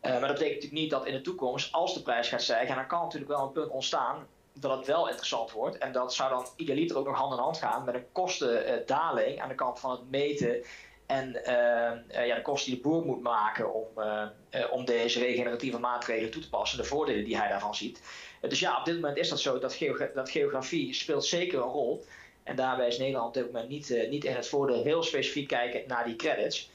maar 0.00 0.10
dat 0.12 0.20
betekent 0.20 0.54
natuurlijk 0.54 0.72
niet 0.72 0.90
dat 0.90 1.06
in 1.06 1.12
de 1.12 1.20
toekomst, 1.20 1.72
als 1.72 1.94
de 1.94 2.02
prijs 2.02 2.28
gaat 2.28 2.42
stijgen, 2.42 2.68
en 2.68 2.74
dan 2.74 2.86
kan 2.86 3.02
natuurlijk 3.02 3.30
wel 3.30 3.42
een 3.42 3.52
punt 3.52 3.70
ontstaan 3.70 4.26
dat 4.52 4.76
het 4.76 4.86
wel 4.86 5.08
interessant 5.08 5.52
wordt. 5.52 5.78
En 5.78 5.92
dat 5.92 6.14
zou 6.14 6.30
dan 6.30 6.46
ieder 6.56 6.74
liter 6.74 6.96
ook 6.96 7.06
nog 7.06 7.16
hand 7.16 7.32
in 7.32 7.38
hand 7.38 7.58
gaan 7.58 7.84
met 7.84 7.94
een 7.94 8.06
kostendaling 8.12 9.40
aan 9.40 9.48
de 9.48 9.54
kant 9.54 9.80
van 9.80 9.90
het 9.90 10.10
meten 10.10 10.64
en 11.08 11.28
uh, 11.28 12.26
ja, 12.26 12.34
de 12.34 12.42
kosten 12.42 12.72
die 12.72 12.82
de 12.82 12.88
boer 12.88 13.04
moet 13.04 13.22
maken 13.22 13.74
om, 13.74 13.86
uh, 13.96 14.26
om 14.70 14.84
deze 14.84 15.18
regeneratieve 15.18 15.78
maatregelen 15.78 16.30
toe 16.30 16.42
te 16.42 16.48
passen, 16.48 16.78
de 16.78 16.84
voordelen 16.84 17.24
die 17.24 17.36
hij 17.36 17.48
daarvan 17.48 17.74
ziet. 17.74 18.02
dus 18.40 18.60
ja, 18.60 18.78
op 18.78 18.84
dit 18.84 18.94
moment 18.94 19.16
is 19.16 19.28
dat 19.28 19.40
zo, 19.40 19.58
dat, 19.58 19.74
geogra 19.74 20.10
dat 20.14 20.30
geografie 20.30 20.94
speelt 20.94 21.24
zeker 21.24 21.58
een 21.58 21.68
rol. 21.68 22.04
En 22.42 22.56
daarbij 22.56 22.86
is 22.86 22.98
Nederland 22.98 23.26
op 23.26 23.34
dit 23.34 23.52
moment 23.52 23.68
niet, 23.68 24.06
niet 24.10 24.24
in 24.24 24.34
het 24.34 24.48
voordeel 24.48 24.82
heel 24.82 25.02
specifiek 25.02 25.48
kijken 25.48 25.82
naar 25.86 26.04
die 26.04 26.16
credits. 26.16 26.70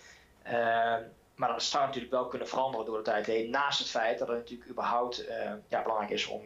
maar 1.35 1.49
dat 1.49 1.63
zou 1.63 1.85
natuurlijk 1.85 2.13
wel 2.13 2.27
kunnen 2.27 2.47
veranderen 2.47 2.85
door 2.85 2.97
de 2.97 3.03
tijd 3.03 3.25
heen. 3.25 3.49
Naast 3.49 3.79
het 3.79 3.89
feit 3.89 4.19
dat 4.19 4.27
het 4.27 4.37
natuurlijk 4.37 4.69
überhaupt 4.69 5.25
ja, 5.67 5.81
belangrijk 5.81 6.11
is 6.11 6.27
om 6.27 6.41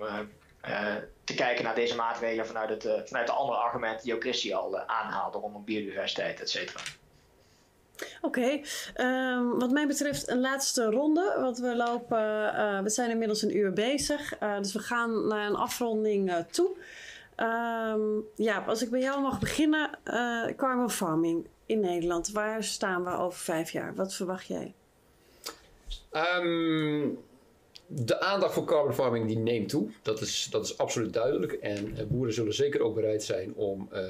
te 1.24 1.34
kijken 1.36 1.64
naar 1.64 1.76
deze 1.76 1.96
maatregelen 1.96 2.48
vanuit, 2.48 2.70
het, 2.70 3.08
vanuit 3.10 3.28
de 3.28 3.34
andere 3.34 3.60
argumenten 3.60 4.04
die 4.04 4.14
ook 4.14 4.22
Christy 4.22 4.54
al 4.54 4.80
aanhaalde 4.80 5.38
rondom 5.38 5.64
biodiversiteit, 5.64 6.42
et 6.42 6.50
cetera. 6.50 6.80
Oké, 8.22 8.62
um, 8.98 9.60
wat 9.60 9.72
mij 9.72 9.88
betreft 9.88 10.30
een 10.30 10.39
laatste 10.39 10.86
ronde. 10.86 11.38
Want 11.39 11.58
we 11.58 11.76
lopen, 11.76 12.54
uh, 12.56 12.80
we 12.80 12.89
zijn 12.89 13.10
inmiddels 13.10 13.41
een 13.41 13.58
uur 13.58 13.74
bezig. 13.74 14.41
Uh, 14.41 14.58
dus 14.58 14.74
we 14.74 14.80
gaan 14.80 15.28
naar 15.28 15.48
een 15.48 15.56
afronding 15.56 16.30
uh, 16.30 16.38
toe. 16.52 16.70
Um, 17.38 18.24
ja, 18.36 18.64
als 18.68 18.82
ik 18.82 18.89
bij 18.89 19.00
jou 19.00 19.22
mag 19.22 19.39
beginnen. 19.39 19.89
carbon 20.56 20.91
farming 20.91 21.48
in 21.66 21.80
Nederland. 21.80 22.32
Waar 22.32 22.64
staan 22.64 23.04
we 23.04 23.12
over 23.12 23.39
vijf 23.39 23.72
jaar? 23.72 23.95
Wat 23.95 24.14
verwacht 24.14 24.48
jij? 24.48 24.74
Um, 26.12 27.18
de 27.90 28.20
aandacht 28.20 28.54
voor 28.54 28.64
carbon 28.64 28.94
farming 28.94 29.28
die 29.28 29.38
neemt 29.38 29.70
toe. 29.70 29.90
Dat 30.02 30.22
is, 30.22 30.48
dat 30.52 30.66
is 30.66 30.78
absoluut 30.78 31.14
duidelijk. 31.14 31.52
En 31.52 31.88
uh, 31.88 32.04
boeren 32.08 32.34
zullen 32.34 32.54
zeker 32.54 32.82
ook 32.82 32.96
bereid 32.96 33.24
zijn 33.24 33.54
om 33.56 33.90
uh, 33.94 34.00
uh, 34.00 34.08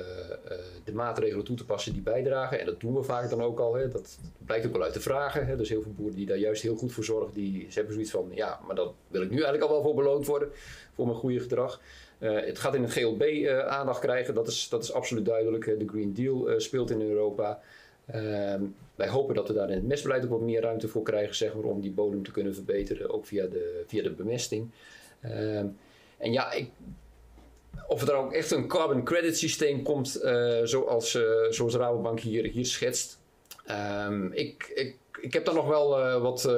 de 0.84 0.94
maatregelen 0.94 1.46
toe 1.46 1.56
te 1.56 1.66
passen 1.66 1.94
die 1.94 2.02
bijdragen. 2.02 2.60
En 2.60 2.66
dat 2.66 2.80
doen 2.80 2.94
we 2.94 3.04
vaak 3.04 3.30
dan 3.30 3.42
ook 3.42 3.60
al. 3.60 3.76
Hè. 3.76 3.88
Dat 3.88 4.18
blijkt 4.46 4.66
ook 4.66 4.72
wel 4.72 4.84
uit 4.84 4.94
de 4.94 5.00
vragen. 5.00 5.48
Hè. 5.48 5.56
Dus 5.56 5.70
heel 5.70 5.82
veel 5.82 5.94
boeren 5.94 6.16
die 6.16 6.26
daar 6.26 6.38
juist 6.38 6.62
heel 6.62 6.76
goed 6.76 6.92
voor 6.92 7.04
zorgen. 7.04 7.34
Die 7.34 7.66
ze 7.70 7.74
hebben 7.74 7.94
zoiets 7.94 8.12
van, 8.12 8.32
ja, 8.34 8.60
maar 8.66 8.76
dat 8.76 8.94
wil 9.08 9.22
ik 9.22 9.30
nu 9.30 9.36
eigenlijk 9.36 9.64
al 9.64 9.70
wel 9.72 9.84
voor 9.84 9.96
beloond 9.96 10.26
worden. 10.26 10.50
Voor 10.96 11.06
mijn 11.06 11.18
goede 11.18 11.40
gedrag. 11.40 11.82
het 12.20 12.60
gaat 12.60 12.76
in 12.76 12.84
het 12.84 12.92
GLB 12.92 13.48
aandacht 13.68 14.00
krijgen. 14.00 14.34
Dat 14.34 14.48
is, 14.48 14.68
dat 14.70 14.84
is 14.84 14.94
absoluut 14.94 15.26
duidelijk. 15.26 15.66
De 15.66 15.88
Green 15.88 16.14
Deal 16.14 16.60
speelt 16.60 16.92
in 16.92 17.02
Europa. 17.02 17.60
Ehm, 18.08 18.64
wij 18.96 19.08
hopen 19.08 19.36
dat 19.36 19.48
we 19.48 19.54
daar 19.54 19.70
in 19.70 19.76
het 19.76 19.88
mestbeleid 19.88 20.24
ook 20.24 20.30
wat 20.30 20.42
meer 20.42 20.62
ruimte 20.62 20.88
voor 20.88 21.04
krijgen, 21.04 21.36
zeg 21.36 21.54
maar, 21.54 21.64
om 21.64 21.82
die 21.82 21.92
bodem 21.92 22.24
te 22.24 22.32
kunnen 22.32 22.56
verbeteren, 22.56 23.10
ook 23.10 23.26
via 23.26 23.46
de, 23.46 23.84
via 23.88 24.04
de 24.04 24.12
bemesting. 24.12 24.72
Ehm, 25.22 25.66
en 26.18 26.32
ja, 26.32 26.52
ik, 26.52 26.70
of 27.88 28.02
er 28.02 28.14
ook 28.14 28.34
echt 28.34 28.52
een 28.52 28.68
carbon 28.68 29.04
credit 29.04 29.38
systeem 29.38 29.84
komt, 29.84 30.20
uh, 30.24 30.60
zoals, 30.64 31.16
uh, 31.16 31.24
zoals 31.50 31.76
Rabobank 31.76 32.20
hier, 32.20 32.46
hier 32.46 32.66
schetst. 32.66 33.20
Um, 34.08 34.32
ik, 34.34 34.72
ik, 34.76 34.96
ik 35.22 35.34
heb 35.34 35.46
daar 35.46 35.56
nog 35.56 35.68
wel 35.68 36.00
uh, 36.00 36.22
wat 36.22 36.52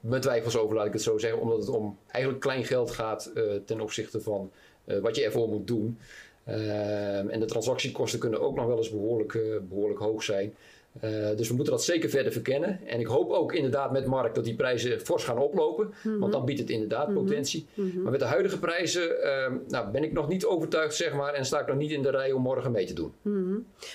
mijn 0.00 0.20
twijfels 0.20 0.56
over, 0.56 0.76
laat 0.76 0.86
ik 0.86 0.92
het 0.92 1.02
zo 1.02 1.18
zeggen, 1.18 1.40
omdat 1.40 1.58
het 1.58 1.68
om 1.68 1.98
eigenlijk 2.06 2.42
klein 2.42 2.64
geld 2.64 2.90
gaat 2.90 3.32
ten 3.64 3.80
opzichte 3.80 4.20
van 4.20 4.50
wat 4.84 5.16
je 5.16 5.24
ervoor 5.24 5.48
moet 5.48 5.66
doen. 5.66 5.98
en 6.44 7.40
de 7.40 7.46
transactiekosten 7.46 8.18
kunnen 8.18 8.40
ook 8.40 8.56
nog 8.56 8.66
wel 8.66 8.76
eens 8.76 8.90
behoorlijk, 8.90 9.38
behoorlijk 9.68 10.00
hoog 10.00 10.22
zijn. 10.22 10.54
Uh, 11.04 11.36
dus 11.36 11.48
we 11.48 11.54
moeten 11.54 11.72
dat 11.72 11.84
zeker 11.84 12.10
verder 12.10 12.32
verkennen. 12.32 12.80
En 12.86 13.00
ik 13.00 13.06
hoop 13.06 13.30
ook 13.30 13.52
inderdaad 13.52 13.92
met 13.92 14.06
Mark 14.06 14.34
dat 14.34 14.44
die 14.44 14.54
prijzen 14.54 15.00
fors 15.00 15.24
gaan 15.24 15.38
oplopen. 15.38 15.94
Want 16.02 16.32
dan 16.32 16.40
mhm. 16.40 16.44
biedt 16.44 16.60
het 16.60 16.70
inderdaad 16.70 17.08
mhm. 17.08 17.16
potentie. 17.16 17.66
Mhm. 17.74 18.02
Maar 18.02 18.10
met 18.10 18.20
de 18.20 18.26
huidige 18.26 18.58
prijzen 18.58 19.08
uh, 19.24 19.52
nou, 19.68 19.90
ben 19.90 20.04
ik 20.04 20.12
nog 20.12 20.28
niet 20.28 20.44
overtuigd, 20.44 20.94
zeg 20.94 21.14
maar. 21.14 21.34
En 21.34 21.44
sta 21.44 21.60
ik 21.60 21.66
nog 21.66 21.76
niet 21.76 21.90
in 21.90 22.02
de 22.02 22.10
rij 22.10 22.32
om 22.32 22.42
morgen 22.42 22.72
mee 22.72 22.86
te 22.86 22.94
doen. 22.94 23.12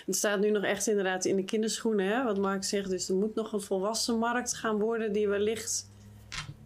Het 0.06 0.16
staat 0.16 0.40
nu 0.40 0.50
nog 0.50 0.64
echt 0.64 0.88
inderdaad 0.88 1.26
in 1.26 1.36
de 1.36 1.46
kinderschoenen, 1.46 2.06
hè, 2.06 2.24
wat 2.24 2.38
Mark 2.38 2.64
zegt. 2.64 2.90
Dus 2.90 3.10
er 3.10 3.16
moet 3.16 3.36
nog 3.36 3.54
een 3.54 3.62
volwassen 3.62 4.18
markt 4.18 4.54
gaan 4.54 4.80
worden 4.80 5.12
die 5.12 5.28
wellicht 5.28 5.90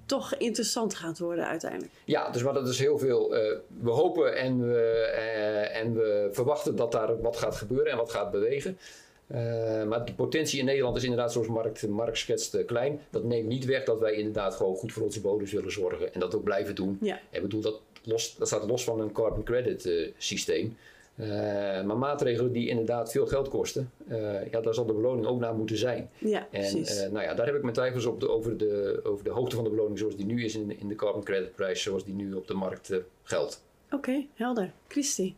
toch 0.05 0.35
interessant 0.35 0.95
gaat 0.95 1.19
worden 1.19 1.47
uiteindelijk. 1.47 1.91
Ja, 2.05 2.29
dus 2.29 2.43
maar 2.43 2.53
dat 2.53 2.67
is 2.67 2.79
heel 2.79 2.97
veel. 2.97 3.35
Uh, 3.35 3.57
we 3.81 3.89
hopen 3.89 4.37
en 4.37 4.67
we, 4.67 5.13
uh, 5.15 5.77
en 5.77 5.93
we 5.93 6.29
verwachten 6.31 6.75
dat 6.75 6.91
daar 6.91 7.21
wat 7.21 7.37
gaat 7.37 7.55
gebeuren 7.55 7.91
en 7.91 7.97
wat 7.97 8.11
gaat 8.11 8.31
bewegen. 8.31 8.77
Uh, 9.27 9.83
maar 9.83 10.05
de 10.05 10.13
potentie 10.13 10.59
in 10.59 10.65
Nederland 10.65 10.97
is 10.97 11.03
inderdaad, 11.03 11.31
zoals 11.31 11.47
Mark, 11.47 11.87
Mark 11.87 12.15
schetst, 12.15 12.55
uh, 12.55 12.65
klein. 12.65 12.99
Dat 13.09 13.23
neemt 13.23 13.47
niet 13.47 13.65
weg 13.65 13.83
dat 13.83 13.99
wij 13.99 14.13
inderdaad 14.13 14.55
gewoon 14.55 14.75
goed 14.75 14.93
voor 14.93 15.03
onze 15.03 15.21
bodems 15.21 15.51
willen 15.51 15.71
zorgen. 15.71 16.13
En 16.13 16.19
dat 16.19 16.35
ook 16.35 16.43
blijven 16.43 16.75
doen. 16.75 16.97
Ja. 17.01 17.19
En 17.31 17.41
bedoel, 17.41 17.61
dat, 17.61 17.81
los, 18.03 18.35
dat 18.35 18.47
staat 18.47 18.67
los 18.67 18.83
van 18.83 18.99
een 18.99 19.11
carbon 19.11 19.43
credit 19.43 19.85
uh, 19.85 20.11
systeem. 20.17 20.77
maar 21.85 21.97
maatregelen 21.97 22.51
die 22.51 22.69
inderdaad 22.69 23.11
veel 23.11 23.27
geld 23.27 23.49
kosten, 23.49 23.91
ja, 24.51 24.61
daar 24.61 24.73
zal 24.73 24.85
de 24.85 24.93
beloning 24.93 25.25
ook 25.25 25.39
naar 25.39 25.55
moeten 25.55 25.77
zijn. 25.77 26.09
Ja, 26.17 26.47
en 26.51 26.81
nou 27.11 27.21
ja, 27.21 27.33
daar 27.33 27.45
heb 27.45 27.55
ik 27.55 27.61
mijn 27.61 27.73
twijfels 27.73 28.05
op 28.05 28.19
de, 28.19 28.29
over, 28.29 28.57
de, 28.57 28.99
over 29.03 29.23
de 29.23 29.29
hoogte 29.29 29.55
van 29.55 29.63
de 29.63 29.69
beloning 29.69 29.99
zoals 29.99 30.15
die 30.15 30.25
nu 30.25 30.43
is 30.43 30.55
in, 30.55 30.79
in 30.79 30.87
de 30.87 30.95
carbon 30.95 31.23
credit 31.23 31.55
prijs, 31.55 31.81
zoals 31.81 32.05
die 32.05 32.15
nu 32.15 32.33
op 32.33 32.47
de 32.47 32.53
markt 32.53 32.93
geldt. 33.23 33.63
Oké, 33.85 33.95
okay, 33.95 34.27
helder. 34.33 34.71
Christy? 34.87 35.33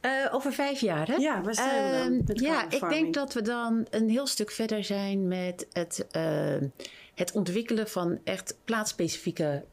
Uh, 0.00 0.34
over 0.34 0.52
vijf 0.52 0.80
jaar, 0.80 1.06
hè? 1.06 1.14
Ja, 1.14 1.42
waar 1.42 1.54
zijn 1.54 1.90
we 1.90 1.98
dan? 1.98 2.36
Uh, 2.36 2.42
ja, 2.42 2.70
ik 2.70 2.88
denk 2.88 3.14
dat 3.14 3.34
we 3.34 3.42
dan 3.42 3.86
een 3.90 4.08
heel 4.08 4.26
stuk 4.26 4.50
verder 4.50 4.84
zijn 4.84 5.28
met 5.28 5.66
het, 5.72 6.06
uh, 6.16 6.68
het 7.14 7.32
ontwikkelen 7.32 7.88
van 7.88 8.18
echt 8.24 8.56
plaatsspecifieke 8.64 9.64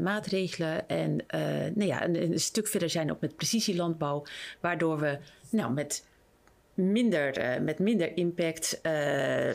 maatregelen. 0.00 0.88
En 0.88 1.16
nou 1.74 1.86
ja, 1.86 2.04
een, 2.04 2.22
een, 2.22 2.40
stuk 2.40 2.68
verder 2.68 2.90
zijn 2.90 3.10
ook 3.10 3.20
met 3.20 3.36
precisielandbouw, 3.36 4.24
waardoor 4.60 4.98
we 4.98 5.18
nou, 5.50 5.72
met 5.72 6.04
minder, 6.76 7.38
uh, 7.38 7.64
met 7.64 7.78
minder 7.78 8.16
impact 8.16 8.80
uh, 8.82 9.54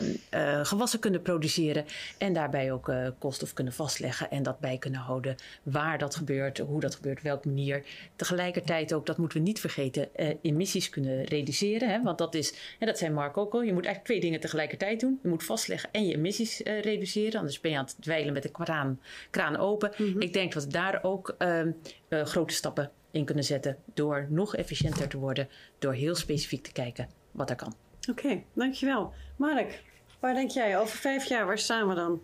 gewassen 0.62 0.98
kunnen 0.98 1.22
produceren. 1.22 1.84
En 2.18 2.32
daarbij 2.32 2.72
ook 2.72 2.92
koolstof 3.18 3.52
kunnen 3.52 3.72
vastleggen 3.72 4.30
en 4.30 4.42
dat 4.42 4.58
bij 4.58 4.78
kunnen 4.78 5.00
houden. 5.00 5.36
Waar 5.62 5.98
dat 5.98 6.16
gebeurt, 6.16 6.58
hoe 6.58 6.80
dat 6.80 6.94
gebeurt, 6.94 7.22
welke 7.22 7.48
manier. 7.48 7.84
Tegelijkertijd 8.16 8.92
ook, 8.92 9.06
dat 9.06 9.18
moeten 9.18 9.38
we 9.38 9.44
niet 9.44 9.60
vergeten, 9.60 10.08
emissies 10.42 10.88
kunnen 10.90 11.24
reduceren. 11.24 11.88
Hè? 11.88 12.02
Want 12.02 12.18
dat 12.18 12.34
is, 12.34 12.54
en 12.78 12.86
dat 12.86 12.98
zei 12.98 13.12
Mark 13.12 13.36
ook 13.36 13.52
al, 13.52 13.62
je 13.62 13.72
moet 13.72 13.84
eigenlijk 13.84 14.04
twee 14.04 14.20
dingen 14.20 14.40
tegelijkertijd 14.40 15.00
doen. 15.00 15.18
Je 15.22 15.28
moet 15.28 15.44
vastleggen 15.44 15.88
en 15.92 16.06
je 16.06 16.14
emissies 16.14 16.60
reduceren. 16.64 17.38
Anders 17.38 17.60
ben 17.60 17.70
je 17.70 17.76
aan 17.76 17.84
het 17.84 17.96
dweilen 18.00 18.32
met 18.32 18.42
de 18.42 18.50
kraan, 18.50 19.00
kraan 19.30 19.56
open. 19.56 19.92
Mm 19.96 20.12
-hmm. 20.12 20.20
Ik 20.20 20.32
denk 20.32 20.52
dat 20.52 20.70
daar 20.70 20.98
ook 21.02 21.34
ehm, 21.38 21.70
grote 22.08 22.54
stappen 22.54 22.90
in 23.12 23.24
kunnen 23.24 23.44
zetten 23.44 23.78
door 23.94 24.26
nog 24.28 24.56
efficiënter 24.56 25.08
te 25.08 25.18
worden, 25.18 25.48
door 25.78 25.92
heel 25.92 26.14
specifiek 26.14 26.62
te 26.62 26.72
kijken 26.72 27.08
wat 27.30 27.50
er 27.50 27.56
kan. 27.56 27.74
Oké, 28.10 28.42
dankjewel. 28.52 29.12
Mark, 29.36 29.82
waar 30.20 30.34
denk 30.34 30.50
jij 30.50 30.78
over 30.78 30.96
vijf 30.96 31.24
jaar, 31.24 31.46
waar 31.46 31.58
staan 31.58 31.88
we 31.88 31.94
dan? 31.94 32.22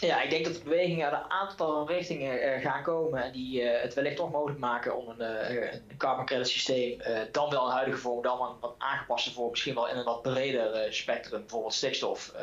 Ja, 0.00 0.22
ik 0.22 0.30
denk 0.30 0.44
dat 0.44 0.54
de 0.54 0.62
bewegingen 0.62 1.10
uit 1.10 1.24
een 1.24 1.30
aantal 1.30 1.88
richtingen 1.88 2.42
uh, 2.42 2.64
gaan 2.64 2.82
komen 2.82 3.32
die 3.32 3.62
uh, 3.62 3.80
het 3.80 3.94
wellicht 3.94 4.16
toch 4.16 4.30
mogelijk 4.30 4.58
maken 4.58 4.96
om 4.96 5.08
een, 5.08 5.50
uh, 5.50 5.72
een 5.72 5.96
carbon 5.96 6.26
credit 6.26 6.48
systeem, 6.48 7.00
dan 7.32 7.50
wel 7.50 7.66
een 7.66 7.72
huidige 7.72 7.98
vorm, 7.98 8.22
dan 8.22 8.38
wel 8.38 8.50
een 8.50 8.60
wat 8.60 8.74
aangepaste 8.78 9.32
vorm, 9.32 9.50
misschien 9.50 9.74
wel 9.74 9.88
in 9.88 9.96
een 9.96 10.04
wat 10.04 10.22
breder 10.22 10.94
spectrum, 10.94 11.40
bijvoorbeeld 11.40 11.74
stikstof, 11.74 12.34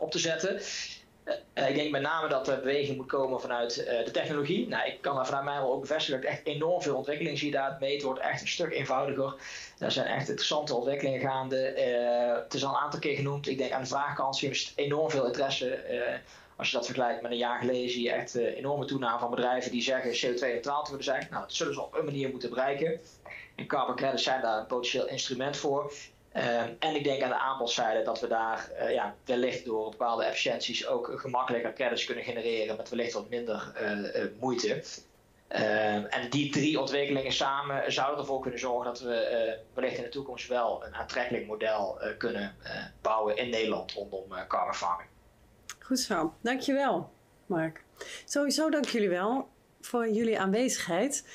op 0.00 0.10
te 0.10 0.18
zetten. 0.18 0.60
Uh, 1.54 1.68
ik 1.68 1.74
denk 1.74 1.90
met 1.90 2.02
name 2.02 2.28
dat 2.28 2.44
de 2.44 2.56
beweging 2.56 2.96
moet 2.96 3.06
komen 3.06 3.40
vanuit 3.40 3.78
uh, 3.78 4.04
de 4.04 4.10
technologie. 4.10 4.68
Nou, 4.68 4.86
ik 4.86 5.00
kan 5.00 5.14
daar 5.14 5.26
vanuit 5.26 5.44
mij 5.44 5.58
wel 5.58 5.72
ook 5.72 5.80
bevestigen 5.80 6.20
dat 6.20 6.30
ik 6.30 6.36
echt 6.36 6.46
enorm 6.46 6.82
veel 6.82 6.96
ontwikkeling 6.96 7.38
zie 7.38 7.50
daar. 7.50 7.76
Het 7.80 8.02
wordt 8.02 8.20
echt 8.20 8.40
een 8.40 8.48
stuk 8.48 8.72
eenvoudiger. 8.72 9.34
Er 9.78 9.92
zijn 9.92 10.06
echt 10.06 10.28
interessante 10.28 10.74
ontwikkelingen 10.74 11.20
gaande. 11.20 11.74
Uh, 11.76 12.42
het 12.42 12.54
is 12.54 12.64
al 12.64 12.70
een 12.70 12.80
aantal 12.80 13.00
keer 13.00 13.16
genoemd. 13.16 13.48
Ik 13.48 13.58
denk 13.58 13.72
aan 13.72 13.82
de 13.82 13.88
vraagkant 13.88 14.36
zie 14.36 14.48
je 14.48 14.70
enorm 14.74 15.10
veel 15.10 15.26
interesse. 15.26 15.78
als 16.56 16.70
je 16.70 16.76
dat 16.76 16.86
vergelijkt 16.86 17.22
met 17.22 17.30
een 17.30 17.36
jaar 17.36 17.58
geleden 17.58 17.90
zie 17.90 18.02
je 18.02 18.10
echt 18.10 18.34
enorme 18.34 18.84
toename 18.84 19.18
van 19.18 19.30
bedrijven 19.30 19.70
die 19.70 19.82
zeggen 19.82 20.10
CO2-neutraal 20.10 20.84
te 20.84 20.90
willen 20.90 21.04
zijn. 21.04 21.26
Nou, 21.30 21.42
dat 21.42 21.52
zullen 21.52 21.74
ze 21.74 21.82
op 21.82 21.94
een 21.94 22.04
manier 22.04 22.30
moeten 22.30 22.50
bereiken. 22.50 23.00
En 23.56 23.66
carbon 23.66 23.96
credits 23.96 24.22
zijn 24.22 24.42
daar 24.42 24.58
een 24.58 24.66
potentieel 24.66 25.06
instrument 25.06 25.56
voor. 25.56 25.92
Uh, 26.36 26.60
en 26.60 26.94
ik 26.94 27.04
denk 27.04 27.22
aan 27.22 27.28
de 27.28 27.38
aanbodzijde 27.38 28.02
dat 28.02 28.20
we 28.20 28.26
daar 28.26 28.70
uh, 28.80 28.92
ja, 28.92 29.14
wellicht 29.24 29.64
door 29.64 29.90
bepaalde 29.90 30.24
efficiënties 30.24 30.86
ook 30.86 31.12
gemakkelijker 31.14 31.72
credits 31.72 32.04
kunnen 32.04 32.24
genereren 32.24 32.76
met 32.76 32.88
wellicht 32.88 33.12
wat 33.12 33.28
minder 33.28 33.72
uh, 33.82 34.40
moeite. 34.40 34.84
Ehm, 35.48 36.04
en 36.04 36.30
die 36.30 36.50
drie 36.50 36.80
ontwikkelingen 36.80 37.32
samen 37.32 37.92
zouden 37.92 38.18
ervoor 38.18 38.40
kunnen 38.40 38.60
zorgen 38.60 38.84
dat 38.84 39.00
we 39.00 39.58
wellicht 39.74 39.96
in 39.96 40.02
de 40.02 40.08
toekomst 40.08 40.48
wel 40.48 40.84
een 40.86 40.94
aantrekkelijk 40.94 41.46
model 41.46 41.98
kunnen 42.18 42.54
bouwen 43.00 43.36
in 43.36 43.50
Nederland 43.50 43.92
rondom 43.92 44.24
carbon 44.48 44.74
farming. 44.74 45.08
Goed 45.78 45.98
zo, 45.98 46.34
dankjewel. 46.40 47.10
Mark. 47.46 47.84
Sowieso 48.24 48.70
dank 48.70 48.86
jullie 48.86 49.08
wel 49.08 49.48
voor 49.80 50.08
jullie 50.08 50.40
aanwezigheid. 50.40 51.26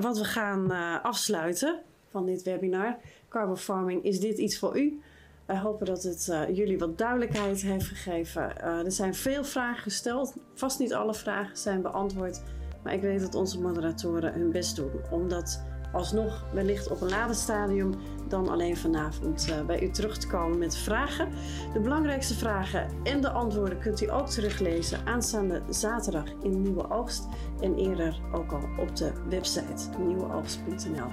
Want 0.00 0.18
we 0.18 0.24
gaan 0.24 0.70
afsluiten 1.02 1.82
van 2.10 2.26
dit 2.26 2.42
webinar. 2.42 2.98
Carbon 3.28 3.56
farming, 3.56 4.04
is 4.04 4.20
dit 4.20 4.38
iets 4.38 4.58
voor 4.58 4.78
u? 4.78 5.00
Wij 5.46 5.58
hopen 5.58 5.86
dat 5.86 6.02
het 6.02 6.28
uh, 6.30 6.56
jullie 6.56 6.78
wat 6.78 6.98
duidelijkheid 6.98 7.62
heeft 7.62 7.86
gegeven. 7.86 8.60
er 8.60 8.92
zijn 8.92 9.14
veel 9.14 9.44
vragen 9.44 9.82
gesteld. 9.82 10.34
Vast 10.54 10.78
niet 10.78 10.94
alle 10.94 11.14
vragen 11.14 11.56
zijn 11.56 11.82
beantwoord. 11.82 12.42
Maar 12.82 12.94
ik 12.94 13.00
weet 13.00 13.20
dat 13.20 13.34
onze 13.34 13.60
moderatoren 13.60 14.32
hun 14.32 14.50
best 14.50 14.76
doen 14.76 14.90
om 15.10 15.28
dat 15.28 15.62
alsnog 15.92 16.44
wellicht 16.52 16.90
op 16.90 17.00
een 17.00 17.08
later 17.08 17.34
stadium 17.34 17.94
dan 18.28 18.48
alleen 18.48 18.76
vanavond 18.76 19.48
uh, 19.50 19.66
bij 19.66 19.82
u 19.82 19.90
terug 19.90 20.18
te 20.18 20.26
komen 20.26 20.58
met 20.58 20.76
vragen. 20.76 21.28
De 21.72 21.80
belangrijkste 21.80 22.34
vragen 22.34 22.88
en 23.02 23.20
de 23.20 23.30
antwoorden 23.30 23.78
kunt 23.78 24.00
u 24.00 24.10
ook 24.10 24.28
teruglezen 24.28 25.06
aanstaande 25.06 25.62
zaterdag 25.68 26.24
in 26.42 26.62
Nieuwe 26.62 26.90
Oogst 26.90 27.26
en 27.60 27.74
eerder 27.74 28.20
ook 28.32 28.52
al 28.52 28.68
op 28.78 28.96
de 28.96 29.12
website 29.28 29.98
nieuweoogst.nl. 29.98 31.08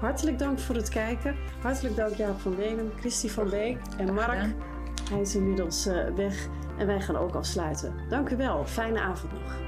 Hartelijk 0.00 0.38
dank 0.38 0.58
voor 0.58 0.74
het 0.74 0.88
kijken. 0.88 1.36
Hartelijk 1.62 1.96
dank 1.96 2.14
Jaap 2.14 2.40
van 2.40 2.56
Wenen, 2.56 2.92
Christy 3.00 3.28
van 3.28 3.50
Beek 3.50 3.78
en 3.96 4.14
Mark. 4.14 4.54
Hij 5.10 5.20
is 5.20 5.34
inmiddels 5.34 5.86
uh, 5.86 6.08
weg 6.14 6.48
en 6.78 6.86
wij 6.86 7.00
gaan 7.00 7.16
ook 7.16 7.34
afsluiten. 7.34 7.94
Dank 8.08 8.30
u 8.30 8.36
wel. 8.36 8.66
Fijne 8.66 9.00
avond 9.00 9.32
nog. 9.32 9.67